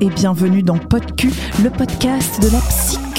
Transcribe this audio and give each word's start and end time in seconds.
et 0.00 0.08
bienvenue 0.08 0.62
dans 0.62 0.78
PodQ, 0.78 1.30
le 1.62 1.70
podcast 1.70 2.42
de 2.42 2.50
la 2.50 2.60
psychologie. 2.60 3.09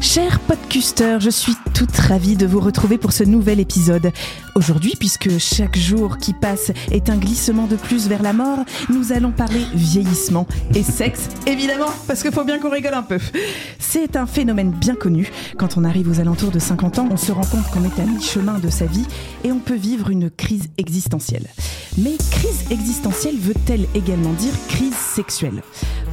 Chers 0.00 0.40
podcusters, 0.40 1.20
je 1.20 1.28
suis 1.28 1.54
toute 1.74 1.94
ravie 1.94 2.36
de 2.36 2.46
vous 2.46 2.60
retrouver 2.60 2.96
pour 2.96 3.12
ce 3.12 3.22
nouvel 3.22 3.60
épisode. 3.60 4.10
Aujourd'hui, 4.54 4.94
puisque 4.98 5.38
chaque 5.38 5.76
jour 5.76 6.16
qui 6.16 6.32
passe 6.32 6.72
est 6.90 7.10
un 7.10 7.16
glissement 7.16 7.66
de 7.66 7.76
plus 7.76 8.08
vers 8.08 8.22
la 8.22 8.32
mort, 8.32 8.60
nous 8.88 9.12
allons 9.12 9.30
parler 9.30 9.62
vieillissement 9.74 10.46
et 10.74 10.82
sexe, 10.82 11.28
évidemment, 11.46 11.90
parce 12.06 12.22
qu'il 12.22 12.32
faut 12.32 12.44
bien 12.44 12.58
qu'on 12.58 12.70
rigole 12.70 12.94
un 12.94 13.02
peu. 13.02 13.18
C'est 13.78 14.16
un 14.16 14.26
phénomène 14.26 14.70
bien 14.70 14.94
connu. 14.94 15.30
Quand 15.58 15.76
on 15.76 15.84
arrive 15.84 16.10
aux 16.10 16.20
alentours 16.20 16.50
de 16.50 16.58
50 16.58 17.00
ans, 17.00 17.08
on 17.10 17.18
se 17.18 17.32
rend 17.32 17.44
compte 17.44 17.66
qu'on 17.72 17.84
est 17.84 18.00
à 18.00 18.06
mi-chemin 18.06 18.58
de 18.58 18.70
sa 18.70 18.86
vie 18.86 19.06
et 19.42 19.52
on 19.52 19.58
peut 19.58 19.74
vivre 19.74 20.08
une 20.08 20.30
crise 20.30 20.68
existentielle. 20.78 21.46
Mais 21.98 22.16
crise 22.30 22.64
existentielle 22.70 23.36
veut-elle 23.38 23.86
également 23.94 24.32
dire 24.32 24.52
crise 24.68 24.94
sexuelle? 24.94 25.62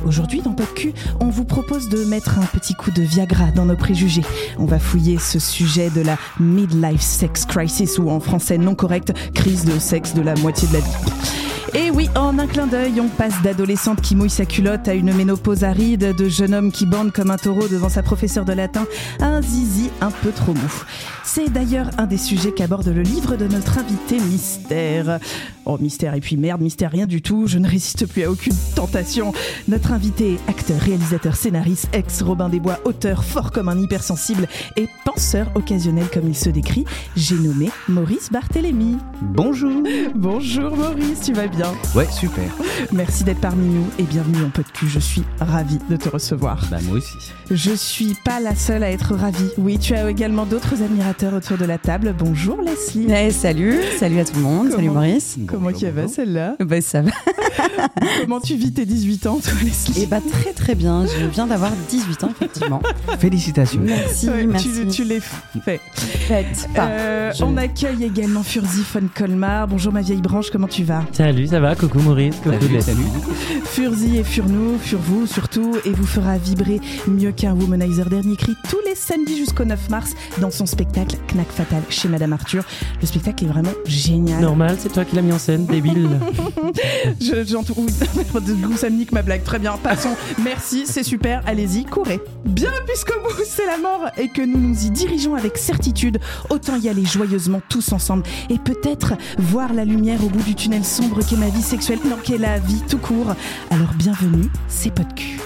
Aujourd'hui, 0.06 0.42
dans 0.42 0.54
PodQ, 0.54 0.94
on 1.20 1.30
vous 1.30 1.46
propose 1.46 1.90
de 1.90 2.04
mettre 2.06 2.40
un 2.40 2.46
petit 2.46 2.74
de 2.90 3.04
Viagra 3.04 3.52
dans 3.52 3.66
nos 3.66 3.76
préjugés. 3.76 4.24
On 4.58 4.66
va 4.66 4.80
fouiller 4.80 5.20
ce 5.20 5.40
sujet 5.40 5.90
de 5.90 6.02
la 6.02 6.18
midlife 6.40 7.02
sex 7.02 7.46
crisis 7.46 8.00
ou 8.00 8.10
en 8.10 8.20
français 8.20 8.58
non 8.58 8.76
correct, 8.76 9.14
crise 9.34 9.66
de 9.66 9.78
sexe 9.78 10.14
de 10.14 10.22
la 10.22 10.36
moitié 10.36 10.68
de 10.70 10.74
la 10.74 10.80
vie. 10.80 11.41
Et 11.74 11.90
oui, 11.90 12.10
en 12.16 12.38
un 12.38 12.48
clin 12.48 12.68
d'œil, 12.68 13.00
on 13.00 13.08
passe 13.08 13.42
d'adolescente 13.44 14.02
qui 14.02 14.14
mouille 14.18 14.30
sa 14.30 14.46
culotte 14.46 14.90
à 14.90 14.94
une 14.94 15.14
ménopause 15.14 15.64
aride, 15.64 16.14
de 16.14 16.28
jeune 16.28 16.54
homme 16.54 16.70
qui 16.70 16.86
bande 16.86 17.14
comme 17.14 17.32
un 17.32 17.38
taureau 17.38 17.70
devant 17.70 17.88
sa 17.88 18.04
professeure 18.04 18.44
de 18.44 18.52
latin, 18.52 18.86
à 19.22 19.28
un 19.28 19.42
zizi 19.42 19.90
un 20.02 20.12
peu 20.12 20.32
trop 20.32 20.54
mou. 20.54 20.84
C'est 21.24 21.48
d'ailleurs 21.48 21.90
un 21.98 22.08
des 22.08 22.18
sujets 22.18 22.52
qu'aborde 22.52 22.90
le 22.90 23.04
livre 23.04 23.38
de 23.38 23.48
notre 23.48 23.78
invité 23.78 24.20
mystère. 24.20 25.20
Oh, 25.64 25.78
mystère 25.80 26.14
et 26.14 26.20
puis 26.20 26.36
merde, 26.36 26.60
mystère 26.60 26.92
rien 26.92 27.06
du 27.06 27.22
tout, 27.22 27.48
je 27.48 27.58
ne 27.58 27.70
résiste 27.70 28.06
plus 28.06 28.24
à 28.24 28.32
aucune 28.32 28.56
tentation. 28.76 29.32
Notre 29.70 29.94
invité 29.94 30.34
est 30.34 30.50
acteur, 30.50 30.80
réalisateur, 30.82 31.38
scénariste, 31.38 31.88
ex-Robin 31.94 32.50
des 32.50 32.60
Bois, 32.60 32.80
auteur 32.84 33.24
fort 33.24 33.52
comme 33.52 33.70
un 33.70 33.80
hypersensible 33.80 34.48
et 34.76 34.90
penseur 35.06 35.50
occasionnel 35.56 36.08
comme 36.12 36.28
il 36.28 36.36
se 36.36 36.50
décrit. 36.50 36.84
J'ai 37.16 37.36
nommé 37.36 37.70
Maurice 37.88 38.30
Barthélémy. 38.30 38.98
Bonjour 39.22 39.84
Bonjour 40.16 40.76
Maurice, 40.76 41.22
tu 41.22 41.34
vas 41.34 41.48
bien? 41.48 41.61
Ouais, 41.96 42.08
super. 42.12 42.44
Merci 42.92 43.24
d'être 43.24 43.40
parmi 43.40 43.68
nous 43.68 43.86
et 44.00 44.04
bienvenue 44.04 44.44
en 44.44 44.50
PodQ. 44.50 44.88
Je 44.88 45.00
suis 45.00 45.24
ravie 45.40 45.78
de 45.90 45.96
te 45.96 46.10
recevoir. 46.10 46.60
Bah 46.72 46.78
moi 46.84 46.98
aussi. 46.98 47.14
Je 47.52 47.72
suis 47.72 48.16
pas 48.26 48.40
la 48.40 48.56
seule 48.56 48.84
à 48.84 48.90
être 48.92 49.14
ravie. 49.16 49.50
Oui, 49.58 49.78
tu 49.78 49.94
as 49.94 50.10
également 50.10 50.46
d'autres 50.46 50.82
admirateurs 50.82 51.34
autour 51.34 51.58
de 51.58 51.66
la 51.66 51.78
table. 51.78 52.16
Bonjour 52.18 52.58
Leslie. 52.62 53.08
Eh, 53.14 53.32
salut, 53.32 53.76
salut 54.00 54.20
à 54.20 54.26
tout 54.26 54.36
le 54.38 54.42
monde, 54.42 54.72
salut 54.72 54.90
Maurice. 54.90 55.38
Comment 55.48 55.64
Bonjour, 55.66 55.78
qui 55.80 55.86
va 55.86 55.92
bonjour. 55.92 56.10
celle-là? 56.16 56.56
Bah, 56.60 56.82
ça 56.82 57.02
va. 57.02 57.12
Comment 58.22 58.40
tu 58.40 58.56
vis 58.56 58.72
tes 58.72 58.86
18 58.86 59.28
ans, 59.28 59.40
toi 59.44 59.54
Leslie? 59.64 60.04
Et 60.04 60.06
bah 60.08 60.20
très 60.32 60.54
très 60.54 60.74
bien, 60.76 61.06
je 61.06 61.26
viens 61.28 61.46
d'avoir 61.48 61.72
18 61.90 62.24
ans 62.24 62.30
effectivement. 62.32 62.82
Félicitations. 63.20 63.82
Merci, 63.84 64.30
Ouais, 64.30 64.46
merci. 64.46 64.70
Tu, 64.84 64.88
tu 64.88 65.04
l'es 65.04 65.20
fait. 65.20 65.80
Faites 65.96 66.68
pas. 66.76 66.88
Euh, 66.88 67.32
Je- 67.34 67.44
On 67.44 67.58
accueille 67.58 68.04
également 68.06 68.44
Furzi 68.44 68.84
von 68.94 69.02
Colmar. 69.14 69.68
Bonjour 69.68 69.92
ma 69.94 70.02
vieille 70.02 70.22
branche, 70.22 70.50
comment 70.52 70.68
tu 70.68 70.84
vas? 70.84 71.04
Salut, 71.12 71.48
ça 71.52 71.60
va 71.60 71.76
Coucou 71.76 72.00
Maurice, 72.00 72.38
coucou 72.38 72.52
Salut, 72.52 72.74
Leslie. 72.76 72.82
salut. 72.82 73.62
Furzi 73.66 74.18
et 74.18 74.24
Furnou, 74.24 74.78
Furvou 74.80 75.28
surtout, 75.28 75.76
et 75.84 75.92
vous 75.92 76.06
fera 76.06 76.38
vibrer 76.38 76.80
mieux 77.10 77.34
qu'un 77.34 77.54
womanizer 77.54 78.10
dernier 78.10 78.38
cri 78.38 78.54
tous 78.70 78.80
les 78.88 78.96
samedis 78.96 79.38
jusqu'au 79.38 79.66
9 79.66 79.90
mars 79.90 80.14
dans 80.40 80.50
son 80.50 80.66
spectacle 80.66 81.18
Knack 81.28 81.52
Fatal 81.52 81.82
chez 81.90 82.08
Madame 82.08 82.32
Arthur. 82.32 82.64
Le 83.02 83.06
spectacle 83.06 83.44
est 83.44 83.48
vraiment 83.48 83.74
génial. 83.86 84.40
Normal, 84.40 84.78
c'est 84.80 84.94
toi 84.94 85.04
qui 85.04 85.18
l'as 85.18 85.22
mis 85.22 85.34
en 85.34 85.40
scène, 85.40 85.66
débile. 85.66 86.22
Je, 87.20 87.44
j'entends, 87.46 87.74
oui, 87.76 87.88
de 88.48 88.54
goût, 88.54 88.78
ça 88.78 88.90
me 88.90 88.96
nique 88.96 89.12
ma 89.12 89.22
blague. 89.22 89.44
Très 89.44 89.60
bien, 89.60 89.74
passons. 89.84 90.16
Merci, 90.42 90.84
c'est 90.86 91.04
super. 91.04 91.42
Allez-y, 91.46 91.84
courez. 91.84 92.22
Bien, 92.46 92.72
puisque 92.88 93.12
vous, 93.12 93.44
c'est 93.46 93.66
la 93.66 93.78
mort 93.78 94.10
et 94.18 94.30
que 94.30 94.42
nous 94.42 94.58
nous 94.58 94.86
y 94.86 94.90
dirigeons 94.90 95.36
avec 95.36 95.58
certitude, 95.58 96.20
autant 96.50 96.78
y 96.78 96.88
aller 96.88 97.04
joyeusement 97.04 97.62
tous 97.68 97.92
ensemble 97.92 98.24
et 98.50 98.58
peut-être 98.58 99.16
voir 99.38 99.74
la 99.74 99.84
lumière 99.84 100.24
au 100.24 100.30
bout 100.30 100.44
du 100.44 100.56
tunnel 100.56 100.86
sombre 100.86 101.20
qu'est 101.26 101.41
ma 101.42 101.50
vie 101.50 101.64
sexuelle, 101.64 101.98
non, 102.06 102.18
qu'est 102.18 102.38
la 102.38 102.60
vie 102.60 102.84
tout 102.88 103.00
court. 103.00 103.34
Alors 103.72 103.92
bienvenue, 103.96 104.48
c'est 104.68 104.94
pas 104.94 105.02
de 105.02 105.14
cul. 105.14 105.40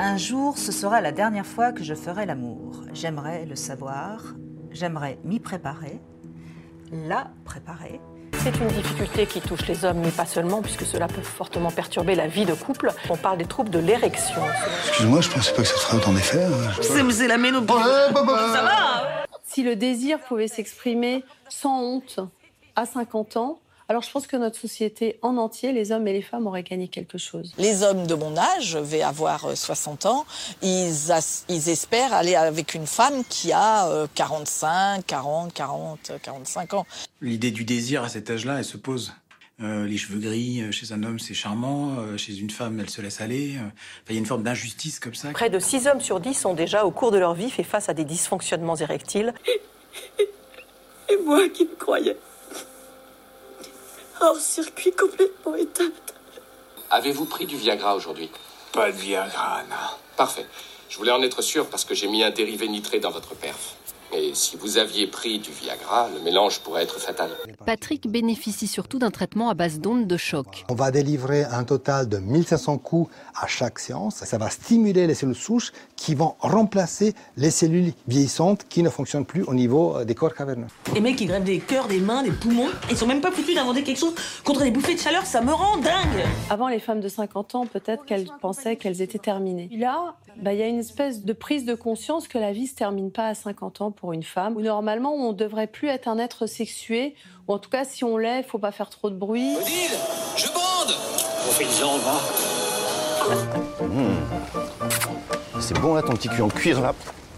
Un 0.00 0.16
jour, 0.16 0.58
ce 0.58 0.72
sera 0.72 1.00
la 1.00 1.12
dernière 1.12 1.46
fois 1.46 1.70
que 1.70 1.84
je 1.84 1.94
ferai 1.94 2.26
l'amour. 2.26 2.82
J'aimerais 2.92 3.46
le 3.46 3.54
savoir, 3.54 4.34
j'aimerais 4.72 5.20
m'y 5.22 5.38
préparer, 5.38 6.00
la 6.90 7.30
préparer. 7.44 8.00
C'est 8.42 8.58
une 8.58 8.66
difficulté 8.66 9.26
qui 9.26 9.40
touche 9.40 9.64
les 9.68 9.84
hommes, 9.84 10.00
mais 10.02 10.10
pas 10.10 10.26
seulement, 10.26 10.60
puisque 10.60 10.84
cela 10.84 11.06
peut 11.06 11.22
fortement 11.22 11.70
perturber 11.70 12.16
la 12.16 12.26
vie 12.26 12.46
de 12.46 12.54
couple. 12.54 12.90
On 13.08 13.16
parle 13.16 13.38
des 13.38 13.44
troubles 13.44 13.70
de 13.70 13.78
l'érection. 13.78 14.42
Excuse-moi, 14.88 15.20
je 15.20 15.30
pensais 15.30 15.52
pas 15.54 15.62
que 15.62 15.68
ça 15.68 15.76
ferait 15.76 15.98
autant 15.98 16.12
d'effet. 16.12 16.42
hein. 16.42 17.08
C'est 17.12 17.28
la 17.28 17.38
ménopause? 17.38 17.84
Si 19.44 19.62
le 19.62 19.76
désir 19.76 20.18
pouvait 20.18 20.48
s'exprimer 20.48 21.24
sans 21.48 21.80
honte 21.80 22.18
à 22.76 22.86
50 22.86 23.36
ans, 23.36 23.58
alors 23.88 24.02
je 24.02 24.10
pense 24.10 24.26
que 24.26 24.36
notre 24.36 24.56
société 24.58 25.18
en 25.22 25.36
entier, 25.36 25.72
les 25.72 25.92
hommes 25.92 26.06
et 26.08 26.12
les 26.12 26.22
femmes, 26.22 26.46
auraient 26.46 26.62
gagné 26.62 26.88
quelque 26.88 27.18
chose. 27.18 27.52
Les 27.58 27.82
hommes 27.82 28.06
de 28.06 28.14
mon 28.14 28.36
âge, 28.38 28.64
je 28.68 28.78
vais 28.78 29.02
avoir 29.02 29.44
euh, 29.46 29.54
60 29.54 30.06
ans, 30.06 30.24
ils, 30.62 31.12
as- 31.12 31.44
ils 31.48 31.68
espèrent 31.68 32.14
aller 32.14 32.34
avec 32.34 32.74
une 32.74 32.86
femme 32.86 33.22
qui 33.28 33.52
a 33.52 33.88
euh, 33.88 34.06
45, 34.14 35.04
40, 35.06 35.52
40, 35.52 36.12
45 36.22 36.74
ans. 36.74 36.86
L'idée 37.20 37.50
du 37.50 37.64
désir 37.64 38.02
à 38.04 38.08
cet 38.08 38.30
âge-là, 38.30 38.58
elle 38.58 38.64
se 38.64 38.76
pose. 38.78 39.12
Euh, 39.60 39.86
les 39.86 39.98
cheveux 39.98 40.18
gris, 40.18 40.62
euh, 40.62 40.72
chez 40.72 40.92
un 40.92 41.02
homme, 41.02 41.18
c'est 41.18 41.34
charmant. 41.34 41.96
euh, 41.98 42.16
chez 42.16 42.36
une 42.38 42.50
femme, 42.50 42.80
elle 42.80 42.88
se 42.90 43.02
laisse 43.02 43.20
aller. 43.20 43.56
euh. 43.56 43.60
Enfin, 43.60 43.70
Il 44.08 44.14
y 44.14 44.16
a 44.16 44.20
une 44.20 44.26
forme 44.26 44.42
d'injustice 44.42 44.98
comme 44.98 45.14
ça. 45.14 45.30
Près 45.32 45.50
de 45.50 45.58
6 45.58 45.86
hommes 45.88 46.00
sur 46.00 46.18
10 46.18 46.46
ont 46.46 46.54
déjà, 46.54 46.86
au 46.86 46.90
cours 46.90 47.10
de 47.12 47.18
leur 47.18 47.34
vie, 47.34 47.50
fait 47.50 47.62
face 47.62 47.88
à 47.88 47.94
des 47.94 48.04
dysfonctionnements 48.04 48.76
érectiles. 48.76 49.34
Et 51.10 51.16
moi 51.24 51.48
qui 51.50 51.64
me 51.64 51.74
croyais 51.76 52.16
hors 54.22 54.38
circuit 54.38 54.92
complètement 54.92 55.56
éteinte. 55.56 56.14
Avez-vous 56.90 57.26
pris 57.26 57.46
du 57.46 57.56
Viagra 57.56 57.94
aujourd'hui? 57.94 58.30
Pas 58.72 58.90
de 58.90 58.96
Viagra, 58.96 59.62
non. 59.68 59.96
Parfait. 60.16 60.46
Je 60.88 60.96
voulais 60.98 61.10
en 61.10 61.22
être 61.22 61.42
sûr 61.42 61.66
parce 61.68 61.84
que 61.84 61.94
j'ai 61.94 62.06
mis 62.06 62.22
un 62.22 62.30
dérivé 62.30 62.68
nitré 62.68 63.00
dans 63.00 63.10
votre 63.10 63.34
perf. 63.34 63.76
Et 64.14 64.34
si 64.34 64.56
vous 64.56 64.76
aviez 64.76 65.06
pris 65.06 65.38
du 65.38 65.50
Viagra, 65.50 66.10
le 66.14 66.20
mélange 66.22 66.60
pourrait 66.60 66.82
être 66.82 67.00
fatal. 67.00 67.30
Patrick 67.64 68.06
bénéficie 68.10 68.66
surtout 68.66 68.98
d'un 68.98 69.10
traitement 69.10 69.48
à 69.48 69.54
base 69.54 69.80
d'ondes 69.80 70.06
de 70.06 70.16
choc. 70.18 70.66
On 70.68 70.74
va 70.74 70.90
délivrer 70.90 71.44
un 71.44 71.64
total 71.64 72.10
de 72.10 72.18
1500 72.18 72.76
coups 72.76 73.10
à 73.34 73.46
chaque 73.46 73.78
séance. 73.78 74.16
Ça 74.16 74.36
va 74.36 74.50
stimuler 74.50 75.06
les 75.06 75.14
cellules 75.14 75.34
souches 75.34 75.72
qui 75.96 76.14
vont 76.14 76.34
remplacer 76.40 77.14
les 77.38 77.50
cellules 77.50 77.92
vieillissantes 78.06 78.66
qui 78.68 78.82
ne 78.82 78.90
fonctionnent 78.90 79.24
plus 79.24 79.44
au 79.44 79.54
niveau 79.54 79.96
euh, 79.96 80.04
des 80.04 80.14
corps 80.14 80.34
caverneux. 80.34 80.66
Les 80.92 81.00
mecs 81.00 81.16
qui 81.16 81.26
grèvent 81.26 81.44
des 81.44 81.60
cœurs, 81.60 81.88
des 81.88 82.00
mains, 82.00 82.22
des 82.22 82.32
poumons, 82.32 82.68
ils 82.90 82.96
sont 82.96 83.06
même 83.06 83.20
pas 83.20 83.30
foutus 83.30 83.54
d'inventer 83.54 83.82
quelque 83.82 83.98
chose 83.98 84.14
contre 84.44 84.62
des 84.62 84.70
bouffées 84.70 84.94
de 84.94 85.00
chaleur, 85.00 85.24
ça 85.24 85.40
me 85.40 85.52
rend 85.52 85.78
dingue 85.78 86.24
Avant 86.50 86.68
les 86.68 86.80
femmes 86.80 87.00
de 87.00 87.08
50 87.08 87.54
ans, 87.54 87.66
peut-être 87.66 88.04
qu'elles 88.04 88.28
pensaient 88.40 88.76
qu'elles 88.76 89.00
étaient 89.00 89.18
terminées. 89.18 89.68
Puis 89.68 89.78
là, 89.78 90.16
bah, 90.36 90.52
il 90.52 90.58
y 90.58 90.62
a 90.62 90.66
une 90.66 90.80
espèce 90.80 91.24
de 91.24 91.32
prise 91.32 91.64
de 91.64 91.74
conscience 91.74 92.26
que 92.26 92.38
la 92.38 92.52
vie 92.52 92.66
se 92.66 92.74
termine 92.74 93.10
pas 93.10 93.28
à 93.28 93.34
50 93.34 93.80
ans 93.80 93.90
pour 93.90 94.01
une 94.10 94.24
femme, 94.24 94.56
où 94.56 94.60
normalement 94.60 95.14
on 95.14 95.32
devrait 95.32 95.68
plus 95.68 95.88
être 95.88 96.08
un 96.08 96.18
être 96.18 96.46
sexué, 96.46 97.14
ou 97.46 97.52
en 97.52 97.58
tout 97.58 97.70
cas 97.70 97.84
si 97.84 98.02
on 98.02 98.16
l'est, 98.16 98.40
il 98.40 98.44
faut 98.44 98.58
pas 98.58 98.72
faire 98.72 98.90
trop 98.90 99.10
de 99.10 99.14
bruit. 99.14 99.54
Je 100.36 100.46
bande 100.48 100.96
On 101.48 101.52
fait 101.52 101.64
une 101.64 101.70
jambe, 101.70 102.00
C'est 105.60 105.78
bon 105.78 105.94
là 105.94 106.02
ton 106.02 106.14
petit 106.14 106.28
cul 106.28 106.42
en 106.42 106.48
cuir 106.48 106.80
là. 106.80 106.92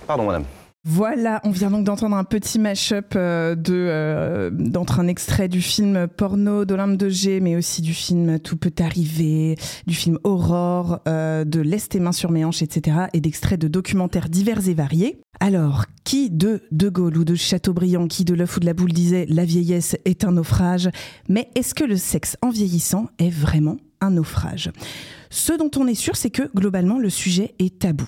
Pardon 0.06 0.24
madame. 0.24 0.44
Voilà, 0.86 1.40
on 1.44 1.50
vient 1.50 1.70
donc 1.70 1.84
d'entendre 1.84 2.14
un 2.14 2.24
petit 2.24 2.58
mash-up 2.58 3.14
euh, 3.16 3.56
euh, 3.70 4.50
d'entre 4.52 5.00
un 5.00 5.08
extrait 5.08 5.48
du 5.48 5.62
film 5.62 6.06
porno 6.08 6.66
d'Olympe 6.66 6.98
de 6.98 7.08
G, 7.08 7.40
mais 7.40 7.56
aussi 7.56 7.80
du 7.80 7.94
film 7.94 8.38
Tout 8.38 8.58
peut 8.58 8.72
arriver, 8.78 9.56
du 9.86 9.94
film 9.94 10.18
Aurore, 10.24 11.00
euh, 11.08 11.46
de 11.46 11.60
Laisse 11.60 11.88
tes 11.88 12.00
mains 12.00 12.12
sur 12.12 12.30
mes 12.30 12.44
hanches, 12.44 12.60
etc. 12.60 13.06
et 13.14 13.22
d'extraits 13.22 13.58
de 13.58 13.66
documentaires 13.66 14.28
divers 14.28 14.68
et 14.68 14.74
variés. 14.74 15.22
Alors, 15.40 15.86
qui 16.04 16.28
de 16.28 16.60
De 16.70 16.90
Gaulle 16.90 17.16
ou 17.16 17.24
de 17.24 17.34
Chateaubriand, 17.34 18.06
qui 18.06 18.26
de 18.26 18.34
l'œuf 18.34 18.58
ou 18.58 18.60
de 18.60 18.66
la 18.66 18.74
boule 18.74 18.92
disait 18.92 19.24
la 19.30 19.46
vieillesse 19.46 19.96
est 20.04 20.22
un 20.22 20.32
naufrage, 20.32 20.90
mais 21.30 21.48
est-ce 21.54 21.74
que 21.74 21.84
le 21.84 21.96
sexe 21.96 22.36
en 22.42 22.50
vieillissant 22.50 23.06
est 23.18 23.30
vraiment 23.30 23.78
un 24.04 24.10
naufrage 24.10 24.70
Ce 25.30 25.52
dont 25.52 25.70
on 25.76 25.86
est 25.86 25.94
sûr, 25.94 26.16
c'est 26.16 26.30
que 26.30 26.50
globalement, 26.54 26.98
le 26.98 27.10
sujet 27.10 27.54
est 27.58 27.78
tabou. 27.80 28.06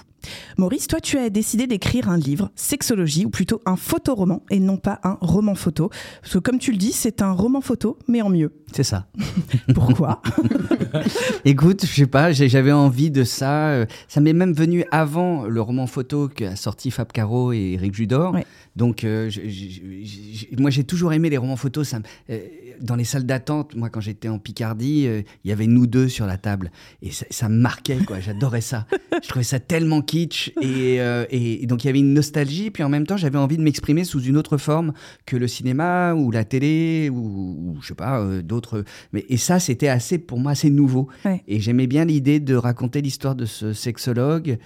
Maurice, 0.58 0.88
toi, 0.88 1.00
tu 1.00 1.18
as 1.18 1.30
décidé 1.30 1.68
d'écrire 1.68 2.08
un 2.08 2.16
livre, 2.16 2.50
Sexologie, 2.56 3.24
ou 3.26 3.30
plutôt 3.30 3.62
un 3.64 3.76
photoroman, 3.76 4.40
et 4.50 4.58
non 4.58 4.76
pas 4.76 4.98
un 5.04 5.16
roman 5.20 5.54
photo. 5.54 5.88
Parce 6.20 6.32
que 6.34 6.38
comme 6.40 6.58
tu 6.58 6.72
le 6.72 6.78
dis, 6.78 6.90
c'est 6.92 7.22
un 7.22 7.30
roman 7.30 7.60
photo, 7.60 7.96
mais 8.08 8.22
en 8.22 8.28
mieux. 8.28 8.52
C'est 8.72 8.82
ça. 8.82 9.06
Pourquoi? 9.74 10.20
Écoute, 11.44 11.84
je 11.86 11.92
sais 11.94 12.06
pas, 12.06 12.32
j'avais 12.32 12.72
envie 12.72 13.10
de 13.12 13.22
ça. 13.24 13.68
euh, 13.68 13.86
Ça 14.08 14.20
m'est 14.20 14.32
même 14.32 14.52
venu 14.52 14.84
avant 14.90 15.44
le 15.44 15.60
roman 15.60 15.86
photo 15.86 16.28
qu'a 16.28 16.56
sorti 16.56 16.90
Fab 16.90 17.12
Caro 17.12 17.52
et 17.52 17.74
Eric 17.74 17.94
Judor. 17.94 18.36
Donc, 18.74 19.04
euh, 19.04 19.30
je- 19.30 19.42
je- 19.42 19.48
je- 19.70 20.46
je- 20.52 20.60
moi, 20.60 20.70
j'ai 20.70 20.84
toujours 20.84 21.12
aimé 21.12 21.30
les 21.30 21.38
romans 21.38 21.56
photos. 21.56 21.88
Ça, 21.88 21.98
euh, 22.30 22.40
dans 22.80 22.96
les 22.96 23.04
salles 23.04 23.24
d'attente, 23.26 23.74
moi, 23.74 23.88
quand 23.90 24.00
j'étais 24.00 24.28
en 24.28 24.38
Picardie, 24.38 25.06
euh, 25.06 25.22
il 25.44 25.48
y 25.48 25.52
avait 25.52 25.66
nous 25.66 25.86
deux 25.86 26.08
sur 26.08 26.26
la 26.26 26.36
table. 26.38 26.70
Et 27.02 27.10
ça, 27.10 27.26
ça 27.30 27.48
me 27.48 27.56
marquait, 27.56 27.98
quoi. 28.06 28.20
J'adorais 28.20 28.60
ça. 28.60 28.86
Je 29.22 29.28
trouvais 29.28 29.44
ça 29.44 29.58
tellement 29.60 30.02
kitsch. 30.02 30.48
Et, 30.60 31.00
euh, 31.00 31.24
et- 31.30 31.62
et 31.62 31.66
donc, 31.66 31.84
il 31.84 31.86
y 31.86 31.90
avait 31.90 31.98
une 32.00 32.14
nostalgie. 32.14 32.70
Puis 32.70 32.82
en 32.82 32.88
même 32.88 33.06
temps, 33.06 33.16
j'avais 33.16 33.38
envie 33.38 33.56
de 33.56 33.62
m'exprimer 33.62 34.04
sous 34.04 34.20
une 34.22 34.36
autre 34.36 34.56
forme 34.58 34.92
que 35.26 35.36
le 35.36 35.48
cinéma 35.48 36.14
ou 36.14 36.30
la 36.30 36.44
télé 36.44 37.08
ou, 37.12 37.16
ou 37.18 37.78
je 37.82 37.88
sais 37.88 37.94
pas, 37.94 38.20
euh, 38.20 38.42
d'autres. 38.42 38.84
Mais, 39.12 39.24
et 39.28 39.36
ça, 39.36 39.58
c'était 39.58 39.88
assez, 39.88 40.18
pour 40.18 40.38
moi, 40.38 40.52
assez 40.52 40.70
nouveau. 40.70 41.08
Ouais. 41.24 41.42
Et 41.48 41.60
j'aimais 41.60 41.86
bien 41.86 42.04
l'idée 42.04 42.40
de 42.40 42.54
raconter 42.54 43.00
l'histoire 43.02 43.34
de 43.34 43.44
ce 43.46 43.72
sexologue 43.72 44.58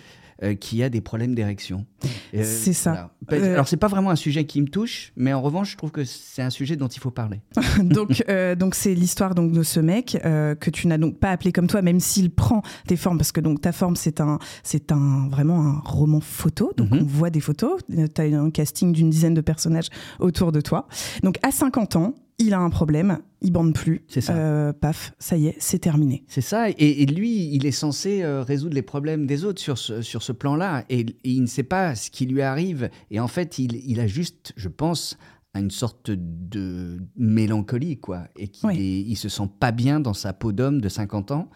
euh, 0.42 0.54
qui 0.54 0.82
a 0.82 0.88
des 0.88 1.00
problèmes 1.00 1.34
d'érection. 1.34 1.84
Euh, 2.34 2.42
C'est 2.44 2.72
ça. 2.72 3.10
voilà. 3.28 3.44
Euh, 3.44 3.52
Alors, 3.52 3.68
c'est 3.68 3.76
pas 3.76 3.88
vraiment 3.88 4.10
un 4.10 4.16
sujet 4.16 4.44
qui 4.44 4.60
me 4.62 4.68
touche, 4.68 5.12
mais 5.16 5.32
en 5.32 5.42
revanche, 5.42 5.72
je 5.72 5.76
trouve 5.76 5.90
que 5.90 6.04
c'est 6.04 6.42
un 6.42 6.50
sujet 6.50 6.76
dont 6.76 6.88
il 6.88 6.98
faut 6.98 7.10
parler. 7.10 7.40
donc, 7.82 8.24
donc 8.58 8.74
c'est 8.74 8.94
l'histoire 8.94 9.34
donc 9.34 9.52
de 9.52 9.62
ce 9.62 9.80
mec 9.80 10.18
que 10.22 10.70
tu 10.70 10.86
n'as 10.86 10.98
donc 10.98 11.18
pas 11.18 11.30
appelé 11.30 11.52
comme 11.52 11.66
toi, 11.66 11.82
même 11.82 12.00
s'il 12.00 12.30
prend 12.30 12.62
des 12.86 12.96
formes, 12.96 13.18
parce 13.18 13.32
que 13.32 13.40
donc 13.40 13.60
ta 13.60 13.72
forme 13.72 13.96
c'est 13.96 14.20
un, 14.20 14.38
c'est 14.62 14.92
un 14.92 15.28
vraiment 15.28 15.60
un 15.60 15.80
roman 15.84 16.20
photo. 16.20 16.72
Donc 16.76 16.88
on 16.92 17.04
voit 17.04 17.30
des 17.30 17.40
photos. 17.40 17.80
Tu 17.88 18.20
as 18.20 18.24
un 18.24 18.50
casting 18.50 18.92
d'une 18.92 19.10
dizaine 19.10 19.34
de 19.34 19.40
personnages 19.40 19.88
autour 20.18 20.52
de 20.52 20.60
toi. 20.60 20.88
Donc 21.22 21.36
à 21.42 21.50
50 21.50 21.96
ans, 21.96 22.14
il 22.40 22.54
a 22.54 22.58
un 22.58 22.70
problème, 22.70 23.18
il 23.42 23.52
bande 23.52 23.74
plus. 23.74 24.02
C'est 24.08 24.20
ça. 24.20 24.34
Euh, 24.34 24.72
paf, 24.72 25.12
ça 25.18 25.36
y 25.36 25.48
est, 25.48 25.56
c'est 25.58 25.78
terminé. 25.78 26.24
C'est 26.26 26.40
ça. 26.40 26.70
Et, 26.70 27.02
et 27.02 27.06
lui, 27.06 27.54
il 27.54 27.66
est 27.66 27.70
censé 27.70 28.22
euh, 28.22 28.42
résoudre 28.42 28.74
les 28.74 28.82
problèmes 28.82 29.26
des 29.26 29.44
autres 29.44 29.60
sur 29.60 29.78
ce, 29.78 30.02
sur 30.02 30.22
ce 30.22 30.32
plan-là. 30.32 30.84
Et, 30.88 31.00
et 31.00 31.16
il 31.24 31.42
ne 31.42 31.46
sait 31.46 31.62
pas 31.62 31.94
ce 31.94 32.10
qui 32.10 32.26
lui 32.26 32.42
arrive. 32.42 32.90
Et 33.10 33.20
en 33.20 33.28
fait, 33.28 33.58
il, 33.58 33.76
il 33.86 34.00
a 34.00 34.06
juste, 34.06 34.52
je 34.56 34.68
pense, 34.68 35.18
à 35.52 35.60
une 35.60 35.70
sorte 35.70 36.10
de 36.10 36.98
mélancolie, 37.16 37.98
quoi. 37.98 38.24
Et 38.36 38.48
qu'il 38.48 38.80
il 38.80 39.16
se 39.16 39.28
sent 39.28 39.50
pas 39.58 39.72
bien 39.72 40.00
dans 40.00 40.14
sa 40.14 40.32
peau 40.32 40.52
d'homme 40.52 40.80
de 40.80 40.88
50 40.88 41.32
ans. 41.32 41.50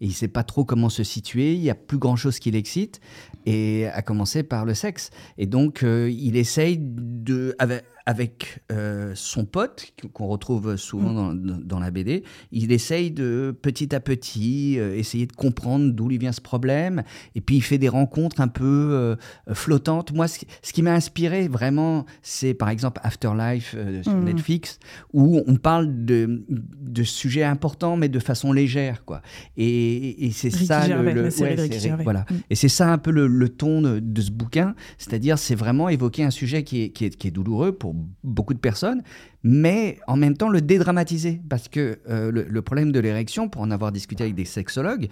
Et 0.00 0.06
il 0.06 0.12
sait 0.12 0.28
pas 0.28 0.44
trop 0.44 0.64
comment 0.64 0.88
se 0.88 1.02
situer. 1.02 1.54
Il 1.54 1.62
y 1.62 1.70
a 1.70 1.74
plus 1.74 1.98
grand 1.98 2.14
chose 2.14 2.38
qui 2.38 2.52
l'excite. 2.52 3.00
Et 3.46 3.86
à 3.86 4.02
commencer 4.02 4.44
par 4.44 4.64
le 4.64 4.74
sexe. 4.74 5.10
Et 5.38 5.46
donc, 5.46 5.82
euh, 5.82 6.10
il 6.10 6.36
essaye 6.36 6.78
de, 6.78 7.56
avec, 7.58 7.82
avec, 8.08 8.60
euh, 8.72 9.12
son 9.14 9.44
pote, 9.44 9.92
qu'on 10.14 10.28
retrouve 10.28 10.76
souvent 10.76 11.12
dans, 11.12 11.34
dans- 11.34 11.58
dans 11.62 11.78
la 11.78 11.90
BD, 11.90 12.24
il 12.52 12.72
essaye 12.72 13.10
de 13.10 13.54
petit 13.60 13.94
à 13.94 14.00
petit 14.00 14.78
euh, 14.78 14.96
essayer 14.96 15.26
de 15.26 15.32
comprendre 15.34 15.90
d'où 15.92 16.08
lui 16.08 16.16
vient 16.16 16.32
ce 16.32 16.40
problème. 16.40 17.02
Et 17.34 17.42
puis 17.42 17.56
il 17.56 17.60
fait 17.60 17.76
des 17.76 17.90
rencontres 17.90 18.40
un 18.40 18.48
peu 18.48 18.64
euh, 18.64 19.16
flottantes. 19.52 20.12
Moi, 20.14 20.26
ce, 20.26 20.38
qui- 20.38 20.46
ce 20.62 20.72
qui 20.72 20.80
m'a 20.80 20.94
inspiré 20.94 21.48
vraiment, 21.48 22.06
c'est 22.22 22.54
par 22.54 22.70
exemple 22.70 22.98
Afterlife 23.04 23.76
sur 24.02 24.14
Mhm. 24.14 24.24
Netflix, 24.24 24.78
où 25.12 25.42
on 25.46 25.56
parle 25.56 26.06
de, 26.06 26.44
de 26.48 27.02
sujets 27.02 27.44
importants, 27.44 27.98
mais 27.98 28.08
de 28.08 28.18
façon 28.20 28.52
légère. 28.54 29.04
Quoi. 29.04 29.20
Et, 29.58 30.24
et 30.26 30.30
c'est 30.30 30.48
ça 30.50 30.86
Gervais, 30.86 31.12
le, 31.12 31.22
Rick-. 31.24 31.92
Voilà. 32.04 32.20
Mm. 32.30 32.34
Et 32.48 32.54
c'est 32.54 32.68
ça 32.70 32.90
un 32.90 32.96
peu 32.98 33.10
le, 33.10 33.26
le 33.26 33.48
ton 33.50 33.82
de, 33.82 33.98
de 34.00 34.20
ce 34.22 34.30
bouquin, 34.30 34.74
c'est-à-dire 34.96 35.38
c'est 35.38 35.54
vraiment 35.54 35.90
évoquer 35.90 36.24
un 36.24 36.30
sujet 36.30 36.62
qui 36.62 36.84
est, 36.84 36.88
qui, 36.88 37.04
est, 37.04 37.10
qui 37.14 37.28
est 37.28 37.30
douloureux 37.32 37.72
pour 37.72 37.94
beaucoup 38.24 38.54
de 38.54 38.58
personnes, 38.58 39.02
mais 39.42 39.98
en 40.06 40.16
même 40.16 40.36
temps 40.36 40.48
le 40.48 40.60
dédramatiser, 40.60 41.40
parce 41.48 41.68
que 41.68 41.98
euh, 42.08 42.30
le, 42.30 42.42
le 42.44 42.62
problème 42.62 42.92
de 42.92 43.00
l'érection, 43.00 43.48
pour 43.48 43.62
en 43.62 43.70
avoir 43.70 43.92
discuté 43.92 44.24
avec 44.24 44.34
des 44.34 44.44
sexologues, 44.44 45.08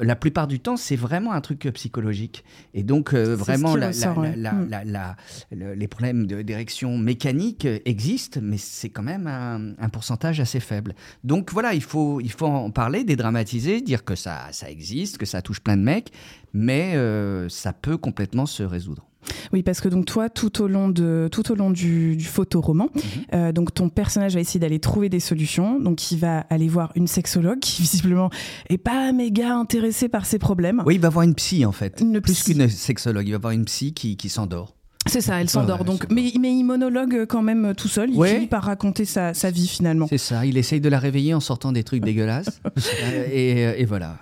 euh, 0.00 0.04
la 0.04 0.16
plupart 0.16 0.46
du 0.46 0.60
temps 0.60 0.76
c'est 0.76 0.96
vraiment 0.96 1.32
un 1.32 1.40
truc 1.40 1.66
euh, 1.66 1.72
psychologique. 1.72 2.44
Et 2.74 2.82
donc 2.82 3.14
euh, 3.14 3.34
vraiment 3.36 3.74
qui 3.74 3.80
la- 3.80 3.88
ressort, 3.88 4.20
la- 4.22 4.30
ouais. 4.30 4.34
la- 4.36 4.64
la- 4.68 4.84
la- 4.84 5.16
le- 5.50 5.74
les 5.74 5.88
problèmes 5.88 6.26
d'érection 6.26 6.98
mécanique 6.98 7.66
existent, 7.84 8.40
mais 8.42 8.58
c'est 8.58 8.90
quand 8.90 9.02
même 9.02 9.26
un, 9.26 9.72
un 9.78 9.88
pourcentage 9.88 10.40
assez 10.40 10.60
faible. 10.60 10.94
Donc 11.24 11.52
voilà, 11.52 11.74
il 11.74 11.82
faut, 11.82 12.20
il 12.20 12.30
faut 12.32 12.46
en 12.46 12.70
parler, 12.70 13.04
dédramatiser, 13.04 13.80
dire 13.80 14.04
que 14.04 14.14
ça, 14.14 14.48
ça 14.52 14.70
existe, 14.70 15.18
que 15.18 15.26
ça 15.26 15.42
touche 15.42 15.60
plein 15.60 15.76
de 15.76 15.82
mecs, 15.82 16.12
mais 16.52 16.94
euh, 16.96 17.48
ça 17.48 17.72
peut 17.72 17.96
complètement 17.96 18.46
se 18.46 18.62
résoudre. 18.62 19.06
Oui, 19.52 19.62
parce 19.62 19.80
que 19.80 19.88
donc 19.88 20.06
toi, 20.06 20.28
tout 20.28 20.62
au 20.62 20.68
long 20.68 20.88
de 20.88 21.28
tout 21.30 21.50
au 21.52 21.54
long 21.54 21.70
du, 21.70 22.16
du 22.16 22.24
photoroman, 22.24 22.88
Mhm. 22.94 23.00
euh, 23.34 23.52
donc 23.52 23.74
ton 23.74 23.88
personnage 23.88 24.34
va 24.34 24.40
essayer 24.40 24.60
d'aller 24.60 24.78
trouver 24.80 25.08
des 25.08 25.20
solutions. 25.20 25.78
Donc 25.80 26.10
il 26.10 26.18
va 26.18 26.40
aller 26.50 26.68
voir 26.68 26.92
une 26.94 27.06
sexologue 27.06 27.58
qui 27.60 27.82
visiblement 27.82 28.30
est 28.68 28.78
pas 28.78 29.12
méga 29.12 29.54
intéressée 29.54 30.08
par 30.08 30.26
ses 30.26 30.38
problèmes. 30.38 30.82
Oui, 30.86 30.94
il 30.96 31.00
va 31.00 31.08
voir 31.10 31.22
une 31.24 31.34
psy 31.34 31.64
en 31.66 31.72
fait, 31.72 32.00
Une 32.00 32.20
plus 32.20 32.42
qu'une 32.42 32.68
sexologue. 32.68 33.26
Il 33.26 33.32
va 33.32 33.38
voir 33.38 33.52
une 33.52 33.64
psy 33.64 33.92
qui, 33.92 34.16
qui 34.16 34.28
s'endort. 34.28 34.74
C'est 35.10 35.20
ça, 35.20 35.40
elle 35.40 35.46
Ah 35.48 35.50
s'endort. 35.50 35.84
donc, 35.84 36.06
mais, 36.10 36.32
mais 36.40 36.52
il 36.54 36.64
monologue 36.64 37.26
quand 37.26 37.42
même 37.42 37.74
tout 37.76 37.88
seul. 37.88 38.10
Il 38.10 38.16
Ouais. 38.16 38.34
finit 38.34 38.46
par 38.46 38.62
raconter 38.64 39.04
sa, 39.04 39.34
sa 39.34 39.50
vie 39.50 39.66
finalement. 39.68 40.06
C'est 40.08 40.18
ça, 40.18 40.46
il 40.46 40.56
essaye 40.56 40.80
de 40.80 40.88
la 40.88 40.98
réveiller 40.98 41.34
en 41.34 41.40
sortant 41.40 41.72
des 41.72 41.84
trucs 41.84 42.02
dégueulasses. 42.02 42.60
Euh, 43.02 43.26
et, 43.32 43.82
et 43.82 43.84
voilà, 43.84 44.16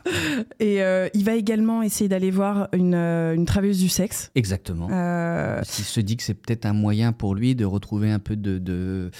Et 0.60 0.82
euh, 0.82 1.08
il 1.14 1.24
va 1.24 1.34
également 1.34 1.82
essayer 1.82 2.08
d'aller 2.08 2.30
voir 2.30 2.68
une, 2.72 2.94
euh, 2.94 3.34
une 3.34 3.44
travailleuse 3.44 3.78
du 3.80 3.88
sexe. 3.88 4.30
exactement. 4.34 4.88
Euh, 4.90 5.60
Il 5.78 5.84
se 5.84 6.00
dit 6.00 6.16
que 6.16 6.22
c'est 6.22 6.34
peut-être 6.34 6.64
un 6.66 6.72
moyen 6.72 7.12
pour 7.12 7.34
lui 7.34 7.54
de 7.54 7.64
retrouver 7.64 8.10
un 8.10 8.18
peu 8.18 8.36
de, 8.36 8.58
de- 8.58 9.10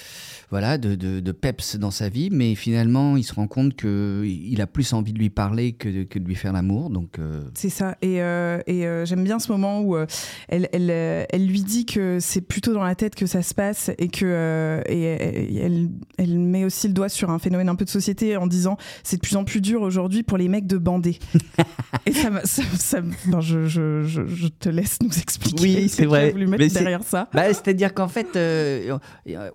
voilà, 0.51 0.79
de, 0.79 0.95
de- 0.95 1.21
de 1.21 1.33
peps 1.33 1.77
dans 1.77 1.91
sa 1.91 2.09
vie, 2.09 2.31
mais 2.31 2.55
finalement, 2.55 3.17
il 3.17 3.25
se 3.25 3.35
rend 3.35 3.47
compte 3.47 3.75
qu'il 3.75 4.61
a 4.61 4.67
plus 4.67 4.93
envie 4.93 5.13
de 5.13 5.19
lui 5.19 5.31
parler 5.31 5.73
que 5.73 5.89
de, 5.89 6.03
que 6.05 6.19
de 6.19 6.25
lui 6.27 6.35
faire 6.37 6.53
l'amour. 6.53 6.91
Donc, 6.91 7.19
euh, 7.19 7.43
C'est 7.55 7.69
ça. 7.71 7.97
Et, 8.03 8.23
euh, 8.23 8.61
et 8.67 8.87
euh, 8.87 9.05
j'aime 9.05 9.25
bien 9.25 9.39
ce 9.39 9.51
moment 9.53 9.81
où 9.81 9.97
euh, 9.97 10.07
elle, 10.49 10.69
elle, 10.73 10.89
euh, 10.91 11.25
elle 11.31 11.47
lui 11.47 11.58
dit 11.65 11.87
que 11.87 12.19
c'est 12.21 12.41
plutôt 12.41 12.73
dans 12.75 12.83
la 12.85 12.95
tête 12.95 13.15
que 13.15 13.27
ça 13.27 13.43
se 13.43 13.55
passe 13.55 13.91
et 13.99 14.09
que 14.09 14.25
euh, 14.25 14.83
et, 14.89 15.03
et 15.03 15.57
elle, 15.59 15.89
elle 16.19 16.39
met 16.39 16.65
aussi 16.65 16.89
le 16.89 16.95
doigt 16.95 17.09
sur 17.09 17.31
un 17.31 17.39
phénomène 17.39 17.69
un 17.69 17.75
peu 17.75 17.85
de 17.85 17.91
société 17.91 18.37
en 18.37 18.47
disant 18.47 18.77
c'est 19.03 19.17
de 19.17 19.21
plus 19.23 19.37
en 19.37 19.45
plus 19.45 19.61
dur 19.61 19.83
aujourd'hui 19.83 20.23
pour 20.23 20.39
les 20.39 20.49
mecs 20.49 20.67
de 20.67 20.79
bander. 20.79 21.19
et 22.07 22.13
ça, 22.13 22.31
m'a- 22.31 22.45
ça, 22.45 22.63
ça- 22.79 23.01
non, 23.27 23.41
je, 23.41 23.67
je, 23.67 24.03
je, 24.05 24.27
je 24.27 24.49
te 24.49 24.69
laisse 24.69 24.99
nous 25.03 25.17
expliquer. 25.19 25.63
Oui, 25.63 25.89
ce 25.89 25.97
c'est 25.97 26.05
a 26.05 26.07
vrai. 26.09 26.31
voulu 26.31 26.47
mettre 26.47 26.63
Mais 26.65 26.69
derrière 26.71 27.03
ça. 27.03 27.29
Bah, 27.33 27.45
C'est-à-dire 27.49 27.95
qu'en 27.95 28.09
fait, 28.09 28.37
euh, 28.37 28.99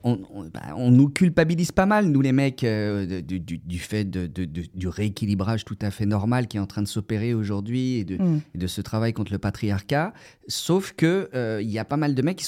on, 0.03 0.19
on- 0.33 0.43
bah, 0.45 0.61
on 0.75 0.91
nous 0.91 1.09
culpabilise 1.09 1.71
pas 1.71 1.85
mal, 1.85 2.07
nous 2.07 2.21
les 2.21 2.31
mecs, 2.31 2.63
euh, 2.63 3.21
du, 3.21 3.39
du- 3.39 3.57
du 3.57 3.79
fait 3.79 4.03
de, 4.09 4.27
de- 4.27 4.45
de- 4.45 4.63
du 4.73 4.87
rééquilibrage 4.87 5.65
tout 5.65 5.77
à 5.81 5.91
fait 5.91 6.05
normal 6.05 6.47
qui 6.47 6.57
est 6.57 6.59
en 6.59 6.65
train 6.67 6.81
de 6.81 6.87
s'opérer 6.87 7.33
aujourd'hui 7.33 7.95
et, 7.99 8.03
de- 8.05 8.17
Mm. 8.17 8.41
et 8.55 8.57
de 8.57 8.67
ce 8.67 8.81
travail 8.81 9.11
contre 9.13 9.31
le 9.31 9.37
patriarcat. 9.39 10.13
Sauf 10.47 10.93
que 10.95 11.29
euh, 11.33 11.59
il 11.63 11.69
pas 11.83 11.97
mal 11.97 12.15
de 12.15 12.21
mecs 12.21 12.37
qui, 12.37 12.47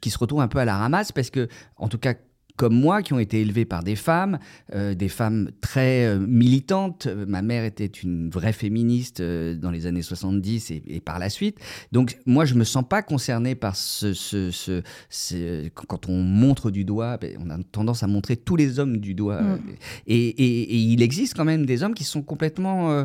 qui 0.00 0.10
se 0.10 0.18
retrouvent 0.18 0.40
un 0.40 0.48
peu 0.48 0.58
à 0.58 0.64
la 0.64 0.76
ramasse 0.76 1.12
parce 1.12 1.30
que, 1.30 1.48
en 1.76 1.88
tout 1.88 1.98
cas, 1.98 2.14
comme 2.56 2.74
moi, 2.78 3.02
qui 3.02 3.12
ont 3.12 3.18
été 3.18 3.40
élevés 3.40 3.64
par 3.64 3.82
des 3.82 3.96
femmes, 3.96 4.38
euh, 4.74 4.94
des 4.94 5.08
femmes 5.08 5.50
très 5.60 6.06
euh, 6.06 6.18
militantes. 6.18 7.06
Euh, 7.06 7.24
Ma 7.28 7.42
mère 7.42 7.64
était 7.64 7.86
une 7.86 8.30
vraie 8.30 8.52
féministe 8.52 9.20
euh, 9.20 9.54
dans 9.56 9.70
les 9.70 9.86
années 9.86 10.02
70 10.02 10.70
et, 10.70 10.82
et 10.86 11.00
par 11.00 11.18
la 11.18 11.28
suite. 11.30 11.58
Donc 11.92 12.18
moi, 12.26 12.44
je 12.44 12.54
me 12.54 12.64
sens 12.64 12.84
pas 12.88 13.02
concerné 13.02 13.54
par 13.54 13.76
ce, 13.76 14.14
ce- 14.14 14.50
ce- 14.50 14.82
ce- 15.10 15.68
quand 15.68 16.08
on 16.08 16.22
montre 16.22 16.70
du 16.70 16.84
doigt, 16.84 17.16
ben, 17.18 17.36
on 17.44 17.50
a 17.50 17.58
tendance 17.72 18.02
à 18.02 18.06
montrer 18.06 18.36
tous 18.36 18.56
les 18.56 18.78
hommes 18.78 18.96
du 18.98 19.14
doigt. 19.14 19.42
Mm. 19.42 19.58
Et, 20.06 20.16
et- 20.28 20.62
et 20.74 20.76
il 20.76 21.02
existe 21.02 21.34
quand 21.36 21.44
même 21.44 21.66
des 21.66 21.82
hommes 21.82 21.94
qui 21.94 22.04
sont 22.04 22.22
complètement 22.22 23.04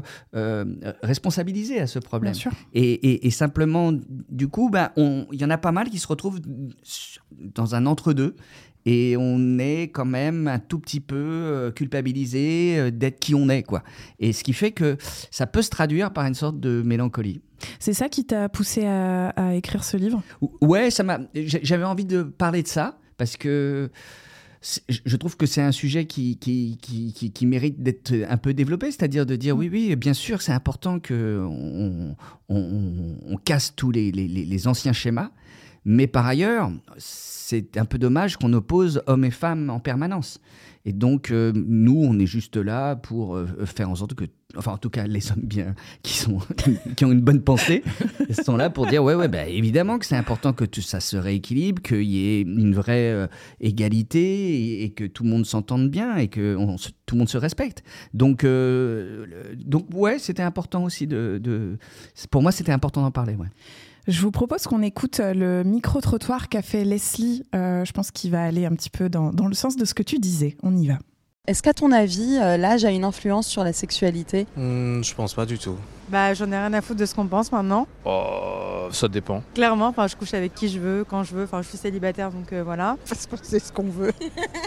responsabilisés 1.03 1.79
à 1.79 1.87
ce 1.87 1.99
problème. 1.99 2.33
Bien 2.33 2.39
sûr. 2.39 2.51
Et, 2.73 3.29
simplement, 3.31 3.93
du 4.29 4.47
coup, 4.47 4.69
ben, 4.69 4.91
il 4.97 5.39
y 5.39 5.45
en 5.45 5.49
a 5.49 5.57
pas 5.57 5.71
mal 5.71 5.89
qui 5.89 5.99
se 5.99 6.07
retrouvent 6.07 6.39
dans 7.55 7.75
un 7.75 7.85
entre-deux. 7.85 8.35
Et 8.85 9.15
on 9.17 9.59
est 9.59 9.89
quand 9.93 10.05
même 10.05 10.47
un 10.47 10.57
tout 10.59 10.79
petit 10.79 10.99
peu 10.99 11.15
euh, 11.15 11.71
culpabilisé 11.71 12.75
euh, 12.77 12.91
d'être 12.91 13.19
qui 13.19 13.35
on 13.35 13.47
est, 13.49 13.63
quoi. 13.63 13.83
Et 14.19 14.33
ce 14.33 14.43
qui 14.43 14.53
fait 14.53 14.71
que 14.71 14.97
ça 15.29 15.45
peut 15.47 15.61
se 15.61 15.69
traduire 15.69 16.11
par 16.13 16.25
une 16.25 16.33
sorte 16.33 16.59
de 16.59 16.81
mélancolie. 16.81 17.41
C'est 17.79 17.93
ça 17.93 18.09
qui 18.09 18.25
t'a 18.25 18.49
poussé 18.49 18.85
à, 18.85 19.29
à 19.29 19.53
écrire 19.53 19.83
ce 19.83 19.97
livre? 19.97 20.23
Ou- 20.41 20.51
Ouais, 20.61 20.89
ça 20.89 21.03
m'a. 21.03 21.19
J'avais 21.35 21.83
envie 21.83 22.05
de 22.05 22.23
parler 22.23 22.63
de 22.63 22.67
ça 22.67 22.97
parce 23.17 23.37
que 23.37 23.91
je 24.89 25.15
trouve 25.17 25.37
que 25.37 25.47
c'est 25.47 25.61
un 25.61 25.71
sujet 25.71 26.05
qui, 26.05 26.37
qui, 26.37 26.77
qui, 26.81 27.13
qui- 27.13 27.31
qui 27.31 27.45
mérite 27.47 27.81
d'être 27.81 28.13
un 28.29 28.37
peu 28.37 28.53
développé, 28.53 28.91
c'est-à-dire 28.91 29.25
de 29.25 29.35
dire 29.35 29.57
oui, 29.57 29.69
oui, 29.71 29.95
bien 29.95 30.13
sûr, 30.13 30.41
c'est 30.43 30.51
important 30.51 30.99
que 30.99 31.43
on, 31.49 32.15
on- 32.49 33.37
casse 33.43 33.73
tous 33.75 33.89
les- 33.91 34.11
les- 34.11 34.27
les 34.27 34.67
anciens 34.67 34.93
schémas. 34.93 35.31
Mais 35.85 36.07
par 36.07 36.25
ailleurs, 36.27 36.71
c'est 36.97 37.75
un 37.77 37.85
peu 37.85 37.97
dommage 37.97 38.37
qu'on 38.37 38.53
oppose 38.53 39.01
hommes 39.07 39.25
et 39.25 39.31
femmes 39.31 39.69
en 39.69 39.79
permanence. 39.79 40.39
Et 40.85 40.93
donc, 40.93 41.29
euh, 41.29 41.51
nous, 41.55 42.03
on 42.03 42.17
est 42.17 42.25
juste 42.25 42.57
là 42.57 42.95
pour 42.95 43.35
euh, 43.35 43.45
faire 43.65 43.89
en 43.91 43.95
sorte 43.95 44.15
que, 44.15 44.25
enfin, 44.57 44.71
en 44.73 44.77
tout 44.79 44.89
cas, 44.89 45.05
les 45.05 45.31
hommes 45.31 45.43
bien, 45.43 45.75
qui, 46.03 46.13
sont, 46.17 46.39
qui 46.95 47.05
ont 47.05 47.11
une 47.11 47.21
bonne 47.21 47.41
pensée, 47.43 47.83
sont 48.43 48.57
là 48.57 48.69
pour 48.71 48.87
dire, 48.87 49.03
ouais, 49.03 49.13
ouais, 49.13 49.27
bah, 49.27 49.47
évidemment 49.47 49.99
que 49.99 50.07
c'est 50.07 50.15
important 50.15 50.53
que 50.53 50.65
tout 50.65 50.81
ça 50.81 50.99
se 50.99 51.17
rééquilibre, 51.17 51.81
qu'il 51.83 52.01
y 52.03 52.25
ait 52.29 52.41
une 52.41 52.73
vraie 52.73 53.11
euh, 53.11 53.27
égalité 53.59 54.19
et, 54.55 54.83
et 54.85 54.89
que 54.91 55.03
tout 55.05 55.23
le 55.23 55.29
monde 55.29 55.45
s'entende 55.45 55.89
bien 55.89 56.15
et 56.17 56.29
que 56.29 56.55
on 56.55 56.77
se- 56.77 56.89
tout 57.05 57.13
le 57.15 57.19
monde 57.19 57.29
se 57.29 57.37
respecte. 57.37 57.83
Donc, 58.15 58.43
donc 59.65 59.87
ouais, 59.93 60.17
c'était 60.19 60.43
important 60.43 60.83
aussi 60.83 61.05
de, 61.07 61.39
de- 61.43 61.77
Pour 62.31 62.41
moi, 62.41 62.51
c'était 62.51 62.71
important 62.71 63.01
d'en 63.01 63.11
parler, 63.11 63.35
ouais. 63.35 63.47
Je 64.07 64.21
vous 64.21 64.31
propose 64.31 64.63
qu'on 64.63 64.81
écoute 64.81 65.19
euh, 65.19 65.33
le 65.33 65.63
micro-trottoir 65.63 66.49
qu'a 66.49 66.61
fait 66.61 66.83
Leslie. 66.83 67.43
Euh, 67.53 67.85
je 67.85 67.91
pense 67.91 68.11
qu'il 68.11 68.31
va 68.31 68.43
aller 68.43 68.65
un 68.65 68.71
petit 68.71 68.89
peu 68.89 69.09
dans, 69.09 69.31
dans 69.31 69.47
le 69.47 69.53
sens 69.53 69.75
de 69.75 69.85
ce 69.85 69.93
que 69.93 70.03
tu 70.03 70.17
disais. 70.17 70.57
On 70.63 70.75
y 70.75 70.87
va. 70.87 70.97
Est-ce 71.47 71.61
qu'à 71.61 71.73
ton 71.73 71.91
avis, 71.91 72.37
euh, 72.41 72.57
l'âge 72.57 72.85
a 72.85 72.91
une 72.91 73.03
influence 73.03 73.47
sur 73.47 73.63
la 73.63 73.73
sexualité? 73.73 74.47
Hmm, 74.55 75.03
je 75.03 75.13
pense 75.13 75.33
pas 75.33 75.45
du 75.45 75.59
tout. 75.59 75.75
Bah, 76.09 76.33
j'en 76.33 76.51
ai 76.51 76.57
rien 76.57 76.73
à 76.73 76.81
foutre 76.81 76.99
de 76.99 77.05
ce 77.05 77.15
qu'on 77.15 77.27
pense 77.27 77.51
maintenant. 77.51 77.87
Oh, 78.05 78.87
ça 78.91 79.07
dépend. 79.07 79.43
Clairement, 79.53 79.87
enfin, 79.87 80.07
je 80.07 80.15
couche 80.15 80.33
avec 80.33 80.53
qui 80.53 80.67
je 80.67 80.79
veux, 80.79 81.05
quand 81.07 81.23
je 81.23 81.33
veux. 81.33 81.43
Enfin, 81.43 81.61
je 81.61 81.69
suis 81.69 81.77
célibataire, 81.77 82.31
donc 82.31 82.51
euh, 82.51 82.63
voilà. 82.63 82.97
Parce 83.09 83.25
qu'on 83.27 83.37
sait 83.37 83.59
ce 83.59 83.71
qu'on 83.71 83.83
veut. 83.83 84.11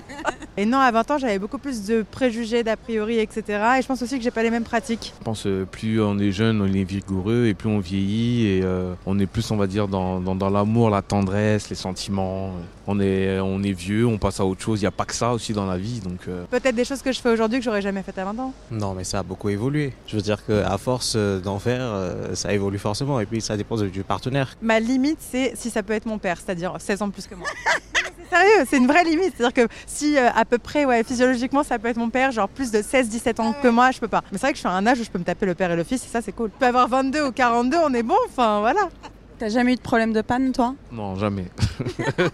et 0.56 0.64
non, 0.64 0.78
à 0.78 0.90
20 0.90 1.10
ans, 1.10 1.18
j'avais 1.18 1.38
beaucoup 1.38 1.58
plus 1.58 1.84
de 1.86 2.04
préjugés, 2.10 2.62
d'a 2.62 2.76
priori, 2.76 3.18
etc. 3.18 3.42
Et 3.78 3.82
je 3.82 3.86
pense 3.86 4.00
aussi 4.02 4.16
que 4.16 4.24
j'ai 4.24 4.30
pas 4.30 4.42
les 4.42 4.50
mêmes 4.50 4.64
pratiques. 4.64 5.12
Je 5.18 5.24
pense 5.24 5.46
euh, 5.46 5.66
plus 5.70 6.00
on 6.00 6.18
est 6.18 6.32
jeune, 6.32 6.60
on 6.62 6.72
est 6.72 6.84
vigoureux 6.84 7.46
et 7.46 7.54
plus 7.54 7.68
on 7.68 7.78
vieillit 7.80 8.46
et 8.46 8.60
euh, 8.62 8.94
on 9.06 9.18
est 9.18 9.26
plus, 9.26 9.50
on 9.50 9.56
va 9.56 9.66
dire, 9.66 9.88
dans, 9.88 10.20
dans, 10.20 10.34
dans 10.34 10.50
l'amour, 10.50 10.90
la 10.90 11.02
tendresse, 11.02 11.68
les 11.68 11.76
sentiments. 11.76 12.52
On 12.86 13.00
est, 13.00 13.40
on 13.40 13.62
est 13.62 13.72
vieux, 13.72 14.06
on 14.06 14.18
passe 14.18 14.40
à 14.40 14.44
autre 14.44 14.60
chose. 14.60 14.80
Il 14.80 14.84
n'y 14.84 14.88
a 14.88 14.92
pas 14.92 15.06
que 15.06 15.14
ça 15.14 15.32
aussi 15.32 15.52
dans 15.54 15.66
la 15.66 15.78
vie. 15.78 16.00
Donc, 16.00 16.20
euh, 16.28 16.44
Peut-être 16.50 16.74
des 16.74 16.84
choses 16.84 17.00
que 17.02 17.12
je 17.12 17.20
fais 17.20 17.30
aujourd'hui 17.30 17.58
que 17.58 17.64
j'aurais 17.64 17.80
jamais 17.82 18.02
faites 18.02 18.18
à 18.18 18.24
20 18.24 18.38
ans. 18.38 18.52
Non, 18.70 18.92
mais 18.94 19.04
ça 19.04 19.20
a 19.20 19.22
beaucoup 19.22 19.48
évolué. 19.48 19.92
Je 20.06 20.16
veux 20.16 20.22
dire 20.22 20.44
qu'à 20.44 20.76
force 20.76 21.14
euh, 21.16 21.33
d'en 21.40 21.58
faire, 21.58 21.80
euh, 21.82 22.34
ça 22.34 22.52
évolue 22.52 22.78
forcément. 22.78 23.20
Et 23.20 23.26
puis 23.26 23.40
ça 23.40 23.56
dépend 23.56 23.76
du 23.76 24.02
partenaire. 24.02 24.56
Ma 24.62 24.80
limite, 24.80 25.18
c'est 25.20 25.52
si 25.54 25.70
ça 25.70 25.82
peut 25.82 25.92
être 25.92 26.06
mon 26.06 26.18
père, 26.18 26.38
c'est-à-dire 26.38 26.74
16 26.78 27.02
ans 27.02 27.10
plus 27.10 27.26
que 27.26 27.34
moi. 27.34 27.46
C'est 28.16 28.36
sérieux, 28.38 28.66
c'est 28.68 28.76
une 28.78 28.86
vraie 28.86 29.04
limite. 29.04 29.34
C'est-à-dire 29.36 29.66
que 29.66 29.72
si 29.86 30.16
euh, 30.16 30.28
à 30.34 30.44
peu 30.44 30.58
près, 30.58 30.84
ouais, 30.86 31.04
physiologiquement, 31.04 31.62
ça 31.62 31.78
peut 31.78 31.88
être 31.88 31.98
mon 31.98 32.10
père, 32.10 32.32
genre 32.32 32.48
plus 32.48 32.70
de 32.70 32.78
16-17 32.78 33.40
ans 33.40 33.54
que 33.62 33.68
moi, 33.68 33.90
je 33.90 34.00
peux 34.00 34.08
pas. 34.08 34.22
Mais 34.32 34.38
c'est 34.38 34.46
vrai 34.46 34.52
que 34.52 34.56
je 34.56 34.60
suis 34.60 34.68
à 34.68 34.72
un 34.72 34.86
âge 34.86 34.98
où 34.98 35.04
je 35.04 35.10
peux 35.10 35.18
me 35.18 35.24
taper 35.24 35.46
le 35.46 35.54
père 35.54 35.70
et 35.70 35.76
le 35.76 35.84
fils, 35.84 36.04
et 36.04 36.08
ça, 36.08 36.22
c'est 36.22 36.32
cool. 36.32 36.50
Je 36.54 36.58
peux 36.58 36.66
avoir 36.66 36.88
22 36.88 37.26
ou 37.26 37.32
42, 37.32 37.76
on 37.84 37.92
est 37.92 38.02
bon, 38.02 38.16
enfin 38.28 38.60
voilà. 38.60 38.88
T'as 39.38 39.48
jamais 39.48 39.72
eu 39.72 39.76
de 39.76 39.80
problème 39.80 40.12
de 40.12 40.22
panne, 40.22 40.52
toi? 40.52 40.74
Non, 40.90 41.16
jamais. 41.16 41.46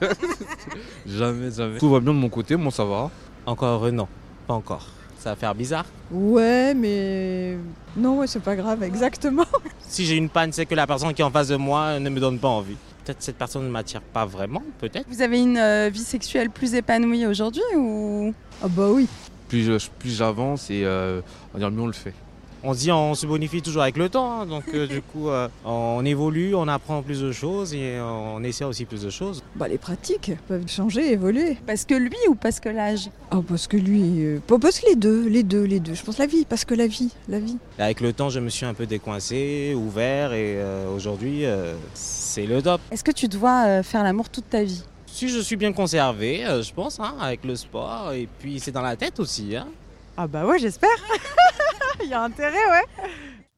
jamais, 1.07 1.51
jamais. 1.51 1.79
Tout 1.79 1.91
va 1.91 2.01
bien 2.01 2.15
de 2.15 2.19
mon 2.19 2.29
côté, 2.29 2.57
moi 2.57 2.71
ça 2.71 2.85
va. 2.85 3.11
Encore 3.47 3.91
non. 3.91 4.07
Pas 4.47 4.55
encore. 4.55 4.87
Ça 5.21 5.31
va 5.31 5.37
faire 5.37 5.55
bizarre. 5.55 5.85
Ouais, 6.11 6.73
mais 6.75 7.57
non, 7.97 8.19
ouais, 8.19 8.27
c'est 8.27 8.41
pas 8.43 8.57
grave, 8.57 8.83
exactement. 8.83 9.45
Si 9.87 10.07
j'ai 10.07 10.15
une 10.17 10.29
panne, 10.29 10.53
c'est 10.53 10.67
que 10.67 10.75
la 10.77 10.87
personne 10.87 11.13
qui 11.13 11.21
est 11.21 11.25
en 11.25 11.31
face 11.33 11.49
de 11.49 11.57
moi 11.57 11.99
ne 11.99 12.09
me 12.11 12.21
donne 12.21 12.39
pas 12.39 12.49
envie. 12.49 12.77
Peut-être 13.05 13.21
cette 13.23 13.37
personne 13.37 13.65
ne 13.65 13.69
m'attire 13.71 14.01
pas 14.03 14.25
vraiment, 14.25 14.63
peut-être. 14.79 15.05
Vous 15.11 15.21
avez 15.21 15.41
une 15.41 15.57
euh, 15.59 15.91
vie 15.93 15.99
sexuelle 16.05 16.49
plus 16.49 16.75
épanouie 16.75 17.27
aujourd'hui 17.27 17.63
ou? 17.77 18.33
Ah 18.63 18.69
bah 18.69 18.89
oui. 18.91 19.09
Plus 19.49 19.65
je- 19.65 19.89
plus 19.99 20.17
j'avance 20.17 20.71
et 20.71 20.83
euh, 20.85 21.21
on 21.53 21.59
va 21.59 21.59
dire 21.59 21.71
mieux 21.77 21.83
on 21.83 21.87
le 21.89 21.93
fait. 21.93 22.15
On 22.63 22.75
se 22.75 22.79
dit 22.81 22.93
on 22.93 23.15
se 23.15 23.27
bonifie 23.27 23.63
toujours 23.63 23.83
avec 23.83 23.97
le 23.97 24.09
temps, 24.09 24.41
hein. 24.41 24.47
donc 24.47 24.65
euh, 24.75 24.87
du 24.87 25.01
coup 25.01 25.31
euh, 25.31 25.49
on 25.65 26.05
évolue, 26.05 26.55
on 26.55 26.69
apprend 26.69 27.03
plus 27.03 27.23
de 27.23 27.33
choses 27.33 27.73
et 27.73 27.99
on 28.01 28.43
essaie 28.43 28.65
aussi 28.65 28.85
plus 28.85 29.03
de 29.03 29.11
choses. 29.11 29.43
Bah 29.57 29.67
les 29.67 29.79
pratiques 29.79 30.33
peuvent 30.47 30.69
changer, 30.69 31.13
évoluer. 31.13 31.57
Parce 31.67 31.85
que 31.85 31.95
lui 31.95 32.19
ou 32.29 32.35
parce 32.35 32.61
que 32.61 32.69
l'âge? 32.69 33.09
Ah 33.31 33.39
parce 33.47 33.67
que 33.67 33.77
lui, 33.77 34.25
euh, 34.25 34.41
bah, 34.49 34.57
parce 34.61 34.81
que 34.81 34.87
les 34.91 34.97
deux, 34.97 35.27
les 35.27 35.43
deux, 35.43 35.65
les 35.65 35.81
deux. 35.81 35.95
Je 35.95 36.03
pense 36.03 36.19
la 36.19 36.27
vie, 36.27 36.45
parce 36.45 36.65
que 36.65 36.75
la 36.75 36.87
vie, 36.87 37.11
la 37.29 37.41
vie. 37.41 37.57
Et 37.79 37.83
avec 37.83 38.01
le 38.01 38.13
temps, 38.13 38.29
je 38.29 38.41
me 38.41 38.51
suis 38.51 38.67
un 38.67 38.75
peu 38.75 38.87
décoincé, 38.87 39.75
ouvert 39.75 40.33
et 40.33 40.57
euh, 40.57 40.95
aujourd'hui 40.95 41.45
euh, 41.45 41.75
c'est 41.95 42.47
le 42.47 42.63
top. 42.63 42.81
Est-ce 42.91 43.05
que 43.05 43.11
tu 43.11 43.29
dois 43.29 43.65
euh, 43.67 43.83
faire 43.83 44.05
l'amour 44.05 44.29
toute 44.29 44.51
ta 44.51 44.63
vie? 44.63 44.83
Si 45.07 45.29
je 45.29 45.41
suis 45.41 45.57
bien 45.57 45.73
conservé, 45.73 46.45
je 46.63 46.73
pense, 46.73 47.01
hein, 47.01 47.15
avec 47.21 47.45
le 47.45 47.57
sport 47.57 48.13
et 48.13 48.29
puis 48.39 48.61
c'est 48.61 48.71
dans 48.71 48.81
la 48.81 48.97
tête 48.97 49.19
aussi. 49.19 49.57
Hein. 49.57 49.67
Ah 50.23 50.27
bah 50.27 50.45
ouais, 50.45 50.59
j'espère. 50.59 50.91
Il 52.05 52.11
y 52.11 52.13
a 52.13 52.21
intérêt, 52.21 52.51
ouais. 52.53 53.05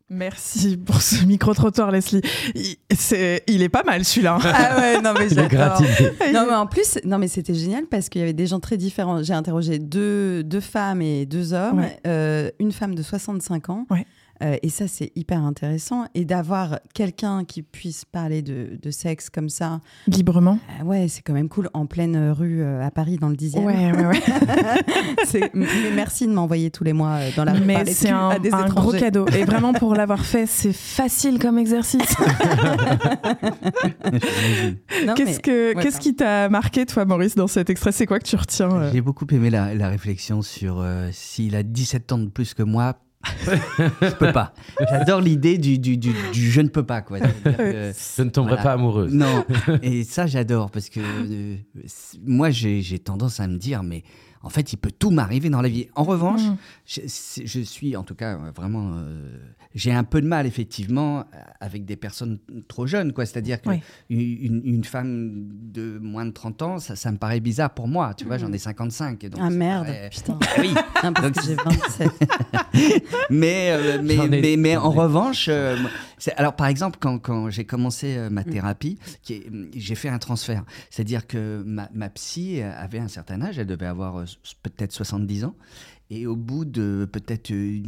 Merci 0.09 0.77
pour 0.77 1.03
ce 1.03 1.25
micro-trottoir, 1.25 1.91
Leslie. 1.91 2.21
Il, 2.55 2.77
c'est, 2.97 3.43
il 3.49 3.63
est 3.63 3.69
pas 3.69 3.83
mal 3.83 4.05
celui-là. 4.05 4.39
hein. 4.41 4.53
Ah 4.55 4.79
ouais, 4.79 5.01
non 5.01 5.13
mais 5.19 5.27
Il 5.31 5.39
est 5.41 5.51
j'adore. 5.51 5.83
Non 6.33 6.47
mais 6.47 6.55
en 6.55 6.69
plus, 6.69 7.01
non 7.05 7.19
mais 7.19 7.27
c'était 7.27 7.55
génial 7.55 7.87
parce 7.87 8.09
qu'il 8.09 8.21
y 8.21 8.23
avait 8.23 8.33
des 8.33 8.47
gens 8.47 8.61
très 8.61 8.77
différents. 8.77 9.25
J'ai 9.25 9.33
interrogé 9.33 9.81
deux, 9.81 10.45
deux 10.45 10.61
femmes 10.61 11.03
et 11.03 11.27
deux 11.27 11.53
hommes. 11.53 11.81
Ouais. 11.81 11.99
Euh, 12.07 12.51
une 12.61 12.71
femme 12.71 12.95
de 12.95 13.03
65 13.03 13.69
ans. 13.71 13.85
Euh, 14.43 14.57
et 14.63 14.69
ça, 14.69 14.89
c'est 14.89 15.13
hyper 15.15 15.43
intéressant. 15.43 16.07
Et 16.15 16.25
d'avoir 16.25 16.81
quelqu'un 16.95 17.45
qui 17.45 17.63
puisse 17.63 18.05
parler 18.05 18.43
de, 18.43 18.79
de 18.81 18.91
sexe 18.91 19.31
comme 19.31 19.49
ça. 19.49 19.81
Librement. 20.07 20.59
Euh, 20.81 20.85
ouais, 20.85 21.07
c'est 21.09 21.23
quand 21.23 21.33
même 21.33 21.49
cool. 21.49 21.69
En 21.75 21.87
pleine 21.87 22.31
rue 22.31 22.63
euh, 22.63 22.85
à 22.85 22.91
Paris, 22.91 23.19
dans 23.19 23.29
le 23.29 23.37
10e. 23.37 23.61
Ouais, 23.61 23.93
ouais, 23.93 24.07
ouais. 24.07 25.51
Merci 25.95 26.27
de 26.27 26.33
m'envoyer 26.33 26.71
tous 26.71 26.85
les 26.85 26.93
mois 26.93 27.19
euh, 27.21 27.31
dans 27.37 27.45
la 27.45 27.53
rue 27.53 27.65
Mais 27.65 27.85
c'est 27.87 28.11
un, 28.11 28.31
à 28.31 28.39
des 28.39 28.53
un 28.53 28.67
gros 28.67 28.93
cadeau. 28.93 29.27
Et 29.29 29.45
vraiment, 29.47 29.73
pour 29.73 29.95
l'avoir 29.95 30.25
fait, 30.25 30.47
c'est 30.47 30.73
facile 30.73 31.39
comme 31.39 31.59
exercice. 31.59 32.15
Qu'est-ce 35.17 35.25
mais- 35.25 35.39
que, 35.43 35.75
Ouais, 35.77 35.83
qu'est-ce 35.83 36.01
qui 36.01 36.15
t'a 36.15 36.49
marqué, 36.49 36.87
toi, 36.87 37.05
Maurice, 37.05 37.35
dans 37.35 37.47
cet 37.47 37.71
extrait? 37.71 37.93
C'est 37.93 38.07
quoi 38.07 38.19
que 38.19 38.27
tu 38.27 38.37
retiens 38.37 38.71
euh? 38.71 38.91
J'ai 38.93 39.01
beaucoup 39.01 39.27
aimé 39.31 39.51
la, 39.51 39.75
la 39.75 39.89
réflexion 39.89 40.43
sur 40.43 40.81
euh, 40.81 41.09
s'il 41.13 41.55
a 41.57 41.63
17 41.63 42.13
ans 42.13 42.19
de 42.19 42.27
plus 42.29 42.55
que 42.55 42.63
moi. 42.63 42.97
je 43.47 44.15
peux 44.15 44.33
pas. 44.33 44.53
J'adore 44.91 45.21
l'idée 45.21 45.59
du, 45.59 45.79
du, 45.79 45.97
du, 45.97 46.13
du 46.33 46.51
je 46.51 46.61
ne 46.61 46.69
peux 46.69 46.83
pas. 46.85 47.03
Quoi. 47.03 47.21
Que- 47.21 47.93
Je 48.17 48.23
ne 48.23 48.31
tomberai 48.31 48.57
pas 48.63 48.73
amoureuse. 48.73 49.13
Non. 49.13 49.45
Et 49.83 50.05
ça, 50.05 50.27
j'adore 50.27 50.71
parce 50.71 50.89
que 50.89 51.01
euh, 51.01 51.57
moi, 52.27 52.51
j'ai 52.51 52.83
j'ai 52.83 52.99
tendance 52.99 53.41
à 53.41 53.47
me 53.47 53.59
dire, 53.59 53.83
mais 53.83 54.03
en 54.43 54.49
fait, 54.49 54.73
il 54.73 54.77
peut 54.77 54.91
tout 54.91 55.11
m'arriver 55.11 55.51
dans 55.51 55.63
la 55.63 55.69
vie. 55.69 55.87
En 55.95 56.03
revanche, 56.05 56.41
Mm. 56.43 56.57
Je, 57.01 57.61
suis 57.61 57.97
en 57.97 58.03
tout 58.03 58.15
cas 58.15 58.35
euh, 58.37 58.51
vraiment. 58.55 58.93
euh, 58.97 59.39
j'ai 59.75 59.93
un 59.93 60.05
peu 60.05 60.21
de 60.21 60.27
mal, 60.27 60.47
effectivement, 60.47 61.25
avec 61.61 61.85
des 61.87 61.97
personnes 61.97 62.39
trop 62.69 62.87
jeunes. 62.87 63.13
quoi. 63.15 63.25
C'est-à-dire 63.25 63.63
qu'une 63.63 63.81
Oui. 64.11 64.39
une, 64.43 64.61
une 64.65 64.85
femme 64.85 65.49
de 65.73 65.99
moins 65.99 66.27
de 66.27 66.31
30 66.33 66.63
ans, 66.63 66.79
ça, 66.79 66.95
ça 66.97 67.11
me 67.11 67.17
paraît 67.17 67.41
bizarre 67.41 67.73
pour 67.73 67.89
moi. 67.89 68.13
Tu 68.15 68.25
vois, 68.27 68.37
j'en 68.37 68.53
ai 68.53 68.59
55. 68.59 69.25
et 69.25 69.31
donc 69.31 69.41
Ah 69.43 69.49
merde, 69.51 69.87
paraît- 69.87 70.11
putain. 70.11 70.39
Ah 70.43 70.47
oui. 70.61 70.75
Non, 71.05 71.13
parce 71.15 71.27
Donc, 71.27 71.35
que 71.37 71.43
j'ai 71.43 71.55
27. 71.57 72.11
mais, 73.31 73.71
euh, 73.73 74.01
mais, 74.03 74.15
ai- 74.17 74.29
mais, 74.29 74.57
mais 74.57 74.77
en 74.77 74.91
revanche, 74.91 75.47
euh, 75.49 75.77
alors 76.37 76.55
par 76.55 76.67
exemple, 76.69 76.99
quand, 77.01 77.19
quand 77.19 77.51
j'ai 77.51 77.65
commencé 77.65 78.17
euh, 78.17 78.29
Mm. 78.31 78.33
ma 78.35 78.45
thérapie, 78.45 78.99
qui 79.23 79.35
est- 79.35 79.51
j'ai 79.75 79.95
fait 79.95 80.09
un 80.09 80.19
transfert. 80.19 80.65
C'est-à-dire 80.91 81.27
que 81.27 81.63
ma, 81.67 81.89
ma 81.95 82.09
psy 82.11 82.61
avait 82.63 82.99
un 83.01 83.09
certain 83.09 83.43
âge, 83.43 83.59
elle 83.59 83.67
devait 83.67 83.87
avoir 83.87 84.19
euh, 84.19 84.25
peut-être 84.63 84.93
70 84.93 85.45
ans. 85.45 85.55
Et 86.15 86.27
au 86.27 86.37
bout 86.37 86.67
de 86.67 87.09
peut-être 87.11 87.53
euh, 87.53 87.83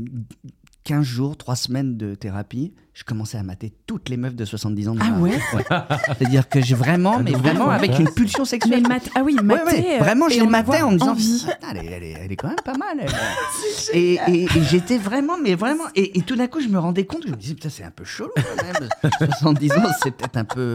15 0.85 1.05
jours, 1.05 1.37
3 1.37 1.57
semaines 1.57 1.99
de 1.99 2.15
thérapie, 2.15 2.73
je 2.95 3.03
commençais 3.03 3.37
à 3.37 3.43
mater 3.43 3.73
toutes 3.89 4.09
les 4.09 4.17
meufs 4.17 4.37
de 4.37 4.45
70 4.45 4.89
ans. 4.89 4.95
dans 4.95 5.05
Ah 5.05 5.19
ouais 5.21 5.33
C'est-dire 6.19 6.49
que 6.49 6.61
j'ai 6.61 6.77
vraiment, 6.77 7.19
mais 7.19 7.33
vraiment 7.33 7.69
avec 7.71 7.99
une 7.99 8.09
pulsion 8.09 8.45
sexuelle. 8.45 8.83
Mais 8.83 8.89
mat- 8.89 9.11
ah 9.17 9.23
oui, 9.25 9.37
Ouais, 9.43 9.63
ouais, 9.65 9.97
euh, 9.97 9.99
Vraiment, 9.99 10.29
je 10.29 10.39
les 10.39 10.47
matais 10.47 10.81
en 10.81 10.93
me 10.93 10.99
disant 10.99 11.11
envie. 11.11 11.41
Putain, 11.45 11.69
elle, 11.73 11.77
est- 11.79 11.91
elle 11.91 12.03
est, 12.05 12.15
elle 12.25 12.33
est 12.33 12.37
quand 12.37 12.47
même 12.49 12.57
pas 12.65 12.77
mal. 12.77 12.99
elle. 13.01 13.11
et 13.93 14.15
et- 14.29 14.45
et 14.45 14.49
j'étais 14.71 14.97
vraiment, 14.99 15.35
mais 15.43 15.57
vraiment. 15.57 15.85
Et, 15.97 16.19
et 16.19 16.23
tout 16.23 16.37
d'un 16.37 16.47
coup, 16.47 16.61
je 16.61 16.69
me 16.69 16.79
rendais 16.79 17.05
compte, 17.05 17.23
je 17.27 17.33
me 17.33 17.37
disais, 17.37 17.55
putain, 17.55 17.69
c'est 17.69 17.83
un 17.83 17.91
peu 17.91 18.05
chaud 18.05 18.31
quand 18.37 18.65
même. 18.65 18.89
70 19.41 19.73
ans, 19.73 19.83
c'est 20.03 20.15
peut-être 20.15 20.37
un 20.37 20.45
peu. 20.45 20.75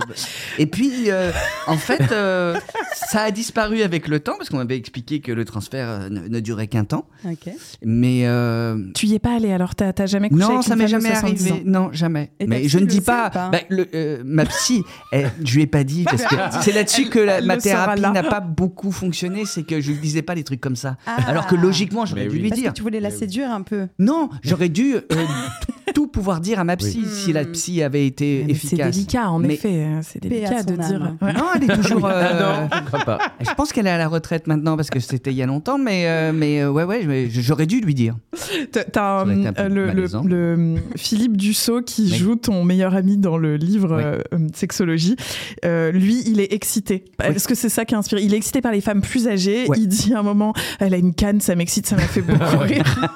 Et 0.57 0.65
puis, 0.65 1.09
euh, 1.09 1.31
en 1.67 1.77
fait, 1.77 2.11
euh, 2.11 2.59
ça 2.93 3.21
a 3.21 3.31
disparu 3.31 3.81
avec 3.81 4.09
le 4.09 4.19
temps, 4.19 4.33
parce 4.38 4.49
qu'on 4.49 4.57
m'avait 4.57 4.77
expliqué 4.77 5.21
que 5.21 5.31
le 5.31 5.45
transfert 5.45 6.09
ne, 6.09 6.27
ne 6.27 6.39
durait 6.41 6.67
qu'un 6.67 6.83
temps. 6.83 7.07
Ok. 7.25 7.49
Mais. 7.81 8.23
euh, 8.27 8.77
Tu 8.93 9.05
y 9.05 9.15
es 9.15 9.19
pas 9.19 9.35
allé 9.38 9.53
alors? 9.53 9.73
T'as, 9.75 10.05
jamais 10.05 10.27
couché 10.29 10.41
non, 10.43 10.55
avec 10.55 10.63
ça 10.67 10.75
m'est 10.75 10.83
de 10.83 10.89
jamais 10.89 11.09
70 11.15 11.47
arrivé. 11.51 11.63
Non, 11.65 11.89
jamais. 11.93 12.08
Et 12.17 12.47
Mais 12.47 12.67
je 12.67 12.79
ne 12.79 12.85
dis 12.85 13.01
pas. 13.01 13.27
ou 13.27 13.31
pas 13.31 13.49
bah, 13.49 13.59
le, 13.69 13.87
euh, 13.93 14.21
ma 14.25 14.45
psy, 14.45 14.83
elle, 15.11 15.31
je 15.43 15.55
lui 15.55 15.63
ai 15.63 15.67
pas 15.67 15.83
dit 15.83 16.03
parce 16.03 16.23
que 16.23 16.35
c'est 16.61 16.71
là-dessus 16.71 17.09
que 17.09 17.19
la- 17.19 17.41
ma 17.41 17.57
thérapie 17.57 18.01
n'a 18.01 18.23
pas 18.23 18.39
beaucoup 18.39 18.91
fonctionné, 18.91 19.45
c'est 19.45 19.63
que 19.63 19.81
je 19.81 19.91
lui 19.91 19.99
disais 19.99 20.21
pas 20.21 20.35
des 20.35 20.43
trucs 20.43 20.61
comme 20.61 20.75
ça. 20.75 20.97
Ah. 21.05 21.17
Alors 21.27 21.47
que 21.47 21.55
logiquement, 21.55 22.05
j'aurais 22.05 22.27
dû 22.27 22.35
oui. 22.35 22.41
lui 22.41 22.49
Parce 22.49 22.61
dire. 22.61 22.71
que 22.71 22.77
tu 22.77 22.83
voulais 22.83 22.99
la 22.99 23.11
séduire 23.11 23.51
un 23.51 23.61
peu. 23.61 23.87
Non, 23.99 24.29
j'aurais 24.43 24.69
dû 24.69 24.95
euh, 24.95 25.01
tout 25.93 26.08
pouvoir 26.08 26.39
dire 26.39 26.60
à 26.60 26.63
ma 26.63 26.75
psy 26.77 27.03
si 27.05 27.34
la 27.34 27.46
psy 27.46 27.81
avait 27.84 28.05
été 28.05 28.43
Mais 28.48 28.53
C'est 28.53 28.65
efficace. 28.67 28.96
délicat, 28.96 29.29
en 29.29 29.39
Mais- 29.39 29.53
effet. 29.55 29.84
hein, 29.84 30.00
C'est 30.03 30.22
délicat 30.22 30.63
de 30.63 30.75
dire. 30.75 31.00
Non, 31.22 31.46
elle 31.55 31.63
est 31.69 31.75
toujours. 31.75 32.05
euh, 32.05 32.24
Ah 32.29 32.67
non, 32.72 32.79
je 32.81 32.86
crois 32.86 33.05
pas. 33.05 33.17
Je 33.41 33.53
pense 33.55 33.72
qu'elle 33.74 33.88
est 33.88 33.91
à 33.91 33.98
la 33.98 34.08
retraite 34.08 34.48
maintenant 34.48 34.75
parce 34.75 34.89
que 34.89 35.00
c'était 35.00 35.31
il 35.31 35.38
y 35.38 35.43
a 35.43 35.46
longtemps, 35.46 35.77
mais, 35.77 36.08
euh, 36.08 36.31
mais 36.34 36.62
euh, 36.62 36.72
ouais, 36.72 36.84
ouais, 36.84 37.27
j'aurais 37.31 37.65
dû 37.65 37.81
lui 37.81 37.93
dire. 37.93 38.15
T'as- 38.72 39.25
euh, 39.25 39.69
le, 39.69 39.91
le- 39.91 40.75
Philippe 40.96 41.38
Dussault 41.38 41.81
qui 41.81 42.03
Oui. 42.12 42.17
joue 42.17 42.36
ton 42.36 42.63
meilleur 42.63 42.96
ami 42.96 43.17
dans 43.17 43.38
le 43.38 43.55
livre 43.58 43.96
Oui. 43.98 44.03
euh, 44.38 44.48
Sexologie. 44.53 45.15
Euh, 45.65 45.91
lui, 45.91 46.24
il 46.25 46.39
est 46.39 46.53
excité. 46.53 47.05
Est-ce 47.24 47.48
que 47.48 47.55
c'est 47.55 47.69
ça 47.69 47.86
qui 47.86 47.96
inspire? 47.96 48.19
Il 48.19 48.34
est 48.34 48.38
excité 48.38 48.62
par 48.62 48.72
les 48.72 48.81
femmes 48.81 49.01
plus 49.01 49.27
âgées. 49.27 49.67
Ouais. 49.67 49.77
Il 49.79 49.88
dit 49.88 50.13
à 50.13 50.19
un 50.19 50.24
moment, 50.24 50.53
elle 50.79 50.93
a 50.93 50.98
une 50.98 51.13
canne, 51.13 51.41
ça 51.41 51.55
m'excite, 51.55 51.86
ça 51.88 51.96
m'a 51.96 52.01
fait 52.03 52.22
beaucoup 52.22 52.58
rire. 52.60 53.12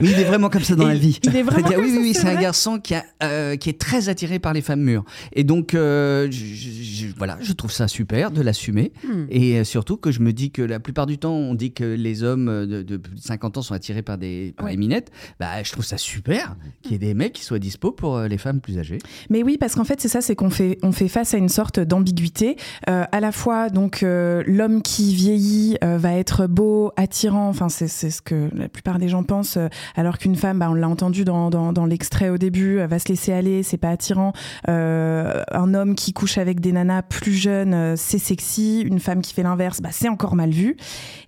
Mais 0.00 0.10
il 0.10 0.18
est 0.20 0.24
vraiment 0.24 0.48
comme 0.48 0.62
ça 0.62 0.74
dans 0.74 0.88
Et 0.88 0.94
la 0.94 0.98
vie. 0.98 1.18
il 1.22 1.36
est 1.36 1.39
vraiment 1.42 1.68
C'est-à-dire, 1.68 1.76
comme 1.78 1.84
oui, 1.84 1.92
ça, 1.92 2.00
oui, 2.00 2.08
oui, 2.08 2.14
c'est 2.14 2.28
un 2.28 2.40
garçon 2.40 2.78
qui, 2.78 2.94
a, 2.94 3.04
euh, 3.22 3.56
qui 3.56 3.68
est 3.68 3.78
très 3.78 4.08
attiré 4.08 4.38
par 4.38 4.52
les 4.52 4.62
femmes 4.62 4.80
mûres. 4.80 5.04
Et 5.32 5.44
donc, 5.44 5.74
euh, 5.74 6.28
je, 6.30 7.06
voilà, 7.16 7.38
je 7.40 7.52
trouve 7.52 7.72
ça 7.72 7.88
super 7.88 8.30
de 8.30 8.40
l'assumer. 8.40 8.92
Hmm. 9.04 9.26
Et 9.30 9.58
euh, 9.58 9.64
surtout 9.64 9.96
que 9.96 10.10
je 10.10 10.20
me 10.20 10.32
dis 10.32 10.50
que 10.50 10.62
la 10.62 10.80
plupart 10.80 11.06
du 11.06 11.18
temps, 11.18 11.34
on 11.34 11.54
dit 11.54 11.72
que 11.72 11.84
les 11.84 12.22
hommes 12.22 12.66
de, 12.66 12.82
de 12.82 12.96
plus 12.96 13.14
de 13.14 13.20
50 13.20 13.58
ans 13.58 13.62
sont 13.62 13.74
attirés 13.74 14.02
par 14.02 14.18
des 14.18 14.54
par 14.56 14.68
les 14.68 14.76
minettes. 14.76 15.10
Bah, 15.38 15.62
je 15.62 15.72
trouve 15.72 15.84
ça 15.84 15.98
super 15.98 16.56
qu'il 16.82 16.92
y 16.92 16.94
ait 16.94 16.98
des 16.98 17.14
mecs 17.14 17.32
qui 17.32 17.44
soient 17.44 17.58
dispo 17.58 17.92
pour 17.92 18.20
les 18.20 18.38
femmes 18.38 18.60
plus 18.60 18.78
âgées. 18.78 18.98
Mais 19.28 19.42
oui, 19.42 19.56
parce 19.58 19.74
qu'en 19.74 19.84
fait, 19.84 20.00
c'est 20.00 20.08
ça, 20.08 20.20
c'est 20.20 20.34
qu'on 20.34 20.50
fait, 20.50 20.78
on 20.82 20.92
fait 20.92 21.08
face 21.08 21.34
à 21.34 21.38
une 21.38 21.48
sorte 21.48 21.80
d'ambiguïté. 21.80 22.56
Euh, 22.88 23.04
à 23.10 23.20
la 23.20 23.32
fois, 23.32 23.70
donc, 23.70 24.02
l'homme 24.02 24.82
qui 24.82 25.14
vieillit 25.14 25.76
va 25.82 26.14
être 26.14 26.46
beau, 26.46 26.92
attirant. 26.96 27.48
Enfin, 27.48 27.68
c'est 27.68 27.88
ce 27.88 28.22
que 28.22 28.48
la 28.54 28.68
plupart 28.68 28.98
des 28.98 29.08
gens 29.08 29.22
pensent. 29.22 29.58
alors 29.96 30.18
qu'une 30.18 30.36
femme, 30.36 30.58
bah, 30.58 30.68
on 30.70 30.74
l'a 30.74 30.88
entendu 30.88 31.24
dans, 31.24 31.29
dans, 31.30 31.72
dans 31.72 31.86
l'extrait 31.86 32.28
au 32.28 32.38
début, 32.38 32.78
va 32.86 32.98
se 32.98 33.08
laisser 33.08 33.32
aller, 33.32 33.62
c'est 33.62 33.76
pas 33.78 33.90
attirant. 33.90 34.32
Euh, 34.68 35.42
un 35.50 35.74
homme 35.74 35.94
qui 35.94 36.12
couche 36.12 36.38
avec 36.38 36.60
des 36.60 36.72
nanas 36.72 37.02
plus 37.02 37.32
jeunes, 37.32 37.74
euh, 37.74 37.94
c'est 37.96 38.18
sexy. 38.18 38.80
Une 38.82 39.00
femme 39.00 39.20
qui 39.22 39.32
fait 39.34 39.42
l'inverse, 39.42 39.80
bah, 39.80 39.90
c'est 39.92 40.08
encore 40.08 40.34
mal 40.36 40.50
vu. 40.50 40.76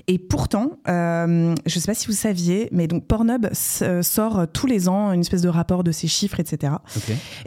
Et 0.09 0.19
pourtant, 0.19 0.79
euh, 0.89 1.55
je 1.65 1.79
sais 1.79 1.87
pas 1.87 1.95
si 1.95 2.07
vous 2.09 2.13
saviez, 2.13 2.69
mais 2.73 2.89
donc 2.89 3.07
Pornhub 3.07 3.47
euh, 3.83 4.03
sort 4.03 4.47
tous 4.53 4.67
les 4.67 4.89
ans 4.89 5.13
une 5.13 5.21
espèce 5.21 5.43
de 5.43 5.49
rapport 5.49 5.85
de 5.85 5.93
ses 5.93 6.09
chiffres, 6.09 6.41
etc. 6.41 6.75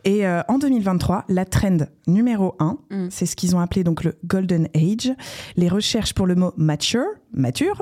Et 0.06 0.26
euh, 0.26 0.42
en 0.48 0.58
2023, 0.58 1.26
la 1.28 1.46
trend 1.46 1.78
numéro 2.08 2.56
1, 2.60 2.78
Mm. 2.90 3.08
c'est 3.10 3.26
ce 3.26 3.36
qu'ils 3.36 3.56
ont 3.56 3.60
appelé 3.60 3.84
donc 3.84 4.04
le 4.04 4.16
Golden 4.26 4.68
Age. 4.76 5.12
Les 5.56 5.68
recherches 5.68 6.14
pour 6.14 6.26
le 6.28 6.36
mot 6.36 6.54
mature, 6.58 7.06
mature, 7.36 7.82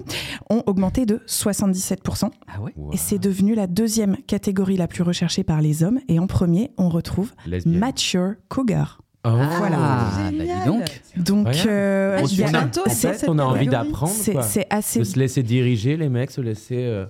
ont 0.50 0.64
augmenté 0.66 1.06
de 1.06 1.22
77%. 1.28 2.30
Ah 2.48 2.62
ouais? 2.62 2.74
Et 2.92 2.98
c'est 2.98 3.20
devenu 3.20 3.56
la 3.56 3.68
deuxième 3.68 4.18
catégorie 4.28 4.78
la 4.78 4.88
plus 4.88 5.04
recherchée 5.04 5.44
par 5.44 5.62
les 5.62 5.84
hommes. 5.84 6.00
Et 6.08 6.20
en 6.20 6.28
premier, 6.28 6.72
on 6.78 6.90
retrouve 6.90 7.32
Lesbienne. 7.46 7.80
mature 7.80 8.34
cougar. 8.50 9.00
Oh. 9.26 9.30
Voilà. 9.58 9.78
Ah, 9.80 10.32
bah 10.38 10.44
dis 10.44 10.66
donc. 10.66 11.02
Donc, 11.16 11.48
euh, 11.66 12.20
on, 12.22 12.26
a- 12.26 12.28
on 12.28 12.44
a, 12.44 12.50
bientôt, 12.50 12.82
en 12.86 12.90
c'est 12.90 13.08
fait, 13.14 13.18
cette 13.20 13.30
on 13.30 13.40
a 13.40 13.44
envie 13.44 13.68
d'apprendre. 13.68 14.12
De 14.12 15.04
se 15.06 15.18
laisser 15.20 15.44
diriger, 15.44 15.96
les 15.96 16.10
mecs, 16.10 16.32
se 16.32 16.42
laisser. 16.42 16.76
euh, 16.80 17.06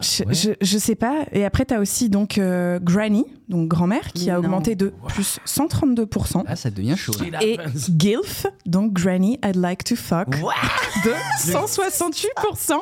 Je, 0.00 0.24
Ouais. 0.24 0.34
je, 0.34 0.50
je 0.60 0.78
sais 0.78 0.96
pas. 0.96 1.24
Et 1.32 1.44
après, 1.44 1.64
tu 1.64 1.72
as 1.74 1.80
aussi 1.80 2.08
donc 2.08 2.36
euh, 2.38 2.80
Granny, 2.82 3.24
donc 3.48 3.68
grand-mère, 3.68 4.12
qui 4.12 4.28
a 4.28 4.34
non. 4.34 4.40
augmenté 4.40 4.74
de 4.74 4.92
plus 5.08 5.38
132%. 5.46 6.42
Ah, 6.46 6.56
ça 6.56 6.70
devient 6.70 6.96
chaud. 6.96 7.12
Et 7.40 7.58
GILF, 7.96 8.46
donc 8.66 8.92
Granny, 8.92 9.38
I'd 9.44 9.54
like 9.56 9.84
to 9.84 9.94
fuck, 9.96 10.30
de 10.30 11.12
168%, 11.52 12.78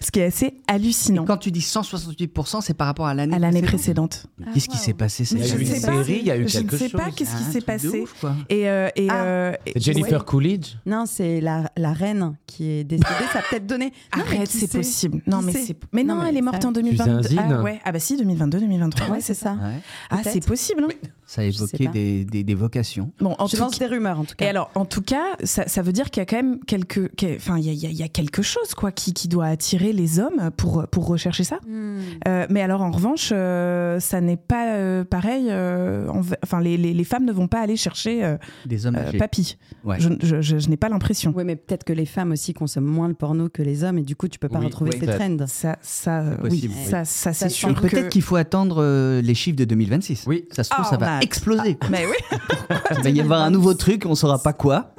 ce 0.00 0.10
qui 0.10 0.20
est 0.20 0.24
assez 0.26 0.54
hallucinant. 0.68 1.24
Quand 1.24 1.36
tu 1.36 1.50
dis 1.50 1.60
168%, 1.60 2.60
c'est 2.60 2.74
par 2.74 2.86
rapport 2.86 3.06
à 3.06 3.14
l'année 3.14 3.34
À 3.36 3.38
l'année 3.38 3.62
précédente. 3.62 4.24
précédente. 4.38 4.54
Qu'est-ce 4.54 4.68
qui 4.68 4.78
s'est 4.78 4.94
passé? 4.94 5.24
Cette 5.24 5.38
Il 5.38 5.46
y 5.46 5.50
a 5.50 5.54
eu 5.56 5.60
une 5.60 5.66
série, 5.66 6.18
il 6.20 6.26
y 6.26 6.30
a 6.30 6.36
eu 6.36 6.48
je 6.48 6.58
ne 6.58 6.62
quelque 6.62 6.76
sais 6.76 6.88
pas 6.88 7.06
chose. 7.06 7.14
qu'est-ce 7.16 7.36
qui 7.36 7.44
Ah, 7.48 7.52
s'est 7.52 7.60
passé. 7.60 8.00
ouf. 8.00 8.24
Et, 8.48 8.68
euh, 8.68 8.88
et, 8.96 9.08
Ah. 9.10 9.22
euh, 9.24 9.52
et- 9.66 9.80
Jennifer 9.80 10.20
ouais. 10.20 10.24
Coolidge? 10.26 10.74
Non, 10.86 11.04
c'est 11.06 11.40
la, 11.40 11.70
la 11.76 11.92
reine 11.92 12.36
qui 12.46 12.70
est 12.70 12.84
décédée. 12.84 13.08
ça 13.32 13.40
a 13.40 13.42
peut-être 13.42 13.66
donné. 13.66 13.92
Non, 14.16 14.22
Arrête, 14.24 14.48
c'est 14.48 14.70
possible. 14.70 15.22
Non, 15.26 15.42
mais. 15.42 15.52
Mais 15.92 16.04
non, 16.04 16.22
elle 16.24 16.36
est 16.36 16.40
morte 16.42 16.51
ça- 16.60 16.68
en 16.68 16.72
Tu 16.72 16.82
2022. 16.82 17.22
zinzines. 17.22 17.38
Ah 17.50 17.62
ouais. 17.62 17.80
Ah 17.84 17.92
bah 17.92 17.98
si, 17.98 18.16
2022, 18.16 18.60
2023. 18.60 19.08
Ouais, 19.10 19.20
c'est 19.20 19.34
ça. 19.34 19.52
Ouais. 19.52 19.80
Ah, 20.10 20.18
c'est 20.24 20.44
possible. 20.44 20.84
hein. 20.84 21.08
Ça 21.34 21.40
a 21.40 21.44
évoqué 21.44 21.88
des, 21.88 22.26
des, 22.26 22.42
des 22.44 22.54
vocations. 22.54 23.10
Bon, 23.18 23.34
en 23.38 23.46
Je 23.46 23.56
tout 23.56 23.62
lance 23.62 23.78
des 23.78 23.86
rumeurs 23.86 24.20
en 24.20 24.24
tout 24.24 24.34
Et 24.34 24.44
cas. 24.44 24.48
alors, 24.50 24.70
en 24.74 24.84
tout 24.84 25.00
cas, 25.00 25.24
ça, 25.44 25.66
ça 25.66 25.80
veut 25.80 25.92
dire 25.92 26.10
qu'il 26.10 26.20
y 26.20 26.24
a 26.24 26.26
quand 26.26 26.36
même 26.36 26.60
quelque, 26.66 27.10
que- 27.16 27.36
enfin, 27.36 27.56
il 27.58 27.64
y 27.64 27.70
a, 27.70 27.72
il 27.72 27.78
y 27.82 27.86
a- 27.86 27.90
y 27.90 28.02
a 28.02 28.08
quelque 28.08 28.42
chose 28.42 28.74
quoi 28.76 28.92
qui, 28.92 29.14
qui 29.14 29.28
doit 29.28 29.46
attirer 29.46 29.94
les 29.94 30.18
hommes 30.20 30.50
pour 30.58 30.86
pour 30.90 31.06
rechercher 31.06 31.44
ça. 31.44 31.56
Hmm. 31.66 32.00
Euh, 32.28 32.46
mais 32.50 32.60
alors, 32.60 32.82
en 32.82 32.90
revanche, 32.90 33.30
euh, 33.32 33.98
ça 33.98 34.20
n'est 34.20 34.36
pas 34.36 34.74
euh, 34.74 35.04
pareil. 35.04 35.46
euh, 35.48 36.06
enfin, 36.42 36.60
les, 36.60 36.76
les, 36.76 36.92
les 36.92 37.04
femmes 37.04 37.24
ne 37.24 37.32
vont 37.32 37.48
pas 37.48 37.60
aller 37.60 37.76
chercher 37.76 38.22
euh, 38.24 38.36
Des 38.66 38.84
hommes 38.84 38.96
euh, 38.98 39.18
papy. 39.18 39.56
Ouais. 39.84 39.96
Je, 40.00 40.10
je, 40.22 40.42
je- 40.42 40.58
je 40.58 40.68
n'ai 40.68 40.76
pas 40.76 40.90
l'impression. 40.90 41.32
Oui, 41.34 41.44
mais 41.44 41.56
peut-être 41.56 41.84
que 41.84 41.94
les 41.94 42.04
femmes 42.06 42.32
aussi 42.32 42.52
consomment 42.52 42.84
moins 42.90 43.08
le 43.08 43.14
porno 43.14 43.48
que 43.48 43.62
les 43.62 43.84
hommes 43.84 43.96
et 43.96 44.02
du 44.02 44.16
coup, 44.16 44.28
tu 44.28 44.38
peux 44.38 44.48
pas 44.50 44.58
Oui, 44.58 44.66
retrouver 44.66 44.90
oui, 44.92 45.00
ces 45.00 45.06
peut-être. 45.06 45.18
trends. 45.38 45.46
Ça, 45.46 45.78
ça, 45.80 46.24
oui, 46.42 46.50
possible, 46.50 46.74
oui. 46.76 46.90
ça, 46.90 47.04
ça, 47.06 47.32
c'est 47.32 47.44
Ça 47.44 47.48
sûr. 47.48 47.70
Et 47.70 47.74
peut-être 47.74 48.08
qu'il 48.10 48.22
faut 48.22 48.36
attendre 48.36 48.82
euh, 48.82 49.22
les 49.22 49.34
chiffres 49.34 49.56
de 49.56 49.64
2026. 49.64 50.24
Oui. 50.26 50.44
Ça 50.50 50.62
se 50.64 50.68
trouve, 50.70 50.84
Ah, 50.86 50.90
ça 50.90 50.96
on 50.96 51.00
va 51.00 51.21
exploser. 51.22 51.78
Mais 51.90 52.04
oui. 52.06 52.38
Il 52.98 53.02
va 53.02 53.10
y 53.10 53.20
avoir 53.20 53.42
un 53.42 53.50
nouveau 53.50 53.74
truc, 53.74 54.04
on 54.06 54.14
saura 54.14 54.38
pas 54.42 54.52
quoi. 54.52 54.94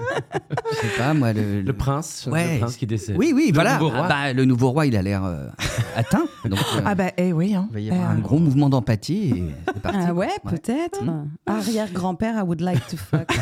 Je 0.72 0.76
sais 0.78 0.98
pas, 0.98 1.14
moi. 1.14 1.34
Le, 1.34 1.62
Le 1.62 1.74
prince, 1.74 2.28
Ouais. 2.32 2.54
le 2.56 2.60
prince 2.60 2.78
qui 2.78 2.86
décède. 2.88 3.16
Oui, 3.18 3.32
oui, 3.36 3.48
Le 3.50 3.54
voilà. 3.54 3.74
nouveau 3.74 3.90
roi. 3.90 4.02
Ah 4.06 4.08
bah, 4.08 4.34
le 4.34 4.46
nouveau 4.46 4.70
roi, 4.72 4.86
il 4.86 4.96
a 4.96 5.02
l'air 5.02 5.24
euh, 5.24 5.48
atteint. 5.96 6.26
Donc, 6.46 6.60
euh, 6.60 6.82
Ah 6.86 6.96
bah, 6.96 7.12
eh 7.18 7.34
oui. 7.34 7.56
Hein. 7.56 7.68
il 7.72 7.74
va 7.74 7.80
y 7.80 7.90
avoir 7.92 8.10
Euh, 8.12 8.14
un 8.14 8.20
gros 8.20 8.40
mouvement 8.40 8.70
d'empathie 8.70 9.30
et 9.30 9.44
c'est 9.74 9.82
parti. 9.82 9.98
Ah 10.08 10.14
ouais, 10.14 10.30
peut-être. 10.48 11.02
Arrière-grand-père, 11.46 12.36
I 12.38 12.42
would 12.42 12.62
like 12.62 12.86
to 12.88 12.98
fuck. 12.98 13.30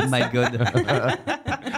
Oh 0.00 0.06
my 0.10 0.22
god. 0.32 0.58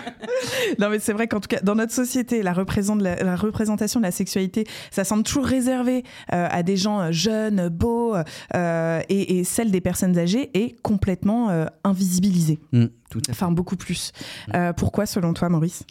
Non, 0.79 0.89
mais 0.91 0.99
c'est 0.99 1.13
vrai 1.13 1.29
qu'en 1.29 1.41
tout 1.41 1.49
cas, 1.49 1.61
dans 1.61 1.75
notre 1.75 1.93
société, 1.93 2.43
la, 2.43 2.53
représent- 2.53 2.97
la- 2.97 3.23
la 3.23 3.37
représentation 3.37 4.01
de 4.01 4.05
la 4.05 4.11
sexualité, 4.11 4.67
ça 4.91 5.05
semble 5.05 5.23
toujours 5.23 5.47
réservé 5.47 6.05
euh, 6.33 6.47
à 6.51 6.63
des 6.63 6.77
gens 6.77 7.01
euh, 7.01 7.13
jeunes, 7.13 7.69
beaux, 7.69 8.15
euh, 8.55 9.01
et, 9.09 9.39
et 9.39 9.45
celle 9.45 9.71
des 9.71 9.81
personnes 9.81 10.19
âgées 10.19 10.51
est 10.55 10.81
complètement 10.83 11.51
euh, 11.51 11.67
invisibilisée. 11.85 12.59
Mm, 12.73 12.87
tout 13.11 13.19
à 13.21 13.23
fait. 13.27 13.31
Enfin, 13.33 13.51
beaucoup 13.53 13.77
plus. 13.77 14.13
Euh, 14.55 14.73
pourquoi, 14.73 15.07
selon 15.07 15.33
toi, 15.35 15.49
Maurice? 15.49 15.85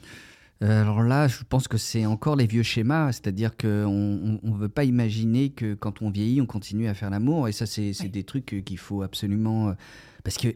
Alors 0.62 1.04
là, 1.04 1.30
je 1.30 1.38
pense 1.48 1.70
que 1.70 1.78
c'est 1.78 2.06
encore 2.06 2.36
les 2.36 2.46
vieux 2.46 2.64
schémas, 2.64 3.14
c'est-à-dire 3.14 3.56
qu'on 3.56 4.40
ne 4.44 4.58
veut 4.58 4.68
pas 4.68 4.84
imaginer 4.84 5.52
que 5.52 5.74
quand 5.74 6.02
on 6.02 6.10
vieillit, 6.10 6.42
on 6.42 6.46
continue 6.46 6.90
à 6.90 6.94
faire 6.94 7.10
l'amour. 7.10 7.48
Et 7.48 7.54
ça, 7.54 7.66
c'est 7.66 7.94
des 8.10 8.24
trucs 8.24 8.64
qu'il 8.66 8.78
faut 8.78 9.02
absolument... 9.02 9.74
Parce 10.24 10.38
que... 10.38 10.50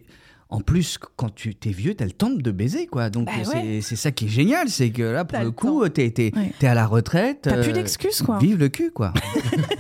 En 0.53 0.59
plus, 0.59 0.99
quand 1.15 1.33
tu 1.33 1.55
es 1.65 1.69
vieux, 1.71 1.95
tu 1.95 2.03
as 2.03 2.05
le 2.05 2.11
temps 2.11 2.29
de 2.29 2.51
baiser, 2.51 2.85
quoi. 2.85 3.09
Donc, 3.09 3.25
Bah 3.25 3.31
c'est- 3.43 3.57
ouais. 3.57 3.81
ça 3.95 4.11
qui 4.11 4.25
est 4.25 4.29
génial, 4.29 4.69
c'est 4.69 4.91
que 4.91 5.01
là, 5.01 5.25
pour 5.25 5.39
T'as 5.39 5.43
le 5.43 5.49
coup, 5.49 5.87
tu 5.89 6.01
es, 6.01 6.31
Ouais. 6.35 6.67
à 6.67 6.75
la 6.75 6.85
retraite. 6.85 7.39
T'as 7.41 7.59
plus 7.61 7.71
euh, 7.71 7.73
d'excuses, 7.73 8.21
quoi. 8.21 8.37
Vive 8.37 8.59
le 8.59 8.69
cul, 8.69 8.91
quoi. 8.91 9.13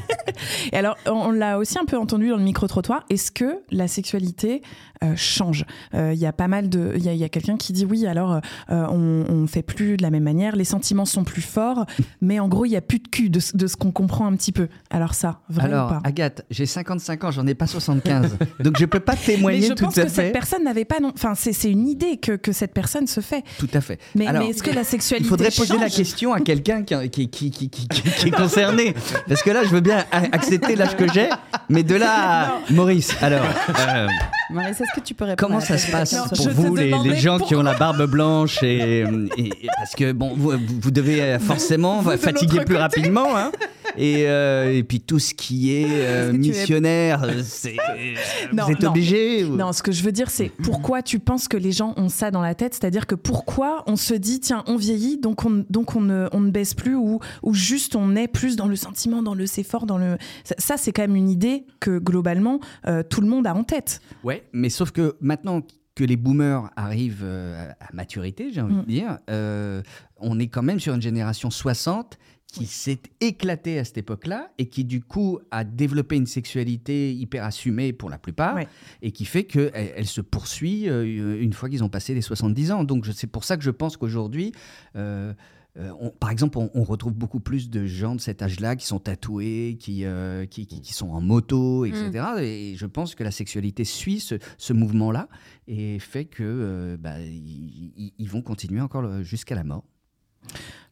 Et 0.71 0.77
alors, 0.77 0.95
on 1.05 1.31
l'a 1.31 1.57
aussi 1.57 1.77
un 1.77 1.85
peu 1.85 1.97
entendu 1.97 2.29
dans 2.29 2.37
le 2.37 2.43
micro-trottoir. 2.43 3.03
Est-ce 3.09 3.31
que 3.31 3.59
la 3.71 3.87
sexualité 3.87 4.61
euh, 5.03 5.13
change? 5.15 5.65
Il 5.93 6.13
y 6.15 6.25
a 6.25 6.33
pas 6.33 6.47
mal 6.47 6.69
de. 6.69 6.93
Il 6.95 7.03
y 7.03 7.23
a, 7.23 7.29
quelqu'un 7.29 7.57
qui 7.57 7.73
dit 7.73 7.85
oui, 7.85 8.05
alors 8.07 8.33
euh, 8.33 8.39
on, 8.69 9.25
on 9.29 9.47
fait 9.47 9.61
plus 9.63 9.97
de 9.97 10.01
la 10.01 10.09
même 10.09 10.23
manière, 10.23 10.55
les 10.55 10.63
sentiments 10.63 11.05
sont 11.05 11.23
plus 11.23 11.41
forts, 11.41 11.85
mais 12.21 12.39
en 12.39 12.47
gros, 12.47 12.65
il 12.65 12.69
y 12.71 12.75
a 12.75 12.81
plus 12.81 12.99
de 12.99 13.07
cul 13.07 13.29
de, 13.29 13.39
ce- 13.39 13.55
de 13.57 13.67
ce 13.67 13.75
qu'on 13.75 13.91
comprend 13.91 14.25
un 14.27 14.35
petit 14.35 14.51
peu. 14.51 14.67
Alors, 14.89 15.13
ça, 15.13 15.41
vrai 15.49 15.65
Alors, 15.65 15.89
pas 15.89 16.01
Agathe, 16.03 16.45
j'ai 16.49 16.65
55 16.65 17.23
ans, 17.25 17.31
j'en 17.31 17.45
ai 17.47 17.55
pas 17.55 17.67
75. 17.67 18.37
donc, 18.59 18.77
je 18.79 18.85
peux 18.85 18.99
pas 18.99 19.13
mais 19.13 19.35
témoigner 19.35 19.61
je 19.67 19.73
tout 19.73 19.85
pense 19.85 19.97
à 19.97 20.03
que 20.03 20.09
fait. 20.09 20.15
cette 20.25 20.33
personne 20.33 20.63
n'avait 20.63 20.85
pas. 20.85 20.99
non- 20.99 21.11
Enfin, 21.15 21.33
c'est 21.35 21.69
une 21.69 21.87
idée 21.87 22.17
que, 22.17 22.33
que 22.33 22.51
cette 22.51 22.73
personne 22.73 23.07
se 23.07 23.19
fait. 23.21 23.43
Tout 23.59 23.69
à 23.73 23.81
fait. 23.81 23.99
Mais, 24.15 24.25
mais 24.31 24.49
est-ce 24.49 24.63
que 24.63 24.71
la 24.71 24.83
sexualité 24.83 25.25
Il 25.25 25.29
faudrait 25.29 25.51
poser 25.51 25.77
la 25.77 25.89
question 25.89 26.33
à 26.33 26.39
quelqu'un 26.39 26.83
qui, 26.83 27.09
qui, 27.09 27.29
qui, 27.29 27.69
qui, 27.69 28.27
est 28.27 28.31
concerné. 28.31 28.93
Parce 29.27 29.43
que 29.43 29.49
là, 29.51 29.63
je 29.63 29.69
veux 29.69 29.81
bien 29.81 30.05
a- 30.11 30.23
accepter 30.53 30.75
l'âge 30.75 30.95
que 30.95 31.11
j'ai, 31.11 31.29
mais 31.69 31.83
de 31.83 31.95
là 31.95 32.11
à 32.13 32.59
Maurice, 32.71 33.15
alors, 33.21 33.43
euh, 33.87 34.07
Maurice, 34.51 34.81
est-ce 34.81 34.99
que 34.99 35.05
tu 35.05 35.13
peux 35.13 35.25
répondre 35.25 35.47
comment 35.49 35.59
ça 35.59 35.77
se 35.77 35.89
passe 35.91 36.15
pour 36.35 36.49
vous, 36.49 36.75
les, 36.75 37.15
gens 37.15 37.39
qui 37.39 37.55
ont 37.55 37.63
la 37.63 37.73
barbe 37.73 38.05
blanche 38.09 38.61
et, 38.63 38.99
et- 39.37 39.43
et- 39.45 39.67
Parce 39.77 39.95
que, 39.95 40.11
bon, 40.11 40.33
vous, 40.35 40.51
vous 40.81 40.91
devez 40.91 41.21
euh, 41.21 41.39
forcément 41.39 42.01
vous 42.01 42.11
fatiguer 42.17 42.57
plus 42.59 42.75
côté. 42.75 42.77
rapidement. 42.77 43.35
hein. 43.37 43.51
et, 43.97 44.23
euh, 44.27 44.73
et 44.73 44.83
puis 44.83 44.99
tout 44.99 45.19
ce 45.19 45.33
qui 45.33 45.73
est 45.73 45.85
euh, 45.89 46.33
missionnaire, 46.33 47.25
c'est, 47.43 47.75
vous 48.51 48.71
êtes 48.71 48.81
non. 48.81 48.89
obligé 48.89 49.43
ou- 49.43 49.55
Non, 49.55 49.71
ce 49.71 49.83
que 49.83 49.91
je 49.91 50.03
veux 50.03 50.11
dire, 50.11 50.29
c'est 50.29 50.51
pourquoi 50.63 51.01
tu 51.01 51.19
penses 51.19 51.47
que 51.47 51.57
les 51.57 51.71
gens 51.71 51.93
ont 51.97 52.09
ça 52.09 52.31
dans 52.31 52.41
la 52.41 52.55
tête? 52.55 52.73
C'est-à-dire 52.73 53.05
que 53.07 53.15
pourquoi 53.15 53.83
on 53.87 53.95
se 53.95 54.13
dit, 54.13 54.39
tiens, 54.39 54.63
on 54.67 54.77
vieillit, 54.77 55.17
donc 55.19 55.45
on, 55.45 55.63
donc 55.69 55.95
on, 55.95 56.01
ne, 56.01 56.27
on 56.31 56.39
ne 56.41 56.49
baisse 56.51 56.73
plus, 56.73 56.95
ou, 56.95 57.19
ou 57.43 57.53
juste 57.53 57.95
on 57.95 58.15
est 58.15 58.27
plus 58.27 58.55
dans 58.55 58.67
le 58.67 58.75
sentiment, 58.75 59.21
dans 59.21 59.35
le 59.35 59.45
c'est 59.45 59.63
fort, 59.63 59.85
dans 59.85 59.97
le. 59.97 60.17
Ça, 60.43 60.55
ça, 60.57 60.77
c'est 60.77 60.91
quand 60.91 61.03
même 61.03 61.15
une 61.15 61.29
idée 61.29 61.65
que 61.79 61.99
globalement, 61.99 62.59
euh, 62.87 63.03
tout 63.03 63.21
le 63.21 63.27
monde 63.27 63.47
a 63.47 63.55
en 63.55 63.63
tête. 63.63 64.01
Ouais, 64.23 64.43
mais 64.53 64.69
sauf 64.69 64.91
que 64.91 65.15
maintenant 65.21 65.61
que 65.95 66.03
les 66.03 66.17
boomers 66.17 66.71
arrivent 66.75 67.21
euh, 67.23 67.69
à 67.79 67.93
maturité, 67.93 68.49
j'ai 68.51 68.61
envie 68.61 68.73
Mm. 68.75 68.81
de 68.81 68.85
dire, 68.85 69.17
euh, 69.29 69.81
on 70.17 70.39
est 70.39 70.47
quand 70.47 70.63
même 70.63 70.79
sur 70.79 70.93
une 70.95 71.01
génération 71.01 71.49
60 71.51 72.17
qui 72.47 72.65
s'est 72.67 72.99
éclaté 73.19 73.79
à 73.79 73.83
cette 73.83 73.97
époque-là 73.97 74.51
et 74.59 74.67
qui 74.67 74.85
du 74.85 75.01
coup 75.01 75.39
a 75.49 75.63
développé 75.63 76.17
une 76.17 76.27
sexualité 76.27 77.11
hyper 77.11 77.43
assumée 77.45 77.93
pour 77.93 78.11
la 78.11 78.19
plupart 78.19 78.57
et 79.01 79.11
qui 79.11 79.25
fait 79.25 79.43
qu'elle 79.45 79.71
elle 79.73 80.05
se 80.05 80.21
poursuit 80.21 80.83
une 80.85 81.51
fois 81.53 81.67
qu'ils 81.67 81.83
ont 81.83 81.89
passé 81.89 82.13
les 82.13 82.21
70 82.21 82.71
ans. 82.71 82.83
Donc 82.83 83.07
c'est 83.11 83.25
pour 83.25 83.43
ça 83.43 83.57
que 83.57 83.63
je 83.63 83.71
pense 83.71 83.97
qu'aujourd'hui, 83.97 84.51
euh, 84.95 85.33
euh, 85.79 85.91
on- 85.99 86.09
par 86.11 86.29
exemple, 86.29 86.57
on, 86.59 86.69
on 86.75 86.83
retrouve 86.83 87.13
beaucoup 87.13 87.39
plus 87.39 87.69
de 87.69 87.85
gens 87.85 88.15
de 88.15 88.21
cet 88.21 88.41
âge-là 88.41 88.75
qui 88.75 88.85
sont 88.85 88.99
tatoués, 88.99 89.77
qui, 89.79 90.05
euh, 90.05 90.45
qui, 90.45 90.67
qui- 90.67 90.81
qui 90.81 90.93
sont 90.93 91.09
en 91.09 91.19
moto, 91.21 91.85
etc. 91.85 92.25
Et 92.41 92.75
je 92.77 92.85
pense 92.85 93.15
que 93.15 93.23
la 93.23 93.31
sexualité 93.31 93.83
suit 93.83 94.19
ce, 94.19 94.35
ce 94.57 94.73
mouvement-là 94.73 95.27
et 95.67 95.97
fait 95.99 96.25
que 96.25 96.43
euh, 96.43 96.97
bah, 96.99 97.19
ils, 97.19 98.27
vont 98.27 98.41
continuer 98.41 98.81
encore 98.81 99.23
jusqu'à 99.23 99.55
la 99.55 99.63
mort. 99.63 99.83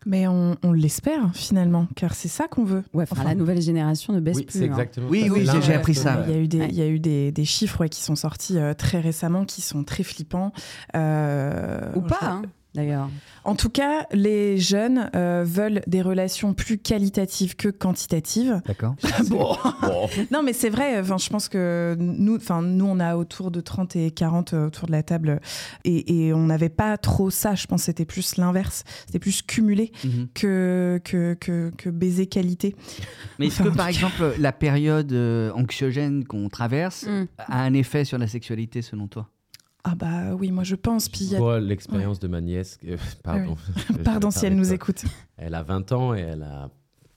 Mais 0.08 0.28
on, 0.28 0.56
on 0.64 0.72
l'espère 0.72 1.36
finalement, 1.36 1.88
car 1.96 2.16
c'est 2.16 2.28
ça 2.30 2.48
qu'on 2.48 2.64
veut. 2.64 2.84
Ouais, 2.94 3.06
enfin, 3.10 3.24
la 3.24 3.36
nouvelle 3.36 3.62
génération 3.62 4.14
ne 4.14 4.20
baisse 4.20 4.38
Oui, 4.38 4.46
plus. 4.46 4.62
hein. 4.62 4.66
exactement 4.66 5.08
Oui, 5.10 5.30
oui, 5.30 5.46
j'ai- 5.64 5.74
appris 5.74 5.94
ça, 5.94 6.24
Il 6.28 6.32
y 6.34 6.36
a 6.36 6.40
eu 6.40 6.48
des, 6.48 6.66
il 6.70 6.74
y 6.76 6.82
a 6.82 6.88
eu 6.88 7.00
des, 7.00 7.32
des 7.32 7.46
chiffres 7.46 7.82
ouais, 7.82 7.90
qui 7.90 8.02
sont 8.02 8.16
sortis 8.16 8.58
euh, 8.58 8.74
très 8.74 9.00
récemment, 9.00 9.46
qui 9.46 9.62
sont 9.62 9.84
très 9.84 10.02
flippants. 10.04 10.54
Euh, 10.96 11.92
Ou 11.96 12.02
pas, 12.02 12.18
je- 12.22 12.26
hein, 12.26 12.42
d'ailleurs. 12.74 13.10
En 13.44 13.56
tout 13.56 13.70
cas, 13.70 14.06
les 14.12 14.58
jeunes 14.58 15.10
euh, 15.16 15.44
veulent 15.46 15.82
des 15.88 16.02
relations 16.02 16.54
plus 16.54 16.78
qualitatives 16.78 17.56
que 17.56 17.70
quantitatives. 17.70 18.62
D'accord. 18.66 18.96
bon. 19.30 19.56
non, 20.32 20.44
mais 20.44 20.54
c'est 20.54 20.70
vrai. 20.70 21.00
Enfin, 21.00 21.18
je 21.18 21.30
pense 21.30 21.50
que 21.50 21.96
nous, 22.00 22.36
enfin, 22.36 22.62
nous, 22.62 22.86
on 22.86 23.00
a 23.00 23.16
autour 23.16 23.52
de 23.52 23.62
30 23.62 23.96
et 23.96 24.12
40 24.12 24.54
euh, 24.54 24.68
autour 24.68 24.88
de 24.88 24.92
la 24.92 25.04
table, 25.04 25.40
et, 25.86 26.28
et 26.28 26.34
on 26.34 26.46
n'avait 26.46 26.70
pas 26.70 26.98
trop 26.98 27.30
ça. 27.30 27.56
Je 27.56 27.66
pense 27.68 27.82
que 27.82 27.86
c'était 27.86 28.06
plus 28.06 28.38
l'inverse. 28.38 28.84
C'était 29.06 29.20
plus 29.20 29.42
cumulé 29.42 29.92
Mhm. 30.04 30.28
que, 30.34 31.02
que, 31.04 31.34
que, 31.40 31.72
que 31.78 31.90
baiser 31.90 32.28
qualité. 32.28 32.76
Mais 33.40 33.48
est-ce 33.48 33.62
Enfin, 33.62 33.72
que 33.72 33.76
par 33.76 33.86
cas- 33.88 33.92
exemple 33.92 34.34
la 34.40 34.52
période 34.52 35.12
euh, 35.14 35.52
anxiogène 35.54 36.26
qu'on 36.26 36.50
traverse 36.50 37.06
Mm. 37.08 37.28
a 37.40 37.64
un 37.64 37.74
effet 37.74 38.06
sur 38.06 38.18
la 38.18 38.28
sexualité 38.28 38.82
selon 38.82 39.08
toi? 39.08 39.30
Ah 39.84 39.96
bah 39.96 40.36
oui, 40.38 40.52
moi 40.52 40.64
je 40.64 40.76
pense. 40.76 41.10
Puis 41.10 41.36
a- 41.36 41.60
l'expérience 41.60 42.20
de 42.20 42.28
ma 42.28 42.42
nièce, 42.42 42.78
euh, 42.88 42.98
pardon. 43.24 43.52
Ouais. 43.90 43.96
Vais 43.98 44.04
Pardon 44.04 44.30
si 44.32 44.46
elle 44.46 44.56
nous 44.56 44.74
écoute. 44.74 45.04
Elle 45.38 45.56
a 45.56 45.64
20 45.64 45.92
ans 45.92 46.14
et 46.14 46.20
elle 46.20 46.44
a 46.44 46.70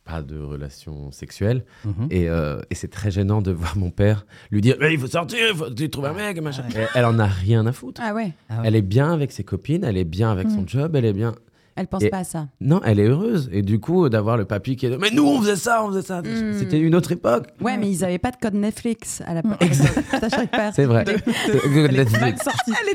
pas 0.05 0.23
de 0.23 0.39
relation 0.39 1.11
sexuelle. 1.13 1.65
Mhm. 1.85 2.09
Et, 2.11 2.29
euh, 2.29 2.61
et 2.71 2.75
c'est 2.75 2.89
très 2.89 3.11
gênant 3.11 3.41
de 3.43 3.53
voir 3.53 3.77
mon 3.79 3.91
père 3.91 4.27
lui 4.51 4.61
dire 4.61 4.77
Mais 4.81 4.93
il 4.93 4.99
faut 5.01 5.07
sortir, 5.07 5.39
il 5.51 5.57
faut 5.57 5.71
tu 5.71 5.89
trouves 5.91 6.05
un 6.07 6.13
mec, 6.15 6.41
machin. 6.43 6.65
Et 6.77 6.85
elle 6.95 7.05
en 7.07 7.19
a 7.19 7.27
rien 7.27 7.67
à 7.67 7.73
foutre. 7.73 8.01
Ah 8.05 8.15
ouais. 8.15 8.33
Elle 8.65 8.77
est 8.77 8.83
bien 8.83 9.13
avec 9.13 9.33
ses 9.33 9.45
copines, 9.45 9.83
elle 9.85 9.97
est 9.97 10.05
bien 10.05 10.31
avec 10.31 10.51
son 10.51 10.63
Mm. 10.63 10.69
job, 10.69 10.97
elle 10.97 11.05
est 11.07 11.13
bien. 11.15 11.35
Elle 11.77 11.87
pense 11.89 12.03
Et- 12.05 12.09
pas 12.11 12.19
à 12.19 12.25
ça. 12.25 12.49
Non, 12.61 12.81
elle 12.85 13.01
est 13.01 13.07
heureuse. 13.09 13.49
Et 13.53 13.63
du 13.63 13.81
coup, 13.81 14.09
d'avoir 14.09 14.37
le 14.37 14.45
papy 14.45 14.77
qui 14.77 14.87
est. 14.87 14.97
Mais 14.99 15.11
nous, 15.11 15.27
on 15.27 15.41
faisait 15.41 15.57
ça, 15.57 15.85
on 15.85 15.89
faisait 15.89 16.03
ça. 16.03 16.23
Mm. 16.23 16.59
C'était 16.59 16.79
une 16.79 16.95
autre 16.95 17.13
époque. 17.13 17.49
Ouais, 17.61 17.77
mais 17.77 17.91
ils 17.91 18.01
n'avaient 18.01 18.19
pas 18.19 18.31
de 18.31 18.37
code 18.37 18.55
Netflix 18.55 19.23
à 19.27 19.35
la 19.35 19.43
C'est 20.73 20.85
vrai. 20.85 21.05
Elle 21.07 22.01
est 22.01 22.05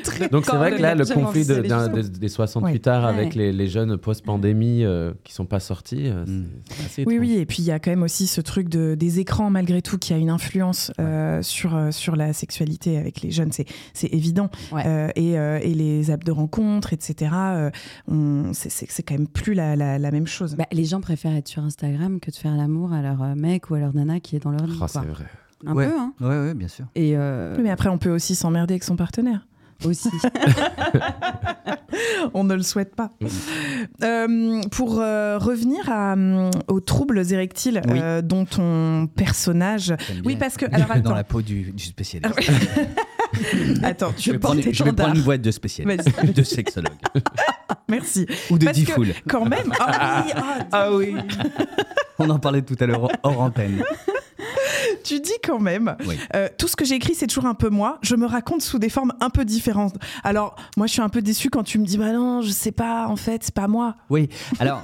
très 0.03 0.29
Donc 0.29 0.45
c'est 0.45 0.55
vrai 0.55 0.75
que 0.75 0.81
là, 0.81 0.95
le 0.95 1.05
conflit 1.05 1.45
de- 1.45 1.61
des, 2.01 2.09
des 2.09 2.29
68 2.29 2.71
Ouais. 2.73 2.79
tard 2.79 3.05
avec 3.05 3.29
Ouais. 3.31 3.35
les, 3.35 3.51
les 3.53 3.67
jeunes 3.67 3.97
post-pandémie 3.97 4.83
euh, 4.83 5.13
qui 5.23 5.33
sont 5.33 5.45
pas 5.45 5.59
sortis, 5.59 6.07
euh, 6.07 6.25
c'est- 6.25 6.75
c'est 6.75 6.85
assez 6.85 7.03
Oui, 7.05 7.15
étrange. 7.15 7.27
oui, 7.29 7.37
et 7.39 7.45
puis 7.45 7.57
il 7.59 7.65
y 7.65 7.71
a 7.71 7.79
quand 7.79 7.89
même 7.91 8.03
aussi 8.03 8.27
ce 8.27 8.41
truc 8.41 8.69
de, 8.69 8.95
des 8.95 9.19
écrans, 9.19 9.49
malgré 9.49 9.81
tout, 9.81 9.97
qui 9.97 10.13
a 10.13 10.17
une 10.17 10.29
influence 10.29 10.91
euh, 10.99 11.41
sur, 11.41 11.75
euh, 11.75 11.91
sur 11.91 12.15
la 12.15 12.33
sexualité 12.33 12.97
avec 12.97 13.21
les 13.21 13.31
jeunes, 13.31 13.51
c'est 13.51 13.65
c'est 13.93 14.11
évident. 14.13 14.49
Euh, 14.73 15.09
et, 15.15 15.37
euh, 15.37 15.59
et 15.61 15.73
les 15.73 16.11
apps 16.11 16.25
de 16.25 16.31
rencontre, 16.31 16.93
etc., 16.93 17.31
euh, 17.33 17.69
on- 18.07 18.53
c'est- 18.53 18.68
c'est 18.69 18.89
c'est 18.89 19.03
quand 19.03 19.15
même 19.15 19.27
plus 19.27 19.53
la, 19.53 19.75
la, 19.75 19.99
la 19.99 20.11
même 20.11 20.27
chose. 20.27 20.55
Bah, 20.55 20.65
les 20.71 20.85
gens 20.85 21.01
préfèrent 21.01 21.35
être 21.35 21.47
sur 21.47 21.63
Instagram 21.63 22.19
que 22.19 22.31
de 22.31 22.35
faire 22.35 22.55
l'amour 22.55 22.93
à 22.93 23.01
leur 23.01 23.21
euh, 23.21 23.35
mec 23.35 23.69
ou 23.69 23.75
à 23.75 23.79
leur 23.79 23.93
nana 23.95 24.19
qui 24.19 24.35
est 24.35 24.39
dans 24.39 24.51
leur 24.51 24.65
lit. 24.65 24.73
Ah, 24.75 24.79
quoi. 24.79 24.87
c'est 24.87 25.07
vrai. 25.07 25.25
Un 25.65 25.73
Ouais. 25.75 25.87
peu, 25.87 25.93
hein. 25.99 26.13
Ouais, 26.21 26.27
ouais, 26.27 26.53
bien 26.53 26.67
sûr. 26.69 26.85
Et 26.95 27.17
euh, 27.17 27.55
Oui, 27.57 27.63
mais 27.63 27.69
après, 27.71 27.89
on 27.89 27.97
peut 27.97 28.09
aussi 28.11 28.33
s'emmerder 28.35 28.73
avec 28.75 28.83
son 28.85 28.95
partenaire. 28.95 29.45
Aussi. 29.85 30.09
on 32.33 32.43
ne 32.43 32.55
le 32.55 32.63
souhaite 32.63 32.95
pas. 32.95 33.11
Euh, 34.03 34.61
pour 34.71 34.99
euh, 34.99 35.37
revenir 35.37 35.89
à, 35.89 36.13
hum, 36.13 36.49
aux 36.67 36.79
troubles 36.79 37.31
érectiles 37.31 37.81
Oui. 37.87 37.99
euh, 38.01 38.21
dont 38.21 38.45
ton 38.45 39.07
personnage. 39.07 39.93
Oui, 40.25 40.35
parce 40.35 40.57
que. 40.57 40.65
Alors, 40.73 40.87
dans 40.87 40.93
attends. 40.95 41.15
la 41.15 41.23
peau 41.23 41.41
du, 41.41 41.71
du 41.71 41.83
spécialiste. 41.85 42.39
Attends, 43.83 44.11
tu 44.17 44.23
je 44.23 44.31
vais, 44.31 44.39
prendre, 44.39 44.59
je 44.61 44.83
vais 44.83 44.91
prendre 44.91 45.15
une 45.15 45.21
boîte 45.21 45.41
de 45.41 45.51
spécialiste, 45.51 46.09
de 46.33 46.43
sexologue. 46.43 46.91
Merci. 47.87 48.25
Ou 48.49 48.57
de 48.57 48.67
Diffoul. 48.67 49.09
Quand 49.29 49.45
même. 49.45 49.71
Ah 49.79 50.23
oui, 50.25 50.31
ah, 50.35 50.57
Ah 50.71 50.93
oui. 50.93 51.15
On 52.17 52.29
en 52.29 52.39
parlait 52.39 52.63
tout 52.63 52.75
à 52.79 52.85
l'heure 52.87 53.07
hors 53.23 53.39
antenne. 53.39 53.83
Tu 55.03 55.19
dis 55.19 55.31
quand 55.43 55.59
même, 55.59 55.95
Oui. 56.07 56.17
euh, 56.35 56.47
tout 56.57 56.67
ce 56.67 56.75
que 56.75 56.85
j'ai 56.85 56.95
écrit, 56.95 57.15
c'est 57.15 57.27
toujours 57.27 57.45
un 57.45 57.53
peu 57.53 57.69
moi. 57.69 57.97
Je 58.01 58.15
me 58.15 58.25
raconte 58.25 58.61
sous 58.61 58.79
des 58.79 58.89
formes 58.89 59.13
un 59.21 59.29
peu 59.29 59.45
différentes. 59.45 59.95
Alors, 60.23 60.55
moi, 60.77 60.87
je 60.87 60.93
suis 60.93 61.01
un 61.01 61.09
peu 61.09 61.21
déçue 61.21 61.49
quand 61.49 61.63
tu 61.63 61.79
me 61.79 61.85
dis, 61.85 61.97
bah 61.97 62.11
non, 62.11 62.41
je 62.41 62.49
sais 62.51 62.71
pas, 62.71 63.07
en 63.07 63.15
fait, 63.15 63.43
c'est 63.43 63.53
pas 63.53 63.67
moi. 63.67 63.95
Oui, 64.09 64.29
alors, 64.59 64.81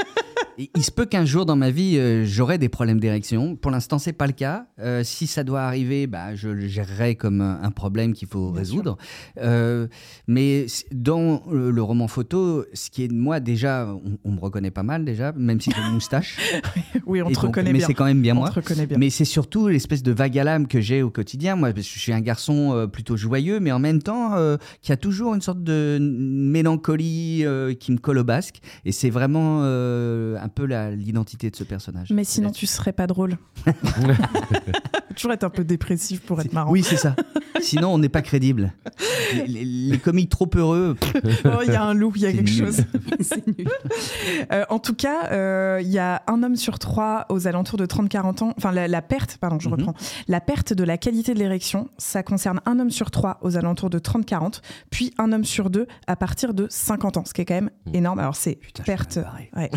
il 0.58 0.84
se 0.84 0.92
peut 0.92 1.06
qu'un 1.06 1.26
jour 1.26 1.46
dans 1.46 1.56
ma 1.56 1.70
vie, 1.70 1.98
euh, 1.98 2.24
j'aurai 2.26 2.58
des 2.58 2.70
problèmes 2.70 3.00
d'érection. 3.00 3.56
Pour 3.56 3.72
l'instant, 3.72 4.00
c'est 4.00 4.14
pas 4.14 4.28
le 4.28 4.34
cas. 4.34 4.68
Euh, 4.80 5.04
si 5.04 5.28
ça 5.28 5.44
doit 5.44 5.62
arriver, 5.62 6.08
bah, 6.08 6.34
je 6.36 6.50
le 6.50 6.68
gérerai 6.68 7.16
comme 7.16 7.42
un, 7.42 7.60
un 7.62 7.72
problème 7.72 8.14
qu'il 8.14 8.28
faut 8.28 8.52
résoudre. 8.52 8.98
Euh, 9.42 9.88
mais 10.28 10.66
dans 10.94 11.44
le, 11.52 11.72
le 11.72 11.82
roman 11.84 12.08
photo, 12.08 12.64
ce 12.74 12.90
qui 12.90 13.04
est 13.04 13.08
de 13.10 13.14
moi, 13.14 13.40
déjà, 13.40 13.88
on, 13.88 14.18
on 14.24 14.32
me 14.32 14.40
reconnaît 14.40 14.72
pas 14.72 14.84
mal, 14.84 15.04
déjà, 15.06 15.32
même 15.34 15.60
si 15.60 15.72
j'ai 15.76 15.82
une 15.82 15.94
moustache. 15.94 16.38
Oui, 17.06 17.22
on 17.22 17.28
te 17.30 17.34
donc- 17.34 17.44
reconnaît 17.44 17.72
mais 17.74 17.80
bien. 17.80 17.88
c'est 17.88 17.94
quand 17.94 18.06
même 18.06 18.22
bien 18.22 18.34
On 18.34 18.40
moi. 18.40 18.50
te 18.50 18.56
reconnaît 18.56 18.88
bien. 18.88 18.98
Mais 18.98 19.10
c'est 19.10 19.26
surtout 19.26 19.68
l'espèce 19.68 20.02
de 20.02 20.12
vague 20.12 20.38
à 20.40 20.44
l'âme 20.44 20.66
que 20.68 20.82
j'ai 20.82 21.04
au 21.04 21.10
quotidien. 21.12 21.56
Moi, 21.56 21.72
je 21.76 21.82
suis 21.82 22.14
un 22.14 22.22
garçon 22.22 22.90
plutôt 22.92 23.16
joyeux, 23.18 23.60
mais 23.60 23.72
en 23.72 23.80
même 23.80 24.02
temps 24.02 24.32
qui 24.82 24.92
a 24.92 24.98
toujours 24.98 25.36
une 25.36 25.42
sorte 25.42 25.62
de 25.64 26.00
mélancolie 26.02 27.46
qui 27.80 27.92
me 27.92 27.98
colle 27.98 28.18
au 28.20 28.24
basque. 28.24 28.60
Et 28.86 28.92
c'est 28.92 29.10
vraiment 29.10 29.60
euh, 29.64 30.25
un 30.40 30.48
peu 30.50 30.66
la- 30.66 30.92
l'identité 30.92 31.50
de 31.50 31.56
ce 31.56 31.64
personnage. 31.64 32.10
Mais 32.12 32.24
sinon, 32.24 32.52
tu 32.52 32.66
serais 32.66 32.94
pas 32.94 33.08
drôle. 33.08 33.38
toujours 35.16 35.32
être 35.32 35.44
un 35.46 35.50
peu 35.50 35.64
dépressif 35.64 36.22
pour 36.22 36.42
être 36.42 36.52
marrant. 36.54 36.72
Oui, 36.72 36.84
c'est 36.84 36.98
ça. 36.98 37.16
Sinon, 37.62 37.94
on 37.94 37.98
n'est 37.98 38.10
pas 38.10 38.22
crédible. 38.22 38.74
Les, 39.34 39.48
les- 39.48 39.66
les 39.66 39.98
comiques 39.98 40.30
trop 40.30 40.50
heureux. 40.56 40.96
Oh, 41.46 41.50
il 41.66 41.72
y 41.72 41.76
a 41.76 41.84
un 41.84 41.94
loup, 41.96 42.12
il 42.16 42.22
y 42.22 42.26
a 42.28 42.32
quelque 42.32 42.50
nul. 42.50 42.66
chose. 42.66 42.78
nul. 43.48 43.68
Euh, 44.52 44.66
en 44.70 44.78
tout 44.80 44.94
cas, 44.94 45.32
euh, 45.32 45.80
il 45.82 45.88
y 45.90 45.98
a 45.98 46.22
un 46.28 46.44
homme 46.44 46.56
sur 46.56 46.78
trois 46.80 47.26
aux 47.30 47.48
alentours 47.48 47.78
de 47.80 47.86
30-40 47.88 48.44
ans. 48.44 48.54
Enfin, 48.58 48.72
la, 48.72 48.88
la 48.88 49.02
perte, 49.02 49.38
pardon, 49.38 49.56
Mhm. 49.56 49.62
je 49.62 49.70
reprends. 49.70 49.94
La 50.28 50.42
perte 50.42 50.74
de 50.74 50.84
la 50.84 50.98
qualité 50.98 51.34
de 51.34 51.40
l'érection, 51.40 51.90
ça 51.98 52.22
concerne 52.24 52.62
un 52.66 52.80
homme 52.80 52.92
sur 52.92 53.10
trois 53.10 53.40
aux 53.42 53.58
alentours 53.58 53.90
de 53.90 54.00
30-40, 54.00 54.62
puis 54.92 55.14
un 55.18 55.32
homme 55.32 55.46
sur 55.46 55.70
deux 55.70 55.88
à 56.08 56.16
partir 56.16 56.54
de 56.54 56.68
50 56.70 57.18
ans, 57.18 57.24
ce 57.26 57.34
qui 57.34 57.42
est 57.42 57.46
quand 57.46 57.56
même 57.56 57.72
Mmh. 57.88 57.96
énorme. 57.96 58.20
Alors, 58.20 58.36
c'est 58.36 58.60
perte. 58.86 59.20
ouais. 59.56 59.72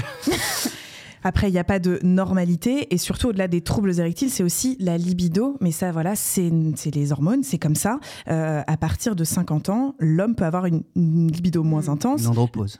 Après, 1.24 1.48
il 1.48 1.52
n'y 1.52 1.58
a 1.58 1.64
pas 1.64 1.80
de 1.80 1.98
normalité 2.04 2.94
et 2.94 2.96
surtout 2.98 3.28
au-delà 3.28 3.48
des 3.48 3.60
troubles 3.60 3.98
érectiles, 3.98 4.30
c'est 4.30 4.44
aussi 4.44 4.76
la 4.78 4.96
libido. 4.96 5.56
Mais 5.60 5.72
ça, 5.72 5.90
voilà, 5.90 6.14
c'est 6.14 6.50
les 6.94 7.12
hormones, 7.12 7.42
c'est 7.42 7.58
comme 7.58 7.74
ça. 7.74 7.98
Euh, 8.28 8.62
à 8.66 8.76
partir 8.76 9.16
de 9.16 9.24
50 9.24 9.68
ans, 9.68 9.94
l'homme 9.98 10.36
peut 10.36 10.44
avoir 10.44 10.66
une, 10.66 10.82
une 10.94 11.26
libido 11.30 11.64
moins 11.64 11.88
intense. 11.88 12.22
L'andropause. 12.24 12.78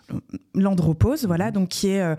L'andropause, 0.54 1.26
voilà, 1.26 1.50
donc 1.50 1.68
qui 1.68 1.88
est. 1.88 2.00
euh, 2.00 2.14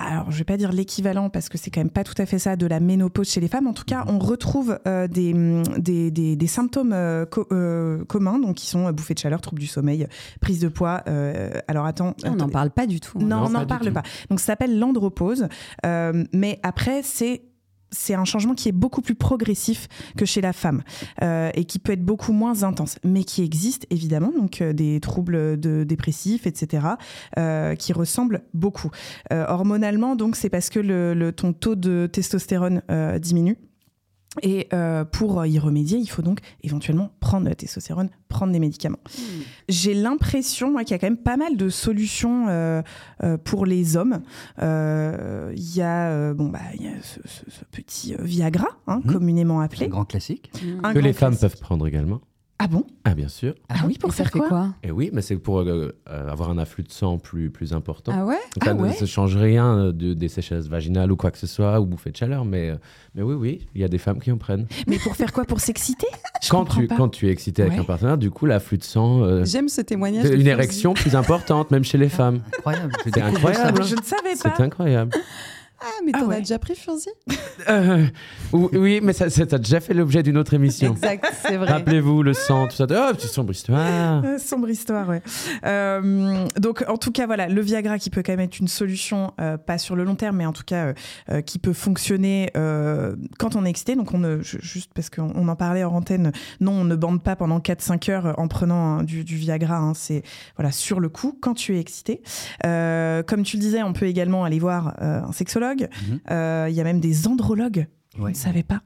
alors, 0.00 0.30
je 0.30 0.38
vais 0.38 0.44
pas 0.44 0.56
dire 0.56 0.72
l'équivalent 0.72 1.30
parce 1.30 1.48
que 1.48 1.58
c'est 1.58 1.70
quand 1.70 1.80
même 1.80 1.90
pas 1.90 2.04
tout 2.04 2.14
à 2.18 2.26
fait 2.26 2.38
ça 2.38 2.56
de 2.56 2.66
la 2.66 2.80
ménopause 2.80 3.28
chez 3.28 3.40
les 3.40 3.48
femmes. 3.48 3.66
En 3.66 3.72
tout 3.72 3.84
cas, 3.84 4.04
on 4.08 4.18
retrouve 4.18 4.78
euh, 4.86 5.06
des, 5.08 5.32
hum, 5.34 5.62
des, 5.78 6.10
des- 6.10 6.36
des 6.36 6.46
symptômes 6.46 6.92
euh, 6.92 7.26
co- 7.26 7.46
euh, 7.52 8.04
communs, 8.04 8.38
donc 8.38 8.56
qui 8.56 8.66
sont 8.66 8.86
euh, 8.86 8.92
bouffée 8.92 9.14
de 9.14 9.18
chaleur, 9.18 9.40
troubles 9.40 9.60
du 9.60 9.66
sommeil, 9.66 10.06
prise 10.40 10.60
de 10.60 10.68
poids. 10.68 11.02
euh, 11.08 11.50
alors 11.68 11.84
attends, 11.86 12.14
On 12.24 12.34
n'en 12.34 12.48
parle 12.48 12.70
pas 12.70 12.86
du 12.86 13.00
tout. 13.00 13.18
hein. 13.18 13.24
Non, 13.24 13.40
Non, 13.40 13.46
on 13.46 13.50
n'en 13.50 13.66
parle 13.66 13.86
tout. 13.88 13.92
pas. 13.92 14.02
Donc 14.30 14.40
ça 14.40 14.46
s'appelle 14.46 14.78
l'andropause. 14.78 15.48
Euh, 15.86 16.24
mais 16.32 16.58
après, 16.62 17.02
c'est 17.02 17.42
c'est 17.90 18.14
un 18.14 18.24
changement 18.24 18.54
qui 18.54 18.68
est 18.68 18.72
beaucoup 18.72 19.00
plus 19.02 19.14
progressif 19.14 19.88
que 20.16 20.24
chez 20.24 20.40
la 20.40 20.52
femme 20.52 20.82
euh, 21.22 21.50
et 21.54 21.64
qui 21.64 21.78
peut 21.78 21.92
être 21.92 22.04
beaucoup 22.04 22.32
moins 22.32 22.62
intense, 22.62 22.98
mais 23.04 23.24
qui 23.24 23.42
existe 23.42 23.86
évidemment, 23.90 24.32
donc 24.36 24.60
euh, 24.60 24.72
des 24.72 25.00
troubles 25.00 25.58
de 25.58 25.84
dépressifs, 25.84 26.46
etc., 26.46 26.86
euh, 27.38 27.74
qui 27.74 27.92
ressemblent 27.92 28.42
beaucoup. 28.54 28.90
Euh, 29.32 29.44
hormonalement, 29.48 30.16
donc 30.16 30.36
c'est 30.36 30.50
parce 30.50 30.70
que 30.70 30.80
le, 30.80 31.14
le- 31.14 31.32
ton 31.32 31.52
taux 31.52 31.74
de 31.76 32.08
testostérone 32.10 32.82
euh, 32.90 33.18
diminue. 33.18 33.56
Et 34.42 34.68
euh, 34.72 35.04
pour 35.04 35.44
y 35.44 35.58
remédier, 35.58 35.98
il 35.98 36.06
faut 36.06 36.22
donc 36.22 36.38
éventuellement 36.62 37.10
prendre 37.18 37.44
de 37.44 37.48
la 37.48 37.56
testostérone, 37.56 38.10
prendre 38.28 38.52
des 38.52 38.60
médicaments. 38.60 39.00
J'ai 39.68 39.92
l'impression 39.92 40.70
moi, 40.70 40.84
qu'il 40.84 40.92
y 40.92 40.94
a 40.94 40.98
quand 40.98 41.08
même 41.08 41.16
pas 41.16 41.36
mal 41.36 41.56
de 41.56 41.68
solutions 41.68 42.46
euh, 42.48 42.80
euh, 43.24 43.36
pour 43.38 43.66
les 43.66 43.96
hommes. 43.96 44.20
Euh, 44.62 45.52
Il 45.56 45.74
y 45.76 45.82
a, 45.82 46.10
euh, 46.10 46.34
bon, 46.34 46.48
bah, 46.48 46.60
il 46.78 46.84
y 46.84 46.88
a 46.88 46.92
ce, 47.02 47.18
ce- 47.24 47.50
ce 47.50 47.64
petit 47.72 48.14
euh, 48.14 48.22
Viagra, 48.22 48.68
hein, 48.86 49.00
communément 49.08 49.60
appelé. 49.60 49.86
Un 49.86 49.88
grand 49.88 50.04
classique. 50.04 50.50
Un 50.84 50.92
que 50.92 50.98
grand 50.98 51.06
les 51.06 51.12
femmes 51.12 51.36
peuvent 51.36 51.58
prendre 51.58 51.86
également. 51.88 52.20
Ah 52.62 52.66
bon? 52.68 52.84
Ah 53.04 53.14
bien 53.14 53.28
sûr. 53.28 53.54
Ah 53.70 53.76
oui, 53.86 53.96
pour 53.98 54.12
faire 54.12 54.30
quoi, 54.30 54.46
quoi? 54.46 54.68
Et 54.82 54.90
oui, 54.90 55.08
mais 55.14 55.22
c'est 55.22 55.36
pour 55.36 55.60
euh, 55.60 55.96
euh, 56.10 56.28
avoir 56.30 56.50
un 56.50 56.58
afflux 56.58 56.82
de 56.82 56.92
sang 56.92 57.16
plus, 57.16 57.48
plus 57.48 57.72
important. 57.72 58.12
Ah 58.14 58.26
ouais? 58.26 58.34
Donc, 58.54 58.64
Ça 58.64 58.70
Ah 58.72 58.74
ne 58.74 58.82
ouais? 58.82 58.92
ça 58.92 59.06
change 59.06 59.34
rien 59.34 59.66
euh, 59.78 59.92
de, 59.92 60.12
des 60.12 60.28
sécheresses 60.28 60.66
vaginales 60.68 61.10
ou 61.10 61.16
quoi 61.16 61.30
que 61.30 61.38
ce 61.38 61.46
soit, 61.46 61.80
ou 61.80 61.86
bouffées 61.86 62.10
de 62.10 62.16
chaleur, 62.18 62.44
mais, 62.44 62.72
mais 63.14 63.22
oui, 63.22 63.34
oui, 63.34 63.66
il 63.74 63.80
y 63.80 63.84
a 63.84 63.88
des 63.88 63.96
femmes 63.96 64.20
qui 64.20 64.30
en 64.30 64.36
prennent. 64.36 64.66
Mais 64.86 64.98
pour 64.98 65.16
faire 65.16 65.32
quoi? 65.32 65.46
Pour 65.46 65.58
s'exciter? 65.60 66.06
Je 66.42 66.50
Quand 66.50 66.58
comprends 66.58 66.80
tu, 66.82 66.86
pas. 66.86 66.96
quand 66.98 67.08
tu 67.08 67.28
es 67.28 67.30
excité 67.30 67.62
avec 67.62 67.72
Ouais. 67.74 67.80
un 67.80 67.84
partenaire, 67.84 68.18
du 68.18 68.30
coup, 68.30 68.44
l'afflux 68.44 68.76
de 68.76 68.84
sang... 68.84 69.22
euh, 69.22 69.42
J'aime 69.46 69.70
ce 69.70 69.80
témoignage. 69.80 70.28
une 70.28 70.46
érection 70.46 70.92
plus 70.92 71.16
importante, 71.16 71.70
même 71.70 71.84
chez 71.84 71.96
les 71.96 72.10
femmes. 72.10 72.40
Incroyable. 72.58 72.92
C'est 73.04 73.22
incroyable. 73.22 73.84
Je 73.84 73.96
ne 73.96 74.02
savais 74.02 74.36
pas. 74.42 74.52
C'est 74.54 74.62
incroyable. 74.62 75.12
Ah, 75.82 75.86
mais 76.04 76.12
t'en 76.12 76.26
ouais. 76.26 76.36
as 76.36 76.40
déjà 76.40 76.58
pris, 76.58 76.74
Furzi? 76.74 77.08
Euh, 77.68 78.06
oui, 78.52 79.00
mais 79.02 79.12
ça, 79.12 79.30
ça 79.30 79.42
a 79.42 79.58
déjà 79.58 79.80
fait 79.80 79.94
l'objet 79.94 80.22
d'une 80.22 80.36
autre 80.36 80.52
émission. 80.54 80.92
Exact, 80.92 81.26
c'est 81.42 81.56
vrai. 81.56 81.68
Rappelez-vous 81.72 82.22
le 82.22 82.32
sang, 82.34 82.66
tout 82.68 82.76
ça. 82.76 82.84
Oh, 82.90 83.14
petite 83.14 83.30
sombre 83.30 83.52
histoire. 83.52 84.22
Euh, 84.24 84.38
Sombre 84.38 84.68
histoire, 84.68 85.08
ouais. 85.08 85.22
Euh, 85.64 86.46
donc, 86.58 86.84
en 86.88 86.96
tout 86.96 87.12
cas, 87.12 87.26
voilà, 87.26 87.48
le 87.48 87.60
Viagra 87.60 87.98
qui 87.98 88.10
peut 88.10 88.22
quand 88.22 88.32
même 88.32 88.40
être 88.40 88.58
une 88.58 88.68
solution, 88.68 89.32
euh, 89.40 89.56
pas 89.56 89.78
sur 89.78 89.96
le 89.96 90.04
long 90.04 90.14
terme, 90.16 90.36
mais 90.36 90.46
en 90.46 90.52
tout 90.52 90.64
cas, 90.66 90.92
qui 91.46 91.58
peut 91.58 91.72
fonctionner 91.72 92.50
quand 93.38 93.56
on 93.56 93.64
est 93.64 93.70
excité. 93.70 93.96
Donc, 93.96 94.12
on 94.12 94.18
ne, 94.18 94.40
ju- 94.42 94.58
juste 94.60 94.90
parce 94.94 95.08
qu'on 95.10 95.32
on 95.34 95.48
en 95.48 95.56
parlait 95.56 95.84
en 95.84 95.94
antenne, 95.94 96.32
non, 96.60 96.72
on 96.72 96.84
ne 96.84 96.96
bande 96.96 97.22
pas 97.22 97.36
pendant 97.36 97.58
4-5 97.60 98.10
heures 98.10 98.34
en 98.38 98.48
prenant 98.48 98.98
hein, 98.98 99.02
du, 99.04 99.24
du 99.24 99.36
Viagra. 99.36 99.76
hein. 99.78 99.92
c'est 99.94 100.22
voilà, 100.56 100.72
sur 100.72 101.00
le 101.00 101.08
coup, 101.08 101.38
quand 101.40 101.54
tu 101.54 101.76
es 101.76 101.80
excité. 101.80 102.22
Comme 102.62 103.42
tu 103.44 103.56
le 103.56 103.60
disais, 103.62 103.82
on 103.82 103.92
peut 103.92 104.06
également 104.06 104.44
aller 104.44 104.58
voir 104.58 104.94
un 105.00 105.32
sexologue. 105.32 105.69
Euh, 106.30 106.66
Il 106.70 106.74
y 106.74 106.80
a 106.80 106.84
même 106.84 107.00
des 107.00 107.26
andrologues. 107.26 107.86
Je 108.16 108.22
Ouais. 108.22 108.30
ne 108.30 108.36
savais 108.36 108.62
pas. 108.64 108.80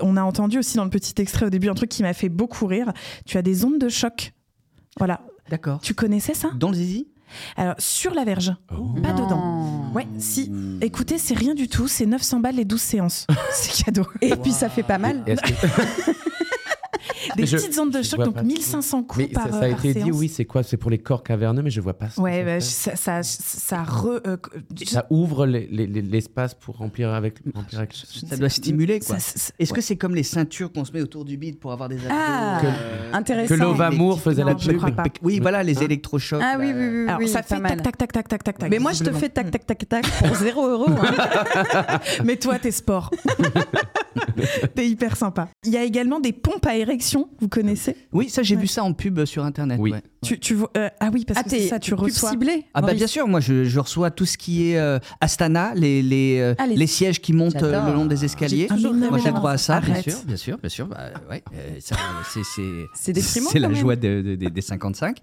On 0.00 0.16
a 0.16 0.22
entendu 0.22 0.58
aussi 0.58 0.76
dans 0.76 0.84
le 0.84 0.90
petit 0.90 1.14
extrait 1.22 1.46
au 1.46 1.50
début 1.50 1.68
un 1.68 1.74
truc 1.74 1.88
qui 1.88 2.02
m'a 2.02 2.12
fait 2.12 2.28
beaucoup 2.28 2.66
rire. 2.66 2.92
Tu 3.24 3.38
as 3.38 3.42
des 3.42 3.64
ondes 3.64 3.78
de 3.78 3.88
choc. 3.88 4.32
Voilà. 4.98 5.20
D'accord. 5.50 5.80
Tu 5.80 5.94
connaissais 5.94 6.34
ça? 6.34 6.50
Dans 6.56 6.70
le 6.70 6.74
zizi? 6.76 7.06
Alors, 7.56 7.74
sur 7.78 8.14
la 8.14 8.24
verge, 8.24 8.52
pas 9.02 9.12
dedans. 9.12 9.90
Ouais, 9.94 10.06
si. 10.18 10.50
Écoutez, 10.80 11.18
c'est 11.18 11.34
rien 11.34 11.54
du 11.54 11.68
tout. 11.68 11.86
C'est 11.88 12.06
900 12.06 12.40
balles 12.40 12.54
les 12.56 12.64
12 12.64 12.80
séances. 12.80 13.26
c'est 13.52 13.84
cadeau. 13.84 14.06
Et 14.20 14.34
puis 14.36 14.52
ça 14.52 14.68
fait 14.68 14.82
pas 14.84 14.98
mal. 14.98 15.24
Que- 17.30 17.36
Des 17.36 17.46
Je- 17.46 17.56
petites 17.56 17.78
ondes 17.78 17.92
de 17.92 18.02
choc, 18.02 18.20
donc 18.24 18.34
pas. 18.34 18.42
1500 18.42 19.02
coups 19.04 19.18
Mais 19.18 19.28
par, 19.32 19.44
ça, 19.44 19.50
ça 19.50 19.56
a 19.58 19.68
par 19.70 19.84
été 19.84 20.00
dit, 20.02 20.10
oui, 20.12 20.28
c'est 20.28 20.44
quoi? 20.44 20.62
C'est 20.62 20.76
pour 20.76 20.90
les 20.90 20.98
corps 20.98 21.22
caverneux, 21.22 21.62
mais 21.62 21.70
je 21.70 21.80
vois 21.80 21.94
pas 21.98 22.08
ce 22.10 22.16
que 22.16 22.20
Ouais, 22.20 22.60
ça 22.60 22.90
bah, 22.92 22.96
ça, 22.96 23.22
ça, 23.22 23.22
ça 23.22 23.82
re- 23.82 24.20
euh, 24.26 24.36
Ça 24.86 25.06
ouvre 25.10 25.46
les- 25.46 25.66
les- 25.70 25.86
les- 25.86 26.02
l'espace 26.02 26.54
pour 26.54 26.76
remplir 26.76 27.10
avec. 27.12 27.38
Remplir 27.54 27.80
avec... 27.80 27.94
Ça 27.94 28.36
doit 28.36 28.48
stimuler, 28.48 29.00
quoi. 29.00 29.18
Ça, 29.18 29.38
ça- 29.38 29.52
Est-ce 29.58 29.70
que 29.72 29.76
ouais. 29.76 29.82
c'est 29.82 29.96
comme 29.96 30.14
les 30.14 30.22
ceintures 30.22 30.72
qu'on 30.72 30.84
se 30.84 30.92
met 30.92 31.02
autour 31.02 31.24
du 31.24 31.36
bide 31.36 31.58
pour 31.58 31.72
avoir 31.72 31.88
des 31.88 31.96
abdos 31.96 32.08
Ah, 32.10 32.60
euh, 32.64 33.12
intéressant. 33.12 33.54
Que 33.54 33.60
Lovamour 33.60 34.20
faisait 34.20 34.44
la 34.44 34.54
pub. 34.54 34.80
Oui, 35.22 35.38
voilà, 35.40 35.62
les 35.62 35.82
électrochocs. 35.82 36.40
Ah 36.42 36.56
oui, 36.58 36.72
oui, 36.74 36.88
oui. 37.04 37.08
Alors, 37.08 37.28
ça 37.28 37.42
fait 37.42 37.60
tac, 37.60 37.82
tac, 37.82 37.96
tac, 37.96 38.12
tac, 38.12 38.28
tac, 38.28 38.58
tac. 38.58 38.70
Mais 38.70 38.78
moi, 38.78 38.92
je 38.92 39.04
te 39.04 39.10
fais 39.12 39.28
tac, 39.28 39.50
tac, 39.50 39.66
tac, 39.66 39.88
tac 39.88 40.04
pour 40.24 40.34
0 40.36 40.66
euros. 40.68 40.86
hein. 40.90 41.98
Mais 42.24 42.36
toi, 42.36 42.58
t'es 42.58 42.70
sport. 42.70 43.10
t'es 44.74 44.88
hyper 44.88 45.16
sympa. 45.16 45.48
Il 45.64 45.72
y 45.72 45.76
a 45.76 45.84
également 45.84 46.20
des 46.20 46.32
pompes 46.32 46.66
à 46.66 46.76
érection, 46.76 47.15
vous 47.40 47.48
connaissez 47.48 47.96
Oui, 48.12 48.28
ça, 48.28 48.42
j'ai 48.42 48.56
vu 48.56 48.66
ça 48.66 48.82
en 48.84 48.92
pub 48.92 49.24
sur 49.24 49.44
Internet. 49.44 49.78
Oui. 49.80 49.92
ouais. 49.92 50.02
tu, 50.22 50.38
tu 50.40 50.54
vois- 50.54 50.70
euh, 50.76 50.88
Ah 51.00 51.10
oui, 51.12 51.24
parce 51.26 51.40
Ah, 51.40 51.48
que 51.48 51.58
ça, 51.60 51.78
tu 51.78 51.94
reçois. 51.94 52.30
ciblé 52.30 52.64
Ah 52.74 52.82
bah 52.82 52.94
bien 52.94 53.06
sûr, 53.06 53.26
moi 53.28 53.40
je, 53.40 53.64
je 53.64 53.78
reçois 53.80 54.10
tout 54.10 54.26
ce 54.26 54.36
qui 54.38 54.70
est 54.70 54.78
euh, 54.78 54.98
Astana, 55.20 55.72
les, 55.74 56.02
les, 56.02 56.38
euh, 56.40 56.54
Ah, 56.58 56.66
les- 56.66 56.76
les 56.76 56.86
sièges 56.86 57.20
qui 57.20 57.32
montent 57.32 57.62
euh, 57.62 57.86
le 57.88 57.92
long 57.94 58.06
des 58.06 58.24
escaliers. 58.24 58.66
Toujours 58.66 58.92
Moi 58.94 59.18
j'ai 59.18 59.32
droit 59.32 59.52
à 59.52 59.58
ça, 59.58 59.80
bien 59.80 60.00
sûr, 60.02 60.14
bien 60.26 60.36
sûr, 60.36 60.58
bien 60.58 60.68
sûr. 60.68 60.86
Bah, 60.86 61.10
ouais, 61.30 61.42
euh, 61.54 61.76
ça, 61.80 61.96
c'est, 62.32 62.40
c'est, 62.54 62.62
C'est 62.94 63.12
déprimant, 63.12 63.50
C'est 63.50 63.58
la 63.58 63.68
même. 63.68 63.76
joie 63.76 63.96
de- 63.96 64.22
de- 64.22 64.34
de- 64.36 64.48
des 64.48 64.60
55. 64.60 65.18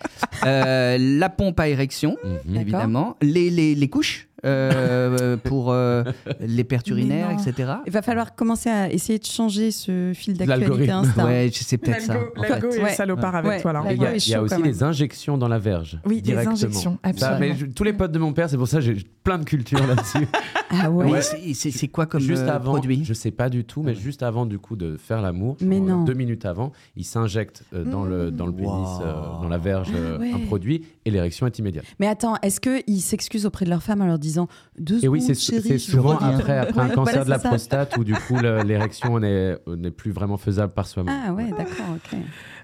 Euh, 0.46 0.98
la 1.00 1.30
pompe 1.30 1.60
à 1.60 1.68
érection, 1.68 2.18
Mhm. 2.48 2.56
évidemment. 2.58 3.18
Les, 3.22 3.50
les, 3.50 3.76
les 3.76 3.90
couches 3.90 4.28
euh, 4.46 5.38
pour 5.38 5.72
euh, 5.72 6.04
les 6.40 6.64
pertes 6.64 6.88
urinaires, 6.90 7.32
etc. 7.32 7.74
Il 7.86 7.92
va 7.92 8.02
falloir 8.02 8.36
commencer 8.36 8.70
à 8.70 8.92
essayer 8.92 9.20
de 9.20 9.26
changer 9.26 9.72
ce 9.72 10.12
fil 10.14 10.34
d'actualité 10.38 10.68
L'algorithme. 10.70 10.94
Insta. 11.10 11.26
Ouais, 11.34 11.50
sais 11.54 11.78
peut-être 11.78 12.02
ça. 12.02 12.16
L'algo 12.36 12.70
est 12.72 12.84
Ouais. 12.84 12.90
salopard 12.94 13.36
avec 13.36 13.50
Ouais. 13.52 13.62
toi 13.62 13.74
là. 13.74 13.84
Il 13.92 13.98
y 13.98 14.06
a, 14.06 14.10
Ouais, 14.12 14.18
il 14.18 14.30
y 14.30 14.34
a 14.34 14.38
chaud, 14.40 14.44
aussi 14.46 14.62
les 14.62 14.84
injections 14.84 15.38
dans 15.38 15.48
la 15.48 15.60
verge. 15.60 16.00
Oui, 16.06 16.16
des 16.18 16.22
directement. 16.22 16.54
injections, 16.54 16.98
Ça, 17.04 17.10
absolument. 17.10 17.40
mais 17.40 17.56
je- 17.56 17.66
tous 17.68 17.84
les 17.84 17.94
potes 17.94 18.12
de 18.12 18.20
mon 18.20 18.34
père, 18.34 18.50
c'est 18.50 18.58
pour 18.58 18.68
ça 18.68 18.78
que 18.80 18.84
j'ai 18.84 18.98
plein 19.24 19.38
de 19.38 19.46
culture 19.46 19.86
là-dessus. 19.86 20.28
Ah 20.76 20.90
ouais. 20.90 21.22
C'est, 21.22 21.54
c'est- 21.54 21.70
c'est 21.70 21.88
quoi 21.88 22.08
comme 22.08 22.20
juste 22.20 22.42
euh, 22.44 22.56
avant, 22.56 22.72
produit? 22.72 23.04
je 23.06 23.14
sais 23.14 23.30
pas 23.30 23.48
du 23.48 23.64
tout, 23.64 23.84
mais 23.84 23.94
juste 23.94 24.24
avant 24.24 24.48
du 24.48 24.58
coup 24.58 24.76
de 24.76 24.98
faire 24.98 25.22
l'amour, 25.22 25.56
deux 25.62 26.14
minutes 26.16 26.46
avant, 26.46 26.72
il 26.96 27.06
s'injecte 27.06 27.62
euh, 27.76 27.84
dans 27.86 28.04
le 28.06 28.32
dans 28.32 28.48
le 28.48 28.54
pénis, 28.54 28.72
euh, 29.04 29.14
dans 29.40 29.50
la 29.50 29.60
verge, 29.60 29.90
euh, 29.94 30.16
Ah 30.16 30.20
ouais. 30.20 30.32
un 30.34 30.40
produit 30.48 30.84
et 31.06 31.12
l'érection 31.12 31.46
est 31.46 31.60
immédiate. 31.60 31.86
Mais 32.00 32.08
attends, 32.08 32.38
est-ce 32.42 32.60
qu'ils 32.60 33.02
s'excusent 33.02 33.46
auprès 33.46 33.66
de 33.66 33.70
leur 33.70 33.84
femme 33.84 34.02
en 34.02 34.08
leur 34.08 34.18
disant 34.18 34.33
deux 34.78 35.04
Et 35.04 35.08
oui, 35.08 35.22
secondes, 35.22 35.62
c'est 35.64 35.78
souvent 35.78 36.18
après, 36.18 36.58
après 36.60 36.82
un 36.82 36.90
cancer 36.90 37.24
voilà, 37.24 37.26
de 37.26 37.30
la 37.30 37.40
ça. 37.40 37.50
prostate 37.50 37.98
où 37.98 38.04
du 38.04 38.14
coup 38.14 38.38
l'érection 38.40 39.20
n'est 39.20 39.58
n'est 39.68 39.92
plus 39.92 40.12
vraiment 40.12 40.38
faisable 40.38 40.74
par 40.74 40.88
soi-même. 40.88 41.16
Ah 41.28 41.34
ouais, 41.34 41.50
d'accord, 41.52 41.96
ok. 41.96 42.20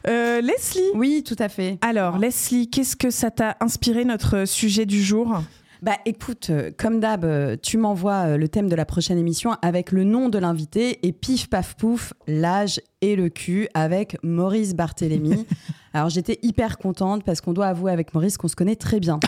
Euh, 0.08 0.42
Leslie 0.42 0.82
Oui, 0.96 1.24
tout 1.26 1.36
à 1.40 1.50
fait. 1.50 1.78
Alors, 1.82 2.18
Leslie, 2.18 2.70
qu'est-ce 2.70 2.96
que 2.96 3.10
ça 3.10 3.32
t'a 3.32 3.58
inspiré 3.60 4.06
notre 4.06 4.46
sujet 4.46 4.86
du 4.86 5.02
jour? 5.04 5.42
Bah 5.82 5.96
écoute, 6.06 6.50
euh, 6.50 6.72
comme 6.78 7.00
d'hab, 7.00 7.24
euh, 7.24 7.56
tu 7.62 7.78
m'envoies 7.78 8.32
euh, 8.32 8.38
le 8.38 8.50
thème 8.50 8.68
de 8.68 8.76
la 8.76 8.84
prochaine 8.84 9.18
émission 9.18 9.56
avec 9.62 9.94
le 9.94 10.04
nom 10.04 10.28
de 10.28 10.38
l'invité 10.38 11.08
et 11.08 11.14
pif 11.14 11.50
paf 11.50 11.76
pouf, 11.78 12.12
l'âge 12.28 12.82
et 13.00 13.16
le 13.16 13.30
cul 13.30 13.70
avec 13.74 14.18
Maurice 14.22 14.76
Barthélémy. 14.76 15.46
Alors 15.94 16.10
j'étais 16.10 16.38
hyper 16.42 16.78
contente 16.80 17.24
parce 17.24 17.40
qu'on 17.40 17.54
doit 17.54 17.68
avouer 17.68 17.94
avec 17.94 18.14
Maurice 18.14 18.38
qu'on 18.38 18.50
se 18.50 18.58
connaît 18.58 18.76
très 18.76 19.00
bien. 19.00 19.20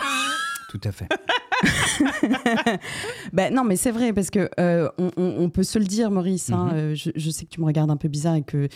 Tout 0.69 0.81
à 0.83 0.91
fait. 0.91 1.07
Ben 3.33 3.53
non, 3.53 3.63
mais 3.63 3.75
c'est 3.75 3.91
vrai 3.91 4.13
parce 4.13 4.29
que 4.29 4.49
euh, 4.59 4.89
on, 4.97 5.11
on- 5.17 5.35
on 5.43 5.49
peut 5.49 5.63
se 5.63 5.79
le 5.79 5.85
dire, 5.85 6.11
Maurice. 6.11 6.49
hein, 6.51 6.69
Mhm. 6.71 6.77
euh, 6.77 6.95
je, 6.95 7.11
je 7.15 7.29
sais 7.29 7.45
que 7.45 7.49
tu 7.51 7.61
me 7.61 7.65
regardes 7.65 7.91
un 7.91 7.97
peu 7.97 8.07
bizarre 8.07 8.35
et 8.35 8.43
que 8.43 8.67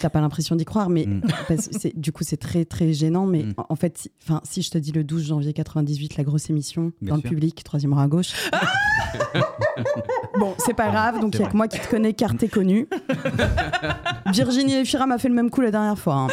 t'as 0.00 0.10
pas 0.10 0.20
l'impression 0.20 0.56
d'y 0.56 0.64
croire, 0.64 0.88
mais 0.90 1.06
Mm. 1.06 1.20
parce 1.48 1.68
que 1.68 1.78
c'est- 1.78 1.98
du 1.98 2.12
coup 2.12 2.24
c'est 2.24 2.36
très 2.36 2.64
très 2.64 2.92
gênant. 2.92 3.26
Mais 3.26 3.44
Mm. 3.44 3.54
en, 3.68 3.76
fait, 3.76 3.98
si, 3.98 4.10
enfin, 4.22 4.40
si 4.44 4.62
je 4.62 4.70
te 4.70 4.78
dis 4.78 4.92
le 4.92 5.04
12 5.04 5.26
janvier 5.26 5.52
98, 5.52 6.16
la 6.16 6.24
grosse 6.24 6.50
émission 6.50 6.92
Bien 7.00 7.14
dans 7.14 7.20
sûr. 7.20 7.30
le 7.30 7.36
public, 7.36 7.62
troisième 7.64 7.92
rang 7.94 8.00
à 8.00 8.08
gauche. 8.08 8.32
bon, 10.38 10.54
c'est 10.58 10.74
pas 10.74 10.88
grave. 10.90 11.20
Donc 11.20 11.34
il 11.34 11.40
y 11.40 11.44
a 11.44 11.48
que 11.48 11.56
moi 11.56 11.68
qui 11.68 11.78
te 11.80 11.88
connais, 11.88 12.12
car 12.14 12.36
t'es 12.36 12.48
connu. 12.48 12.88
Virginie 14.32 14.74
Efira 14.76 15.06
m'a 15.06 15.18
fait 15.18 15.28
le 15.28 15.34
même 15.34 15.50
coup 15.50 15.60
la 15.60 15.70
dernière 15.70 15.98
fois. 15.98 16.14
hein. 16.14 16.26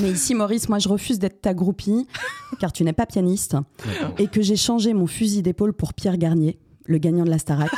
Mais 0.00 0.10
ici, 0.12 0.34
Maurice, 0.34 0.68
moi, 0.68 0.78
je 0.78 0.88
refuse 0.88 1.18
d'être 1.18 1.40
ta 1.42 1.52
groupie, 1.52 2.06
car 2.60 2.72
tu 2.72 2.84
n'es 2.84 2.92
pas 2.92 3.06
pianiste, 3.06 3.56
et 4.18 4.28
que 4.28 4.40
j'ai 4.40 4.54
changé 4.56 4.94
mon 4.94 5.06
fusil 5.08 5.42
d'épaule 5.42 5.72
pour 5.72 5.94
Pierre 5.94 6.16
Garnier, 6.16 6.58
le 6.84 6.98
gagnant 6.98 7.24
de 7.24 7.30
la 7.30 7.38
Starac, 7.38 7.70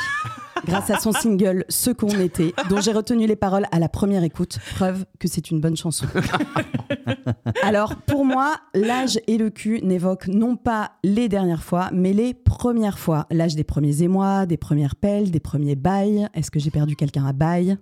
grâce 0.65 0.89
à 0.89 0.99
son 0.99 1.11
single 1.11 1.65
Ce 1.69 1.91
qu'on 1.91 2.19
était, 2.19 2.53
dont 2.69 2.81
j'ai 2.81 2.91
retenu 2.91 3.27
les 3.27 3.35
paroles 3.35 3.65
à 3.71 3.79
la 3.79 3.89
première 3.89 4.23
écoute, 4.23 4.59
preuve 4.75 5.05
que 5.19 5.27
c'est 5.27 5.51
une 5.51 5.59
bonne 5.59 5.75
chanson. 5.75 6.05
Alors, 7.63 7.95
pour 7.95 8.25
moi, 8.25 8.55
l'âge 8.73 9.19
et 9.27 9.37
le 9.37 9.49
cul 9.49 9.81
n'évoquent 9.83 10.27
non 10.27 10.55
pas 10.55 10.91
les 11.03 11.29
dernières 11.29 11.63
fois, 11.63 11.89
mais 11.93 12.13
les 12.13 12.33
premières 12.33 12.99
fois. 12.99 13.25
L'âge 13.31 13.55
des 13.55 13.63
premiers 13.63 14.03
émois, 14.03 14.45
des 14.45 14.57
premières 14.57 14.95
pelles, 14.95 15.31
des 15.31 15.39
premiers 15.39 15.75
bails. 15.75 16.27
Est-ce 16.33 16.51
que 16.51 16.59
j'ai 16.59 16.71
perdu 16.71 16.95
quelqu'un 16.95 17.25
à 17.25 17.33
bail? 17.33 17.77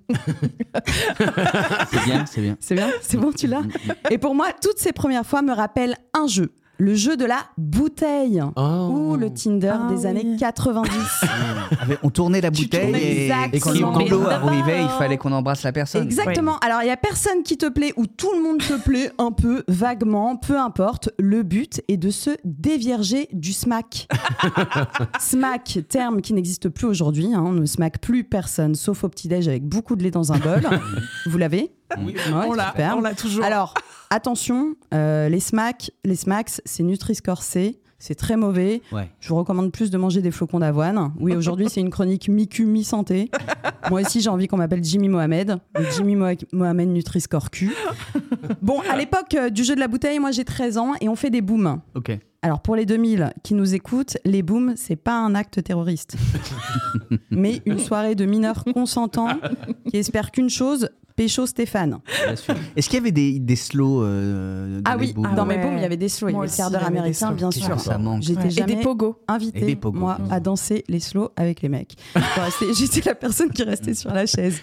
C'est 1.91 2.03
bien, 2.05 2.25
c'est 2.25 2.41
bien. 2.41 2.57
c'est 2.59 2.75
bien 2.75 2.89
C'est 3.01 3.17
bon, 3.17 3.31
tu 3.31 3.47
l'as? 3.47 3.63
Et 4.09 4.17
pour 4.17 4.35
moi, 4.35 4.47
toutes 4.61 4.77
ces 4.77 4.93
premières 4.93 5.25
fois 5.25 5.41
me 5.41 5.53
rappellent 5.53 5.95
un 6.13 6.27
jeu. 6.27 6.53
Le 6.83 6.95
jeu 6.95 7.15
de 7.15 7.25
la 7.25 7.37
bouteille. 7.59 8.41
Oh. 8.55 8.89
Ou 8.91 9.15
le 9.15 9.31
Tinder 9.31 9.75
Ah 9.87 9.87
des 9.93 10.07
années 10.07 10.35
90. 10.35 10.89
Avec- 11.79 11.99
On 12.01 12.09
tournait 12.09 12.41
la 12.41 12.49
bouteille 12.49 12.95
et, 12.95 13.27
et 13.27 13.29
quand 13.59 13.71
exactement. 13.71 13.91
le 13.99 14.05
tableau 14.05 14.19
Mais 14.21 14.33
arrivait, 14.33 14.81
il 14.81 14.89
fallait 14.97 15.17
qu'on 15.19 15.31
embrasse 15.31 15.61
la 15.61 15.71
personne. 15.73 16.03
Exactement. 16.03 16.57
Alors, 16.57 16.81
il 16.81 16.87
y 16.87 16.89
a 16.89 16.97
personne 16.97 17.43
qui 17.43 17.55
te 17.57 17.69
plaît 17.69 17.93
ou 17.97 18.07
tout 18.07 18.31
le 18.35 18.41
monde 18.41 18.57
te 18.57 18.73
plaît 18.81 19.11
un 19.19 19.31
peu, 19.31 19.63
vaguement, 19.67 20.37
peu 20.37 20.57
importe. 20.57 21.11
Le 21.19 21.43
but 21.43 21.83
est 21.87 21.97
de 21.97 22.09
se 22.09 22.31
dévierger 22.45 23.29
du 23.31 23.53
smack. 23.53 24.07
smack, 25.19 25.81
terme 25.87 26.21
qui 26.21 26.33
n'existe 26.33 26.69
plus 26.69 26.87
aujourd'hui. 26.87 27.31
hein. 27.31 27.43
On 27.45 27.51
ne 27.51 27.65
smack 27.67 27.99
plus 28.01 28.23
personne, 28.23 28.73
sauf 28.73 29.03
au 29.03 29.09
petit-déj 29.09 29.47
avec 29.47 29.67
beaucoup 29.67 29.95
de 29.95 30.01
lait 30.01 30.09
dans 30.09 30.33
un 30.33 30.39
bol. 30.39 30.61
Vous 31.27 31.37
l'avez? 31.37 31.75
Oui, 31.99 32.15
Ouais, 32.15 32.47
on 32.95 33.01
l'a 33.01 33.13
toujours. 33.13 33.43
Alors, 33.43 33.73
attention, 34.11 34.75
euh, 34.93 35.27
les 35.29 35.39
smacks, 35.39 35.91
les 36.05 36.15
smacks, 36.15 36.61
c'est 36.65 36.83
Nutri-Score 36.83 37.41
C. 37.41 37.79
C'est 38.03 38.15
très 38.15 38.35
mauvais. 38.35 38.81
Ouais. 38.91 39.11
Je 39.19 39.29
vous 39.29 39.35
recommande 39.35 39.71
plus 39.71 39.91
de 39.91 39.97
manger 39.99 40.23
des 40.23 40.31
flocons 40.31 40.57
d'avoine. 40.57 41.11
Oui, 41.19 41.35
aujourd'hui, 41.35 41.67
c'est 41.69 41.81
une 41.81 41.91
chronique 41.91 42.29
mi-cul, 42.29 42.65
mi-santé. 42.65 43.29
Moi 43.91 44.01
aussi, 44.01 44.21
j'ai 44.21 44.29
envie 44.31 44.47
qu'on 44.47 44.57
m'appelle 44.57 44.83
Jimmy 44.83 45.07
Mohamed. 45.07 45.59
Jimmy 45.95 46.15
Moha- 46.15 46.43
Mohamed 46.51 46.89
Nutri-Score 46.89 47.51
Q. 47.51 47.71
Bon, 48.63 48.79
à 48.91 48.97
l'époque 48.97 49.35
euh, 49.35 49.49
du 49.51 49.63
jeu 49.63 49.75
de 49.75 49.79
la 49.79 49.87
bouteille, 49.87 50.17
moi 50.17 50.31
j'ai 50.31 50.43
13 50.45 50.79
ans 50.79 50.93
et 50.99 51.09
on 51.09 51.15
fait 51.15 51.29
des 51.29 51.41
booms. 51.41 51.79
Ok. 51.93 52.17
Alors 52.43 52.59
pour 52.61 52.75
les 52.75 52.87
2000 52.87 53.33
qui 53.43 53.53
nous 53.53 53.75
écoutent, 53.75 54.17
les 54.25 54.41
booms, 54.41 54.73
c'est 54.75 54.95
pas 54.95 55.13
un 55.15 55.35
acte 55.35 55.61
terroriste, 55.63 56.15
mais 57.29 57.61
une 57.67 57.77
soirée 57.77 58.15
de 58.15 58.25
mineurs 58.25 58.63
consentants 58.73 59.29
qui 59.89 59.97
espèrent 59.97 60.31
qu'une 60.31 60.49
chose, 60.49 60.89
pécho 61.15 61.45
Stéphane. 61.45 61.99
Est-ce 62.75 62.87
qu'il 62.89 62.97
y 62.97 63.01
avait 63.01 63.11
des, 63.11 63.37
des 63.37 63.55
slows 63.57 64.01
euh, 64.01 64.79
dans 64.81 64.91
Ah 64.91 64.95
les 64.95 65.07
oui, 65.07 65.13
booms 65.13 65.35
dans 65.35 65.45
mes 65.45 65.57
booms, 65.57 65.75
il 65.75 65.81
y 65.81 65.85
avait 65.85 65.97
des 65.97 66.09
slows, 66.09 66.29
il 66.29 66.31
y 66.31 66.35
Moi 66.35 66.45
avait 66.45 66.51
le 66.51 66.57
quart 66.57 66.71
d'heure 66.71 66.85
américain, 66.85 67.31
bien 67.33 67.51
sûr. 67.51 67.79
ça 67.79 67.97
manque 67.99 68.23
J'étais 68.23 68.47
Et 68.47 68.49
jamais 68.49 68.75
des 68.77 68.81
pogos. 68.81 69.17
Et 69.29 69.31
invitée, 69.31 69.61
des 69.65 69.75
pogos. 69.75 69.99
moi, 69.99 70.17
à 70.31 70.39
danser 70.39 70.83
les 70.87 71.01
slows 71.01 71.29
avec 71.35 71.61
les 71.61 71.69
mecs. 71.69 71.95
J'étais 72.75 73.01
la 73.09 73.13
personne 73.13 73.51
qui 73.51 73.61
restait 73.63 73.93
sur 73.93 74.11
la 74.13 74.25
chaise. 74.25 74.61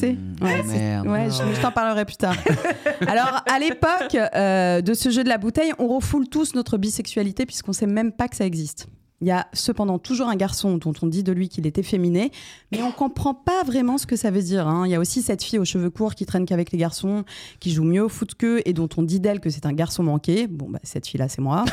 C'est 0.00 0.08
ouais, 0.08 0.16
oh, 0.42 0.46
c'est- 0.66 0.78
merde. 0.78 1.06
ouais, 1.06 1.26
je, 1.30 1.54
je 1.54 1.60
t'en 1.60 1.70
parlerai 1.70 2.04
plus 2.06 2.16
tard. 2.16 2.34
Alors, 3.06 3.44
à 3.48 3.58
l'époque 3.60 4.16
euh, 4.34 4.80
de 4.80 4.94
ce 4.94 5.10
jeu 5.10 5.22
de 5.22 5.28
la 5.28 5.38
bouteille, 5.38 5.72
on 5.78 5.86
refoule 5.88 6.26
tous 6.26 6.54
notre 6.54 6.78
bisexualité 6.78 7.11
puisqu'on 7.46 7.72
sait 7.72 7.86
même 7.86 8.12
pas 8.12 8.28
que 8.28 8.36
ça 8.36 8.46
existe. 8.46 8.86
Il 9.20 9.28
y 9.28 9.30
a 9.30 9.46
cependant 9.52 10.00
toujours 10.00 10.28
un 10.28 10.34
garçon 10.34 10.78
dont 10.78 10.92
on 11.00 11.06
dit 11.06 11.22
de 11.22 11.30
lui 11.30 11.48
qu'il 11.48 11.64
est 11.64 11.78
efféminé, 11.78 12.32
mais 12.72 12.82
on 12.82 12.90
comprend 12.90 13.34
pas 13.34 13.62
vraiment 13.62 13.96
ce 13.96 14.04
que 14.04 14.16
ça 14.16 14.32
veut 14.32 14.42
dire. 14.42 14.66
hein. 14.66 14.84
Il 14.84 14.90
y 14.90 14.96
a 14.96 14.98
aussi 14.98 15.22
cette 15.22 15.44
fille 15.44 15.60
aux 15.60 15.64
cheveux 15.64 15.90
courts 15.90 16.16
qui 16.16 16.26
traîne 16.26 16.44
qu'avec 16.44 16.72
les 16.72 16.78
garçons, 16.78 17.22
qui 17.60 17.70
joue 17.70 17.84
mieux 17.84 18.02
au 18.02 18.08
foot 18.08 18.34
qu'eux 18.34 18.62
et 18.64 18.72
dont 18.72 18.88
on 18.96 19.04
dit 19.04 19.20
d'elle 19.20 19.38
que 19.38 19.48
c'est 19.48 19.64
un 19.64 19.74
garçon 19.74 20.02
manqué. 20.02 20.48
Bon, 20.48 20.68
bah, 20.68 20.80
cette 20.82 21.06
fille-là, 21.06 21.28
c'est 21.28 21.40
moi. 21.40 21.64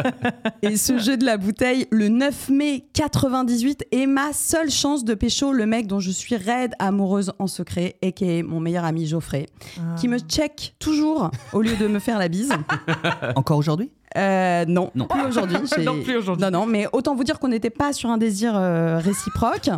et 0.62 0.76
ce 0.76 0.98
jeu 0.98 1.16
de 1.16 1.24
la 1.24 1.38
bouteille, 1.38 1.86
le 1.90 2.08
9 2.10 2.50
mai 2.50 2.84
98, 2.92 3.86
est 3.90 4.06
ma 4.06 4.34
seule 4.34 4.70
chance 4.70 5.02
de 5.02 5.14
pécho 5.14 5.54
le 5.54 5.64
mec 5.64 5.86
dont 5.86 5.98
je 6.00 6.10
suis 6.10 6.36
raide 6.36 6.74
amoureuse 6.78 7.32
en 7.38 7.46
secret, 7.46 7.96
et 8.02 8.12
qui 8.12 8.24
est 8.24 8.42
mon 8.42 8.60
meilleur 8.60 8.84
ami 8.84 9.06
Geoffrey, 9.06 9.46
qui 9.96 10.08
me 10.08 10.18
check 10.18 10.74
toujours 10.78 11.30
au 11.54 11.62
lieu 11.62 11.76
de 11.76 11.86
me 11.86 12.00
faire 12.00 12.18
la 12.18 12.28
bise. 12.28 12.52
Encore 13.34 13.56
aujourd'hui? 13.56 13.90
Euh, 14.16 14.64
non, 14.66 14.90
Non. 14.94 15.06
plus 15.06 15.22
aujourd'hui. 15.22 15.56
Non, 15.84 16.00
plus 16.02 16.16
aujourd'hui. 16.16 16.44
Non, 16.44 16.50
non, 16.50 16.66
mais 16.66 16.86
autant 16.92 17.14
vous 17.14 17.24
dire 17.24 17.38
qu'on 17.38 17.48
n'était 17.48 17.70
pas 17.70 17.92
sur 17.92 18.10
un 18.10 18.18
désir 18.18 18.52
euh, 18.56 18.98
réciproque. 18.98 19.70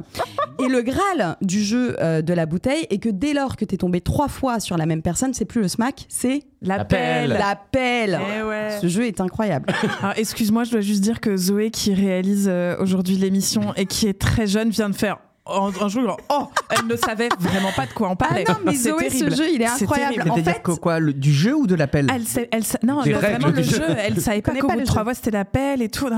Et 0.58 0.68
le 0.68 0.82
Graal 0.82 1.36
du 1.40 1.62
jeu 1.62 1.96
euh, 2.00 2.22
de 2.22 2.32
la 2.32 2.46
bouteille 2.46 2.86
est 2.90 2.98
que 2.98 3.08
dès 3.08 3.32
lors 3.32 3.56
que 3.56 3.64
tu 3.64 3.74
es 3.74 3.78
tombé 3.78 4.00
trois 4.00 4.28
fois 4.28 4.60
sur 4.60 4.76
la 4.76 4.86
même 4.86 5.02
personne, 5.02 5.34
c'est 5.34 5.44
plus 5.44 5.60
le 5.62 5.68
smack, 5.68 6.06
c'est 6.08 6.42
La 6.62 6.84
pelle. 6.84 7.28
pelle. 7.30 7.38
la 7.38 7.56
pelle. 7.56 8.20
Eh 8.38 8.42
ouais. 8.42 8.78
Ce 8.80 8.86
jeu 8.88 9.06
est 9.06 9.20
incroyable. 9.20 9.66
Alors, 10.00 10.14
excuse-moi, 10.16 10.64
je 10.64 10.72
dois 10.72 10.80
juste 10.80 11.00
dire 11.02 11.20
que 11.20 11.36
Zoé, 11.36 11.70
qui 11.70 11.92
réalise 11.94 12.48
euh, 12.50 12.76
aujourd'hui 12.80 13.16
l'émission 13.16 13.72
et 13.76 13.86
qui 13.86 14.06
est 14.06 14.18
très 14.18 14.46
jeune, 14.46 14.70
vient 14.70 14.88
de 14.90 14.94
faire 14.94 15.18
un, 15.46 15.70
un 15.80 15.88
jour, 15.88 16.02
genre, 16.04 16.16
oh, 16.30 16.48
elle 16.70 16.86
ne 16.86 16.96
savait 16.96 17.28
vraiment 17.38 17.70
pas 17.76 17.84
de 17.86 17.92
quoi 17.92 18.08
on 18.10 18.16
parlait. 18.16 18.44
Ah 18.48 18.52
non, 18.52 18.58
mais 18.64 18.74
C'est 18.74 18.90
Zoé, 18.90 19.10
ce 19.10 19.28
jeu, 19.30 19.44
il 19.52 19.60
est 19.62 19.66
C'est 19.68 19.84
incroyable. 19.84 20.14
terrible. 20.14 20.30
En 20.30 20.42
fait- 20.44 20.62
que 20.62 20.72
quoi 20.72 20.98
le- 21.00 21.12
Du 21.12 21.32
jeu 21.32 21.54
ou 21.54 21.66
de 21.66 21.74
l'appel 21.74 22.06
Elle, 22.12 22.26
sait- 22.26 22.48
elle, 22.50 22.64
sa- 22.64 22.78
non, 22.82 23.02
le- 23.04 23.12
vraiment 23.14 23.48
le 23.48 23.62
jeu. 23.62 23.76
jeu. 23.76 23.84
Elle 23.98 24.20
savait 24.20 24.40
pas 24.42 24.52
qu'au 24.54 24.68
bout 24.68 24.80
de 24.80 24.84
trois 24.84 25.00
jeu. 25.00 25.04
voix 25.04 25.14
c'était 25.14 25.30
la 25.32 25.44
pelle 25.44 25.82
et 25.82 25.88
tout. 25.90 26.08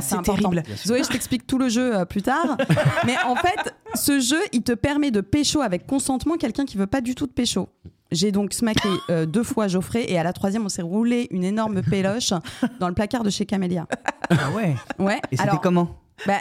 C'est 0.00 0.22
terrible. 0.22 0.62
Zoé, 0.86 1.02
je 1.02 1.08
t'explique 1.08 1.46
tout 1.46 1.58
le 1.58 1.68
jeu 1.68 1.96
euh, 1.96 2.04
plus 2.04 2.22
tard. 2.22 2.56
Mais 3.06 3.16
en 3.26 3.34
fait, 3.36 3.74
ce 3.94 4.20
jeu, 4.20 4.40
il 4.52 4.62
te 4.62 4.72
permet 4.72 5.10
de 5.10 5.20
pécho 5.20 5.60
avec 5.62 5.86
consentement 5.86 6.36
quelqu'un 6.36 6.64
qui 6.64 6.76
veut 6.76 6.86
pas 6.86 7.00
du 7.00 7.14
tout 7.14 7.26
de 7.26 7.32
pécho. 7.32 7.68
J'ai 8.12 8.32
donc 8.32 8.52
smacké 8.52 8.88
euh, 9.10 9.24
deux 9.26 9.44
fois 9.44 9.68
Geoffrey 9.68 10.04
et 10.10 10.18
à 10.18 10.22
la 10.24 10.32
troisième, 10.32 10.64
on 10.64 10.68
s'est 10.68 10.82
roulé 10.82 11.28
une 11.30 11.44
énorme 11.44 11.80
péloche 11.82 12.32
dans 12.80 12.88
le 12.88 12.94
placard 12.94 13.22
de 13.22 13.30
chez 13.30 13.46
Camélia. 13.46 13.86
Ah 14.30 14.50
ouais 14.54 14.74
Ouais. 14.98 15.20
Et 15.30 15.36
c'était 15.36 15.58
comment? 15.62 15.96
bah, 16.26 16.40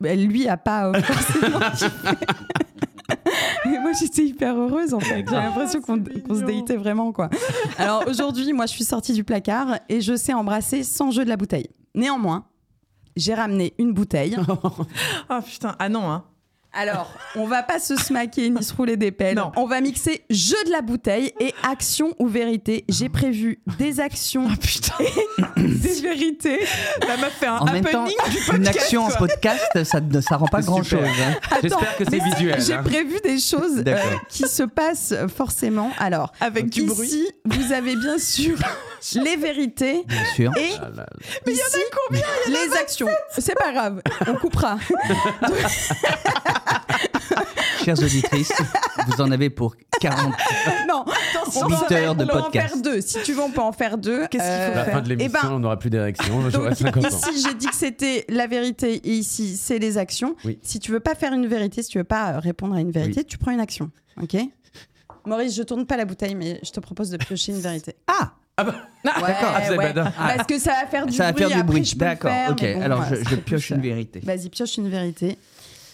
lui 0.00 0.48
a 0.48 0.56
pas 0.56 0.88
euh, 0.88 0.94
forcément. 1.02 1.60
Et 3.64 3.68
moi 3.80 3.92
j'étais 3.98 4.24
hyper 4.24 4.56
heureuse 4.56 4.94
en 4.94 5.00
fait. 5.00 5.24
J'ai 5.28 5.34
l'impression 5.34 5.80
qu'on 5.80 6.02
qu'on 6.02 6.34
se 6.34 6.44
déhitait 6.44 6.76
vraiment 6.76 7.12
quoi. 7.12 7.30
Alors 7.78 8.04
aujourd'hui, 8.08 8.52
moi 8.52 8.66
je 8.66 8.72
suis 8.72 8.84
sortie 8.84 9.12
du 9.12 9.24
placard 9.24 9.78
et 9.88 10.00
je 10.00 10.16
sais 10.16 10.32
embrasser 10.32 10.82
sans 10.82 11.10
jeu 11.10 11.24
de 11.24 11.28
la 11.28 11.36
bouteille. 11.36 11.68
Néanmoins, 11.94 12.46
j'ai 13.16 13.34
ramené 13.34 13.74
une 13.78 13.92
bouteille. 13.92 14.36
Oh 15.30 15.40
putain, 15.46 15.74
ah 15.78 15.88
non, 15.88 16.10
hein. 16.10 16.24
Alors, 16.78 17.10
on 17.36 17.46
va 17.46 17.62
pas 17.62 17.78
se 17.78 17.96
smaquer 17.96 18.50
ni 18.50 18.62
se 18.62 18.74
rouler 18.74 18.96
des 18.98 19.10
pelles. 19.10 19.36
Non. 19.36 19.50
On 19.56 19.66
va 19.66 19.80
mixer 19.80 20.24
jeu 20.28 20.56
de 20.66 20.70
la 20.70 20.82
bouteille 20.82 21.32
et 21.40 21.54
action 21.62 22.14
ou 22.18 22.28
vérité. 22.28 22.84
J'ai 22.88 23.08
prévu 23.08 23.60
des 23.78 23.98
actions 24.00 24.46
Ah 24.50 24.56
putain, 24.60 24.94
des 25.56 26.00
vérités. 26.02 26.60
La 27.08 27.16
meuf 27.16 27.32
fait 27.38 27.46
un 27.46 27.56
En 27.58 27.64
même 27.72 27.82
temps, 27.84 28.04
happening 28.04 28.16
du 28.30 28.36
podcast. 28.38 28.56
une 28.58 28.68
action 28.68 29.04
en 29.04 29.10
podcast, 29.10 29.84
ça 29.84 30.00
ne 30.00 30.20
ça 30.20 30.36
rend 30.36 30.48
pas 30.48 30.60
grand-chose. 30.60 31.00
hein. 31.02 31.34
J'espère 31.62 31.96
que 31.96 32.04
c'est 32.04 32.18
mais 32.22 32.30
visuel. 32.30 32.60
J'ai 32.60 32.74
hein. 32.74 32.82
prévu 32.82 33.18
des 33.24 33.38
choses 33.40 33.82
euh, 33.86 33.96
qui 34.28 34.46
se 34.46 34.62
passent 34.62 35.14
forcément. 35.34 35.90
Alors, 35.98 36.32
Avec 36.40 36.68
du 36.68 36.82
ici, 36.82 36.88
bruit. 36.94 37.26
vous 37.46 37.72
avez 37.72 37.96
bien 37.96 38.18
sûr 38.18 38.58
les 39.14 39.36
vérités 39.36 40.02
Bien 40.06 40.24
sûr. 40.34 40.52
et 40.58 40.72
Ah 40.78 40.88
là 40.94 41.06
là. 41.46 41.52
ici, 41.52 41.78
les 42.48 42.76
actions. 42.76 43.08
C'est 43.36 43.54
pas 43.54 43.72
grave, 43.72 44.02
on 44.26 44.34
coupera. 44.34 44.76
Chères 47.84 47.98
auditrices, 48.02 48.52
vous 49.06 49.20
en 49.20 49.30
avez 49.30 49.48
pour 49.50 49.76
40. 50.00 50.34
non, 50.88 51.04
on 51.06 51.50
peut 51.50 51.58
en 51.58 51.68
8 51.68 51.76
faire- 51.88 52.08
heures 52.08 52.14
de 52.16 52.24
on 52.24 52.26
peut 52.26 52.38
en 52.38 52.42
podcast. 52.42 52.68
faire 52.74 52.82
deux. 52.82 53.00
Si 53.00 53.22
tu 53.22 53.32
veux, 53.32 53.42
on 53.42 53.50
peut 53.50 53.60
en 53.60 53.72
faire 53.72 53.96
deux. 53.98 54.26
Qu'est-ce 54.26 54.42
qu'il 54.42 54.52
faut 54.72 54.78
Euh, 54.78 54.82
À 54.82 54.86
la 54.86 54.92
fin 54.92 55.00
de 55.02 55.12
eh 55.12 55.16
l'émission, 55.16 55.40
ben, 55.42 55.52
on 55.52 55.58
n'aura 55.60 55.78
plus 55.78 55.90
d'érection. 55.90 56.50
J'aurai 56.50 56.70
Donc 56.70 56.78
50 56.78 57.04
ans. 57.04 57.08
ici 57.08 57.46
j'ai 57.46 57.54
dit 57.54 57.66
que 57.66 57.74
c'était 57.76 58.24
la 58.28 58.46
vérité 58.48 58.94
et 58.94 59.10
ici 59.12 59.56
c'est 59.56 59.78
les 59.78 59.98
actions. 59.98 60.34
Oui. 60.44 60.58
Si 60.62 60.80
tu 60.80 60.90
veux 60.90 61.00
pas 61.00 61.14
faire 61.14 61.32
une 61.32 61.46
vérité, 61.46 61.82
si 61.82 61.90
tu 61.90 61.98
veux 61.98 62.04
pas 62.04 62.40
répondre 62.40 62.74
à 62.74 62.80
une 62.80 62.90
vérité, 62.90 63.22
tu 63.24 63.38
prends 63.38 63.52
une 63.52 63.60
action. 63.60 63.90
Ok? 64.20 64.36
Maurice, 65.24 65.54
je 65.56 65.62
tourne 65.62 65.86
pas 65.86 65.96
la 65.96 66.04
bouteille, 66.04 66.34
mais 66.34 66.58
je 66.64 66.70
te 66.70 66.80
propose 66.80 67.10
de 67.10 67.16
piocher 67.16 67.52
une 67.52 67.60
vérité. 67.60 67.94
Ah 68.08 68.32
Ah 68.58 68.64
bah, 68.64 68.74
Ouais, 69.04 69.12
d'accord. 69.12 69.52
Ah, 69.54 69.70
ouais. 69.70 69.76
badin. 69.76 70.12
Parce 70.16 70.46
que 70.46 70.58
ça 70.58 70.72
va 70.72 70.86
faire 70.86 71.04
du 71.06 71.12
Ça 71.12 71.24
va 71.24 71.32
bruit. 71.32 71.44
faire 71.46 71.56
du 71.58 71.62
bruit. 71.62 71.92
D'accord. 71.96 72.30
faire, 72.30 72.50
Ok. 72.52 72.62
mais 72.62 72.74
bon, 72.76 72.82
Alors 72.82 73.04
je, 73.04 73.16
ça 73.16 73.36
pioche 73.36 73.70
une 73.70 73.80
vérité. 73.82 74.20
Vas-y, 74.24 74.48
pioche 74.48 74.76
une 74.78 74.88
vérité. 74.88 75.36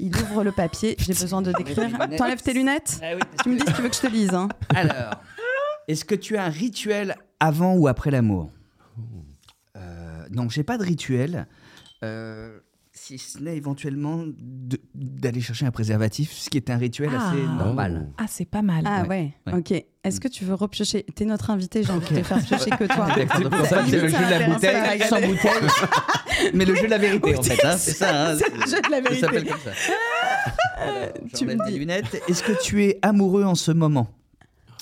Il 0.03 0.15
ouvre 0.17 0.43
le 0.45 0.51
papier. 0.53 0.97
J'ai 0.99 1.15
besoin 1.15 1.41
de 1.43 1.53
décrire. 1.53 1.97
T'enlèves 2.19 2.43
tes 2.43 2.53
lunettes 2.53 3.01
Tu 3.43 3.49
me 3.51 3.57
dis 3.57 3.65
si 3.67 3.73
tu 3.73 3.83
veux 3.83 3.89
que 3.89 3.95
je 3.95 4.01
te 4.01 4.07
lise. 4.09 4.35
hein. 4.35 4.49
Alors, 4.75 5.15
est-ce 5.89 6.05
que 6.05 6.15
tu 6.17 6.37
as 6.37 6.45
un 6.45 6.49
rituel 6.51 7.15
avant 7.41 7.75
ou 7.77 7.87
après 7.89 8.11
l'amour? 8.11 8.51
Euh, 9.77 10.27
Non, 10.31 10.49
j'ai 10.49 10.65
pas 10.65 10.77
de 10.79 10.85
rituel. 10.85 11.47
Euh, 12.05 12.59
si 13.05 13.19
ce 13.19 13.39
n'est 13.41 13.57
éventuellement 13.57 14.23
d'aller 14.95 15.41
chercher 15.41 15.67
un 15.67 15.73
préservatif, 15.73 16.31
ce 16.33 16.49
qui 16.49 16.57
est 16.57 16.71
un 16.71 16.77
rituel 16.77 17.09
assez 17.09 17.43
Ah. 17.49 17.65
normal. 17.65 18.09
Ah, 18.17 18.27
c'est 18.29 18.45
pas 18.45 18.63
mal. 18.63 18.85
Ah 18.87 19.03
Ouais. 19.03 19.09
ouais, 19.09 19.53
Ouais. 19.53 19.59
ok. 19.59 19.85
Est-ce 20.05 20.21
que 20.21 20.29
tu 20.29 20.45
veux 20.45 20.55
repiocher? 20.55 21.05
T'es 21.15 21.25
notre 21.25 21.51
invité, 21.51 21.83
j'ai 21.83 21.91
envie 21.93 22.09
de 22.09 22.21
te 22.21 22.23
faire 22.23 22.39
piocher 22.45 22.71
que 22.71 22.85
toi. 22.85 23.09
D'accord, 23.17 23.37
c'est 23.43 23.51
pour 23.51 23.67
ça 23.67 23.83
que 23.83 23.91
c'est 23.91 24.01
le 24.03 24.09
jeu 24.09 24.17
de 24.19 24.31
la 24.31 24.49
bouteille 24.49 25.01
sans 25.09 25.21
bouteille, 25.21 26.51
mais 26.55 26.65
le 26.65 26.75
jeu 26.77 26.83
de 26.85 26.91
la 26.91 26.99
vérité 26.99 27.37
en 27.37 27.43
fait. 27.43 27.65
hein, 27.67 27.77
c'est 27.77 27.93
ça. 27.93 28.31
hein, 28.31 28.37
C'est 28.39 28.55
le 28.55 28.61
jeu 28.71 28.81
de 28.81 28.91
la 28.91 29.03
Ça 29.03 29.21
s'appelle 29.21 29.45
vérité. 29.45 29.51
comme 29.51 29.61
ça. 29.61 29.93
Alors, 30.81 31.09
tu 31.35 31.47
me 31.47 31.67
dis. 31.69 31.79
lunettes. 31.79 32.23
Est-ce 32.29 32.43
que 32.45 32.53
tu 32.63 32.85
es 32.85 32.99
amoureux 33.03 33.45
en 33.45 33.55
ce 33.57 33.73
moment? 33.73 34.09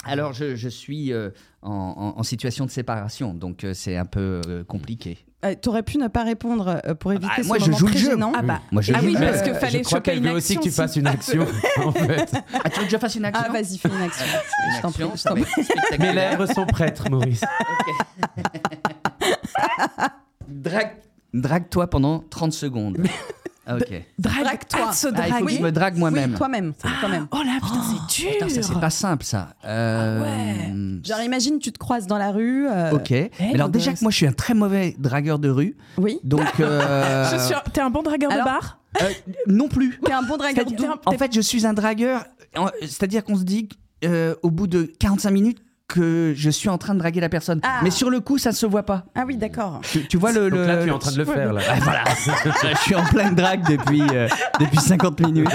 Alors, 0.04 0.32
je, 0.32 0.56
je 0.56 0.68
suis 0.68 1.12
euh, 1.12 1.30
en, 1.62 1.70
en- 2.16 2.18
en 2.18 2.22
situation 2.22 2.64
de 2.64 2.70
séparation, 2.70 3.34
donc 3.34 3.64
euh, 3.64 3.74
c'est 3.74 3.96
un 3.96 4.06
peu 4.06 4.40
euh, 4.48 4.64
compliqué. 4.64 5.18
Euh, 5.44 5.54
T'aurais 5.60 5.82
pu 5.82 5.96
ne 5.98 6.08
pas 6.08 6.22
répondre 6.24 6.80
euh, 6.86 6.94
pour 6.94 7.12
éviter 7.12 7.30
Ah, 7.36 7.42
ce 7.42 7.46
moi, 7.48 7.58
je 7.58 7.70
joue 7.72 7.86
le 7.86 7.92
très 7.92 7.98
jeu. 8.00 8.10
gênant. 8.10 8.32
Ah 8.34 8.42
bah, 8.42 8.60
Moi, 8.72 8.82
je 8.82 8.92
ah 8.94 8.98
oui, 9.02 9.12
le 9.12 9.18
jeu. 9.18 9.24
parce 9.26 9.42
que 9.42 9.54
fallait 9.54 9.78
je 9.78 9.84
crois 9.84 9.98
choper 9.98 10.10
qu'elle 10.12 10.18
une 10.18 10.24
veut 10.30 10.36
aussi 10.36 10.56
que 10.56 10.62
tu 10.62 10.70
fasses 10.70 10.96
une 10.96 11.06
action, 11.06 11.46
en 11.84 11.92
fait. 11.92 12.32
Ah, 12.62 12.68
tu 12.70 12.80
veux 12.80 12.86
que 12.86 12.92
je 12.92 12.96
fasse 12.98 13.14
une 13.14 13.24
action? 13.26 13.44
Ah, 13.48 13.52
vas-y, 13.52 13.78
fais 13.78 13.88
une 13.88 14.02
action. 14.02 14.24
Une 14.26 14.76
Je 14.76 14.82
t'en 14.82 14.90
prie, 14.92 15.02
action, 15.04 15.16
je 15.16 15.22
t'en 15.22 15.34
prie. 15.34 15.98
Mes 15.98 16.12
lèvres 16.12 16.46
sont 16.46 16.66
prêtes, 16.66 17.08
Maurice. 17.10 17.42
Drague, 20.48 20.96
drague-toi 21.32 21.86
pendant 21.88 22.18
30 22.30 22.52
secondes. 22.52 22.98
Ah, 23.72 23.76
ok. 23.76 24.02
Drague-toi. 24.18 24.80
Ah, 24.88 24.92
se 24.92 25.06
Ah, 25.06 25.10
il 25.10 25.16
faut 25.16 25.22
que 25.22 25.28
draguer. 25.42 25.56
je 25.56 25.62
me 25.62 25.72
drague 25.72 25.96
moi-même. 25.96 26.30
Oui, 26.32 26.36
toi-même. 26.36 26.72
toi-même. 27.00 27.26
Oh 27.30 27.36
là, 27.44 27.58
putain, 27.62 27.80
c'est 27.82 28.20
dur. 28.22 28.32
Putain, 28.32 28.48
ça 28.48 28.62
c'est 28.62 28.80
pas 28.80 28.90
simple 28.90 29.24
ça. 29.24 29.54
Euh, 29.64 30.98
Genre, 31.04 31.20
imagine, 31.22 31.58
tu 31.58 31.72
te 31.72 31.78
croises 31.78 32.06
dans 32.06 32.18
la 32.18 32.30
rue. 32.30 32.66
euh, 32.68 32.90
Ok. 32.92 33.10
Mais 33.10 33.30
alors 33.54 33.68
déjà 33.68 33.92
que 33.92 34.00
moi 34.02 34.10
je 34.10 34.16
suis 34.16 34.26
un 34.26 34.32
très 34.32 34.54
mauvais 34.54 34.94
dragueur 34.98 35.38
de 35.38 35.48
rue. 35.48 35.76
Oui. 35.96 36.18
Donc. 36.24 36.42
euh, 36.60 37.30
Je 37.32 37.36
suis 37.44 37.54
un- 37.54 37.62
T'es 37.72 37.80
un 37.80 37.90
bon 37.90 38.02
dragueur 38.02 38.32
Alors- 38.32 38.44
de 38.44 38.50
bar 38.50 38.78
euh, 39.02 39.08
non 39.46 39.68
plus. 39.68 39.98
T'es 40.04 40.12
un 40.12 40.22
bon 40.22 40.36
dragueur 40.36 40.64
d'où 40.66 40.84
En 41.06 41.12
fait, 41.12 41.32
je 41.34 41.40
suis 41.40 41.64
un 41.66 41.72
dragueur. 41.74 42.24
C'est-à-dire 42.82 43.22
qu'on 43.24 43.36
se 43.36 43.44
dit 43.44 43.68
euh, 44.04 44.34
au 44.42 44.50
bout 44.50 44.66
de 44.66 44.82
45 44.98 45.30
minutes 45.30 45.58
que 45.92 46.32
je 46.36 46.50
suis 46.50 46.68
en 46.68 46.78
train 46.78 46.94
de 46.94 47.00
draguer 47.00 47.20
la 47.20 47.28
personne. 47.28 47.60
Ah. 47.62 47.80
Mais 47.82 47.90
sur 47.90 48.08
le 48.10 48.20
coup, 48.20 48.38
ça 48.38 48.50
ne 48.50 48.54
se 48.54 48.66
voit 48.66 48.84
pas. 48.84 49.04
Ah 49.14 49.24
oui, 49.26 49.36
d'accord. 49.36 49.80
Tu, 49.82 50.06
tu 50.06 50.16
vois 50.16 50.32
le. 50.32 50.48
Donc 50.50 50.58
le- 50.60 50.66
là, 50.66 50.82
tu 50.82 50.88
es 50.88 50.92
en 50.92 50.98
train 50.98 51.12
de 51.12 51.18
le 51.18 51.24
faire, 51.24 51.52
là. 51.52 51.60
Ouais, 51.70 51.80
voilà. 51.82 52.04
je 52.72 52.78
suis 52.82 52.94
en 52.94 53.04
pleine 53.04 53.34
drague 53.34 53.68
depuis, 53.68 54.02
euh, 54.12 54.28
depuis 54.58 54.78
50 54.78 55.20
minutes. 55.20 55.48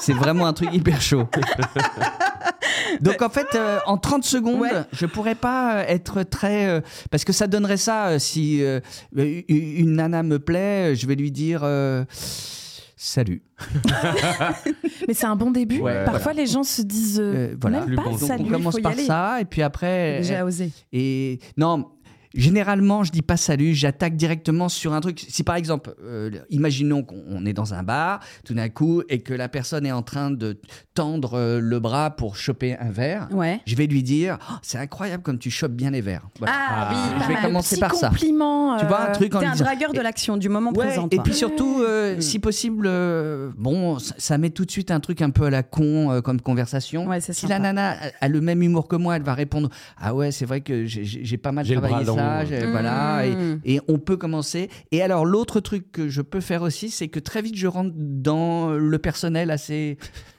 C'est 0.00 0.14
vraiment 0.14 0.46
un 0.46 0.52
truc 0.52 0.70
hyper 0.72 1.00
chaud. 1.00 1.28
Donc 3.00 3.22
en 3.22 3.28
fait, 3.28 3.46
euh, 3.54 3.78
en 3.86 3.96
30 3.98 4.24
secondes, 4.24 4.60
Ouais. 4.60 4.70
je 4.92 5.06
pourrais 5.06 5.34
pas 5.34 5.76
euh, 5.78 5.84
être 5.88 6.22
très... 6.22 6.66
euh, 6.66 6.80
parce 7.10 7.24
que 7.24 7.32
ça 7.32 7.46
donnerait 7.46 7.76
ça, 7.76 8.08
euh, 8.08 8.18
si 8.18 8.62
euh, 8.62 8.80
une 9.16 9.94
nana 9.96 10.22
me 10.22 10.38
plaît, 10.38 10.94
je 10.94 11.06
vais 11.06 11.14
lui 11.14 11.30
dire... 11.30 11.60
Salut. 13.04 13.42
Mais 15.08 15.12
c'est 15.14 15.26
un 15.26 15.34
bon 15.34 15.50
début. 15.50 15.80
Ouais, 15.80 16.04
Parfois, 16.04 16.32
les 16.32 16.46
gens 16.46 16.62
se 16.62 16.82
disent 16.82 17.18
euh, 17.20 17.48
Euh, 17.52 17.56
voilà. 17.60 17.84
même 17.84 17.96
pas 17.96 18.04
Donc, 18.04 18.20
salut. 18.20 18.44
on 18.46 18.50
commence 18.52 18.80
par 18.80 18.92
aller. 18.92 19.04
ça, 19.06 19.40
et 19.40 19.44
puis 19.44 19.60
après... 19.60 20.18
Déjà 20.18 20.42
euh, 20.42 20.46
osé. 20.46 20.70
Et 20.92 21.40
non, 21.56 21.88
généralement, 22.34 23.04
je 23.04 23.12
dis 23.12 23.22
pas 23.22 23.36
salut, 23.36 23.74
j'attaque 23.74 24.16
directement 24.16 24.68
sur 24.68 24.92
un 24.92 25.00
truc. 25.00 25.24
Si 25.28 25.42
par 25.42 25.56
exemple, 25.56 25.94
euh, 26.02 26.30
imaginons 26.50 27.02
qu'on 27.02 27.44
est 27.46 27.52
dans 27.52 27.74
un 27.74 27.82
bar, 27.82 28.20
tout 28.44 28.54
d'un 28.54 28.68
coup, 28.68 29.02
et 29.08 29.20
que 29.20 29.34
la 29.34 29.48
personne 29.48 29.86
est 29.86 29.92
en 29.92 30.02
train 30.02 30.30
de 30.30 30.58
tendre 30.94 31.34
euh, 31.34 31.60
le 31.60 31.80
bras 31.80 32.10
pour 32.10 32.36
choper 32.36 32.76
un 32.78 32.90
verre, 32.90 33.28
Ouais. 33.32 33.60
je 33.66 33.74
vais 33.76 33.86
lui 33.86 34.02
dire 34.02 34.38
Oh, 34.50 34.54
C'est 34.62 34.78
incroyable 34.78 35.22
comme 35.22 35.38
tu 35.38 35.50
chopes 35.50 35.72
bien 35.72 35.90
les 35.90 36.00
verres. 36.00 36.28
Voilà. 36.38 36.54
Ah, 36.56 36.88
oui, 36.92 36.98
je 37.14 37.20
pas 37.20 37.26
vais 37.28 37.34
mal. 37.34 37.42
commencer 37.44 37.78
par 37.78 37.94
ça. 37.94 38.08
compliment, 38.08 38.76
Tu 38.78 38.86
vois, 38.86 39.06
un 39.08 39.10
euh, 39.10 39.14
truc 39.14 39.34
en 39.34 39.40
un 39.40 39.52
disant- 39.52 39.64
dragueur 39.64 39.92
de 39.92 40.00
l'action, 40.00 40.36
du 40.36 40.48
moment 40.48 40.70
Ouais, 40.72 40.86
présent. 40.86 41.06
Et 41.10 41.16
toi. 41.16 41.24
puis 41.24 41.34
surtout, 41.34 41.80
euh, 41.82 42.20
si 42.20 42.38
possible, 42.38 42.86
euh, 42.86 43.50
bon, 43.56 43.98
ça, 43.98 44.14
ça 44.18 44.38
met 44.38 44.50
tout 44.50 44.64
de 44.64 44.70
suite 44.70 44.90
un 44.90 45.00
truc 45.00 45.22
un 45.22 45.30
peu 45.30 45.44
à 45.46 45.50
la 45.50 45.62
con 45.62 46.10
euh, 46.10 46.20
comme 46.20 46.40
conversation. 46.40 47.08
si 47.20 47.46
la 47.46 47.58
nana 47.58 47.92
a, 47.92 47.96
a 48.24 48.28
le 48.28 48.40
même 48.40 48.62
humour 48.62 48.88
que 48.88 48.96
moi, 48.96 49.16
elle 49.16 49.22
va 49.22 49.34
répondre 49.34 49.68
Ah 49.98 50.14
ouais, 50.14 50.30
c'est 50.32 50.44
vrai 50.46 50.60
que 50.60 50.84
j'ai- 50.86 51.36
pas 51.38 51.52
mal 51.52 51.66
travaillé 51.66 52.04
ça. 52.04 52.12
Long. 52.22 52.46
j'ai- 52.48 52.66
Mmh. 52.66 52.70
Voilà, 52.70 53.26
et, 53.26 53.74
et 53.74 53.80
on 53.88 53.98
peut 53.98 54.16
commencer. 54.16 54.68
Et 54.92 55.02
alors, 55.02 55.24
l'autre 55.24 55.60
truc 55.60 55.90
que 55.92 56.08
je 56.08 56.22
peux 56.22 56.40
faire 56.40 56.62
aussi, 56.62 56.90
c'est 56.90 57.08
que 57.08 57.18
très 57.20 57.42
vite, 57.42 57.56
je 57.56 57.66
rentre 57.66 57.92
dans 57.96 58.70
le 58.70 58.98
personnel 58.98 59.50
assez. 59.50 59.98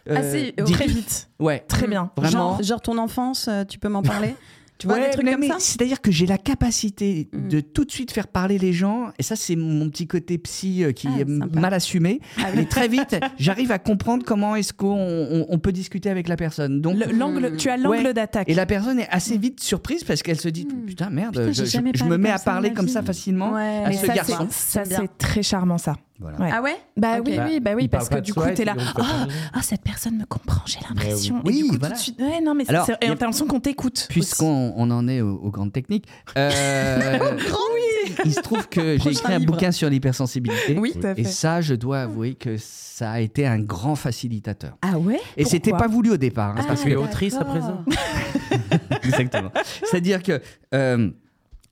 euh, 0.09 0.15
Assez, 0.17 0.53
euh, 0.59 0.63
très 0.65 0.87
vite. 0.87 1.29
Ouais. 1.39 1.63
Très 1.67 1.87
bien. 1.87 2.11
Vraiment. 2.17 2.31
Genre, 2.57 2.63
genre 2.63 2.81
ton 2.81 2.97
enfance, 2.97 3.47
euh, 3.47 3.63
tu 3.63 3.79
peux 3.79 3.89
m'en 3.89 4.01
parler? 4.03 4.35
Tu 4.83 4.87
vois 4.87 4.97
Ouais, 4.97 5.05
des 5.05 5.11
trucs 5.11 5.23
mais- 5.25 5.31
comme 5.31 5.39
mais 5.41 5.47
ça 5.47 5.55
C'est-à-dire 5.59 6.01
que 6.01 6.11
j'ai 6.11 6.25
la 6.25 6.37
capacité 6.37 7.29
Mm. 7.31 7.47
de 7.47 7.59
tout 7.61 7.85
de 7.85 7.91
suite 7.91 8.11
faire 8.11 8.27
parler 8.27 8.57
les 8.57 8.73
gens, 8.73 9.11
et 9.17 9.23
ça, 9.23 9.37
c'est 9.37 9.55
mon 9.55 9.89
petit 9.89 10.07
côté 10.07 10.37
psy 10.37 10.83
euh, 10.83 10.91
qui 10.91 11.07
Ah, 11.09 11.21
est 11.21 11.25
sympa. 11.39 11.59
mal 11.59 11.73
assumé. 11.73 12.19
Ah 12.37 12.47
oui. 12.47 12.51
Mais 12.57 12.65
très 12.65 12.89
vite, 12.89 13.15
j'arrive 13.39 13.71
à 13.71 13.79
comprendre 13.79 14.25
comment 14.25 14.57
est-ce 14.57 14.73
qu'on 14.73 14.89
on- 14.93 15.45
on 15.47 15.57
peut 15.59 15.71
discuter 15.71 16.09
avec 16.09 16.27
la 16.27 16.35
personne. 16.35 16.81
Donc, 16.81 16.97
Le- 16.97 17.13
l'angle- 17.13 17.55
tu 17.55 17.69
as 17.69 17.77
l'angle 17.77 18.07
Ouais. 18.07 18.13
d'attaque. 18.13 18.49
Et 18.49 18.53
la 18.55 18.65
personne 18.65 18.99
est 18.99 19.07
assez 19.09 19.37
vite 19.37 19.61
surprise 19.61 20.03
parce 20.03 20.21
qu'elle 20.21 20.39
se 20.39 20.49
dit 20.49 20.67
Putain, 20.85 21.09
merde, 21.09 21.35
Putain, 21.49 21.63
je, 21.63 22.03
me 22.03 22.17
mets 22.17 22.29
à 22.31 22.39
parler 22.39 22.73
comme 22.73 22.89
ça 22.89 23.01
facilement 23.03 23.55
à 23.55 23.89
ce 23.93 24.05
ça, 24.05 24.13
garçon. 24.13 24.47
ça, 24.49 24.83
c'est 24.83 25.17
très 25.17 25.43
charmant, 25.43 25.77
ça. 25.77 25.95
Ouais. 26.21 26.49
Ah 26.51 26.61
ouais? 26.61 26.75
Bah 26.95 27.17
oui, 27.25 27.37
oui, 27.43 27.59
bah 27.59 27.71
oui, 27.75 27.87
parce 27.87 28.07
que 28.07 28.19
du 28.19 28.33
coup, 28.33 28.41
t'es 28.55 28.63
là. 28.65 28.75
Ah, 28.77 28.93
parler. 28.95 29.33
ah, 29.53 29.61
cette 29.61 29.81
personne 29.81 30.17
me 30.17 30.25
comprend, 30.25 30.61
j'ai 30.65 30.79
l'impression. 30.87 31.41
oui. 31.43 31.59
Et 31.59 31.63
du 31.63 31.69
coup, 31.69 31.77
voilà. 31.79 31.95
tout 31.95 31.99
de 31.99 32.03
suite. 32.03 32.19
Ouais, 32.21 32.39
non, 32.39 32.53
mais 32.55 32.63
Alors, 32.69 32.85
c'est- 32.85 32.93
et 33.01 33.07
y 33.07 33.09
a- 33.09 33.15
t'as 33.15 33.25
l'impression 33.25 33.47
qu'on 33.47 33.59
t'écoute. 33.59 34.05
Puisqu'on 34.09 34.73
on 34.77 34.89
en 34.91 35.07
est 35.07 35.21
aux, 35.21 35.35
aux 35.35 35.49
grandes 35.49 35.73
techniques, 35.73 36.05
euh, 36.37 37.19
oui 37.31 38.13
il 38.25 38.33
se 38.33 38.41
trouve 38.41 38.67
que 38.69 38.97
j'ai 38.99 39.11
écrit 39.11 39.33
un 39.33 39.39
livre. 39.39 39.51
bouquin 39.53 39.71
sur 39.71 39.89
l'hypersensibilité. 39.89 40.77
Oui, 40.77 40.93
tout 40.93 41.05
à 41.07 41.11
Et 41.17 41.23
ça, 41.23 41.61
je 41.61 41.73
dois 41.73 42.01
avouer 42.01 42.35
que 42.35 42.57
ça 42.57 43.11
a 43.11 43.19
été 43.19 43.47
un 43.47 43.59
grand 43.59 43.95
facilitateur. 43.95 44.77
Ah 44.81 44.99
ouais? 44.99 45.19
Et 45.35 45.45
c'était 45.45 45.71
pas 45.71 45.87
voulu 45.87 46.11
au 46.11 46.17
départ. 46.17 46.51
hein, 46.51 46.55
Ah, 46.59 46.63
parce 46.67 46.81
que 46.81 46.87
tu 46.89 46.93
es 46.93 46.95
autrice 46.95 47.35
à 47.35 47.43
présent 47.43 47.83
Exactement. 49.03 49.51
C'est-à-dire 49.83 50.21
que 50.23 50.41
euh, 50.73 51.09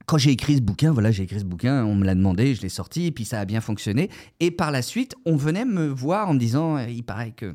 quand 0.06 0.18
j'ai 0.18 0.30
écrit 0.30 0.56
ce 0.56 0.60
bouquin, 0.60 0.92
voilà, 0.92 1.10
j'ai 1.10 1.24
écrit 1.24 1.40
ce 1.40 1.44
bouquin, 1.44 1.84
on 1.84 1.94
me 1.94 2.04
l'a 2.04 2.14
demandé, 2.14 2.54
je 2.54 2.62
l'ai 2.62 2.68
sorti, 2.68 3.06
et 3.06 3.12
puis 3.12 3.24
ça 3.24 3.40
a 3.40 3.44
bien 3.44 3.60
fonctionné. 3.60 4.10
Et 4.40 4.50
par 4.50 4.70
la 4.70 4.82
suite, 4.82 5.14
on 5.26 5.36
venait 5.36 5.64
me 5.64 5.86
voir 5.86 6.28
en 6.28 6.34
me 6.34 6.38
disant, 6.38 6.76
euh, 6.76 6.88
il 6.88 7.02
paraît 7.02 7.32
que 7.32 7.54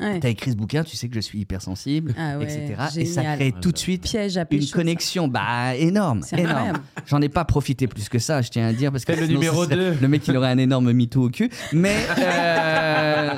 Ouais. 0.00 0.18
tu 0.20 0.26
as 0.26 0.30
écrit 0.30 0.50
ce 0.52 0.56
bouquin, 0.56 0.82
tu 0.82 0.96
sais 0.96 1.08
que 1.08 1.14
je 1.14 1.20
suis 1.20 1.38
hypersensible, 1.40 2.14
Ah 2.18 2.38
ouais, 2.38 2.44
etc. 2.44 2.74
Et 3.00 3.04
ça 3.04 3.22
crée 3.22 3.52
tout 3.60 3.70
de 3.72 3.78
suite 3.78 4.02
Piège 4.04 4.36
à 4.38 4.46
une 4.50 4.62
ça. 4.62 4.74
connexion 4.76 5.28
bah, 5.28 5.76
énorme. 5.76 6.22
Énorme. 6.36 6.78
J'en 7.06 7.20
ai 7.20 7.28
pas 7.28 7.44
profité 7.44 7.86
plus 7.86 8.08
que 8.08 8.18
ça, 8.18 8.40
je 8.42 8.48
tiens 8.50 8.66
à 8.66 8.72
dire, 8.72 8.90
parce 8.92 9.04
que 9.04 9.12
le 9.12 9.18
sinon, 9.26 9.38
numéro 9.38 9.64
ce 9.64 9.70
serait- 9.70 9.76
deux. 9.76 9.96
le 10.00 10.08
mec 10.08 10.26
il 10.26 10.36
aurait 10.36 10.48
un 10.48 10.58
énorme 10.58 10.92
mytho 10.92 11.22
au 11.24 11.28
cul. 11.28 11.50
Mais 11.72 11.96
euh, 12.18 13.30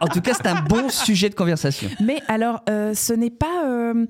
en 0.00 0.06
tout 0.08 0.20
cas, 0.20 0.32
c'est 0.34 0.46
un 0.46 0.62
bon 0.62 0.88
sujet 0.88 1.28
de 1.28 1.34
conversation. 1.34 1.88
Mais 2.02 2.20
alors, 2.28 2.62
euh, 2.68 2.94
ce 2.94 3.12
n'est 3.12 3.30
pas 3.30 3.64
euh, 3.66 4.06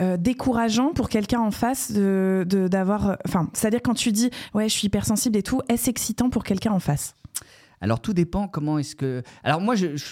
euh, 0.00 0.16
décourageant 0.16 0.92
pour 0.92 1.08
quelqu'un 1.08 1.40
en 1.40 1.50
face 1.50 1.92
de 1.92 2.44
de- 2.48 2.68
d'avoir. 2.68 3.10
euh, 3.10 3.14
Enfin, 3.26 3.48
c'est-à-dire 3.52 3.80
quand 3.82 3.94
tu 3.94 4.12
dis 4.12 4.30
ouais, 4.54 4.68
je 4.68 4.74
suis 4.74 4.86
hypersensible 4.86 5.36
et 5.36 5.42
tout, 5.42 5.60
est-ce 5.68 5.90
excitant 5.90 6.30
pour 6.30 6.44
quelqu'un 6.44 6.72
en 6.72 6.80
face? 6.80 7.14
Alors 7.80 8.00
tout 8.00 8.12
dépend 8.12 8.48
comment 8.48 8.78
est-ce 8.78 8.96
que. 8.96 9.22
Alors 9.44 9.60
moi 9.60 9.74
je, 9.76 9.96
je, 9.96 10.04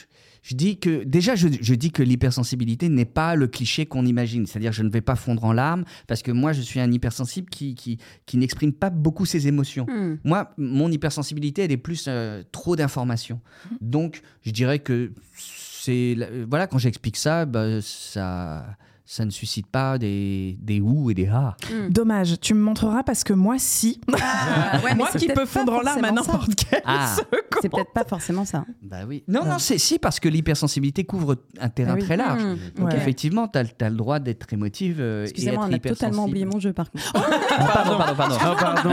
je 0.46 0.54
dis 0.54 0.78
que 0.78 1.02
déjà 1.02 1.34
je, 1.34 1.48
je 1.60 1.74
dis 1.74 1.90
que 1.90 2.04
l'hypersensibilité 2.04 2.88
n'est 2.88 3.04
pas 3.04 3.34
le 3.34 3.48
cliché 3.48 3.84
qu'on 3.84 4.06
imagine. 4.06 4.46
C'est-à-dire 4.46 4.70
je 4.70 4.84
ne 4.84 4.90
vais 4.90 5.00
pas 5.00 5.16
fondre 5.16 5.42
en 5.42 5.52
larmes 5.52 5.84
parce 6.06 6.22
que 6.22 6.30
moi 6.30 6.52
je 6.52 6.60
suis 6.60 6.78
un 6.78 6.92
hypersensible 6.92 7.50
qui 7.50 7.74
qui, 7.74 7.98
qui 8.26 8.36
n'exprime 8.36 8.72
pas 8.72 8.90
beaucoup 8.90 9.26
ses 9.26 9.48
émotions. 9.48 9.86
Hmm. 9.86 10.18
Moi 10.22 10.52
mon 10.56 10.88
hypersensibilité 10.92 11.62
elle 11.64 11.72
est 11.72 11.76
plus 11.76 12.04
euh, 12.06 12.44
trop 12.52 12.76
d'informations. 12.76 13.40
Donc 13.80 14.22
je 14.42 14.52
dirais 14.52 14.78
que 14.78 15.10
c'est 15.36 16.14
euh, 16.16 16.46
voilà 16.48 16.68
quand 16.68 16.78
j'explique 16.78 17.16
ça 17.16 17.44
bah, 17.44 17.80
ça 17.82 18.76
ça 19.08 19.24
ne 19.24 19.30
suscite 19.30 19.68
pas 19.68 19.98
des 19.98 20.58
des 20.60 20.80
ouh 20.80 21.12
et 21.12 21.14
des 21.14 21.28
ah. 21.28 21.56
Dommage, 21.90 22.40
tu 22.40 22.54
me 22.54 22.60
montreras 22.60 23.04
parce 23.04 23.22
que 23.22 23.32
moi, 23.32 23.54
si. 23.56 24.00
Ah, 24.20 24.80
ouais, 24.84 24.94
moi 24.96 25.08
qui 25.16 25.28
peux 25.28 25.46
fondre 25.46 25.74
en 25.74 25.80
larmes 25.80 26.04
à 26.04 26.10
n'importe 26.10 26.56
quel 26.56 26.82
Ah. 26.84 27.14
C'est 27.62 27.68
peut-être 27.70 27.92
pas 27.92 28.04
forcément 28.04 28.44
ça. 28.44 28.64
Bah 28.82 28.98
oui. 29.06 29.22
Non, 29.28 29.44
non, 29.46 29.58
c'est 29.58 29.78
si, 29.78 29.98
parce 29.98 30.20
que 30.20 30.28
l'hypersensibilité 30.28 31.04
couvre 31.04 31.36
un 31.58 31.68
terrain 31.70 31.92
Ah 31.92 31.96
oui. 31.98 32.02
très 32.04 32.16
large. 32.16 32.42
Mmh. 32.42 32.56
Donc 32.76 32.88
Ouais. 32.88 32.96
effectivement, 32.96 33.48
tu 33.48 33.58
as, 33.58 33.88
le 33.88 33.96
droit 33.96 34.18
d'être 34.18 34.52
émotive 34.52 34.98
euh, 35.00 35.24
Excusez-moi, 35.24 35.66
on 35.70 35.72
a 35.72 35.78
totalement 35.78 36.24
oublié 36.24 36.44
mon 36.44 36.60
jeu 36.60 36.72
par 36.74 36.90
contre. 36.90 37.12
Ah, 37.14 37.70
pardon, 37.72 37.96
pardon, 37.96 38.14
pardon. 38.14 38.36
Ah, 38.40 38.54
pardon. 38.58 38.90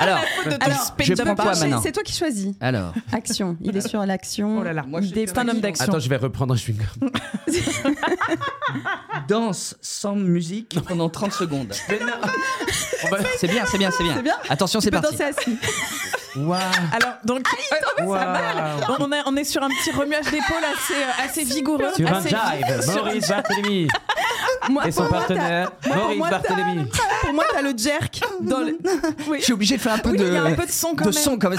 Alors, 0.00 0.18
alors, 0.60 0.94
je 0.98 1.12
prends 1.14 1.34
quoi 1.36 1.54
maintenant 1.54 1.80
C'est 1.80 1.92
toi 1.92 2.02
qui 2.02 2.12
choisis. 2.12 2.54
Alors, 2.60 2.92
Action. 3.12 3.56
Il 3.60 3.76
est 3.76 3.86
sur 3.86 4.04
l'action. 4.04 4.58
Oh 4.58 4.64
là 4.64 4.72
là. 4.72 4.84
C'est 5.12 5.38
un 5.38 5.48
homme 5.48 5.60
d'action. 5.60 5.84
Attends, 5.84 6.00
je 6.00 6.08
vais 6.08 6.16
reprendre 6.16 6.54
un 6.54 6.56
chewing-gum. 6.56 7.10
Danse 9.46 9.76
sans 9.80 10.14
musique 10.14 10.78
pendant 10.86 11.08
30 11.08 11.32
secondes. 11.32 11.72
C'est 13.38 13.48
bien, 13.48 13.64
c'est 13.66 13.78
bien, 13.78 13.90
c'est 13.90 14.04
bien. 14.04 14.14
C'est 14.16 14.22
bien 14.22 14.36
Attention, 14.48 14.80
c'est 14.80 14.90
parti. 14.92 15.10
danser 15.12 15.24
assis. 15.24 15.58
Waouh. 16.36 16.60
Alors, 16.92 17.14
donc, 17.24 17.44
euh, 18.00 18.04
Waouh. 18.04 18.20
ça 18.20 18.96
on, 19.00 19.10
est, 19.12 19.20
on 19.26 19.36
est 19.36 19.44
sur 19.44 19.62
un 19.62 19.68
petit 19.68 19.90
remuage 19.90 20.26
d'épaule 20.26 20.62
assez, 20.72 20.94
euh, 20.94 21.24
assez 21.24 21.44
vigoureux. 21.44 21.90
Sur 21.96 22.08
un 22.08 22.12
assez 22.18 22.28
jive, 22.30 22.82
sur- 22.82 23.04
Maurice 23.04 23.28
Barthélémy 23.28 23.88
Moi- 24.70 24.86
et 24.86 24.92
son 24.92 25.02
pour 25.02 25.10
moi, 25.10 25.18
partenaire, 25.18 25.72
moi, 25.86 25.96
Maurice 25.96 26.18
moi, 26.18 26.30
Barthélémy. 26.30 26.90
Pour 27.22 27.32
moi, 27.34 27.44
t'as 27.52 27.62
le 27.62 27.72
jerk 27.76 28.20
dans 28.40 28.58
le. 28.60 28.78
Oui. 29.28 29.38
Je 29.40 29.44
suis 29.44 29.52
obligé 29.52 29.76
de 29.76 29.82
faire 29.82 29.94
un 29.94 29.98
peu 29.98 30.10
Oui, 30.10 30.18
de, 30.18 30.26
il 30.26 30.32
y 30.32 30.36
a 30.36 30.44
un 30.44 30.54
peu 30.54 30.64
de 30.66 30.70
son 30.70 30.94
quand 30.94 31.04
de 31.06 31.10
même. 31.10 31.22
son 31.24 31.38
quand 31.38 31.50
même. 31.50 31.58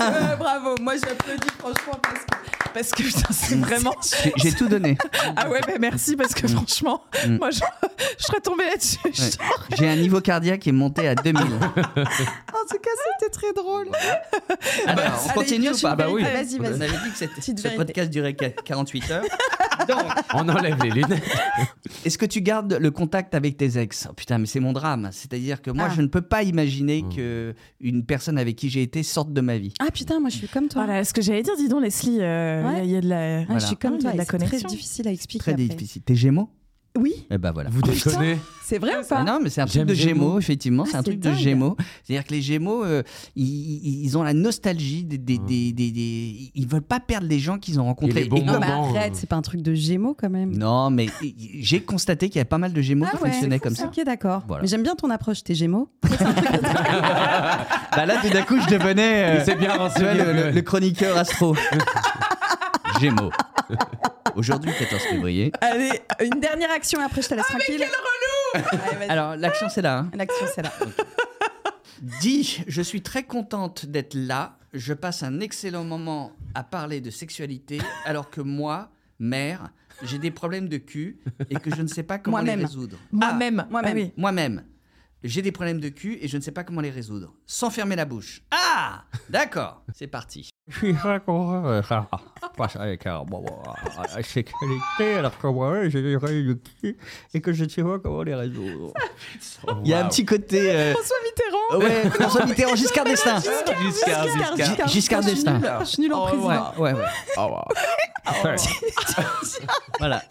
Euh, 0.00 0.36
bravo, 0.36 0.74
moi 0.80 0.94
j'applaudis 0.96 1.48
franchement 1.58 1.98
parce 2.02 2.20
que, 2.24 2.61
parce 2.74 2.90
que 2.90 3.02
c'est 3.30 3.56
vraiment. 3.56 3.94
J'ai- 4.24 4.32
J'ai 4.36 4.52
tout 4.52 4.68
donné. 4.68 4.96
Ah 5.36 5.48
ouais, 5.48 5.60
bah 5.66 5.74
merci 5.80 6.16
parce 6.16 6.34
que 6.34 6.46
franchement, 6.48 7.02
Mm. 7.26 7.36
moi 7.38 7.50
je, 7.50 7.60
je 8.18 8.24
serais 8.24 8.40
tombée 8.40 8.64
là-dessus. 8.64 8.98
Ouais. 9.04 9.76
J'ai 9.78 9.88
un 9.88 9.96
niveau 9.96 10.20
cardiaque 10.20 10.60
qui 10.60 10.68
est 10.68 10.72
monté 10.72 11.06
à 11.08 11.14
2000. 11.14 11.42
En 11.96 12.64
tout 12.68 12.78
cas, 12.78 12.90
c'était 13.18 13.30
très 13.32 13.52
drôle. 13.54 13.88
Alors, 14.86 15.04
on 15.04 15.28
Allez, 15.30 15.34
continue 15.34 15.70
ou 15.70 15.78
pas 15.80 15.96
bah 15.96 16.06
oui. 16.10 16.22
Vas-y, 16.22 16.58
On 16.58 16.62
vas-y. 16.62 16.74
avait 16.82 16.86
dit 17.04 17.10
que 17.12 17.16
cette- 17.18 17.34
Petite 17.34 17.58
ce 17.60 17.68
podcast 17.68 18.10
durait 18.10 18.34
qu- 18.34 18.54
48 18.64 19.10
heures. 19.10 19.24
On 20.34 20.48
enlève 20.48 20.76
les 20.82 20.90
lunettes. 20.90 21.22
Est-ce 22.04 22.18
que 22.18 22.26
tu 22.26 22.40
gardes 22.40 22.76
le 22.80 22.90
contact 22.90 23.34
avec 23.34 23.56
tes 23.56 23.78
ex? 23.78 24.06
Oh, 24.10 24.12
Putain, 24.14 24.38
mais 24.38 24.46
c'est 24.46 24.60
mon 24.60 24.72
drame. 24.72 25.08
C'est-à-dire 25.12 25.60
que 25.62 25.70
moi, 25.70 25.86
Ah. 25.90 25.92
je 25.96 26.02
ne 26.02 26.06
peux 26.06 26.20
pas 26.22 26.42
imaginer 26.42 27.04
que 27.14 27.54
une 27.80 28.04
personne 28.04 28.38
avec 28.38 28.56
qui 28.56 28.70
j'ai 28.70 28.82
été 28.82 29.02
sorte 29.02 29.32
de 29.32 29.40
ma 29.40 29.58
vie. 29.58 29.72
Ah 29.80 29.90
putain, 29.92 30.20
moi 30.20 30.30
je 30.30 30.36
suis 30.36 30.48
comme 30.48 30.68
toi. 30.68 30.84
Voilà, 30.84 31.04
ce 31.04 31.12
que 31.12 31.22
j'allais 31.22 31.42
dire, 31.42 31.56
dis 31.56 31.68
donc 31.68 31.82
Leslie, 31.82 32.18
euh, 32.20 32.61
Ouais. 32.66 32.84
il 32.84 32.90
y, 32.90 32.96
a 32.96 33.00
de 33.00 33.08
la. 33.08 33.16
Ouais, 33.16 33.44
Voilà. 33.46 33.58
Je 33.60 33.66
suis 33.66 33.76
comme 33.76 33.94
Il 33.94 33.96
y 33.96 33.98
a 33.98 34.02
toi. 34.02 34.12
de 34.12 34.16
la 34.16 34.22
et 34.22 34.26
C'est 34.26 34.38
très 34.38 34.46
connexion. 34.46 34.68
difficile 34.68 35.08
à 35.08 35.12
expliquer. 35.12 35.42
Très 35.42 35.52
après. 35.52 35.64
difficile. 35.68 36.02
T'es 36.02 36.14
Gémeaux? 36.14 36.48
Oui. 36.98 37.14
Eh 37.30 37.38
ben 37.38 37.52
voilà. 37.52 37.70
Vous 37.70 37.80
déconnez 37.80 38.36
C'est 38.62 38.76
vrai 38.78 38.92
ou 38.96 38.98
Ah 39.00 39.04
pas 39.08 39.24
non, 39.24 39.38
mais 39.42 39.48
c'est 39.48 39.62
un 39.62 39.66
truc 39.66 39.84
de 39.84 39.94
Gémeaux. 39.94 40.24
Gémeaux, 40.26 40.38
effectivement. 40.38 40.84
c'est 40.84 40.94
Ah, 40.94 40.98
un 40.98 41.00
c'est 41.02 41.04
truc 41.12 41.20
de. 41.20 41.32
Gémeaux. 41.32 41.74
C'est-à-dire 42.04 42.26
que 42.26 42.34
les 42.34 42.42
Gémeaux, 42.42 42.84
euh, 42.84 43.02
ils, 43.34 44.04
ils- 44.04 44.18
ont 44.18 44.22
la 44.22 44.34
nostalgie 44.34 45.02
des, 45.02 45.16
des, 45.16 45.38
des, 45.38 45.72
des- 45.72 45.90
des- 45.90 46.50
Ils 46.54 46.68
veulent 46.68 46.82
pas 46.82 47.00
perdre 47.00 47.26
les 47.28 47.38
gens 47.38 47.56
qu'ils 47.58 47.80
ont 47.80 47.84
rencontrés. 47.84 48.20
Et 48.20 48.22
les 48.24 48.28
bons 48.28 48.36
comme- 48.44 48.46
Non, 48.46 48.60
mais 48.60 48.66
Moment, 48.66 48.90
arrête, 48.94 49.12
euh. 49.14 49.16
c'est 49.18 49.26
pas 49.26 49.36
un 49.36 49.40
truc 49.42 49.62
de 49.62 49.72
Gémeaux 49.72 50.14
quand 50.14 50.28
même. 50.28 50.54
Non, 50.54 50.90
mais 50.90 51.06
j'ai 51.60 51.80
constaté 51.80 52.28
qu'il 52.28 52.36
y 52.36 52.40
avait 52.40 52.44
pas 52.48 52.58
mal 52.58 52.74
de 52.74 52.82
Gémeaux 52.82 53.06
Ah 53.08 53.16
qui 53.16 53.22
ouais, 53.22 53.30
fonctionnaient 53.30 53.58
comme 53.58 53.74
ça. 53.74 53.86
Ok, 53.86 53.98
d'accord. 54.04 54.42
Voilà. 54.46 54.60
Mais 54.60 54.68
j'aime 54.68 54.82
bien 54.82 54.94
ton 54.94 55.08
approche, 55.08 55.42
t'es 55.42 55.54
Gémeaux. 55.54 55.88
Bah 57.94 58.06
là, 58.06 58.14
tout 58.22 58.30
d'un 58.30 58.42
coup, 58.42 58.58
je 58.60 58.68
devenais 58.74 59.40
euh, 59.40 59.44
s'est 59.44 59.54
bien 59.54 59.76
vois, 59.76 59.88
renseigné. 59.88 60.14
le, 60.24 60.32
le- 60.32 60.50
le 60.50 60.62
chroniqueur 60.62 61.16
astro. 61.16 61.54
Gémeaux. 63.02 63.32
Aujourd'hui, 64.36 64.70
14 64.78 65.02
février. 65.02 65.50
Allez, 65.60 65.90
une 66.20 66.38
dernière 66.38 66.70
action 66.70 67.00
après 67.00 67.20
je 67.20 67.28
te 67.30 67.34
laisse 67.34 67.46
tranquille. 67.48 67.82
Allez, 68.54 68.96
vas-y. 68.96 69.08
Alors, 69.10 69.34
l'action, 69.34 69.68
c'est 69.68 69.82
là. 69.82 69.98
hein. 69.98 70.10
L'action, 70.14 70.46
c'est 70.54 70.62
là. 70.62 70.72
Dis, 72.20 72.62
je 72.68 72.80
suis 72.80 73.02
très 73.02 73.24
contente 73.24 73.86
d'être 73.86 74.14
là. 74.14 74.56
Je 74.72 74.94
passe 74.94 75.24
un 75.24 75.40
excellent 75.40 75.82
moment 75.82 76.30
à 76.54 76.62
parler 76.62 77.00
de 77.00 77.10
sexualité, 77.10 77.78
alors 78.04 78.30
que 78.30 78.40
moi, 78.40 78.92
mère, 79.18 79.70
j'ai 80.04 80.18
des 80.18 80.30
problèmes 80.30 80.68
de 80.68 80.76
cul 80.78 81.18
et 81.50 81.56
que 81.56 81.74
je 81.74 81.82
ne 81.82 81.88
sais 81.88 82.04
pas 82.04 82.18
comment 82.20 82.38
les 82.38 82.44
Moi-même. 82.44 82.64
résoudre. 82.66 82.98
Moi-même. 83.10 83.66
moi-même. 83.68 83.92
Ah 83.96 84.00
oui. 84.00 84.12
Moi-même, 84.16 84.62
j'ai 85.24 85.42
des 85.42 85.50
problèmes 85.52 85.80
de 85.80 85.88
cul 85.88 86.18
et 86.20 86.28
je 86.28 86.36
ne 86.36 86.42
sais 86.42 86.52
pas 86.52 86.62
comment 86.62 86.80
les 86.80 86.90
résoudre. 86.90 87.34
Sans 87.46 87.68
fermer 87.70 87.96
la 87.96 88.04
bouche. 88.04 88.42
Ah 88.52 89.02
D'accord, 89.28 89.82
c'est 89.92 90.06
parti. 90.06 90.51
Je 90.68 90.78
suis 90.78 90.92
d'accord, 90.94 91.82
ça 91.84 92.08
passe 92.56 92.76
avec 92.76 93.04
un 93.06 93.24
bon, 93.24 93.44
la 93.98 94.22
sexualité, 94.22 95.14
alors 95.18 95.36
que 95.36 95.46
moi, 95.48 95.88
j'ai 95.88 96.02
des 96.02 96.16
règles 96.16 96.58
et 97.34 97.40
que 97.40 97.52
je 97.52 97.68
sais 97.68 97.82
pas 97.82 97.98
comment 97.98 98.22
les 98.22 98.34
résoudre. 98.34 98.92
Il 99.82 99.88
y 99.88 99.94
a 99.94 100.04
un 100.04 100.08
petit 100.08 100.24
côté. 100.24 100.70
euh, 100.70 100.94
François 100.94 101.16
Mitterrand 101.24 101.84
Ouais, 101.84 102.10
François 102.10 102.46
Mitterrand, 102.46 102.76
Giscard 102.76 103.04
d'Estaing. 103.06 103.40
Giscard, 103.40 103.82
Giscard, 103.82 104.26
Giscard, 104.26 104.56
Giscard. 104.56 104.88
Giscard 104.88 105.20
d'Estaing. 105.22 105.60
Je 105.80 105.84
suis 105.84 106.02
nulle 106.02 106.14
en 106.14 106.22
Oh, 106.24 106.28
président. 106.28 106.72
Ouais, 106.78 106.92
ouais, 106.92 107.00
ouais. 107.00 108.44
Ouais. 108.44 108.56
Voilà. 109.98 110.22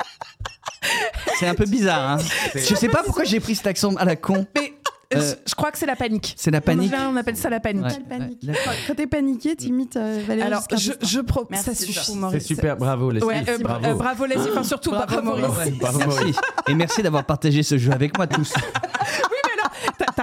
C'est 1.40 1.48
un 1.48 1.56
peu 1.56 1.66
bizarre, 1.66 2.12
hein. 2.12 2.18
Je 2.56 2.76
sais 2.76 2.90
pas 2.90 3.04
pourquoi 3.04 3.26
j'ai 3.26 3.40
pris 3.40 3.56
cet 3.56 3.68
accent 3.68 3.96
à 3.98 4.06
la 4.06 4.16
con. 4.16 4.46
Mais 4.56 4.74
euh, 5.16 5.34
je 5.48 5.56
crois 5.56 5.72
que 5.72 5.78
c'est 5.78 5.86
la 5.86 5.96
panique. 5.96 6.34
C'est 6.38 6.52
la 6.52 6.62
panique. 6.62 6.94
On 6.96 7.16
appelle 7.16 7.38
ça 7.38 7.50
la 7.50 7.60
panique. 7.60 7.86
Ouais. 7.86 8.00
Panique. 8.10 8.40
Quand- 8.46 8.72
Quand 8.88 8.96
t'es 8.96 9.08
paniqué, 9.08 9.56
t'imites 9.56 9.96
euh, 9.98 10.22
Valérie 10.28 10.48
Alors, 10.48 10.64
je, 10.76 10.92
je 11.02 11.20
pro- 11.20 11.48
Merci, 11.50 11.66
ça 11.66 11.76
suffit. 11.76 12.00
C'est 12.04 12.16
Maurice. 12.16 12.46
super, 12.46 12.78
bravo 12.78 13.12
Leslie. 13.12 13.28
Ouais, 13.28 13.44
euh, 13.48 13.58
bra- 13.58 13.80
bravo. 13.80 13.88
euh, 13.96 13.98
bravo 13.98 14.26
Leslie, 14.26 14.50
enfin 14.52 14.64
surtout 14.64 14.92
bravo, 14.92 15.22
Maurice. 15.22 15.72
Bravo, 15.80 16.00
merci. 16.00 16.18
Maurice. 16.20 16.38
Et 16.68 16.74
merci 16.74 17.02
d'avoir 17.04 17.26
partagé 17.26 17.64
ce 17.64 17.78
jeu 17.78 17.92
avec 17.92 18.18
moi 18.18 18.28
tous. 18.28 18.54
T'as 18.54 19.41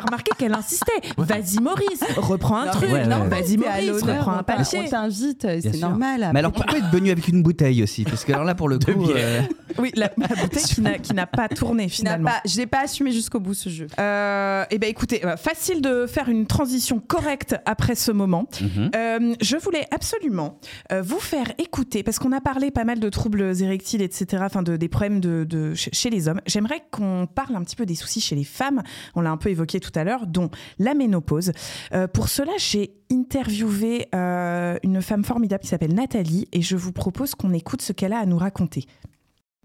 remarqué 0.09 0.33
qu'elle 0.39 0.55
insistait. 0.55 0.93
Vas-y 1.17 1.61
Maurice, 1.63 2.03
reprends 2.17 2.57
un 2.59 2.67
Non, 2.67 2.73
truc. 2.73 2.91
ouais, 2.91 3.07
non, 3.07 3.23
ouais. 3.23 3.29
vas-y 3.29 3.57
Maurice, 3.57 4.03
reprends 4.03 4.33
un 4.33 4.43
papier. 4.43 4.81
On 4.87 4.89
t'invite, 4.89 5.45
euh, 5.45 5.59
c'est 5.63 5.79
normal. 5.79 6.31
Mais 6.33 6.39
alors 6.41 6.53
pourquoi 6.53 6.79
être 6.79 6.91
venu 6.91 7.11
avec 7.11 7.29
une 7.29 7.43
bouteille 7.43 7.83
aussi? 7.83 8.05
Parce 8.05 8.25
que 8.25 8.33
alors 8.33 8.45
là, 8.45 8.55
pour 8.55 8.69
le 8.69 8.79
coup. 8.79 9.11
euh, 9.11 9.43
Oui, 9.79 9.93
la, 9.95 10.11
la 10.17 10.27
bouteille 10.43 10.65
qui 11.03 11.15
n'a- 11.15 11.27
pas 11.27 11.49
tourné 11.49 11.85
N'a 11.85 11.89
finalement. 11.89 12.31
pas- 12.31 12.41
Je 12.47 12.57
l'ai 12.57 12.67
pas 12.67 12.81
assumé 12.85 13.13
jusqu'au 13.13 13.39
bout 13.41 13.55
ce 13.55 13.69
jeu. 13.69 13.87
Euh, 14.01 14.65
eh 14.71 14.79
ben 14.79 14.89
écoutez, 14.89 15.21
facile 15.37 15.83
de 15.83 16.07
faire 16.07 16.29
une 16.29 16.47
transition 16.47 17.01
correcte 17.01 17.57
après 17.67 17.95
ce 17.95 18.11
moment. 18.13 18.47
Mhm. 18.61 18.91
Euh, 18.97 19.35
je 19.41 19.57
voulais 19.57 19.87
absolument 19.91 20.59
vous 21.03 21.21
faire 21.21 21.47
écouter, 21.59 22.03
parce 22.03 22.19
qu'on 22.19 22.33
a 22.33 22.41
parlé 22.41 22.71
pas 22.71 22.85
mal 22.85 22.99
de 23.01 23.09
troubles 23.11 23.43
érectiles, 23.63 24.03
etc., 24.03 24.43
enfin 24.45 24.63
de, 24.63 24.77
des 24.77 24.89
problèmes 24.89 25.21
de, 25.21 25.45
de- 25.45 25.75
chez 25.75 25.91
chez 25.93 26.11
les 26.11 26.29
hommes. 26.29 26.41
J'aimerais 26.47 26.83
qu'on 26.91 27.27
parle 27.33 27.57
un 27.57 27.63
petit 27.63 27.77
peu 27.77 27.85
des 27.87 27.95
soucis 27.95 28.21
chez 28.21 28.35
les 28.37 28.45
femmes. 28.45 28.83
On 29.15 29.21
l'a 29.21 29.31
un 29.31 29.37
peu 29.37 29.51
évoqué 29.51 29.81
tout 29.81 29.91
à 29.95 29.98
l'heure, 30.05 30.27
dont 30.27 30.51
la 30.79 30.95
ménopause. 30.95 31.53
Euh, 31.93 32.07
pour 32.07 32.29
cela, 32.29 32.53
j'ai 32.59 32.95
interviewé 33.11 34.09
euh, 34.15 34.79
une 34.83 35.01
femme 35.03 35.25
formidable 35.25 35.63
qui 35.63 35.69
s'appelle 35.69 35.95
Nathalie, 35.95 36.49
et 36.53 36.63
je 36.63 36.77
vous 36.77 36.93
propose 36.93 37.35
qu'on 37.35 37.53
écoute 37.53 37.83
ce 37.83 37.93
qu'elle 37.93 38.13
a 38.13 38.19
à 38.19 38.27
nous 38.27 38.39
raconter. 38.39 38.85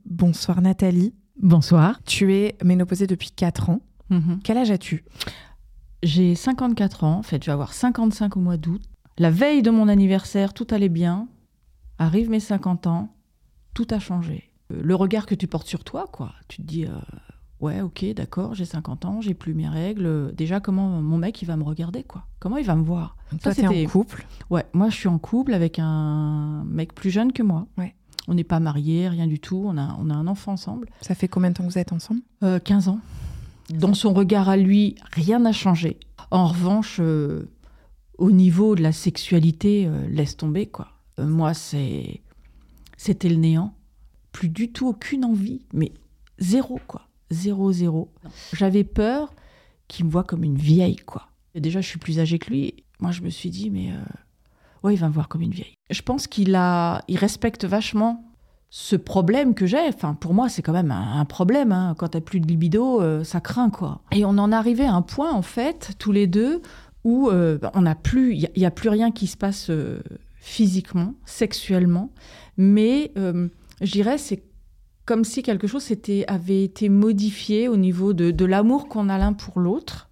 Bonsoir 0.06 0.62
Nathalie. 0.62 1.14
Bonsoir. 1.42 2.02
Tu 2.06 2.34
es 2.36 2.56
ménopausée 2.64 3.08
depuis 3.08 3.32
4 3.32 3.70
ans. 3.70 3.82
Mhm. 4.10 4.40
Quel 4.44 4.58
âge 4.58 4.72
as-tu? 4.72 5.04
J'ai 6.04 6.36
54 6.36 7.04
ans, 7.06 7.18
en 7.20 7.24
fait, 7.24 7.42
je 7.42 7.48
vais 7.48 7.54
avoir 7.54 7.74
55 7.74 8.36
au 8.38 8.40
mois 8.40 8.58
d'août. 8.58 8.82
La 9.18 9.30
veille 9.30 9.62
de 9.62 9.70
mon 9.72 9.88
anniversaire, 9.88 10.54
tout 10.54 10.68
allait 10.72 10.90
bien. 10.90 11.28
Arrive 11.98 12.30
mes 12.30 12.40
50 12.40 12.88
ans, 12.88 13.16
tout 13.74 13.88
a 13.92 14.00
changé. 14.00 14.52
Euh, 14.72 14.82
Le 14.84 14.96
regard 14.96 15.26
que 15.26 15.36
tu 15.36 15.48
portes 15.48 15.68
sur 15.68 15.84
toi, 15.84 16.08
quoi. 16.12 16.34
Tu 16.48 16.58
te 16.58 16.62
dis, 16.64 16.86
euh, 16.86 16.90
ouais, 17.64 17.82
ok, 17.82 18.06
d'accord, 18.14 18.54
j'ai 18.54 18.66
50 18.66 19.06
ans, 19.06 19.22
j'ai 19.22 19.34
plus 19.34 19.54
mes 19.54 19.68
règles. 19.68 20.34
Déjà, 20.36 20.60
comment 20.60 21.02
mon 21.02 21.18
mec, 21.18 21.42
il 21.42 21.46
va 21.46 21.56
me 21.58 21.64
regarder, 21.64 22.04
quoi? 22.04 22.26
Comment 22.40 22.58
il 22.58 22.66
va 22.66 22.76
me 22.76 22.84
voir? 22.84 23.16
Toi, 23.42 23.54
t'es 23.56 23.66
en 23.66 23.72
c'était- 23.72 23.86
couple? 23.86 24.26
Ouais, 24.50 24.66
moi, 24.74 24.90
je 24.90 24.96
suis 24.96 25.08
en 25.08 25.18
couple 25.18 25.54
avec 25.54 25.80
un 25.80 26.64
mec 26.66 26.94
plus 26.94 27.10
jeune 27.10 27.32
que 27.32 27.42
moi. 27.44 27.66
Ouais. 27.78 27.96
On 28.28 28.34
n'est 28.36 28.44
pas 28.44 28.60
mariés, 28.60 29.10
rien 29.10 29.28
du 29.28 29.40
tout. 29.40 29.64
On 29.66 29.78
a, 29.78 29.96
on 30.00 30.10
a 30.10 30.14
un 30.14 30.28
enfant 30.28 30.54
ensemble. 30.54 30.88
Ça 31.02 31.16
fait 31.16 31.28
combien 31.28 31.50
de 31.50 31.56
temps 31.56 31.64
que 31.66 31.70
vous 31.72 31.78
êtes 31.78 31.92
ensemble? 31.92 32.22
Euh, 32.44 32.60
15 32.60 32.88
ans. 32.88 33.00
Dans 33.70 33.94
son 33.94 34.14
regard 34.14 34.50
à 34.50 34.58
lui, 34.58 34.96
rien 35.14 35.40
n'a 35.40 35.52
changé. 35.54 35.98
En 36.32 36.48
revanche, 36.48 36.98
euh, 37.02 37.50
au 38.18 38.32
niveau 38.32 38.76
de 38.76 38.82
la 38.82 38.92
sexualité, 38.92 39.86
euh, 39.88 40.08
laisse 40.10 40.38
tomber, 40.38 40.68
quoi. 40.68 40.90
Euh, 41.20 41.28
moi, 41.28 41.54
c'est... 41.54 42.22
C'était 42.98 43.30
le 43.30 43.36
néant. 43.38 43.74
Plus 44.32 44.50
du 44.50 44.72
tout 44.72 44.88
aucune 44.88 45.26
envie, 45.26 45.62
mais 45.74 45.92
zéro, 46.40 46.80
quoi. 46.88 47.08
Zéro, 47.34 47.72
zéro. 47.72 48.12
J'avais 48.54 48.84
peur 48.84 49.34
qu'il 49.88 50.06
me 50.06 50.12
voit 50.12 50.24
comme 50.24 50.44
une 50.44 50.58
vieille, 50.58 50.98
quoi. 50.98 51.28
Déjà, 51.56 51.82
je 51.82 51.88
suis 51.88 52.00
plus 52.00 52.20
âgée 52.20 52.40
que 52.40 52.50
lui. 52.50 52.84
Moi, 53.00 53.12
je 53.12 53.22
me 53.22 53.30
suis 53.30 53.50
dit, 53.50 53.70
mais... 53.70 53.92
euh, 53.92 54.02
Ouais, 54.84 54.94
il 54.94 55.00
va 55.00 55.08
me 55.08 55.14
voir 55.14 55.30
comme 55.30 55.42
une 55.42 55.52
vieille. 55.52 55.76
Je 55.90 56.02
pense 56.02 56.28
qu'il 56.28 56.56
a... 56.56 57.04
Il 57.08 57.18
respecte 57.18 57.66
vachement 57.66 58.24
ce 58.70 58.96
problème 58.96 59.54
que 59.54 59.68
j'ai, 59.68 59.88
enfin 59.88 60.16
pour 60.16 60.34
moi 60.34 60.50
c'est 60.50 60.64
quand 60.64 60.74
même 60.74 60.90
un, 60.90 61.26
problème, 61.26 61.72
hein. 61.72 61.94
quand 61.96 62.08
t'as 62.08 62.22
plus 62.22 62.40
de 62.40 62.48
libido, 62.48 63.04
euh, 63.04 63.24
ça 63.24 63.40
craint 63.40 63.70
quoi. 63.70 64.02
Et 64.12 64.26
on 64.26 64.30
en 64.30 64.52
arrivait 64.52 64.86
à 64.86 64.94
un 64.94 65.04
point 65.04 65.32
en 65.32 65.44
fait, 65.44 65.92
tous 66.00 66.12
les 66.12 66.26
deux, 66.26 66.60
où 67.04 67.30
euh, 67.30 67.60
on 67.76 67.86
plus, 67.94 68.34
il 68.34 68.50
n'y 68.58 68.66
a, 68.66 68.72
plus 68.72 68.90
rien 68.90 69.12
qui 69.12 69.28
se 69.28 69.38
passe 69.38 69.70
physiquement, 70.38 71.14
sexuellement, 71.24 72.10
mais 72.58 73.12
je 73.16 73.92
dirais 73.92 74.18
c'est 74.18 74.44
comme 75.06 75.24
si 75.26 75.44
quelque 75.44 75.68
chose 75.68 75.92
avait 76.28 76.64
été 76.64 76.90
modifié 76.90 77.68
au 77.68 77.78
niveau 77.78 78.14
de, 78.14 78.32
de 78.32 78.46
l'amour 78.46 78.88
qu'on 78.88 79.10
a 79.10 79.18
l'un 79.18 79.34
pour 79.34 79.60
l'autre. 79.60 80.10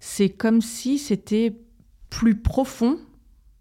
C'est 0.00 0.30
comme 0.30 0.60
si 0.60 0.98
c'était 0.98 1.56
plus 2.08 2.34
profond. 2.36 2.98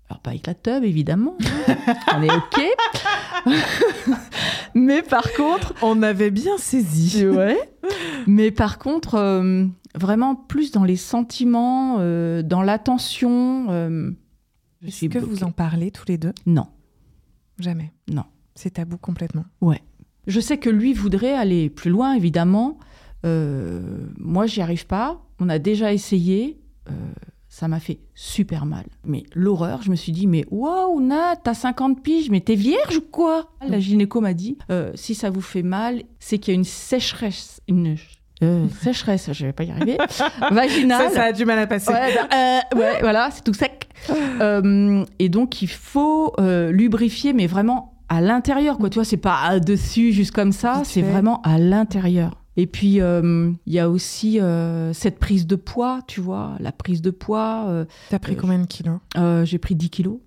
Alors 0.09 0.21
pas 0.21 0.31
tub 0.37 0.83
évidemment, 0.83 1.37
on 2.15 2.23
est 2.23 2.31
ok. 2.31 2.61
Mais 4.73 5.03
par 5.03 5.31
contre, 5.33 5.73
on 5.83 6.01
avait 6.01 6.31
bien 6.31 6.57
saisi. 6.57 7.27
Ouais. 7.27 7.57
Mais 8.25 8.49
par 8.49 8.79
contre, 8.79 9.15
euh, 9.15 9.65
vraiment 9.93 10.35
plus 10.35 10.71
dans 10.71 10.83
les 10.83 10.95
sentiments, 10.95 11.97
euh, 11.99 12.41
dans 12.41 12.63
l'attention. 12.63 13.67
euh, 13.69 14.11
Est-ce 14.85 15.05
que 15.05 15.19
vous 15.19 15.43
en 15.43 15.51
parlez 15.51 15.91
tous 15.91 16.05
les 16.07 16.17
deux? 16.17 16.33
Non. 16.47 16.67
Jamais. 17.59 17.91
Non. 18.09 18.23
C'est 18.55 18.71
tabou 18.71 18.97
complètement. 18.97 19.45
Ouais. 19.61 19.81
Je 20.29 20.39
sais 20.39 20.57
que 20.57 20.69
lui 20.69 20.93
voudrait 20.93 21.33
aller 21.33 21.69
plus 21.69 21.89
loin, 21.89 22.13
évidemment. 22.13 22.77
Euh, 23.25 23.81
moi, 24.17 24.45
j'y 24.45 24.61
arrive 24.61 24.85
pas. 24.85 25.21
On 25.39 25.49
a 25.49 25.57
déjà 25.57 25.91
essayé. 25.91 26.59
Euh, 26.87 26.91
ça 27.47 27.67
m'a 27.67 27.79
fait 27.79 27.99
super 28.13 28.67
mal. 28.67 28.85
Mais 29.03 29.23
l'horreur, 29.33 29.81
je 29.81 29.89
me 29.89 29.95
suis 29.95 30.11
dit, 30.11 30.27
mais 30.27 30.45
waouh, 30.51 31.01
Nat, 31.01 31.35
t'as 31.43 31.55
50 31.55 32.03
piges, 32.03 32.29
mais 32.29 32.41
t'es 32.41 32.53
vierge 32.53 32.97
ou 32.97 33.01
quoi? 33.01 33.49
La 33.67 33.79
gynéco 33.79 34.21
m'a 34.21 34.35
dit, 34.35 34.59
euh, 34.69 34.91
si 34.93 35.15
ça 35.15 35.31
vous 35.31 35.41
fait 35.41 35.63
mal, 35.63 36.03
c'est 36.19 36.37
qu'il 36.37 36.53
y 36.53 36.55
a 36.55 36.59
une 36.59 36.63
sécheresse, 36.63 37.59
une 37.67 37.97
euh, 38.41 38.67
sécheresse, 38.81 39.29
je 39.33 39.47
vais 39.47 39.51
pas 39.51 39.63
y 39.63 39.71
arriver, 39.71 39.97
vaginale. 40.51 41.09
Ça, 41.09 41.15
ça 41.15 41.23
a 41.23 41.31
du 41.33 41.43
mal 41.43 41.59
à 41.59 41.67
passer. 41.67 41.91
Ouais, 41.91 42.15
bah, 42.15 42.27
euh, 42.33 42.77
ouais, 42.77 42.99
voilà, 43.01 43.29
c'est 43.31 43.43
tout 43.43 43.53
sec. 43.53 43.89
Euh, 44.39 45.03
et 45.17 45.27
donc, 45.27 45.61
il 45.61 45.67
faut 45.67 46.33
lubrifier, 46.39 47.33
mais 47.33 47.47
vraiment 47.47 47.88
à 48.09 48.21
l'intérieur, 48.21 48.77
quoi. 48.77 48.89
Tu 48.89 48.95
vois, 48.95 49.05
c'est 49.05 49.17
pas 49.17 49.59
dessus, 49.59 50.11
juste 50.11 50.31
comme 50.31 50.51
ça, 50.51 50.81
c'est 50.83 51.01
vraiment 51.01 51.41
à 51.43 51.57
l'intérieur. 51.57 52.35
Et 52.57 52.67
puis, 52.67 52.99
euh, 52.99 53.51
il 53.65 53.73
y 53.73 53.79
a 53.79 53.89
aussi 53.89 54.39
euh, 54.41 54.91
cette 54.93 55.17
prise 55.19 55.47
de 55.47 55.55
poids, 55.55 56.01
tu 56.07 56.19
vois, 56.19 56.55
la 56.59 56.71
prise 56.73 57.01
de 57.01 57.11
poids. 57.11 57.65
euh, 57.69 57.85
T'as 58.09 58.19
pris 58.19 58.33
euh, 58.33 58.37
combien 58.39 58.59
de 58.59 58.65
kilos? 58.65 58.99
J'ai 59.45 59.57
pris 59.59 59.75
10 59.75 59.89
kilos. 59.89 60.17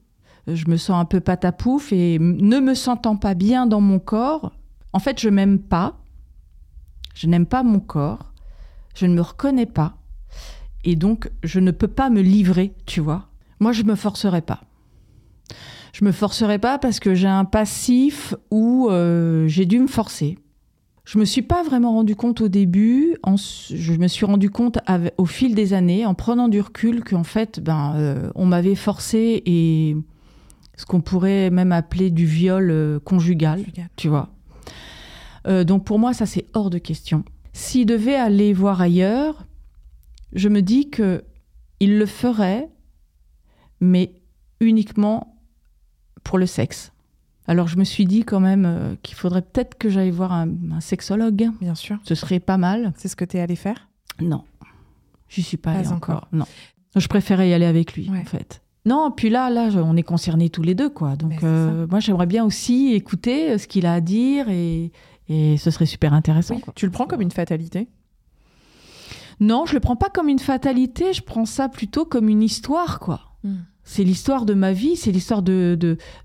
Je 0.47 0.65
me 0.69 0.77
sens 0.77 1.01
un 1.01 1.05
peu 1.05 1.21
patapouf 1.21 1.93
et 1.93 2.19
ne 2.19 2.59
me 2.59 2.75
sentant 2.75 3.17
pas 3.17 3.35
bien 3.35 3.67
dans 3.67 3.81
mon 3.81 3.99
corps, 3.99 4.53
en 4.95 4.99
fait, 4.99 5.21
je 5.21 5.29
m'aime 5.29 5.59
pas. 5.59 5.99
Je 7.15 7.27
n'aime 7.27 7.47
pas 7.47 7.63
mon 7.63 7.81
corps. 7.81 8.33
Je 8.95 9.07
ne 9.07 9.15
me 9.15 9.21
reconnais 9.21 9.67
pas. 9.67 9.97
Et 10.85 10.97
donc, 10.97 11.31
je 11.43 11.61
ne 11.61 11.71
peux 11.71 11.89
pas 11.89 12.11
me 12.11 12.21
livrer, 12.23 12.75
tu 12.87 13.01
vois. 13.01 13.29
Moi, 13.61 13.73
je 13.73 13.83
me 13.85 13.95
forcerai 13.95 14.41
pas. 14.43 14.61
Je 15.93 16.05
me 16.05 16.13
forcerai 16.13 16.59
pas 16.59 16.79
parce 16.79 17.01
que 17.01 17.15
j'ai 17.15 17.29
un 17.29 17.45
passif 17.45 18.35
où 18.51 18.89
euh, 18.91 19.47
j'ai 19.47 19.67
dû 19.67 19.79
me 19.79 19.87
forcer. 19.87 20.39
Je 21.05 21.19
me 21.19 21.25
suis 21.25 21.43
pas 21.43 21.63
vraiment 21.63 21.93
rendu 21.93 22.17
compte 22.17 22.41
au 22.41 22.49
début. 22.49 23.17
En- 23.23 23.37
je 23.37 23.93
me 23.95 24.07
suis 24.09 24.25
rendu 24.25 24.51
compte 24.51 24.79
au 25.19 25.27
fil 25.27 25.55
des 25.55 25.75
années, 25.75 26.07
en 26.07 26.15
prenant 26.15 26.49
du 26.49 26.61
recul, 26.61 27.03
qu'en 27.05 27.25
fait, 27.25 27.61
ben, 27.61 27.95
euh, 27.97 28.31
on 28.37 28.47
m'avait 28.47 28.77
forcé 28.77 29.43
et 29.45 29.97
ce 30.77 30.87
qu'on 30.87 31.01
pourrait 31.01 31.51
même 31.51 31.73
appeler 31.73 32.11
du 32.11 32.25
viol 32.25 32.71
euh, 32.71 32.99
conjugal, 33.01 33.65
tu 33.97 34.09
vois. 34.09 34.31
Donc 35.65 35.85
pour 35.85 35.99
moi, 35.99 36.15
ça 36.15 36.25
c'est 36.25 36.47
hors 36.55 36.71
de 36.71 36.79
question. 36.79 37.25
S'il 37.53 37.85
devait 37.85 38.15
aller 38.15 38.53
voir 38.53 38.81
ailleurs, 38.81 39.45
je 40.33 40.49
me 40.49 40.63
dis 40.63 40.89
que 40.89 41.25
il 41.81 41.99
le 41.99 42.07
ferait, 42.07 42.71
mais 43.81 44.13
uniquement 44.61 45.32
pour 46.25 46.39
le 46.39 46.47
sexe. 46.47 46.93
Alors 47.49 47.67
je 47.69 47.77
me 47.77 47.85
suis 47.85 48.05
dit 48.07 48.25
quand 48.25 48.41
même 48.41 48.65
euh, 48.67 48.95
qu'il 49.03 49.17
faudrait 49.17 49.43
peut-être 49.43 49.77
que 49.77 49.89
j'aille 49.89 50.11
voir 50.11 50.33
un, 50.33 50.49
un 50.73 50.81
sexologue. 50.81 51.51
Bien 51.61 51.75
sûr. 51.75 51.99
Ce 52.05 52.15
serait 52.15 52.41
pas 52.41 52.57
mal. 52.59 52.93
C'est 52.97 53.09
ce 53.09 53.17
que 53.17 53.25
tu 53.25 53.37
es 53.37 53.41
allé 53.41 53.57
faire? 53.57 53.89
Non. 54.21 54.45
J'y 55.29 55.43
suis 55.43 55.57
pas, 55.57 55.73
Pas 55.73 55.79
allée 55.79 55.89
encore. 55.89 56.17
encore. 56.17 56.29
Non. 56.33 56.45
Je 56.95 57.07
préférais 57.09 57.49
y 57.49 57.55
aller 57.55 57.65
avec 57.67 57.95
lui, 57.95 58.11
en 58.11 58.25
fait. 58.25 58.61
Non, 58.85 59.11
puis 59.11 59.31
là, 59.31 59.49
là, 59.49 59.71
on 59.77 59.97
est 59.97 60.03
concernés 60.03 60.51
tous 60.51 60.63
les 60.63 60.75
deux, 60.75 60.91
quoi. 60.91 61.17
Donc, 61.17 61.43
euh, 61.43 61.87
moi, 61.89 62.01
j'aimerais 62.01 62.27
bien 62.27 62.45
aussi 62.45 62.93
écouter 62.93 63.53
euh, 63.53 63.59
ce 63.59 63.67
qu'il 63.67 63.87
a 63.87 63.95
à 63.95 64.01
dire 64.01 64.49
et, 64.51 64.93
et 65.29 65.57
ce 65.57 65.71
serait 65.71 65.87
super 65.87 66.13
intéressant. 66.13 66.59
quoi. 66.59 66.73
Tu 66.77 66.85
le 66.85 66.93
prends 66.93 67.07
comme 67.07 67.21
une 67.23 67.31
fatalité? 67.31 67.89
Non, 69.41 69.65
je 69.67 69.75
le 69.75 69.81
prends 69.81 69.97
pas 69.97 70.11
comme 70.11 70.29
une 70.29 70.39
fatalité, 70.39 71.13
je 71.13 71.23
prends 71.23 71.47
ça 71.47 71.69
plutôt 71.69 72.05
comme 72.05 72.29
une 72.29 72.43
histoire, 72.43 73.01
quoi. 73.01 73.21
Hmm. 73.43 73.57
C'est 73.85 74.05
l'histoire 74.05 74.47
de 74.47 74.55
ma 74.55 74.73
vie, 74.73 74.97
c'est 74.97 75.11
l'histoire 75.11 75.43
de 75.43 75.77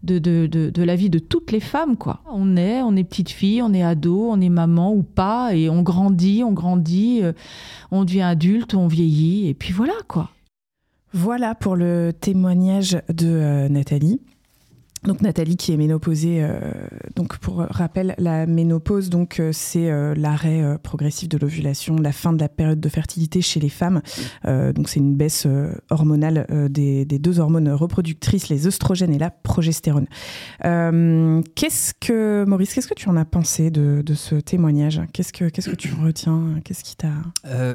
de, 0.03 0.83
la 0.83 0.95
vie 0.95 1.09
de 1.09 1.19
toutes 1.19 1.51
les 1.51 1.59
femmes, 1.59 1.97
quoi. 1.97 2.21
On 2.31 2.55
est, 2.55 2.81
on 2.81 2.95
est 2.95 3.03
petite 3.03 3.29
fille, 3.29 3.61
on 3.61 3.73
est 3.73 3.83
ado, 3.83 4.29
on 4.29 4.39
est 4.39 4.49
maman 4.49 4.93
ou 4.93 5.03
pas, 5.03 5.55
et 5.55 5.69
on 5.69 5.81
grandit, 5.81 6.43
on 6.43 6.53
grandit, 6.53 7.23
euh, 7.23 7.33
on 7.91 8.05
devient 8.05 8.21
adulte, 8.21 8.75
on 8.75 8.87
vieillit, 8.87 9.47
et 9.47 9.53
puis 9.53 9.73
voilà, 9.73 9.95
quoi. 10.07 10.29
Voilà 11.13 11.55
pour 11.55 11.75
le 11.75 12.11
témoignage 12.19 13.01
de 13.09 13.27
euh, 13.27 13.69
Nathalie. 13.69 14.21
Donc 15.07 15.21
Nathalie 15.21 15.55
qui 15.55 15.71
est 15.71 15.77
ménopausée. 15.77 16.43
euh, 16.43 16.59
donc 17.15 17.37
pour 17.37 17.57
rappel, 17.57 18.13
la 18.17 18.45
ménopause 18.45 19.09
donc 19.09 19.39
euh, 19.39 19.51
c'est 19.53 19.89
euh, 19.89 20.13
l'arrêt 20.15 20.77
progressif 20.83 21.29
de 21.29 21.37
l'ovulation, 21.37 21.95
la 21.95 22.11
fin 22.11 22.33
de 22.33 22.39
la 22.39 22.49
période 22.49 22.79
de 22.79 22.89
fertilité 22.89 23.41
chez 23.41 23.59
les 23.59 23.69
femmes. 23.69 24.01
Donc 24.43 24.89
c'est 24.89 24.99
une 24.99 25.15
baisse 25.15 25.47
hormonale 25.89 26.45
des, 26.69 27.05
des 27.05 27.19
deux 27.19 27.39
hormones 27.39 27.69
reproductrices, 27.69 28.49
les 28.49 28.67
œstrogènes 28.67 29.13
et 29.13 29.17
la 29.17 29.29
progestérone. 29.29 30.07
Qu'est-ce 30.61 31.93
que 31.99 32.43
Maurice, 32.45 32.73
qu'est-ce 32.73 32.87
que 32.87 32.93
tu 32.93 33.09
en 33.09 33.15
as 33.15 33.25
pensé 33.25 33.71
de, 33.71 34.01
de 34.05 34.13
ce 34.13 34.35
témoignage? 34.35 35.01
Qu'est-ce 35.13 35.31
que 35.31 35.49
qu'est-ce 35.49 35.69
que 35.69 35.75
tu 35.75 35.93
retiens? 35.93 36.59
Qu'est-ce 36.63 36.83
qui 36.83 36.95
t'a 36.95 37.13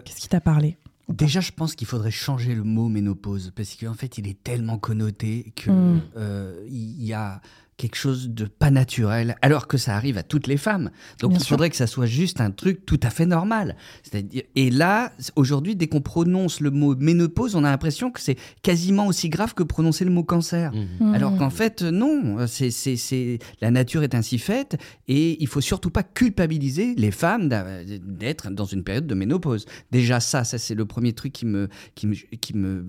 qu'est-ce 0.04 0.20
qui 0.20 0.28
t'a 0.28 0.40
parlé? 0.40 0.76
Déjà, 1.08 1.40
je 1.40 1.50
pense 1.52 1.74
qu'il 1.74 1.86
faudrait 1.86 2.10
changer 2.10 2.54
le 2.54 2.62
mot 2.64 2.88
ménopause 2.88 3.52
parce 3.54 3.74
qu'en 3.76 3.94
fait, 3.94 4.18
il 4.18 4.26
est 4.28 4.42
tellement 4.42 4.78
connoté 4.78 5.52
que 5.56 5.70
Mm. 5.70 6.00
euh, 6.16 6.64
il 6.68 7.02
y 7.04 7.12
a 7.12 7.40
quelque 7.82 7.96
chose 7.96 8.30
de 8.30 8.44
pas 8.44 8.70
naturel, 8.70 9.34
alors 9.42 9.66
que 9.66 9.76
ça 9.76 9.96
arrive 9.96 10.16
à 10.16 10.22
toutes 10.22 10.46
les 10.46 10.56
femmes. 10.56 10.92
Donc, 11.18 11.30
Bien 11.32 11.40
il 11.40 11.42
sûr. 11.42 11.48
faudrait 11.48 11.68
que 11.68 11.74
ça 11.74 11.88
soit 11.88 12.06
juste 12.06 12.40
un 12.40 12.52
truc 12.52 12.86
tout 12.86 13.00
à 13.02 13.10
fait 13.10 13.26
normal. 13.26 13.74
C'est-à-dire, 14.04 14.44
et 14.54 14.70
là, 14.70 15.10
aujourd'hui, 15.34 15.74
dès 15.74 15.88
qu'on 15.88 16.00
prononce 16.00 16.60
le 16.60 16.70
mot 16.70 16.94
ménopause, 16.94 17.56
on 17.56 17.64
a 17.64 17.70
l'impression 17.70 18.12
que 18.12 18.20
c'est 18.20 18.36
quasiment 18.62 19.08
aussi 19.08 19.28
grave 19.30 19.54
que 19.54 19.64
prononcer 19.64 20.04
le 20.04 20.12
mot 20.12 20.22
cancer. 20.22 20.70
Mhm. 20.72 21.12
Alors 21.12 21.36
qu'en 21.36 21.50
fait, 21.50 21.82
non. 21.82 22.46
C'est, 22.46 22.70
c'est, 22.70 22.94
c'est, 22.94 23.40
la 23.60 23.72
nature 23.72 24.04
est 24.04 24.14
ainsi 24.14 24.38
faite 24.38 24.76
et 25.08 25.42
il 25.42 25.48
faut 25.48 25.60
surtout 25.60 25.90
pas 25.90 26.04
culpabiliser 26.04 26.94
les 26.96 27.10
femmes 27.10 27.48
d'être 27.48 28.48
dans 28.50 28.64
une 28.64 28.84
période 28.84 29.08
de 29.08 29.14
ménopause. 29.16 29.66
Déjà, 29.90 30.20
ça, 30.20 30.44
ça 30.44 30.56
c'est 30.56 30.76
le 30.76 30.84
premier 30.84 31.14
truc 31.14 31.32
qui 31.32 31.46
me, 31.46 31.68
qui 31.96 32.06
me, 32.06 32.14
qui 32.36 32.56
me 32.56 32.86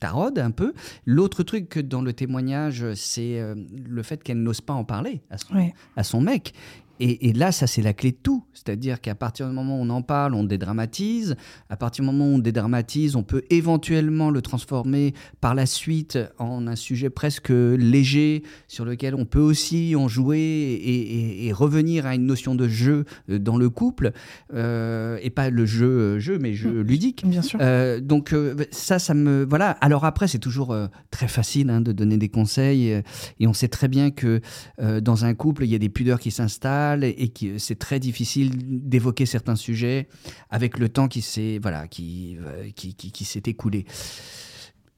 taraude 0.00 0.40
un 0.40 0.50
peu. 0.50 0.72
L'autre 1.06 1.44
truc 1.44 1.68
que 1.68 1.78
dans 1.80 2.02
le 2.02 2.12
témoignage, 2.12 2.84
c'est 2.94 3.38
euh, 3.40 3.54
le 3.86 4.02
fait 4.02 4.22
qu'elle 4.22 4.42
n'ose 4.42 4.60
pas 4.60 4.72
en 4.74 4.84
parler 4.84 5.20
à 5.30 5.38
son, 5.38 5.54
Ouais. 5.54 5.74
à 5.96 6.02
son 6.04 6.20
mec. 6.20 6.54
Et, 7.00 7.28
et 7.28 7.32
là, 7.32 7.50
ça, 7.52 7.66
c'est 7.66 7.82
la 7.82 7.92
clé 7.92 8.12
de 8.12 8.16
tout. 8.22 8.44
C'est-à-dire 8.52 9.00
qu'à 9.00 9.14
partir 9.14 9.48
du 9.48 9.54
moment 9.54 9.78
où 9.78 9.82
on 9.82 9.90
en 9.90 10.02
parle, 10.02 10.34
on 10.34 10.44
dédramatise. 10.44 11.36
À 11.68 11.76
partir 11.76 12.02
du 12.04 12.10
moment 12.10 12.26
où 12.26 12.34
on 12.34 12.38
dédramatise, 12.38 13.16
on 13.16 13.22
peut 13.22 13.42
éventuellement 13.50 14.30
le 14.30 14.42
transformer 14.42 15.12
par 15.40 15.54
la 15.54 15.66
suite 15.66 16.18
en 16.38 16.66
un 16.66 16.76
sujet 16.76 17.10
presque 17.10 17.48
léger 17.50 18.42
sur 18.68 18.84
lequel 18.84 19.14
on 19.14 19.24
peut 19.24 19.40
aussi 19.40 19.94
en 19.96 20.06
jouer 20.08 20.38
et, 20.38 21.00
et- 21.00 21.46
et 21.46 21.52
revenir 21.52 22.06
à 22.06 22.14
une 22.14 22.26
notion 22.26 22.54
de 22.54 22.68
jeu 22.68 23.04
euh, 23.30 23.38
dans 23.38 23.56
le 23.56 23.70
couple. 23.70 24.12
Euh, 24.54 25.18
et 25.22 25.30
pas 25.30 25.50
le 25.50 25.66
jeu, 25.66 25.86
euh, 25.86 26.18
jeu 26.20 26.38
mais 26.38 26.54
jeu 26.54 26.80
ludique. 26.82 27.24
Bien 27.26 27.42
sûr. 27.42 27.58
Euh, 27.62 28.00
donc 28.00 28.34
ça, 28.70 28.98
ça 28.98 29.14
me 29.14 29.44
voilà. 29.48 29.70
Alors 29.80 30.04
après, 30.04 30.28
c'est 30.28 30.38
toujours 30.38 30.76
très 31.10 31.28
facile 31.28 31.70
hein, 31.70 31.80
de 31.80 31.92
donner 31.92 32.16
des 32.18 32.28
conseils 32.28 33.02
et 33.40 33.46
on 33.46 33.52
sait 33.52 33.68
très 33.68 33.88
bien 33.88 34.10
que 34.10 34.40
euh, 34.80 35.00
dans 35.00 35.24
un 35.24 35.34
couple, 35.34 35.64
il 35.64 35.70
y 35.70 35.74
a 35.74 35.78
des 35.78 35.88
pudeurs 35.88 36.20
qui 36.20 36.30
s'installent 36.30 36.83
et, 37.02 37.28
que 37.28 37.58
c'est 37.58 37.78
très 37.78 37.98
difficile 37.98 38.50
d'évoquer 38.88 39.26
certains 39.26 39.56
sujets 39.56 40.08
avec 40.50 40.78
le 40.78 40.88
temps 40.88 41.08
qui 41.08 41.22
s'est 41.22 41.58
voilà 41.60 41.88
qui 41.88 42.36
euh, 42.40 42.70
qui, 42.74 42.94
qui- 42.94 43.24
s'est 43.24 43.42
écoulé. 43.46 43.86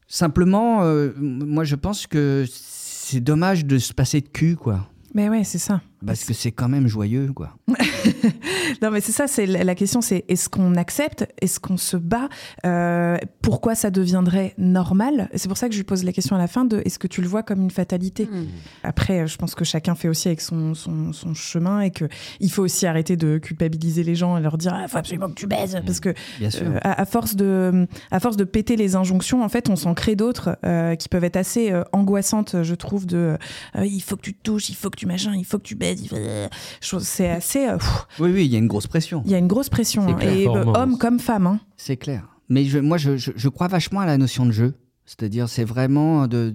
Simplement, 0.09 0.83
euh, 0.83 1.13
moi, 1.19 1.65
je 1.65 1.75
pense 1.75 2.07
que 2.07 2.45
c'est 2.49 3.21
dommage 3.21 3.65
de 3.65 3.79
se 3.79 3.93
passer 3.93 4.21
de 4.21 4.29
cul, 4.29 4.55
quoi. 4.57 4.89
Mais 5.15 5.29
ouais, 5.29 5.45
c'est 5.45 5.59
ça. 5.59 5.81
Parce 6.07 6.25
que 6.25 6.33
c'est 6.33 6.53
quand 6.53 6.69
même 6.69 6.87
joyeux, 6.89 7.33
quoi. 7.35 7.57
Non, 8.83 8.91
mais 8.91 9.01
c'est 9.01 9.13
ça, 9.13 9.27
c'est 9.27 9.47
la 9.47 9.75
question, 9.75 10.01
c'est 10.01 10.25
est-ce 10.29 10.49
qu'on 10.49 10.75
accepte, 10.75 11.27
est-ce 11.41 11.59
qu'on 11.61 11.77
se 11.77 11.97
bat, 11.97 12.29
Euh, 12.65 13.17
pourquoi 13.43 13.75
ça 13.75 13.91
deviendrait 13.91 14.55
normal? 14.59 15.29
C'est 15.35 15.49
pour 15.49 15.57
ça 15.57 15.69
que 15.69 15.73
je 15.75 15.79
lui 15.79 15.85
pose 15.85 16.05
la 16.05 16.13
question 16.13 16.37
à 16.37 16.39
la 16.39 16.47
fin 16.49 16.65
de 16.65 16.83
est-ce 16.85 16.99
que 16.99 17.07
tu 17.07 17.23
le 17.23 17.29
vois 17.29 17.43
comme 17.43 17.63
une 17.63 17.71
fatalité? 17.71 18.29
Après, 18.83 19.21
euh, 19.21 19.27
je 19.27 19.37
pense 19.37 19.55
que 19.55 19.65
chacun 19.65 19.95
fait 19.95 20.09
aussi 20.09 20.29
avec 20.29 20.41
son, 20.41 20.75
son, 20.75 21.13
son 21.13 21.35
chemin 21.35 21.81
et 21.81 21.91
que 21.91 22.07
il 22.41 22.51
faut 22.51 22.63
aussi 22.63 22.87
arrêter 22.87 23.17
de 23.17 23.39
culpabiliser 23.39 24.03
les 24.03 24.15
gens 24.15 24.37
et 24.37 24.41
leur 24.41 24.59
dire 24.59 24.77
il 24.83 24.89
faut 24.89 24.99
absolument 24.99 25.29
que 25.29 25.35
tu 25.35 25.47
baises 25.47 25.79
parce 25.87 26.01
que 26.01 26.13
Bien 26.39 26.51
sûr. 26.51 26.63
euh, 26.67 26.79
à, 26.83 27.01
à 27.01 27.05
force 27.07 27.37
de 27.37 27.87
à 28.11 28.21
force 28.21 28.37
de 28.37 28.45
péter 28.45 28.77
les 28.77 28.95
injonctions, 28.97 29.43
en 29.43 29.49
fait, 29.49 29.69
on 29.71 29.77
s'en 29.77 29.95
crée 29.95 30.17
d'autres 30.17 30.59
euh, 30.65 30.95
qui 30.97 31.09
peuvent 31.09 31.25
être 31.25 31.37
assez 31.37 31.71
euh, 31.73 31.83
angoissantes, 31.93 32.63
je 32.63 32.75
trouve. 32.75 33.07
De 33.07 33.37
euh, 33.77 33.85
il 33.87 34.01
faut 34.03 34.17
que 34.17 34.23
tu 34.23 34.35
te 34.35 34.43
touches, 34.43 34.69
il 34.71 34.75
faut 34.77 34.91
que 34.91 34.97
tu 34.99 35.07
machin, 35.07 35.33
il 35.37 35.45
faut 35.45 35.59
que 35.59 35.63
tu 35.65 35.75
baises. 35.77 35.96
Trouve- 36.05 37.03
C'est 37.03 37.29
assez. 37.31 37.67
euh, 37.67 37.77
pff, 37.79 38.07
Oui, 38.21 38.31
oui, 38.33 38.45
il 38.47 38.53
y 38.53 38.57
a 38.57 38.59
une 38.59 38.67
grosse 38.69 38.87
pression. 38.87 39.23
il 39.25 39.31
y 39.31 39.35
a 39.35 39.39
une 39.39 39.47
grosse 39.49 39.69
pression, 39.69 40.07
hein, 40.09 40.19
et 40.21 40.47
euh, 40.47 40.65
homme 40.75 40.99
comme 40.99 41.19
femme. 41.19 41.47
hein. 41.47 41.61
C'est 41.77 41.97
clair. 41.97 42.25
Mais 42.49 42.65
je, 42.65 42.79
moi, 42.79 42.97
je, 42.99 43.17
je- 43.17 43.33
je 43.35 43.49
crois 43.49 43.69
vachement 43.69 44.01
à 44.01 44.07
la 44.07 44.19
notion 44.19 44.47
de 44.47 44.53
jeu. 44.53 44.75
C'est-à-dire, 45.07 45.49
c'est 45.49 45.65
vraiment 45.65 46.27
de, 46.27 46.53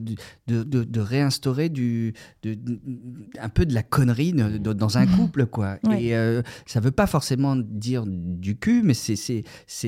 de, 0.48 0.64
de- 0.64 0.84
de 0.84 1.00
réinstaurer 1.00 1.70
du, 1.70 2.14
un 3.40 3.50
peu 3.50 3.66
de 3.66 3.74
la 3.74 3.84
connerie 3.84 4.34
dans 4.34 4.98
un 4.98 5.08
couple, 5.08 5.46
quoi. 5.46 5.78
Ouais. 5.88 6.04
Et 6.04 6.16
euh, 6.16 6.42
ça 6.66 6.80
veut 6.80 6.92
pas 6.92 7.08
forcément 7.08 7.56
dire 7.56 8.04
du 8.08 8.56
cul, 8.58 8.82
mais 8.84 8.94
c'est, 8.94 9.44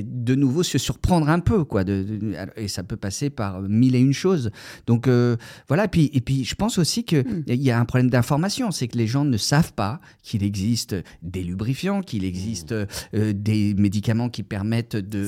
de 0.06 0.36
nouveau 0.36 0.64
se 0.64 0.78
surprendre 0.78 1.30
un 1.30 1.40
peu, 1.40 1.64
quoi. 1.66 1.84
Et 2.58 2.68
ça 2.68 2.84
peut 2.84 2.96
passer 2.98 3.30
par 3.30 3.62
mille 3.62 3.96
et 3.96 4.00
une 4.00 4.14
choses. 4.14 4.50
Donc, 4.88 5.08
euh, 5.08 5.36
voilà. 5.68 5.86
Et 5.86 5.88
puis, 5.88 6.10
et 6.14 6.22
puis, 6.22 6.44
je 6.46 6.56
pense 6.56 6.78
aussi 6.78 7.04
qu'il 7.04 7.44
il 7.48 7.62
y 7.62 7.70
a 7.72 7.80
un 7.80 7.86
problème 7.86 8.10
d'information. 8.10 8.72
C'est 8.72 8.88
que 8.88 8.98
les 8.98 9.08
gens 9.08 9.24
ne 9.26 9.38
savent 9.38 9.74
pas 9.74 10.00
qu'il 10.24 10.44
existe 10.44 10.96
des 11.22 11.44
lubrifiants, 11.44 12.02
qu'il 12.02 12.24
existe 12.26 12.72
euh, 12.72 12.86
des 13.34 13.74
médicaments 13.76 14.30
qui 14.30 14.44
permettent 14.44 14.96
de 14.96 15.24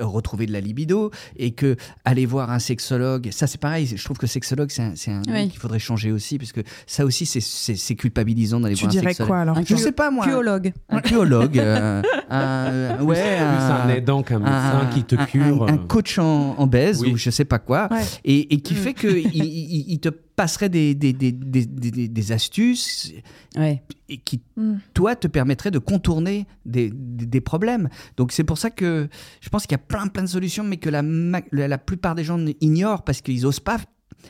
retrouver 0.00 0.46
de 0.46 0.52
la 0.52 0.60
libido 0.60 1.10
et 1.36 1.50
que 1.52 1.76
aller 2.04 2.24
voir 2.26 2.50
un 2.50 2.58
sexologue, 2.68 3.28
ça 3.32 3.46
c'est 3.46 3.60
pareil, 3.60 3.86
je 3.96 4.02
trouve 4.04 4.18
que 4.18 4.26
sexologue 4.26 4.70
c'est 4.70 4.82
un, 4.82 4.92
c'est 4.94 5.10
un 5.10 5.22
Oui. 5.26 5.32
nom 5.44 5.48
qu'il 5.48 5.58
faudrait 5.58 5.78
changer 5.78 6.12
aussi 6.12 6.38
parce 6.38 6.52
que 6.52 6.60
ça 6.86 7.04
aussi 7.04 7.26
c'est- 7.26 7.40
c'est 7.40 7.76
c'est 7.76 7.94
culpabilisant 7.96 8.60
d'aller 8.60 8.74
Tu 8.74 8.82
voir 8.84 8.90
un 8.90 8.92
dirais 8.92 9.06
sexologue. 9.12 9.28
quoi, 9.28 9.40
alors 9.40 9.58
Je 9.66 9.76
sais 9.76 9.92
pas 9.92 10.10
moi. 10.10 10.24
Cuologue. 10.26 10.72
Un 10.88 11.00
cuologue, 11.00 11.58
euh, 11.58 12.02
un, 12.30 13.02
ouais, 13.02 13.38
un 13.38 13.88
aidant 13.88 14.22
qu'un 14.22 14.38
médecin 14.38 14.88
qui 14.94 15.04
te 15.04 15.16
cure, 15.26 15.64
Un, 15.64 15.72
un 15.72 15.74
euh. 15.76 15.86
coach 15.88 16.18
en, 16.18 16.54
en 16.58 16.66
baise 16.66 17.00
Oui. 17.02 17.12
ou 17.12 17.16
je 17.16 17.30
sais 17.30 17.44
pas 17.44 17.58
quoi, 17.58 17.88
Ouais. 17.90 18.02
et, 18.24 18.54
et 18.54 18.60
qui 18.60 18.74
fait 18.74 18.94
que 18.94 19.08
il, 19.08 19.34
il- 19.34 19.84
il 19.88 19.98
te 20.00 20.10
passerait 20.38 20.68
des, 20.68 20.94
des, 20.94 21.12
des, 21.12 21.32
des, 21.32 21.66
des- 21.66 22.08
des 22.08 22.32
astuces 22.32 23.12
et 24.08 24.16
qui, 24.18 24.40
Mm. 24.56 24.76
toi, 24.94 25.16
te 25.16 25.26
permettrait 25.28 25.70
de 25.72 25.78
contourner 25.80 26.46
des, 26.64 26.90
des, 26.94 27.26
des 27.26 27.40
problèmes. 27.40 27.88
Donc 28.16 28.30
c'est 28.32 28.44
pour 28.44 28.56
ça 28.56 28.70
que 28.70 29.08
je 29.40 29.48
pense 29.50 29.62
qu'il 29.66 29.72
y 29.72 29.80
a 29.82 29.84
plein 29.92 30.06
plein 30.06 30.22
de 30.22 30.28
solutions, 30.28 30.64
mais 30.64 30.76
que 30.78 30.88
la, 30.90 31.02
la, 31.02 31.68
la 31.68 31.78
plupart 31.78 32.14
des 32.14 32.24
gens 32.24 32.38
ignorent 32.60 33.02
parce 33.02 33.20
qu'ils 33.20 33.44
osent 33.46 33.60
pas 33.60 33.78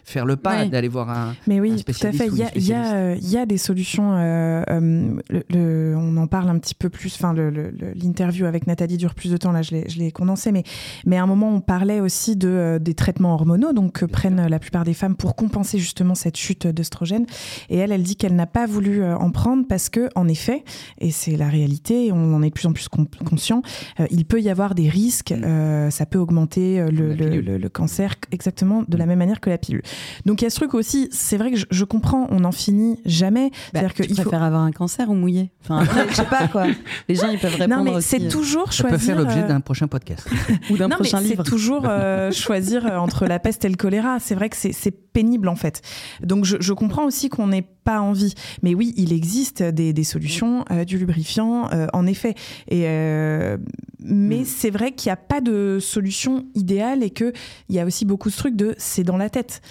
faire 0.05 0.27
le 0.27 0.37
pas 0.37 0.59
Ouais. 0.63 0.69
d'aller 0.69 0.89
voir 0.89 1.11
un, 1.11 1.35
Mais 1.47 1.59
un 1.59 1.61
oui, 1.63 1.85
tout 1.85 2.07
à 2.07 2.13
fait. 2.13 2.27
Il 2.29 2.37
y 2.65 2.73
euh, 2.73 3.17
y 3.21 3.37
a 3.37 3.47
des 3.47 3.59
solutions. 3.59 4.15
euh, 4.17 4.63
euh, 4.71 5.17
le, 5.31 5.43
le- 5.51 5.95
on 5.97 6.17
en 6.17 6.27
parle 6.27 6.49
un 6.51 6.59
petit 6.59 6.75
peu 6.75 6.89
plus. 6.89 7.15
Enfin, 7.15 7.35
l'interview 7.35 8.47
avec 8.47 8.67
Nathalie 8.67 8.97
dure 8.97 9.15
plus 9.15 9.31
de 9.31 9.37
temps. 9.37 9.53
Là, 9.53 9.63
je 9.63 9.75
l'ai, 9.75 10.13
condensé. 10.13 10.53
Mais, 10.53 10.63
mais 11.07 11.17
à 11.19 11.23
un 11.23 11.27
moment, 11.27 11.53
on 11.55 11.61
parlait 11.61 12.01
aussi 12.01 12.37
de, 12.37 12.49
euh, 12.49 12.79
des 12.79 12.95
traitements 12.95 13.35
hormonaux, 13.35 13.73
donc 13.73 13.93
que 13.93 14.05
prennent 14.05 14.47
la 14.47 14.59
plupart 14.59 14.85
des 14.85 14.95
femmes 14.95 15.15
pour 15.17 15.37
compenser 15.37 15.79
justement 15.79 16.15
cette 16.15 16.37
chute 16.37 16.67
d'œstrogène. 16.67 17.27
Et 17.69 17.77
elle, 17.79 17.93
elle 17.93 18.03
dit 18.03 18.17
qu'elle 18.17 18.35
n'a 18.35 18.47
pas 18.47 18.67
voulu 18.67 19.05
en 19.05 19.31
prendre 19.31 19.67
parce 19.69 19.89
que, 19.89 20.09
en 20.15 20.29
effet, 20.29 20.65
et 21.01 21.11
c'est 21.11 21.37
la 21.37 21.49
réalité, 21.49 22.11
on 22.13 22.35
en 22.35 22.43
est 22.43 22.49
de 22.49 22.55
plus 22.55 22.67
en 22.67 22.73
plus 22.73 22.89
con- 22.89 23.07
conscient, 23.29 23.63
euh, 24.01 24.07
il 24.11 24.25
peut 24.25 24.41
y 24.41 24.49
avoir 24.51 24.75
des 24.75 24.89
risques. 24.89 25.33
euh, 25.33 25.91
ça 25.91 26.07
peut 26.07 26.19
augmenter 26.19 26.85
le, 26.91 27.15
le- 27.15 27.41
le- 27.41 27.59
le 27.59 27.69
cancer 27.69 28.15
exactement 28.33 28.85
de 28.87 28.97
la 28.97 29.07
même 29.07 29.19
manière 29.19 29.41
que 29.41 29.51
la 29.51 29.59
pilule. 29.59 29.78
Donc 30.27 30.41
il 30.43 30.45
y 30.45 30.47
a 30.47 30.51
ce 30.51 30.57
truc 30.57 30.75
aussi, 30.75 31.09
c'est 31.13 31.37
vrai 31.37 31.51
que 31.53 31.57
je, 31.57 31.67
je 31.71 31.85
comprends, 31.85 32.27
on 32.31 32.41
n'en 32.41 32.53
finit 32.53 32.99
jamais. 33.05 33.51
C'est-à-dire 33.73 33.95
que 33.95 34.03
tu 34.03 34.11
il 34.11 34.17
faut... 34.17 34.23
préfères 34.23 34.43
avoir 34.43 34.63
un 34.63 34.73
cancer 34.73 35.11
ou 35.11 35.15
mouillé 35.15 35.51
Enfin, 35.63 35.79
après, 35.83 36.09
je 36.11 36.15
sais 36.15 36.25
pas 36.25 36.49
quoi. 36.49 36.67
Les 37.09 37.15
gens, 37.15 37.29
ils 37.29 37.39
peuvent 37.39 37.55
répondre 37.55 37.85
Non, 37.85 37.95
mais 37.97 38.01
c'est 38.01 38.29
toujours 38.29 38.73
Ça 38.73 38.85
peut 38.85 38.91
choisir. 38.91 39.07
faire 39.15 39.19
l'objet 39.19 39.43
euh, 39.43 39.49
d'un 39.49 39.61
prochain 39.61 39.87
podcast. 39.89 40.29
Ou 40.71 40.77
d'un 40.77 40.89
prochain 40.89 41.21
mais 41.21 41.29
livre. 41.29 41.43
C'est 41.45 41.51
toujours 41.51 41.83
euh, 41.89 42.31
choisir 42.33 42.87
euh, 42.87 42.97
entre 42.99 43.27
la 43.27 43.39
peste 43.39 43.65
et 43.65 43.69
le 43.69 43.77
choléra. 43.77 44.19
C'est 44.21 44.35
vrai 44.35 44.49
que 44.49 44.57
c'est- 44.57 44.73
c'est 44.73 44.91
pénible 44.91 45.49
en 45.49 45.57
fait. 45.57 45.83
Donc 46.23 46.45
je, 46.45 46.57
je 46.61 46.73
comprends 46.73 47.05
aussi 47.05 47.29
qu'on 47.29 47.49
n'ait 47.49 47.67
pas 47.89 48.03
envie. 48.03 48.35
Mais 48.63 48.75
oui, 48.75 48.93
il 48.99 49.15
existe 49.15 49.63
des, 49.63 49.95
des 49.95 50.05
solutions, 50.05 50.63
euh, 50.71 50.85
du 50.85 50.99
lubrifiant, 50.99 51.71
euh, 51.73 51.87
en 51.95 52.07
effet. 52.07 52.35
Et, 52.69 52.83
euh, 52.85 53.57
mais 53.99 54.45
c'est 54.45 54.69
vrai 54.69 54.93
qu'il 54.93 55.09
n'y 55.09 55.15
a 55.15 55.17
pas 55.17 55.41
de 55.41 55.79
solution 55.81 56.45
idéale 56.55 57.03
et 57.03 57.09
qu'il 57.09 57.33
y 57.71 57.79
a 57.79 57.87
aussi 57.87 58.05
beaucoup 58.05 58.29
ce 58.29 58.37
truc 58.37 58.57
de 58.57 58.75
c'est 58.77 59.05
dans 59.05 59.17
la 59.17 59.31
tête. 59.31 59.63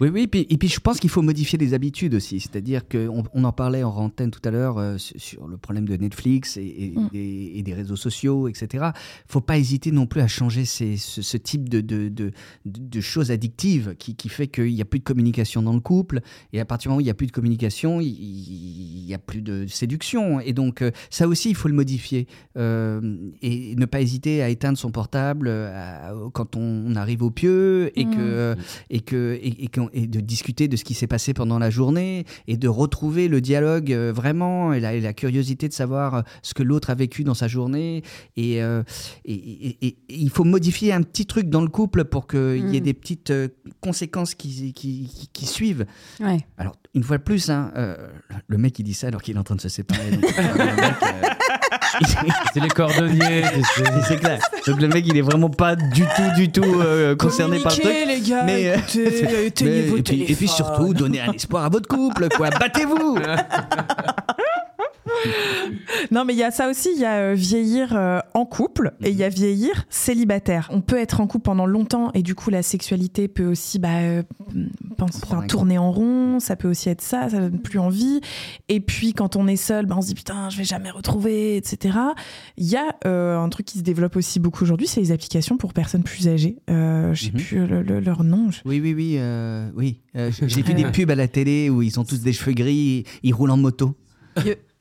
Oui, 0.00 0.10
oui, 0.12 0.22
et 0.22 0.26
puis, 0.28 0.46
et 0.48 0.56
puis 0.58 0.68
je 0.68 0.78
pense 0.78 1.00
qu'il 1.00 1.10
faut 1.10 1.22
modifier 1.22 1.58
les 1.58 1.74
habitudes 1.74 2.14
aussi. 2.14 2.38
C'est-à-dire 2.38 2.86
qu'on 2.88 3.24
on 3.34 3.44
en 3.44 3.52
parlait 3.52 3.82
en 3.82 3.90
antenne 3.96 4.30
tout 4.30 4.40
à 4.44 4.50
l'heure 4.52 4.78
euh, 4.78 4.96
sur- 4.98 5.48
le 5.48 5.56
problème 5.56 5.86
de 5.88 5.96
Netflix 5.96 6.56
et, 6.56 6.60
et- 6.62 6.92
Mm. 6.96 7.08
des, 7.12 7.52
et 7.56 7.62
des 7.62 7.74
réseaux 7.74 7.96
sociaux, 7.96 8.46
etc. 8.48 8.90
faut 9.26 9.40
pas 9.40 9.58
hésiter 9.58 9.90
non 9.90 10.06
plus 10.06 10.20
à 10.20 10.28
changer 10.28 10.64
ces- 10.64 10.96
ce, 10.96 11.20
ce 11.22 11.36
type 11.36 11.68
de, 11.68 11.80
de, 11.80 12.08
de, 12.08 12.30
de 12.64 13.00
choses 13.00 13.30
addictives 13.30 13.94
qui, 13.98 14.14
qui 14.14 14.28
fait 14.28 14.46
qu'il 14.46 14.72
n'y 14.72 14.80
a 14.80 14.84
plus 14.84 15.00
de 15.00 15.04
communication 15.04 15.62
dans 15.62 15.72
le 15.74 15.80
couple. 15.80 16.20
Et 16.52 16.60
à 16.60 16.64
partir 16.64 16.88
du 16.88 16.90
moment 16.90 16.98
où 16.98 17.00
il 17.00 17.04
n'y 17.04 17.10
a 17.10 17.14
plus 17.14 17.26
de 17.26 17.32
communication, 17.32 18.00
il 18.00 19.04
n'y 19.06 19.14
a 19.14 19.18
plus 19.18 19.42
de 19.42 19.66
séduction. 19.66 20.38
Et 20.40 20.52
donc, 20.52 20.82
euh, 20.82 20.90
ça 21.10 21.26
aussi, 21.26 21.48
il 21.50 21.54
faut 21.56 21.68
le 21.68 21.74
modifier. 21.74 22.26
Euh, 22.56 23.00
et 23.42 23.74
ne 23.76 23.84
pas 23.86 24.00
hésiter 24.00 24.42
à 24.42 24.48
éteindre 24.48 24.78
son 24.78 24.90
portable 24.90 25.48
à- 25.48 26.12
quand 26.32 26.56
on, 26.56 26.84
on 26.86 26.94
arrive 26.96 27.22
au 27.22 27.30
pieu 27.30 27.90
et, 27.98 28.04
Mm. 28.04 28.14
que, 28.14 28.56
et, 28.90 29.00
que, 29.00 29.34
et, 29.42 29.64
et 29.64 29.68
qu'on- 29.68 29.87
et 29.92 30.06
de 30.06 30.20
discuter 30.20 30.68
de 30.68 30.76
ce 30.76 30.84
qui 30.84 30.94
s'est 30.94 31.06
passé 31.06 31.34
pendant 31.34 31.58
la 31.58 31.70
journée 31.70 32.24
et 32.46 32.56
de 32.56 32.68
retrouver 32.68 33.28
le 33.28 33.40
dialogue 33.40 33.92
euh, 33.92 34.12
vraiment 34.12 34.72
et 34.72 34.80
la, 34.80 34.94
et 34.94 35.00
la 35.00 35.12
curiosité 35.12 35.68
de 35.68 35.72
savoir 35.72 36.14
euh, 36.14 36.22
ce 36.42 36.54
que 36.54 36.62
l'autre 36.62 36.90
a 36.90 36.94
vécu 36.94 37.24
dans 37.24 37.34
sa 37.34 37.48
journée. 37.48 38.02
Et, 38.36 38.62
euh, 38.62 38.82
et, 39.24 39.96
il 40.08 40.30
faut 40.30 40.44
modifier 40.44 40.92
un 40.92 41.02
petit 41.02 41.26
truc 41.26 41.48
dans 41.48 41.62
le 41.62 41.68
couple 41.68 42.04
pour 42.04 42.26
qu'il 42.26 42.68
y 42.72 42.76
ait 42.76 42.80
Mm. 42.80 42.84
des 42.84 42.94
petites 42.94 43.32
conséquences 43.80 44.34
qui, 44.34 44.72
qui, 44.72 45.04
qui- 45.08 45.28
qui 45.32 45.46
suivent. 45.46 45.86
Ouais. 46.20 46.38
Alors, 46.56 46.76
une 46.98 47.04
fois 47.04 47.18
de 47.18 47.22
plus, 47.22 47.48
hein, 47.48 47.70
euh, 47.76 47.96
le 48.48 48.58
mec 48.58 48.76
il 48.78 48.82
dit 48.82 48.92
ça 48.94 49.06
alors 49.06 49.22
qu'il 49.22 49.36
est 49.36 49.38
en 49.38 49.44
train 49.44 49.54
de 49.54 49.60
se 49.60 49.68
séparer. 49.68 50.10
euh, 50.12 50.16
euh, 50.42 51.28
C'est 52.52 52.60
les 52.60 52.68
cordonniers. 52.68 53.44
c'est 54.08 54.16
clair. 54.18 54.40
Donc 54.66 54.80
le 54.80 54.88
mec, 54.88 55.04
il 55.06 55.16
est 55.16 55.22
vraiment 55.22 55.48
pas 55.48 55.74
du 55.76 56.02
tout, 56.02 56.30
du 56.36 56.50
tout 56.50 56.62
euh, 56.80 57.14
concerné 57.16 57.58
par 57.60 57.72
le 57.72 57.78
truc. 57.80 57.92
Communiquez, 57.92 58.14
les 58.16 58.20
gars, 58.28 58.42
Mais, 58.44 58.62
écoutez, 58.78 59.46
éteignez 59.46 59.82
mais- 59.82 59.88
vos 59.88 59.96
et, 59.96 60.02
puis, 60.02 60.22
et 60.24 60.34
puis 60.34 60.48
surtout, 60.48 60.92
donnez 60.92 61.20
un 61.20 61.32
espoir 61.32 61.64
à 61.64 61.68
votre 61.68 61.88
couple, 61.88 62.28
quoi. 62.36 62.50
Battez-vous. 62.50 63.18
Non, 66.10 66.24
mais 66.24 66.32
il 66.34 66.38
y 66.38 66.42
a 66.44 66.50
ça 66.50 66.68
aussi, 66.70 66.90
il 66.94 67.00
y 67.00 67.04
a 67.04 67.16
euh, 67.18 67.34
vieillir 67.34 67.94
euh, 67.96 68.20
en 68.34 68.44
couple 68.46 68.94
et 69.02 69.10
il 69.10 69.16
y 69.16 69.24
a 69.24 69.28
vieillir 69.28 69.84
célibataire. 69.90 70.68
On 70.72 70.80
peut 70.80 70.96
être 70.98 71.20
en 71.20 71.26
couple 71.26 71.44
pendant 71.44 71.66
longtemps 71.66 72.10
et 72.14 72.22
du 72.22 72.34
coup, 72.34 72.50
la 72.50 72.62
sexualité 72.62 73.28
peut 73.28 73.46
aussi 73.46 73.78
bah, 73.78 73.98
euh, 73.98 74.22
pense- 74.96 75.20
enfin, 75.24 75.36
tourner 75.46 75.76
en 75.78 75.90
rond, 75.92 76.40
ça 76.40 76.56
peut 76.56 76.68
aussi 76.68 76.88
être 76.88 77.02
ça, 77.02 77.28
ça 77.28 77.38
donne 77.40 77.58
plus 77.60 77.78
envie. 77.78 78.20
Et 78.68 78.80
puis, 78.80 79.12
quand 79.12 79.36
on 79.36 79.46
est 79.48 79.56
seul, 79.56 79.86
bah, 79.86 79.96
on 79.98 80.02
se 80.02 80.06
dit 80.08 80.14
putain, 80.14 80.48
je 80.50 80.56
vais 80.58 80.64
jamais 80.64 80.90
retrouver, 80.90 81.56
etc. 81.56 81.98
Il 82.56 82.66
y 82.66 82.76
a 82.76 82.94
euh, 83.06 83.38
un 83.38 83.48
truc 83.48 83.66
qui 83.66 83.78
se 83.78 83.82
développe 83.84 84.16
aussi 84.16 84.40
beaucoup 84.40 84.64
aujourd'hui, 84.64 84.86
c'est 84.86 85.00
les 85.00 85.12
applications 85.12 85.56
pour 85.56 85.72
personnes 85.72 86.02
plus 86.04 86.28
âgées. 86.28 86.56
Euh, 86.70 87.12
je 87.14 87.24
sais 87.26 87.30
plus 87.32 87.66
le- 87.66 87.82
le- 87.82 88.00
leur 88.00 88.24
nom. 88.24 88.50
je- 88.50 88.60
Oui, 88.64 88.80
oui, 88.80 88.94
oui, 88.94 89.14
euh, 89.18 89.68
oui. 89.74 90.00
J'ai 90.48 90.62
vu 90.62 90.74
des 90.74 90.82
pubs 90.92 91.10
à 91.10 91.14
la 91.14 91.28
télé 91.28 91.70
où 91.70 91.82
ils 91.82 91.98
ont 92.00 92.04
tous 92.04 92.20
des 92.20 92.32
cheveux 92.32 92.52
gris, 92.54 93.04
ils 93.22 93.34
roulent 93.34 93.50
en 93.50 93.56
moto. 93.56 93.94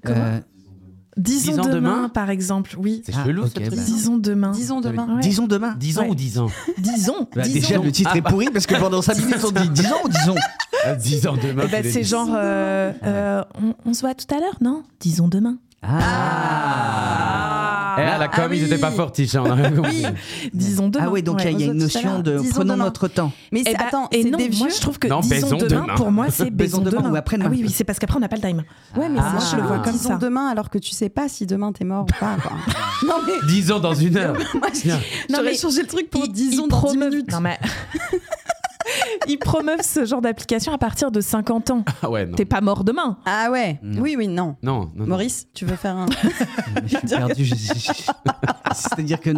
Euh, 0.09 0.39
Disons 1.17 1.51
Dix 1.53 1.59
ans 1.59 1.63
demain, 1.63 1.73
demain 1.73 2.09
par 2.09 2.29
exemple, 2.29 2.75
oui. 2.77 3.01
C'est 3.03 3.11
chelou, 3.11 3.47
cette 3.47 3.69
bah. 3.71 3.75
Disons 3.75 4.17
demain. 4.17 4.51
Disons 4.51 4.81
demain. 4.81 5.15
Ouais. 5.15 5.21
Disons 5.21 5.47
demain. 5.47 5.73
10 5.79 5.97
ans 5.97 6.01
Ouais. 6.03 6.09
ou 6.09 6.15
10 6.15 6.37
ans 6.39 6.47
Disons. 6.77 7.27
Bah, 7.35 7.41
disons. 7.41 7.53
déjà, 7.59 7.77
le 7.81 7.91
titre 7.91 8.11
Ah, 8.13 8.17
est 8.17 8.21
pourri 8.21 8.49
parce 8.53 8.67
que 8.67 8.75
pendant 8.75 9.01
5 9.01 9.17
minutes, 9.25 9.43
on 9.43 9.49
dit 9.51 9.69
disons 9.69 9.95
ou 10.05 10.09
disons. 10.09 10.35
10 10.99 11.27
ans 11.27 11.35
demain. 11.41 11.63
Eh 11.65 11.71
ben, 11.71 11.83
c'est 11.91 12.03
genre, 12.03 12.29
euh, 12.35 12.91
euh, 13.03 13.43
on, 13.59 13.73
on 13.89 13.93
se 13.95 14.01
voit 14.01 14.13
tout 14.13 14.27
à 14.33 14.39
l'heure, 14.39 14.57
non? 14.61 14.83
Disons 14.99 15.27
demain. 15.27 15.57
Ah. 15.81 17.56
Eh, 17.97 18.01
à 18.01 18.17
la 18.17 18.27
com, 18.27 18.43
Ah 18.49 18.53
ils 18.53 18.59
oui. 18.61 18.65
étaient 18.65 18.77
pas 18.77 18.91
fortiches. 18.91 19.35
hein. 19.35 19.43
Disons 20.53 20.89
demain. 20.89 21.05
Ah 21.07 21.11
oui, 21.11 21.23
donc 21.23 21.41
il 21.41 21.45
y 21.45 21.47
a- 21.47 21.51
il 21.51 21.59
y 21.61 21.63
a 21.63 21.67
une 21.67 21.73
notion 21.79 22.19
de 22.19 22.37
Disons 22.37 22.51
prenons 22.53 22.73
demain. 22.73 22.85
notre 22.85 23.07
temps. 23.07 23.31
Mais 23.51 23.63
Eh 23.65 23.73
ben, 23.73 23.79
attends, 23.87 24.07
et 24.11 24.23
c'est 24.23 24.29
non, 24.29 24.37
des 24.37 24.47
vieux. 24.49 24.59
moi 24.59 24.67
je 24.75 24.79
trouve 24.81 24.99
que 24.99 25.07
Non, 25.07 25.19
disons 25.21 25.57
demain, 25.57 25.81
demain. 25.83 25.95
pour 25.95 26.11
moi 26.11 26.27
c'est 26.29 26.49
Baisons 26.51 26.79
demain 26.81 27.01
demain 27.01 27.11
ou 27.11 27.15
après-demain. 27.15 27.49
Ah 27.49 27.53
oui, 27.53 27.61
oui, 27.63 27.69
c'est 27.71 27.83
parce 27.83 27.99
qu'après 27.99 28.17
on 28.17 28.19
n'a 28.21 28.29
pas 28.29 28.35
le 28.37 28.41
time. 28.41 28.63
Ouais, 28.95 29.09
mais 29.09 29.19
Ah. 29.21 29.31
moi 29.33 29.41
je 29.51 29.55
le 29.55 29.61
vois 29.63 29.79
Comme 29.79 29.93
disons 29.93 30.09
ça. 30.09 30.15
demain 30.17 30.47
alors 30.47 30.69
que 30.69 30.77
tu 30.77 30.91
sais 30.91 31.09
pas 31.09 31.27
si 31.29 31.45
demain 31.45 31.71
t'es 31.71 31.85
mort 31.85 32.03
ou 32.03 32.19
pas. 32.19 32.37
quoi. 32.41 32.51
non 33.07 33.15
mais 33.25 33.33
10 33.47 33.71
ans 33.71 33.79
dans 33.79 33.93
une 33.95 34.17
heure. 34.17 34.35
Non, 35.29 35.39
j'aurais 35.39 35.43
mais 35.51 35.57
changé 35.57 35.81
le 35.81 35.87
truc 35.87 36.09
pour 36.09 36.27
disons 36.27 36.67
dans 36.67 36.77
10 36.77 36.85
promeuvent- 36.87 37.09
minutes. 37.11 37.31
Non 37.31 37.41
mais 37.41 37.57
ils 39.27 39.37
promeuvent 39.37 39.81
ce 39.81 40.05
genre 40.05 40.21
d'application 40.21 40.71
à 40.73 40.77
partir 40.77 41.11
de 41.11 41.21
50 41.21 41.71
ans. 41.71 41.85
Ah 42.01 42.09
ouais, 42.09 42.25
non. 42.25 42.35
T'es 42.35 42.45
pas 42.45 42.61
mort 42.61 42.83
demain. 42.83 43.17
Ah 43.25 43.49
ouais. 43.51 43.79
Non. 43.83 44.01
Oui 44.01 44.15
oui 44.17 44.27
non. 44.27 44.55
Non, 44.63 44.81
non, 44.81 44.91
non. 44.95 45.07
Maurice, 45.07 45.47
tu 45.53 45.65
veux 45.65 45.75
faire 45.75 45.95
un 45.97 46.05
Je 46.85 46.97
suis 46.97 47.07
perdu. 47.07 47.49
C'est-à-dire 48.73 49.19
que 49.19 49.31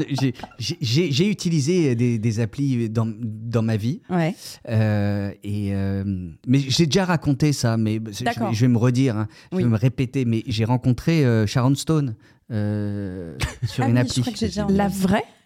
j'ai- 0.60 1.30
utilisé 1.30 1.96
des, 1.96 2.18
des 2.20 2.40
applis 2.40 2.90
dans, 2.90 3.08
dans 3.22 3.62
ma 3.62 3.78
vie. 3.78 4.02
Ouais. 4.10 4.36
Euh, 4.70 5.32
et, 5.44 5.74
euh, 5.74 6.04
mais 6.48 6.60
j'ai 6.60 6.86
déjà 6.86 7.06
raconté 7.06 7.54
ça, 7.54 7.78
mais 7.78 8.00
je 8.12 8.20
vais, 8.20 8.26
D'accord. 8.26 8.54
je 8.54 8.62
vais 8.62 8.68
me 8.68 8.78
redire, 8.78 9.18
hein, 9.18 9.28
je 9.52 9.58
Oui. 9.58 9.64
vais 9.64 9.70
me 9.70 9.78
répéter. 9.78 10.26
Mais 10.26 10.44
j'ai 10.48 10.66
rencontré 10.66 11.26
euh, 11.26 11.46
Sharon 11.48 11.76
Stone 11.76 12.16
euh, 12.52 13.36
sur 13.68 13.84
Ah 13.84 13.88
une 13.88 13.94
oui, 13.96 14.00
appli. 14.02 14.14
je 14.16 14.22
crois 14.22 14.34
que 14.34 14.40
j'ai 14.40 14.48
déjà 14.48 14.66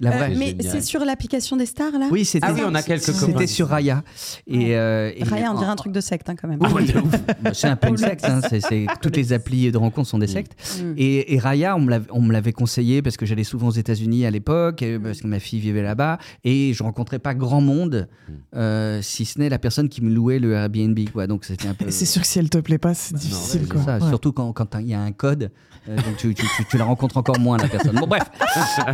La 0.03 0.11
vraie 0.17 0.31
Euh, 0.33 0.35
mais 0.37 0.55
c'est 0.61 0.81
sur 0.81 1.03
l'application 1.05 1.55
des 1.57 1.65
stars 1.65 1.97
là? 1.99 2.07
Oui, 2.11 2.25
c'était 2.25 2.45
Ah 2.47 2.53
oui, 2.53 2.61
on 2.65 2.75
a 2.75 2.81
quelques 2.83 3.05
copains. 3.07 3.25
C'était 3.25 3.47
sur 3.47 3.67
Raya. 3.69 4.03
Et, 4.47 4.75
euh, 4.75 5.11
et- 5.15 5.23
Raya, 5.23 5.51
on 5.51 5.57
dirait 5.57 5.69
un 5.69 5.75
truc 5.75 5.91
de 5.93 6.01
secte 6.01 6.29
hein, 6.29 6.35
quand 6.39 6.47
même. 6.47 6.59
Ah. 6.61 6.67
Bah, 7.41 7.51
c'est 7.53 7.67
un 7.67 7.75
peu 7.75 7.89
une 7.89 7.97
secte. 7.97 8.25
hein, 8.25 8.41
toutes 9.01 9.15
les 9.17 9.33
applis 9.33 9.71
de 9.71 9.77
rencontre 9.77 10.07
sont 10.09 10.17
des 10.19 10.27
sectes. 10.27 10.53
Mm. 10.81 10.93
Et, 10.97 11.33
et 11.35 11.39
Raya, 11.39 11.75
on 11.75 11.79
me 12.21 12.31
l'avait- 12.31 12.53
conseillé 12.53 13.01
parce 13.01 13.17
que 13.17 13.25
j'allais 13.25 13.43
souvent 13.43 13.67
aux 13.67 13.71
États-Unis 13.71 14.25
à 14.25 14.31
l'époque, 14.31 14.83
parce 15.03 15.21
que 15.21 15.27
ma 15.27 15.39
fille 15.39 15.59
vivait 15.59 15.81
là-bas, 15.81 16.17
et 16.43 16.73
je 16.73 16.83
rencontrais 16.83 17.19
pas 17.19 17.33
grand 17.33 17.61
monde, 17.61 18.07
euh, 18.55 18.99
si 19.01 19.25
ce 19.25 19.39
n'est 19.39 19.49
la 19.49 19.59
personne 19.59 19.89
qui 19.89 20.01
me 20.03 20.09
louait 20.13 20.39
le 20.39 20.53
Airbnb. 20.53 20.97
Quoi. 21.11 21.27
Donc 21.27 21.45
c'était 21.45 21.67
un 21.67 21.73
peu. 21.73 21.89
C'est 21.89 22.05
sûr 22.05 22.21
que 22.21 22.27
si 22.27 22.39
elle 22.39 22.49
te 22.49 22.57
plaît 22.59 22.77
pas, 22.77 22.93
c'est 22.93 23.15
difficile 23.15 23.61
C'est 23.63 23.69
quoi. 23.69 23.81
ça, 23.83 23.97
Ouais. 23.97 24.07
Surtout 24.09 24.31
quand 24.33 24.51
quand 24.53 24.67
il 24.79 24.87
y 24.87 24.93
a 24.93 25.01
un 25.01 25.11
code, 25.11 25.51
euh, 25.89 25.95
donc 25.95 26.17
tu, 26.17 26.33
tu- 26.33 26.45
tu- 26.57 26.65
tu 26.69 26.77
la 26.77 26.85
rencontres 26.85 27.17
encore 27.17 27.39
moins 27.39 27.57
la 27.57 27.67
personne. 27.67 27.95
Bon 27.95 28.07
bref. 28.07 28.23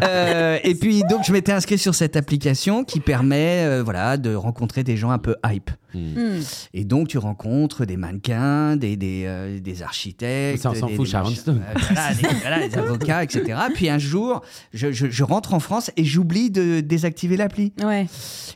Euh, 0.03 0.57
et 0.63 0.75
puis 0.75 0.98
donc 1.09 1.23
je 1.25 1.31
m'étais 1.31 1.51
inscrit 1.51 1.77
sur 1.77 1.93
cette 1.95 2.15
application 2.15 2.83
qui 2.83 2.99
permet 2.99 3.63
euh, 3.65 3.83
voilà 3.83 4.17
de 4.17 4.33
rencontrer 4.35 4.83
des 4.83 4.97
gens 4.97 5.11
un 5.11 5.17
peu 5.19 5.35
hype. 5.45 5.69
Mm. 5.93 6.39
Et 6.73 6.83
donc 6.85 7.07
tu 7.07 7.17
rencontres 7.17 7.85
des 7.85 7.97
mannequins, 7.97 8.75
des, 8.75 8.95
des, 8.95 9.23
euh, 9.25 9.59
des 9.59 9.81
architectes, 9.81 10.61
Ça, 10.61 10.71
on 10.71 10.75
s'en 10.75 10.87
des, 10.87 10.95
fout, 10.95 11.07
Sharon 11.07 11.29
Stone. 11.31 11.61
euh, 11.67 11.79
voilà, 11.79 12.13
des, 12.13 12.27
voilà, 12.41 12.67
des 12.67 12.77
avocats, 12.77 13.23
etc. 13.23 13.59
Puis 13.73 13.89
un 13.89 13.97
jour, 13.97 14.41
je, 14.73 14.91
je- 14.91 15.09
je 15.09 15.23
rentre 15.23 15.53
en 15.53 15.59
France 15.59 15.89
et 15.97 16.03
j'oublie 16.03 16.51
de 16.51 16.79
désactiver 16.81 17.37
l'appli. 17.37 17.73
Ouais. 17.83 18.05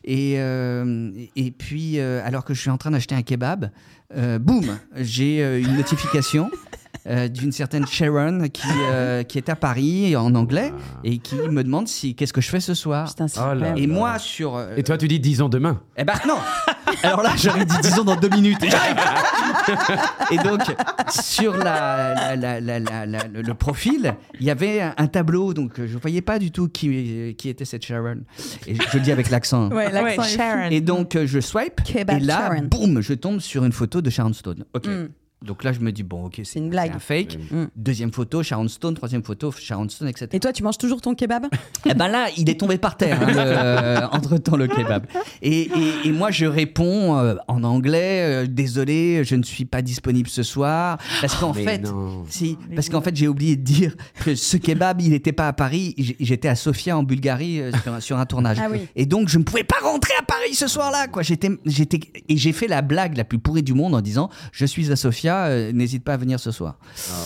Et, 0.04 0.36
euh, 0.38 1.12
et 1.36 1.52
puis, 1.52 2.00
euh, 2.00 2.22
alors 2.26 2.44
que 2.46 2.54
je 2.54 2.62
suis 2.62 2.70
en 2.70 2.78
train 2.78 2.91
d'acheter 2.91 3.16
un 3.16 3.22
kebab, 3.24 3.72
euh, 4.16 4.38
boum, 4.38 4.78
j'ai 4.96 5.44
euh, 5.44 5.60
une 5.60 5.76
notification. 5.76 6.52
Euh, 7.08 7.28
d'une 7.28 7.51
certaine 7.51 7.86
Sharon 7.88 8.47
qui, 8.51 8.68
euh, 8.91 9.24
qui 9.28 9.38
est 9.38 9.49
à 9.49 9.56
Paris 9.56 10.16
en 10.16 10.34
anglais 10.36 10.74
et 11.04 11.18
qui 11.18 11.36
me 11.36 11.64
demande 11.64 11.88
si 11.88 12.16
qu'est-ce 12.16 12.34
que 12.34 12.41
je 12.41 12.49
fais 12.49 12.60
ce 12.60 12.74
soir. 12.74 13.08
Putain, 13.10 13.26
Oh 13.38 13.54
là. 13.54 13.74
Et 13.76 13.88
là. 13.88 13.93
moi 13.93 14.20
sur 14.20 14.56
euh, 14.56 14.76
Et 14.78 14.84
toi, 14.84 14.97
tu 14.97 15.08
dis 15.08 15.20
disons 15.20 15.49
demain. 15.49 15.82
eh 15.97 16.04
ben 16.04 16.14
non 16.28 16.38
Alors 17.04 17.24
là, 17.24 17.32
j'aurais 17.36 17.66
dit 17.66 17.76
disons 17.82 18.04
dans 18.04 18.16
deux 18.16 18.30
minutes. 18.30 18.64
Et 18.64 18.70
j'arrive 18.70 18.95
Et 20.32 20.38
donc, 20.38 20.62
sur 21.10 21.58
la, 21.58 22.36
la- 22.36 22.36
la- 22.36 22.60
la- 22.62 22.80
la- 22.80 23.06
la- 23.06 23.28
le, 23.28 23.41
le 23.41 23.54
profil, 23.54 24.14
il 24.39 24.45
y 24.45 24.51
avait 24.51 24.82
un, 24.82 24.93
un 24.97 25.08
tableau, 25.08 25.54
donc 25.54 25.80
euh, 25.80 25.88
je 25.88 25.95
ne 25.95 25.99
voyais 25.99 26.22
pas 26.22 26.39
du 26.39 26.51
tout 26.51 26.68
qui, 26.70 27.36
qui 27.38 27.49
était 27.49 27.66
cette 27.66 27.84
Sharon. 27.86 28.20
Et 28.68 28.76
je, 28.76 28.82
je 28.91 28.97
le 28.97 29.04
dis 29.04 29.12
avec 29.12 29.30
l'accent. 29.30 29.70
Ouais, 29.72 29.91
l'accent 29.91 30.04
Ouais, 30.04 30.14
est 30.14 30.16
fou. 30.30 30.38
Sharon. 30.38 30.70
Et 30.70 30.82
donc, 30.82 31.16
euh, 31.16 31.26
je 31.26 31.39
swipe, 31.39 31.82
Kebab 31.84 32.18
et 32.18 32.20
là, 32.26 32.49
Sharon. 32.49 32.68
boum, 32.70 33.01
je 33.01 33.14
tombe 33.14 33.39
sur 33.39 33.66
une 33.66 33.72
photo 33.72 34.01
de 34.01 34.10
Sharon 34.10 34.34
Stone. 34.34 34.64
Ok. 34.74 34.88
Mm. 34.88 35.08
Donc 35.44 35.64
là, 35.64 35.74
je 35.74 35.80
me 35.80 35.91
dis, 35.91 36.04
bon, 36.04 36.26
ok, 36.26 36.41
c'est 36.44 36.60
une 36.60 36.70
blague. 36.70 36.94
un 36.96 37.00
fake. 37.00 37.38
Mm. 37.52 37.66
Deuxième 37.76 38.12
photo, 38.12 38.41
Sharon 38.44 38.68
Stone. 38.68 38.94
Troisième 38.96 39.24
photo, 39.24 39.52
Sharon 39.52 39.89
Stone, 39.89 40.08
etc. 40.08 40.28
Et 40.34 40.39
toi, 40.39 40.54
tu 40.54 40.64
manges 40.64 40.78
toujours 40.78 41.02
ton 41.02 41.14
kebab? 41.16 41.48
Eh 41.86 41.94
ben 41.94 42.08
là, 42.08 42.28
il 42.38 42.50
est 42.50 42.58
tombé 42.60 42.78
par 42.78 42.96
terre, 42.96 43.20
entre 44.14 44.38
temps, 44.38 44.56
le 44.56 44.68
kebab. 44.68 45.06
Et, 45.41 45.62
et- 45.64 45.70
et 46.08 46.12
moi, 46.12 46.32
je 46.32 46.46
réponds 46.46 47.18
euh, 47.20 47.36
en 47.48 47.64
anglais, 47.64 48.44
euh, 48.44 48.48
désolé, 48.48 49.24
je 49.26 49.36
ne 49.36 49.44
suis 49.44 49.66
pas 49.66 49.82
disponible 49.82 50.30
ce 50.30 50.44
soir. 50.44 50.98
Parce 51.22 51.36
qu'en 51.36 51.54
Mais 51.54 51.64
fait, 51.64 51.84
si, 52.30 52.58
parce 52.76 52.89
qu'en 52.89 53.02
fait, 53.02 53.16
j'ai 53.16 53.28
oublié 53.28 53.56
de 53.56 53.62
dire 53.64 53.96
que 54.24 54.36
ce 54.36 54.58
kebab, 54.58 55.02
il 55.02 55.10
n'était 55.10 55.32
pas 55.34 55.48
à 55.48 55.54
Paris, 55.54 55.94
j'étais 56.20 56.48
à 56.48 56.56
Sofia, 56.56 56.98
en 56.98 57.04
Bulgarie, 57.04 57.60
euh, 57.62 57.72
sur, 57.84 57.94
un- 57.94 58.00
sur 58.00 58.18
un 58.18 58.26
tournage. 58.26 58.58
Ah 58.62 58.68
oui. 58.72 58.88
Et 58.96 59.06
donc, 59.06 59.28
je 59.30 59.38
ne 59.38 59.44
pouvais 59.44 59.64
pas 59.66 59.78
rentrer 59.84 60.14
à 60.20 60.24
Paris 60.24 60.54
ce 60.54 60.68
soir-là, 60.68 61.08
quoi. 61.08 61.22
J'étais, 61.22 61.50
j'étais, 61.66 62.00
et 62.30 62.38
j'ai 62.38 62.54
fait 62.54 62.68
la 62.68 62.82
blague 62.82 63.18
la 63.18 63.24
plus 63.26 63.39
pourrie 63.39 63.64
du 63.64 63.74
monde 63.74 63.94
en 63.96 64.02
disant, 64.02 64.30
je 64.52 64.66
suis 64.66 64.91
à 64.91 64.96
Sofia, 64.96 65.33
euh, 65.48 65.72
n'hésite 65.72 66.04
pas 66.04 66.14
à 66.14 66.18
venir 66.18 66.40
ce 66.40 66.52
soir. 66.52 66.78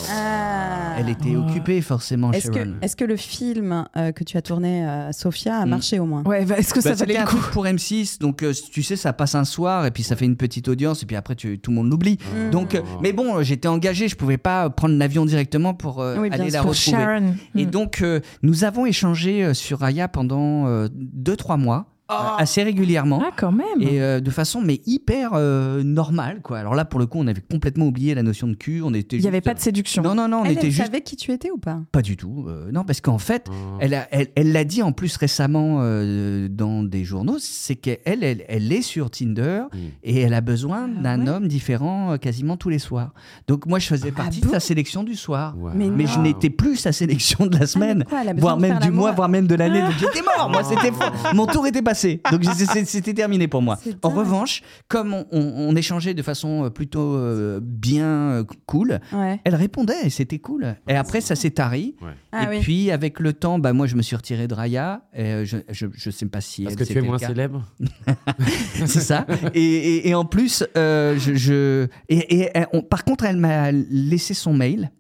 Ah. 0.10 0.96
Elle 1.00 1.10
était 1.10 1.36
occupée, 1.36 1.82
forcément, 1.82 2.32
Est-ce 2.32 2.50
que, 2.50 2.58
Sharon. 2.60 2.74
est-ce 2.82 2.96
que 2.96 3.06
le 3.06 3.16
film 3.18 3.86
euh, 3.96 4.12
que 4.12 4.24
tu 4.24 4.36
as 4.38 4.42
tourné 4.42 4.84
à 4.86 5.14
Sofia 5.14 5.58
a 5.60 5.66
Mm. 5.66 5.70
marché 5.70 6.00
au 6.00 6.06
moins 6.06 6.24
Ouais, 6.24 6.44
bah, 6.46 6.58
est-ce 6.58 6.74
que 6.74 6.80
Bah, 6.80 6.90
ça 6.90 6.96
valait 6.96 7.14
c'était 7.14 7.14
le 7.14 7.20
un 7.20 7.26
coup 7.26 7.38
truc 7.38 7.52
pour 7.52 7.66
M6, 7.66 8.20
donc 8.20 8.42
euh, 8.44 8.52
tu 8.72 8.82
sais, 8.84 8.96
ça 8.96 9.14
passe 9.14 9.36
un 9.36 9.46
soir 9.46 9.86
et 9.86 9.92
puis 9.92 10.02
ça 10.04 10.16
fait 10.16 10.26
une 10.26 10.38
petite 10.38 10.68
audience 10.68 11.04
et 11.04 11.06
puis 11.06 11.16
après 11.16 11.36
tu- 11.36 11.60
tout 11.60 11.70
le 11.72 11.76
monde 11.76 11.90
l'oublie. 11.92 12.18
Mm. 12.36 12.50
Donc, 12.50 12.74
euh, 12.76 12.82
mais 13.02 13.14
bon, 13.14 13.38
euh, 13.38 13.44
j'étais 13.44 13.68
engagé, 13.68 14.08
je 14.08 14.16
pouvais 14.16 14.38
pas 14.38 14.70
prendre 14.72 14.96
l'avion 14.98 15.26
directement 15.26 15.74
pour 15.76 16.02
euh, 16.02 16.18
Oui, 16.18 16.30
aller 16.32 16.50
la. 16.50 16.62
Pour 16.62 16.72
retrouver. 16.72 16.98
Sharon. 16.98 17.36
Et 17.56 17.66
Mm. 17.66 17.70
donc, 17.70 18.02
euh, 18.02 18.20
nous 18.42 18.64
avons 18.64 18.86
échangé 18.86 19.44
euh, 19.44 19.54
sur 19.54 19.80
Raya 19.80 20.08
pendant 20.08 20.66
2-3 20.90 21.58
mois. 21.58 21.86
Assez 22.10 22.64
régulièrement. 22.64 23.22
Ah, 23.26 23.32
quand 23.36 23.52
même. 23.52 23.66
Et 23.82 24.02
euh, 24.02 24.20
de 24.20 24.30
façon 24.32 24.62
mais 24.62 24.82
hyper 24.86 25.32
euh, 25.34 25.84
normale 25.84 26.42
quoi. 26.42 26.60
Alors 26.60 26.76
là 26.76 26.86
pour 26.86 27.00
le 27.00 27.06
coup 27.06 27.18
on 27.20 27.28
avait 27.28 27.42
complètement 27.42 27.86
oublié 27.88 28.16
la 28.16 28.24
notion 28.24 28.48
de 28.48 28.56
cul. 28.56 28.82
On 28.84 28.94
était. 28.94 29.18
Il 29.18 29.22
n'y 29.22 29.28
avait 29.28 29.42
pas 29.42 29.54
de 29.54 29.60
séduction. 29.60 30.04
Non 30.04 30.16
non 30.16 30.28
non 30.28 30.42
on 30.42 30.46
Elle, 30.46 30.54
était 30.54 30.68
elle 30.68 30.72
juste. 30.72 30.86
savait 30.86 31.02
qui 31.02 31.16
tu 31.16 31.32
étais 31.32 31.52
ou 31.52 31.58
pas? 31.58 31.80
Pas 31.92 32.02
du 32.02 32.16
tout. 32.18 32.46
euh, 32.48 32.72
non, 32.72 32.84
parce 32.84 33.02
qu'en 33.02 33.18
fait, 33.18 33.48
elle 33.80 33.94
a- 33.94 34.08
elle 34.12 34.28
elle 34.36 34.52
l'a 34.52 34.64
dit 34.64 34.82
en 34.84 34.92
plus 34.92 35.18
récemment 35.18 35.80
euh, 35.82 36.48
dans 36.50 36.84
des 36.84 37.04
journaux, 37.04 37.38
c'est 37.40 37.76
qu'elle 37.76 38.00
elle, 38.24 38.46
elle 38.48 38.72
est 38.72 38.82
sur 38.82 39.10
Tinder 39.10 39.64
et 40.04 40.22
elle 40.22 40.34
a 40.34 40.42
besoin 40.42 40.88
d'un 40.88 41.28
homme 41.28 41.48
différent 41.48 42.14
euh, 42.14 42.18
quasiment 42.18 42.58
tous 42.58 42.70
les 42.70 42.80
soirs. 42.80 43.12
Donc 43.48 43.66
moi, 43.66 43.80
je 43.80 43.88
faisais 43.88 44.12
partie 44.12 44.42
de 44.42 44.48
sa 44.48 44.60
sélection 44.60 45.04
du 45.04 45.16
soir. 45.16 45.56
Mais 45.76 46.06
je 46.08 46.20
n'étais 46.20 46.50
plus 46.50 46.78
sa 46.78 46.92
sélection 46.92 47.46
de 47.48 47.58
la 47.58 47.68
semaine, 47.68 48.06
quoi, 48.08 48.20
a 48.20 48.34
voire 48.34 48.58
même 48.60 48.80
du 48.80 48.92
mois, 48.92 49.12
voire 49.12 49.30
même 49.30 49.48
de 49.48 49.56
l'année. 49.56 49.82
Donc 49.82 49.94
j'étais 50.00 50.22
mort, 50.22 50.50
moi, 50.50 50.64
c'était 50.64 50.92
faux. 50.92 51.12
Mon 51.36 51.46
tour 51.48 51.68
était 51.68 51.82
passé. 51.82 51.97
Donc 52.32 52.44
c'était 52.86 53.14
terminé 53.14 53.48
pour 53.48 53.62
moi. 53.62 53.78
En 54.04 54.10
revanche, 54.10 54.62
comme 54.88 55.14
on, 55.14 55.26
on- 55.32 55.70
on 55.70 55.76
échangeait 55.76 56.14
de 56.14 56.22
façon 56.22 56.66
euh, 56.66 56.70
plutôt 56.70 57.16
euh, 57.16 57.60
bien 57.62 58.08
euh, 58.08 58.44
cool, 58.66 59.00
Ouais. 59.14 59.40
elle 59.44 59.56
répondait 59.56 60.06
et 60.06 60.10
c'était 60.10 60.40
cool. 60.40 60.76
Et 60.88 60.96
après, 60.96 61.22
ça 61.22 61.36
s'est 61.36 61.52
tari. 61.52 61.96
Ah 62.32 62.44
et 62.46 62.58
oui. 62.58 62.60
puis, 62.62 62.92
avec 62.92 63.20
le 63.20 63.34
temps, 63.34 63.58
bah, 63.60 63.74
moi, 63.74 63.88
je 63.88 63.96
me 63.96 64.02
suis 64.02 64.16
retiré 64.16 64.48
de 64.48 64.54
Raya. 64.54 65.02
Et 65.16 65.46
je, 65.46 65.58
je, 65.70 65.88
je 65.94 66.10
sais 66.10 66.26
pas 66.28 66.42
si. 66.42 66.64
Parce 66.64 66.76
que 66.76 66.84
tu 66.84 66.98
es 66.98 67.02
moins 67.02 67.18
cas. 67.18 67.28
célèbre 67.28 67.66
C'est 68.86 69.02
ça. 69.02 69.26
Et, 69.54 69.62
et- 69.64 70.10
et 70.10 70.16
en 70.16 70.26
plus, 70.26 70.64
euh, 70.78 71.18
je. 71.18 71.34
je- 71.36 71.88
et, 72.10 72.18
et 72.42 72.50
elle- 72.54 72.68
on- 72.74 72.82
par 72.82 73.04
contre, 73.04 73.26
elle 73.26 73.38
m'a 73.38 73.72
laissé 73.72 74.34
son 74.34 74.54
mail. 74.54 74.92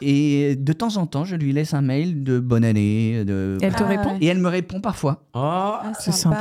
Et 0.00 0.56
de 0.56 0.72
temps 0.72 0.96
en 0.96 1.06
temps, 1.06 1.24
je 1.24 1.36
lui 1.36 1.52
laisse 1.52 1.74
un 1.74 1.82
mail 1.82 2.22
de 2.22 2.38
bonne 2.38 2.64
année. 2.64 3.24
De... 3.24 3.58
Elle 3.62 3.74
te 3.74 3.82
répond 3.82 4.16
Et 4.20 4.26
elle 4.26 4.38
me 4.38 4.48
répond 4.48 4.80
parfois. 4.80 5.24
Oh, 5.34 5.74
c'est 5.98 6.12
sympa. 6.12 6.38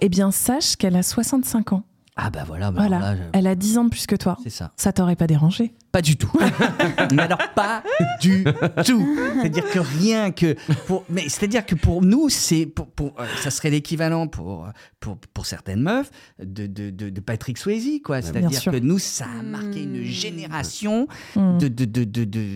Eh 0.00 0.08
bien, 0.08 0.30
sache 0.30 0.76
qu'elle 0.76 0.96
a 0.96 1.02
65 1.02 1.72
ans. 1.72 1.84
Ah 2.14 2.28
bah 2.28 2.44
voilà. 2.46 2.70
bah 2.70 2.80
Voilà. 2.86 2.96
alors 2.98 3.08
là, 3.10 3.16
je- 3.16 3.38
Elle 3.38 3.46
a 3.46 3.54
10 3.54 3.78
ans 3.78 3.84
de 3.84 3.90
plus 3.90 4.06
que 4.06 4.16
toi. 4.16 4.36
C'est 4.42 4.50
ça. 4.50 4.72
Ça 4.76 4.92
t'aurait 4.92 5.16
pas 5.16 5.26
dérangé 5.26 5.72
Pas 5.92 6.02
du 6.02 6.16
tout. 6.16 6.30
mais 7.14 7.22
alors 7.22 7.38
pas 7.54 7.82
du 8.20 8.44
tout. 8.84 9.16
C'est-à-dire 9.40 9.64
que 9.70 9.78
rien 9.78 10.30
que 10.30 10.54
pour, 10.86 11.04
mais 11.08 11.22
c'est-à-dire 11.28 11.64
que 11.64 11.74
pour 11.74 12.02
nous, 12.02 12.28
c'est 12.28 12.66
pour, 12.66 12.86
pour, 12.88 13.14
euh, 13.18 13.24
ça 13.42 13.50
serait 13.50 13.70
l'équivalent 13.70 14.26
pour, 14.26 14.68
pour 15.00 15.16
pour 15.32 15.46
certaines 15.46 15.80
meufs 15.82 16.10
de 16.42 16.66
de, 16.66 16.90
de, 16.90 17.08
de 17.10 17.20
Patrick 17.20 17.56
Swayze 17.56 18.00
quoi. 18.04 18.20
bien 18.20 18.30
C'est-à-dire 18.30 18.62
que 18.72 18.76
nous, 18.78 18.98
ça 18.98 19.24
a 19.24 19.42
marqué 19.42 19.82
une 19.82 20.02
génération 20.04 21.06
Mm. 21.36 21.58
de 21.58 21.68
de 21.68 21.84
de 21.86 22.04
de, 22.04 22.24
de- 22.24 22.48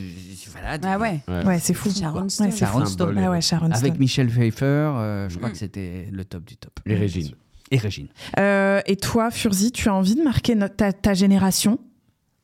voilà. 0.52 0.76
de- 0.78 0.86
Ah 0.86 0.98
ouais. 0.98 1.20
Ouais, 1.46 1.58
c'est 1.58 1.72
fou. 1.74 1.90
Sharon 1.90 2.22
Ouais, 2.24 2.28
Stone. 2.28 2.50
c'est 2.50 2.58
Sharon 2.58 2.80
fou. 2.80 2.86
Stone. 2.90 3.18
Ah 3.18 3.30
ouais, 3.30 3.40
Sharon 3.40 3.70
Avec. 3.70 3.98
Michel 3.98 4.28
Pfeiffer, 4.28 4.64
euh, 4.64 5.28
je 5.30 5.38
crois 5.38 5.50
que 5.50 5.56
c'était 5.56 6.08
le 6.12 6.24
top 6.26 6.44
du 6.44 6.56
top. 6.56 6.78
Les 6.84 6.94
Régine. 6.96 7.30
Et 7.70 7.78
Régine. 7.78 8.08
Euh, 8.38 8.80
et 8.86 8.96
toi, 8.96 9.30
Furzi, 9.30 9.72
tu 9.72 9.88
as 9.88 9.94
envie 9.94 10.14
de 10.14 10.22
marquer 10.22 10.54
notre- 10.54 10.76
ta, 10.76 10.92
ta 10.92 11.14
génération? 11.14 11.78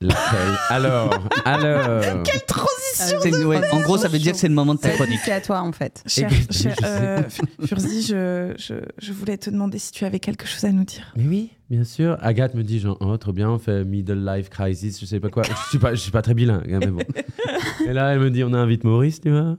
Laquelle? 0.00 0.18
Alors, 0.68 1.10
alors. 1.44 2.00
Quelle 2.24 2.44
transition 2.44 3.18
C'est- 3.22 3.30
de 3.30 3.44
ouais, 3.44 3.60
en 3.70 3.80
gros, 3.82 3.96
ça 3.98 4.08
veut 4.08 4.18
dire 4.18 4.32
que 4.32 4.38
c'est 4.38 4.48
le 4.48 4.54
moment 4.54 4.74
de 4.74 4.80
ta 4.80 4.90
chronique. 4.90 5.20
c'est 5.24 5.30
à 5.30 5.40
toi 5.40 5.60
en 5.60 5.70
fait. 5.70 6.02
Cher, 6.08 6.28
Eh 6.28 6.34
ben, 6.34 6.46
cher, 6.52 6.74
je 6.76 6.84
sais. 6.84 6.90
euh, 6.90 7.22
Furzi, 7.66 8.02
je, 8.02 8.52
je, 8.58 8.74
je 8.98 9.12
voulais 9.12 9.36
te 9.38 9.48
demander 9.48 9.78
si 9.78 9.92
tu 9.92 10.04
avais 10.04 10.18
quelque 10.18 10.44
chose 10.44 10.64
à 10.64 10.72
nous 10.72 10.82
dire. 10.82 11.12
Mais 11.16 11.26
oui, 11.28 11.50
bien 11.70 11.84
sûr. 11.84 12.16
Agathe 12.20 12.54
me 12.54 12.64
dit 12.64 12.80
genre, 12.80 12.96
oh, 13.00 13.16
trop 13.16 13.32
bien, 13.32 13.48
on 13.48 13.58
fait 13.60 13.84
middle 13.84 14.24
life 14.28 14.48
crisis, 14.48 14.98
je 15.00 15.06
sais 15.06 15.20
pas 15.20 15.28
quoi. 15.28 15.44
Je 15.44 15.68
suis 15.68 15.78
pas, 15.78 15.90
je 15.94 16.00
suis 16.00 16.10
pas 16.10 16.22
très 16.22 16.34
bilingue, 16.34 16.72
hein, 16.74 16.80
mais 16.80 16.88
bon. 16.88 17.02
Et 17.88 17.92
là, 17.92 18.12
elle 18.12 18.18
me 18.18 18.30
dit, 18.32 18.42
on 18.42 18.52
invite 18.54 18.82
Maurice, 18.82 19.20
tu 19.20 19.30
vois. 19.30 19.56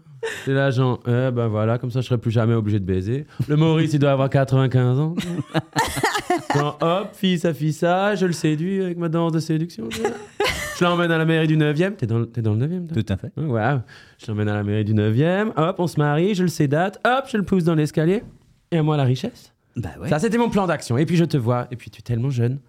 Et 0.47 0.51
là, 0.51 0.71
genre, 0.71 0.99
eh 1.07 1.31
ben 1.31 1.47
voilà, 1.47 1.77
comme 1.77 1.89
ça, 1.91 2.01
je 2.01 2.05
serai 2.07 2.17
plus 2.17 2.31
jamais 2.31 2.53
obligé 2.53 2.79
de 2.79 2.85
baiser. 2.85 3.25
Le 3.47 3.55
Maurice, 3.55 3.93
il 3.93 3.99
doit 3.99 4.11
avoir 4.11 4.29
95 4.29 4.99
ans. 4.99 5.15
Genre, 6.55 6.77
hop, 6.81 7.09
fille 7.13 7.37
ça, 7.39 7.53
fille 7.53 7.73
ça, 7.73 8.15
je 8.15 8.25
le 8.25 8.31
séduis 8.31 8.81
avec 8.83 8.97
ma 8.97 9.07
danse 9.09 9.31
de 9.31 9.39
séduction. 9.39 9.87
Je 9.91 10.83
l'emmène 10.83 11.11
à 11.11 11.17
la 11.17 11.25
mairie 11.25 11.47
du 11.47 11.55
9e. 11.57 11.95
T'es 11.95 12.05
dans, 12.07 12.19
le- 12.19 12.25
t'es 12.27 12.41
dans 12.41 12.53
le 12.53 12.65
9e 12.67 12.87
Tout 12.93 13.05
à 13.13 13.17
fait. 13.17 13.31
Ouais. 13.37 13.77
Je 14.19 14.27
l'emmène 14.27 14.49
à 14.49 14.55
la 14.55 14.63
mairie 14.63 14.83
du 14.83 14.93
9e. 14.93 15.51
Hop, 15.55 15.75
on 15.79 15.87
se 15.87 15.99
marie, 15.99 16.33
je 16.35 16.43
le 16.43 16.49
sédate. 16.49 16.99
Hop, 17.05 17.25
je 17.31 17.37
le 17.37 17.43
pousse 17.43 17.63
dans 17.63 17.75
l'escalier. 17.75 18.23
Et 18.71 18.77
à 18.77 18.83
moi, 18.83 18.97
la 18.97 19.03
richesse. 19.03 19.53
Bah 19.75 19.89
ouais. 20.01 20.09
Ça, 20.09 20.19
c'était 20.19 20.37
mon 20.37 20.49
plan 20.49 20.65
d'action. 20.67 20.97
Et 20.97 21.05
puis, 21.05 21.15
je 21.17 21.25
te 21.25 21.37
vois. 21.37 21.67
Et 21.71 21.75
puis, 21.75 21.89
tu 21.91 21.99
es 21.99 22.03
tellement 22.03 22.29
jeune. 22.29 22.59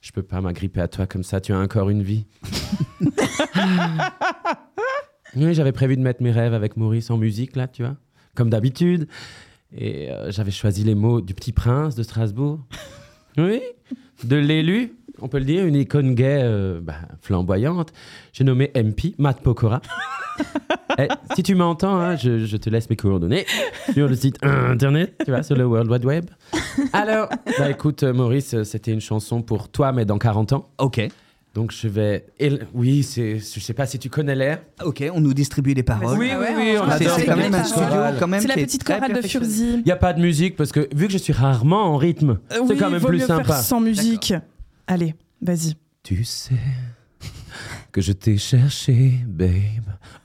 Je 0.00 0.12
peux 0.12 0.22
pas 0.22 0.40
m'agripper 0.40 0.80
à 0.80 0.88
toi 0.88 1.06
comme 1.06 1.22
ça. 1.24 1.40
Tu 1.40 1.52
as 1.52 1.58
encore 1.58 1.88
une 1.90 2.02
vie. 2.02 2.26
oui, 5.44 5.54
j'avais 5.54 5.72
prévu 5.72 5.96
de 5.96 6.02
mettre 6.02 6.22
mes 6.22 6.30
rêves 6.32 6.54
avec 6.54 6.76
Maurice 6.76 7.10
en 7.10 7.18
musique, 7.18 7.56
là, 7.56 7.68
tu 7.68 7.82
vois. 7.82 7.96
Comme 8.34 8.50
d'habitude. 8.50 9.08
Et 9.76 10.10
euh, 10.10 10.30
j'avais 10.30 10.50
choisi 10.50 10.84
les 10.84 10.94
mots 10.94 11.20
du 11.20 11.34
Petit 11.34 11.52
Prince 11.52 11.94
de 11.94 12.02
Strasbourg. 12.02 12.60
Oui. 13.38 13.60
De 14.24 14.36
l'élu, 14.36 14.94
on 15.20 15.28
peut 15.28 15.38
le 15.38 15.44
dire, 15.44 15.66
une 15.66 15.74
icône 15.74 16.14
gay 16.14 16.40
euh, 16.42 16.80
bah, 16.80 16.94
flamboyante. 17.20 17.92
J'ai 18.32 18.44
nommé 18.44 18.70
MP, 18.74 19.14
Matt 19.18 19.42
Pokora. 19.42 19.82
Eh, 20.98 21.08
si 21.34 21.42
tu 21.42 21.54
m'entends, 21.54 22.00
hein, 22.00 22.16
je, 22.16 22.46
je 22.46 22.56
te 22.56 22.70
laisse 22.70 22.88
mes 22.88 22.96
coordonnées 22.96 23.44
sur 23.92 24.08
le 24.08 24.14
site 24.14 24.38
internet, 24.42 25.14
tu 25.22 25.30
vois, 25.30 25.42
sur 25.42 25.54
le 25.54 25.66
World 25.66 25.90
Wide 25.90 26.04
Web. 26.06 26.30
Alors, 26.94 27.28
bah 27.58 27.70
écoute, 27.70 28.02
euh, 28.02 28.14
Maurice, 28.14 28.62
c'était 28.62 28.92
une 28.92 29.00
chanson 29.02 29.42
pour 29.42 29.68
toi, 29.68 29.92
mais 29.92 30.06
dans 30.06 30.16
40 30.16 30.54
ans. 30.54 30.70
Ok. 30.78 31.06
Donc 31.56 31.72
je 31.72 31.88
vais. 31.88 32.26
et- 32.38 32.58
Oui, 32.74 33.02
c'est. 33.02 33.38
Je 33.38 33.60
sais 33.60 33.72
pas 33.72 33.86
si 33.86 33.98
tu 33.98 34.10
connais 34.10 34.34
l'air. 34.34 34.60
Ok, 34.84 35.02
on 35.10 35.20
nous 35.22 35.32
distribue 35.32 35.72
les 35.72 35.82
paroles. 35.82 36.18
Oui, 36.18 36.28
oui, 36.38 36.46
oui, 36.54 36.76
on 36.78 36.90
C'est 36.98 37.24
quand 37.24 37.34
même 37.34 37.54
un 37.54 37.64
studio 37.64 37.86
quand 38.20 38.28
même 38.28 38.42
C'est 38.42 38.48
la 38.48 38.54
petite 38.56 38.84
chorale 38.84 39.10
de. 39.14 39.22
Furzi. 39.26 39.76
Il 39.78 39.82
n'y 39.86 39.90
a 39.90 39.96
pas 39.96 40.12
de 40.12 40.20
musique 40.20 40.54
parce 40.54 40.70
que 40.70 40.86
vu 40.94 41.06
que 41.06 41.12
je 41.14 41.16
suis 41.18 41.32
rarement 41.32 41.84
en 41.84 41.96
rythme, 41.96 42.32
Euh, 42.52 42.56
c'est 42.56 42.60
oui, 42.60 42.76
quand 42.78 42.90
même 42.90 43.00
vaut 43.00 43.08
plus 43.08 43.20
mieux 43.20 43.26
sympa. 43.26 43.44
faire 43.44 43.56
sans 43.56 43.80
musique. 43.80 44.34
Allez, 44.86 45.14
vas-y. 45.40 45.76
Tu 46.02 46.24
sais 46.24 46.52
que 47.90 48.02
je 48.02 48.12
t'ai 48.12 48.36
cherché, 48.36 49.12
babe, 49.26 49.48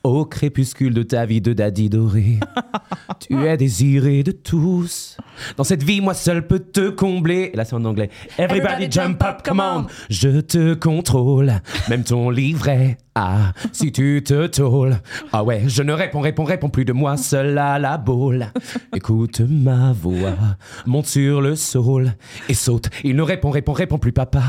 au 0.04 0.26
crépuscule 0.26 0.94
de 0.94 1.04
ta 1.04 1.26
vie 1.26 1.42
de 1.42 1.54
daddy 1.54 1.90
doré. 1.90 2.40
tu 3.20 3.46
es 3.46 3.58
désiré 3.58 4.24
de 4.24 4.32
tous. 4.32 5.18
Dans 5.58 5.64
cette 5.64 5.84
vie, 5.84 6.02
moi 6.02 6.14
seul 6.14 6.48
peux 6.48 6.60
te 6.60 6.90
combler. 6.90 7.52
Et 7.54 7.58
là, 7.58 7.66
c'est 7.66 7.76
en 7.76 7.86
anglais. 7.86 8.10
Everybody, 8.38 8.92
jump 8.92 9.24
up, 9.24 9.42
come 9.44 9.60
on. 9.60 9.86
Je 10.10 10.42
te 10.42 10.74
contrôle, 10.74 11.54
même 11.90 12.04
ton 12.04 12.30
livret. 12.30 12.98
Ah, 13.14 13.52
si 13.74 13.92
tu 13.92 14.24
te 14.24 14.48
tôles. 14.48 14.98
Ah 15.34 15.44
ouais, 15.44 15.64
je 15.68 15.84
ne 15.84 15.92
réponds, 15.92 16.22
réponds, 16.22 16.46
réponds 16.46 16.70
plus 16.70 16.86
de 16.86 16.94
moi 16.94 17.18
seul 17.18 17.58
à 17.58 17.78
la 17.78 17.98
boule. 17.98 18.48
Écoute 18.96 19.42
ma 19.42 19.92
voix, 19.92 20.38
monte 20.86 21.08
sur 21.08 21.42
le 21.42 21.56
sol 21.56 22.14
et 22.48 22.54
saute. 22.54 22.90
Il 23.04 23.18
ne 23.18 23.22
répond, 23.22 23.50
répond, 23.50 23.74
répond 23.74 23.98
plus 23.98 24.14
papa. 24.14 24.44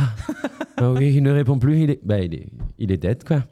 Ah 0.76 0.92
oui, 0.92 1.12
il 1.16 1.22
ne 1.22 1.32
répond 1.32 1.59
plus, 1.59 1.82
il 1.82 1.90
est, 1.90 2.00
bah, 2.05 2.20
il 2.20 2.34
est, 2.34 2.46
il 2.78 2.92
est 2.92 2.96
dead 2.96 3.24
quoi. 3.24 3.42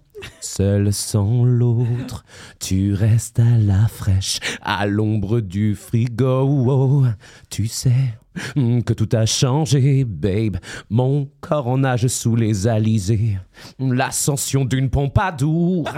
Seul 0.41 0.93
sans 0.93 1.45
l'autre, 1.45 2.25
tu 2.59 2.95
restes 2.95 3.41
à 3.41 3.59
la 3.59 3.89
fraîche, 3.89 4.41
à 4.63 4.87
l'ombre 4.87 5.41
du 5.41 5.75
frigo. 5.75 7.05
Tu 7.51 7.67
sais 7.67 8.15
que 8.55 8.93
tout 8.93 9.09
a 9.13 9.27
changé, 9.27 10.05
babe. 10.05 10.57
Mon 10.89 11.29
corps 11.41 11.69
en 11.69 11.79
nage 11.79 12.07
sous 12.07 12.37
les 12.37 12.69
alizés. 12.69 13.39
L'ascension 13.79 14.65
d'une 14.65 14.91
pompadour. 14.91 15.89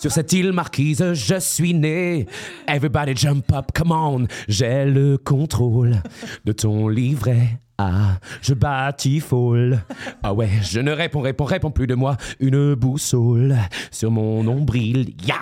Sur 0.00 0.12
cette 0.12 0.32
île 0.32 0.52
marquise, 0.52 1.12
je 1.14 1.40
suis 1.40 1.74
né. 1.74 2.26
Everybody 2.68 3.16
jump 3.16 3.52
up, 3.52 3.70
come 3.74 3.92
on. 3.92 4.26
J'ai 4.48 4.84
le 4.84 5.18
contrôle 5.18 6.02
de 6.44 6.52
ton 6.52 6.88
livret. 6.88 7.61
Ah, 7.84 8.20
je 8.40 8.54
batifole. 8.54 9.80
Ah 10.22 10.32
ouais, 10.32 10.48
je 10.62 10.78
ne 10.78 10.92
réponds, 10.92 11.20
réponds, 11.20 11.46
réponds 11.46 11.72
plus 11.72 11.88
de 11.88 11.96
moi. 11.96 12.16
Une 12.38 12.76
boussole 12.76 13.56
sur 13.90 14.12
mon 14.12 14.44
nombril. 14.44 15.16
Ya! 15.26 15.40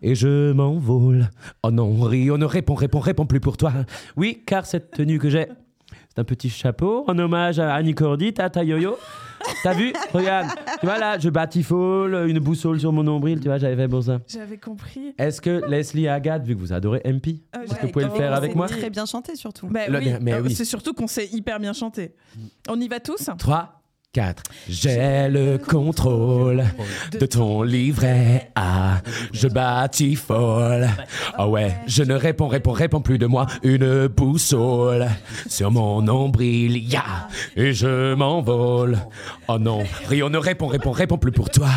Et 0.00 0.14
je 0.14 0.52
m'envole. 0.52 1.28
Oh 1.62 1.70
non, 1.70 1.92
Rio 2.00 2.38
ne 2.38 2.46
répond, 2.46 2.72
répond, 2.72 2.98
répond 2.98 3.26
plus 3.26 3.40
pour 3.40 3.58
toi. 3.58 3.74
Oui, 4.16 4.42
car 4.46 4.64
cette 4.64 4.92
tenue 4.92 5.18
que 5.18 5.28
j'ai, 5.28 5.48
c'est 6.08 6.18
un 6.18 6.24
petit 6.24 6.48
chapeau 6.48 7.04
en 7.08 7.18
hommage 7.18 7.58
à 7.58 7.74
Annie 7.74 7.94
Cordy, 7.94 8.32
Tata 8.32 8.64
Yo-Yo. 8.64 8.96
T'as 9.62 9.74
vu 9.74 9.92
Regarde, 10.12 10.48
tu 10.80 10.86
vois 10.86 10.98
là, 10.98 11.18
je 11.18 11.28
batifole, 11.30 12.28
une 12.28 12.38
boussole 12.38 12.80
sur 12.80 12.92
mon 12.92 13.02
nombril, 13.02 13.40
tu 13.40 13.48
vois, 13.48 13.58
j'avais 13.58 13.76
fait 13.76 13.88
pour 13.88 14.02
ça. 14.02 14.20
J'avais 14.28 14.58
compris. 14.58 15.14
Est-ce 15.18 15.40
que 15.40 15.62
Leslie 15.68 16.04
et 16.04 16.08
Agathe, 16.08 16.44
vu 16.44 16.54
que 16.54 16.60
vous 16.60 16.72
adorez 16.72 17.00
MP, 17.04 17.40
est-ce 17.62 17.74
que 17.76 17.86
vous 17.86 17.92
pouvez 17.92 18.04
le 18.06 18.10
faire 18.10 18.32
avec 18.34 18.54
moi 18.54 18.66
Très 18.68 18.90
bien 18.90 19.06
chanté 19.06 19.36
surtout. 19.36 19.66
Bah 19.68 19.88
Le- 19.88 19.98
oui, 19.98 20.12
mais 20.20 20.34
euh, 20.34 20.42
oui. 20.42 20.54
C'est 20.54 20.64
surtout 20.64 20.92
qu'on 20.94 21.06
sait 21.06 21.26
hyper 21.32 21.58
bien 21.60 21.72
chanter. 21.72 22.14
On 22.68 22.80
y 22.80 22.88
va 22.88 23.00
tous 23.00 23.28
3, 23.38 23.81
4. 24.14 24.42
J'ai 24.68 25.26
le 25.30 25.56
contrôle 25.56 26.64
de 27.18 27.24
ton 27.24 27.62
livret 27.62 28.50
A. 28.54 29.00
Je 29.32 29.48
batifole. 29.48 30.86
Ah 31.32 31.48
ouais, 31.48 31.74
je 31.86 32.02
ne 32.02 32.12
réponds, 32.12 32.48
réponds, 32.48 32.72
réponds 32.72 33.00
plus 33.00 33.16
de 33.16 33.24
moi. 33.24 33.46
Une 33.62 34.08
boussole 34.08 35.08
sur 35.48 35.70
mon 35.70 36.02
nombril. 36.02 36.76
Ya! 36.76 37.28
Et 37.56 37.72
je 37.72 38.12
m'envole. 38.12 38.98
Oh 39.48 39.58
non, 39.58 39.82
Rio 40.06 40.28
ne 40.28 40.36
répond, 40.36 40.66
répond, 40.66 40.90
répond 40.92 41.16
plus 41.16 41.32
pour 41.32 41.48
toi. 41.48 41.68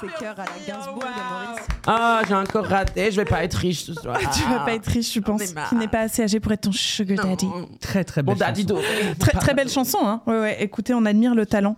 Ses 0.00 0.06
cœurs 0.18 0.34
à 0.38 0.44
la 0.44 0.66
Gainsbourg 0.66 0.98
de 0.98 1.04
Maurice. 1.04 1.66
Ah, 1.86 2.20
j'ai 2.28 2.34
encore 2.34 2.66
raté, 2.66 3.10
je 3.10 3.16
vais 3.16 3.24
pas 3.24 3.42
être 3.44 3.54
riche 3.54 3.84
ce 3.84 3.94
soir. 3.94 4.18
Tu 4.34 4.42
vas 4.44 4.60
pas 4.60 4.74
être 4.74 4.86
riche, 4.86 5.12
je 5.14 5.20
pense. 5.20 5.42
Qui 5.68 5.74
n'est 5.74 5.88
pas 5.88 6.00
assez 6.00 6.22
âgé 6.22 6.38
pour 6.40 6.52
être 6.52 6.62
ton 6.62 6.72
sugar 6.72 7.24
daddy. 7.24 7.46
Très 7.80 8.04
très 8.04 8.22
Bon, 8.22 8.32
belle 8.32 8.40
daddy 8.40 8.62
chanson. 8.62 8.74
doré. 8.74 9.14
Très, 9.18 9.32
très 9.32 9.54
belle 9.54 9.68
chanson, 9.70 9.98
hein. 10.02 10.22
Ouais, 10.26 10.38
ouais. 10.40 10.62
Écoutez, 10.62 10.94
on 10.94 11.04
admire 11.06 11.34
le 11.34 11.46
talent. 11.46 11.76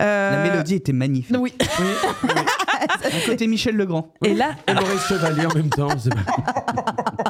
Euh, 0.00 0.44
La 0.44 0.50
mélodie 0.50 0.74
était 0.76 0.92
magnifique. 0.92 1.36
Oui. 1.38 1.54
Un 1.60 3.26
côté 3.26 3.46
Michel 3.46 3.76
Legrand. 3.76 4.12
Et 4.24 4.34
là, 4.34 4.50
Et 4.66 4.74
Maurice 4.74 5.06
Chevalier 5.06 5.46
en 5.46 5.54
même 5.54 5.70
temps. 5.70 5.88
c'est 5.98 6.10
pas- 6.14 6.20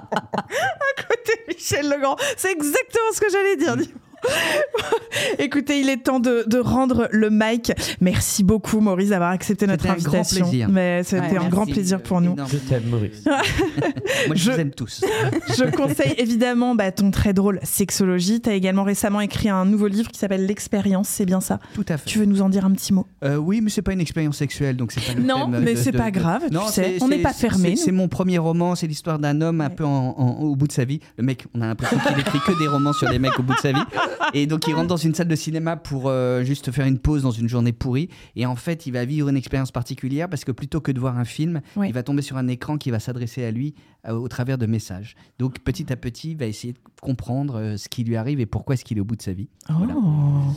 côté 1.08 1.32
Michel 1.48 1.88
Legrand. 1.88 2.16
C'est 2.36 2.52
exactement 2.52 3.10
ce 3.12 3.20
que 3.20 3.26
j'allais 3.30 3.56
dire. 3.56 3.76
Écoutez, 5.38 5.80
il 5.80 5.88
est 5.88 5.98
temps 6.04 6.20
de, 6.20 6.44
de 6.46 6.58
rendre 6.58 7.08
le 7.10 7.28
mic. 7.30 7.72
Merci 8.00 8.44
beaucoup, 8.44 8.80
Maurice, 8.80 9.10
d'avoir 9.10 9.30
accepté 9.30 9.66
notre 9.66 9.82
C'était 9.82 9.94
un 9.94 10.02
grand 10.02 10.12
invitation. 10.18 10.46
plaisir. 10.48 10.68
Mais 10.70 11.02
c'était 11.02 11.20
Ouais, 11.32 11.36
un 11.38 11.48
grand 11.48 11.66
plaisir 11.66 12.02
pour 12.02 12.20
nous. 12.20 12.34
Je 12.50 12.56
t'aime, 12.58 12.84
Maurice. 12.88 13.24
Moi, 13.26 14.34
je, 14.34 14.34
Je- 14.36 14.50
vous 14.52 14.60
aime 14.60 14.70
tous. 14.70 15.04
Je 15.58 15.64
conseille 15.74 16.14
évidemment 16.18 16.74
bah, 16.74 16.92
ton 16.92 17.10
très 17.10 17.32
drôle 17.32 17.60
Sexologie. 17.62 18.40
Tu 18.40 18.50
as 18.50 18.54
également 18.54 18.84
récemment 18.84 19.20
écrit 19.20 19.48
un 19.48 19.64
nouveau 19.64 19.86
livre 19.88 20.10
qui 20.10 20.18
s'appelle 20.18 20.46
L'expérience, 20.46 21.08
c'est 21.08 21.26
bien 21.26 21.40
ça? 21.40 21.58
Tout 21.74 21.84
à 21.88 21.96
fait. 21.96 22.08
Tu 22.08 22.18
veux 22.18 22.24
nous 22.24 22.42
en 22.42 22.48
dire 22.48 22.64
un 22.64 22.70
petit 22.72 22.92
mot? 22.92 23.06
Euh, 23.24 23.36
oui, 23.36 23.60
mais 23.62 23.70
c'est 23.70 23.82
pas 23.82 23.92
une 23.92 24.00
expérience 24.00 24.36
sexuelle, 24.36 24.76
donc 24.76 24.92
c'est 24.92 25.00
pas 25.04 25.14
le 25.18 25.22
Non, 25.24 25.50
thème 25.50 25.62
mais 25.64 25.76
c'est 25.76 25.92
pas 25.92 26.10
de- 26.10 26.18
grave, 26.18 26.42
tu 26.48 26.54
Non, 26.54 26.66
sais, 26.66 26.96
c'est- 26.98 27.02
on 27.02 27.08
n'est 27.08 27.18
pas 27.22 27.32
fermé, 27.32 27.76
c'est- 27.76 27.92
mon 27.92 28.08
premier 28.08 28.38
roman, 28.38 28.74
c'est 28.74 28.86
l'histoire 28.86 29.18
d'un 29.18 29.40
homme 29.40 29.60
un 29.60 29.70
peu 29.70 29.84
en- 29.84 30.14
en- 30.18 30.40
au 30.40 30.56
bout 30.56 30.66
de 30.66 30.72
sa 30.72 30.84
vie. 30.84 31.00
Le 31.18 31.24
mec, 31.24 31.46
on 31.54 31.60
a 31.60 31.66
l'impression 31.66 31.98
qu'il 31.98 32.18
écrit 32.18 32.38
que 32.46 32.58
des 32.58 32.66
romans 32.68 32.92
sur 32.92 33.08
des 33.10 33.18
mecs 33.18 33.38
au 33.38 33.42
bout 33.42 33.54
de 33.54 33.58
sa 33.60 33.72
vie. 33.72 33.80
Et 34.34 34.46
donc 34.46 34.66
il 34.66 34.74
rentre 34.74 34.88
dans 34.88 34.96
une 34.96 35.14
salle 35.14 35.28
de 35.28 35.36
cinéma 35.36 35.76
pour 35.76 36.08
euh, 36.08 36.42
juste 36.42 36.70
faire 36.70 36.86
une 36.86 36.98
pause 36.98 37.22
dans 37.22 37.30
une 37.30 37.48
journée 37.48 37.72
pourrie. 37.72 38.08
Et 38.36 38.46
en 38.46 38.56
fait, 38.56 38.86
il 38.86 38.92
va 38.92 39.04
vivre 39.04 39.28
une 39.28 39.36
expérience 39.36 39.70
particulière 39.72 40.28
parce 40.28 40.44
que 40.44 40.52
plutôt 40.52 40.80
que 40.80 40.92
de 40.92 41.00
voir 41.00 41.18
un 41.18 41.24
film, 41.24 41.60
Oui. 41.76 41.88
il 41.88 41.94
va 41.94 42.02
tomber 42.02 42.22
sur 42.22 42.36
un 42.36 42.48
écran 42.48 42.78
qui 42.78 42.90
va 42.90 42.98
s'adresser 42.98 43.44
à 43.44 43.50
lui 43.50 43.74
euh, 44.08 44.12
au 44.14 44.28
travers 44.28 44.58
de 44.58 44.66
messages. 44.66 45.14
Donc 45.38 45.60
petit 45.60 45.92
à 45.92 45.96
petit, 45.96 46.32
il 46.32 46.36
va 46.36 46.46
essayer 46.46 46.72
de 46.72 46.78
comprendre 47.00 47.56
euh, 47.58 47.76
ce 47.76 47.88
qui 47.88 48.04
lui 48.04 48.16
arrive 48.16 48.40
et 48.40 48.46
pourquoi 48.46 48.74
est-ce 48.74 48.84
qu'il 48.84 48.98
est 48.98 49.00
au 49.00 49.04
bout 49.04 49.16
de 49.16 49.22
sa 49.22 49.32
vie. 49.32 49.48
Voilà. 49.68 49.94
Oh. 49.96 50.52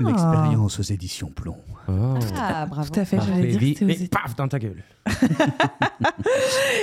L'expérience 0.00 0.78
aux 0.80 0.82
éditions 0.82 1.30
Plomb. 1.34 1.56
Ah, 1.88 2.66
bravo. 2.66 2.88
Tout 2.92 3.00
à 3.00 3.04
fait, 3.04 3.18
j'allais 3.20 3.56
dire. 3.56 4.08
paf 4.10 4.34
dans 4.36 4.48
ta 4.48 4.58
gueule. 4.58 4.82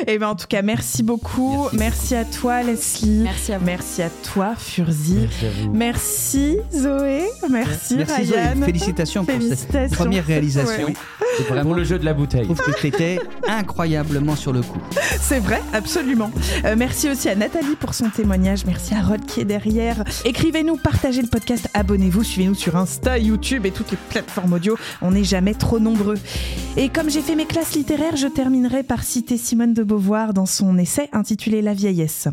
Et 0.08 0.18
ben 0.18 0.30
en 0.30 0.36
tout 0.36 0.48
cas, 0.48 0.62
merci 0.62 1.04
beaucoup. 1.04 1.68
Merci, 1.74 2.16
à 2.16 2.26
toi, 2.26 2.64
Leslie. 2.64 3.22
Merci 3.24 3.54
à 3.54 3.58
vous. 3.58 3.66
Merci 3.66 4.02
à 4.02 4.10
toi, 4.10 4.56
Furzi. 4.56 5.16
Merci 5.22 5.46
à 5.46 5.50
vous. 5.50 5.74
Merci, 5.74 6.01
Zoé. 6.74 7.30
Merci, 7.50 7.96
Merci 7.96 8.26
Zoé. 8.26 8.38
Ryan. 8.38 8.66
Félicitations 8.66 9.26
pour 9.26 9.36
cette 9.42 9.92
première 9.94 10.26
réalisation. 10.26 10.88
Ouais. 10.88 10.94
C'est 11.38 11.44
vraiment 11.44 11.70
Pour 11.70 11.76
le 11.76 11.84
jeu 11.84 12.00
de 12.00 12.06
la 12.06 12.14
bouteille. 12.14 12.42
Je 12.42 12.54
trouve 12.54 12.62
que 12.62 12.80
tu 12.80 12.88
étais 12.88 13.20
incroyablement 13.48 14.36
sur 14.36 14.54
le 14.54 14.62
coup. 14.62 14.80
C'est 15.20 15.40
vrai, 15.40 15.62
absolument. 15.74 16.32
Euh, 16.66 16.76
merci 16.78 17.10
aussi 17.10 17.30
à 17.30 17.36
Nathalie 17.36 17.76
pour 17.76 17.94
son 17.94 18.10
témoignage. 18.10 18.66
Merci 18.66 18.94
à 18.94 19.02
Rod 19.02 19.26
qui 19.26 19.42
est 19.42 19.46
derrière. 19.46 20.04
Écrivez-nous, 20.26 20.78
partagez 20.78 21.22
le 21.22 21.28
podcast, 21.28 21.70
abonnez-vous, 21.74 22.24
suivez-nous 22.24 22.56
sur 22.56 22.76
Insta, 22.76 23.18
YouTube 23.18 23.66
et 23.66 23.72
toutes 23.72 23.92
les 23.92 23.98
plateformes 24.10 24.54
audio. 24.54 24.78
On 25.02 25.12
n'est 25.12 25.24
jamais 25.24 25.54
trop 25.54 25.80
nombreux. 25.80 26.18
Et 26.78 26.90
comme 26.90 27.10
j'ai 27.10 27.22
fait 27.22 27.36
mes 27.36 27.46
classes 27.46 27.76
littéraires, 27.76 28.16
je 28.16 28.28
terminerai 28.28 28.84
par 28.84 29.04
citer 29.04 29.38
Simone 29.38 29.74
de 29.74 29.84
Beauvoir 29.84 30.34
dans 30.34 30.46
son 30.46 30.78
essai 30.78 31.10
intitulé 31.14 31.62
La 31.62 31.74
vieillesse. 31.74 32.28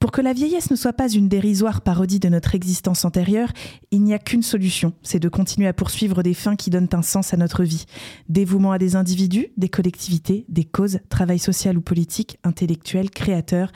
Pour 0.00 0.12
que 0.12 0.22
la 0.22 0.32
vieillesse 0.32 0.70
ne 0.70 0.76
soit 0.76 0.94
pas 0.94 1.10
une 1.10 1.28
dérisoire 1.28 1.82
parodie 1.82 2.20
de 2.20 2.30
notre 2.30 2.54
existence 2.54 3.04
antérieure, 3.04 3.50
il 3.90 4.02
n'y 4.02 4.14
a 4.14 4.18
qu'une 4.18 4.42
solution, 4.42 4.94
c'est 5.02 5.18
de 5.18 5.28
continuer 5.28 5.68
à 5.68 5.74
poursuivre 5.74 6.22
des 6.22 6.32
fins 6.32 6.56
qui 6.56 6.70
donnent 6.70 6.88
un 6.92 7.02
sens 7.02 7.34
à 7.34 7.36
notre 7.36 7.64
vie. 7.64 7.84
Dévouement 8.30 8.72
à 8.72 8.78
des 8.78 8.96
individus, 8.96 9.48
des 9.58 9.68
collectivités, 9.68 10.46
des 10.48 10.64
causes, 10.64 11.00
travail 11.10 11.38
social 11.38 11.76
ou 11.76 11.82
politique, 11.82 12.38
intellectuel, 12.44 13.10
créateur, 13.10 13.72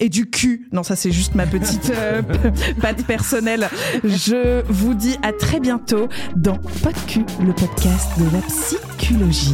et 0.00 0.08
du 0.08 0.30
cul. 0.30 0.66
Non, 0.72 0.82
ça 0.82 0.96
c'est 0.96 1.12
juste 1.12 1.34
ma 1.34 1.46
petite 1.46 1.92
euh, 1.94 2.22
patte 2.80 3.04
personnelle. 3.04 3.68
Je 4.02 4.62
vous 4.72 4.94
dis 4.94 5.18
à 5.22 5.34
très 5.34 5.60
bientôt 5.60 6.08
dans 6.36 6.56
Podcul, 6.82 7.26
le 7.44 7.52
podcast 7.52 8.18
de 8.18 8.24
la 8.32 8.40
psychologie. 8.40 9.52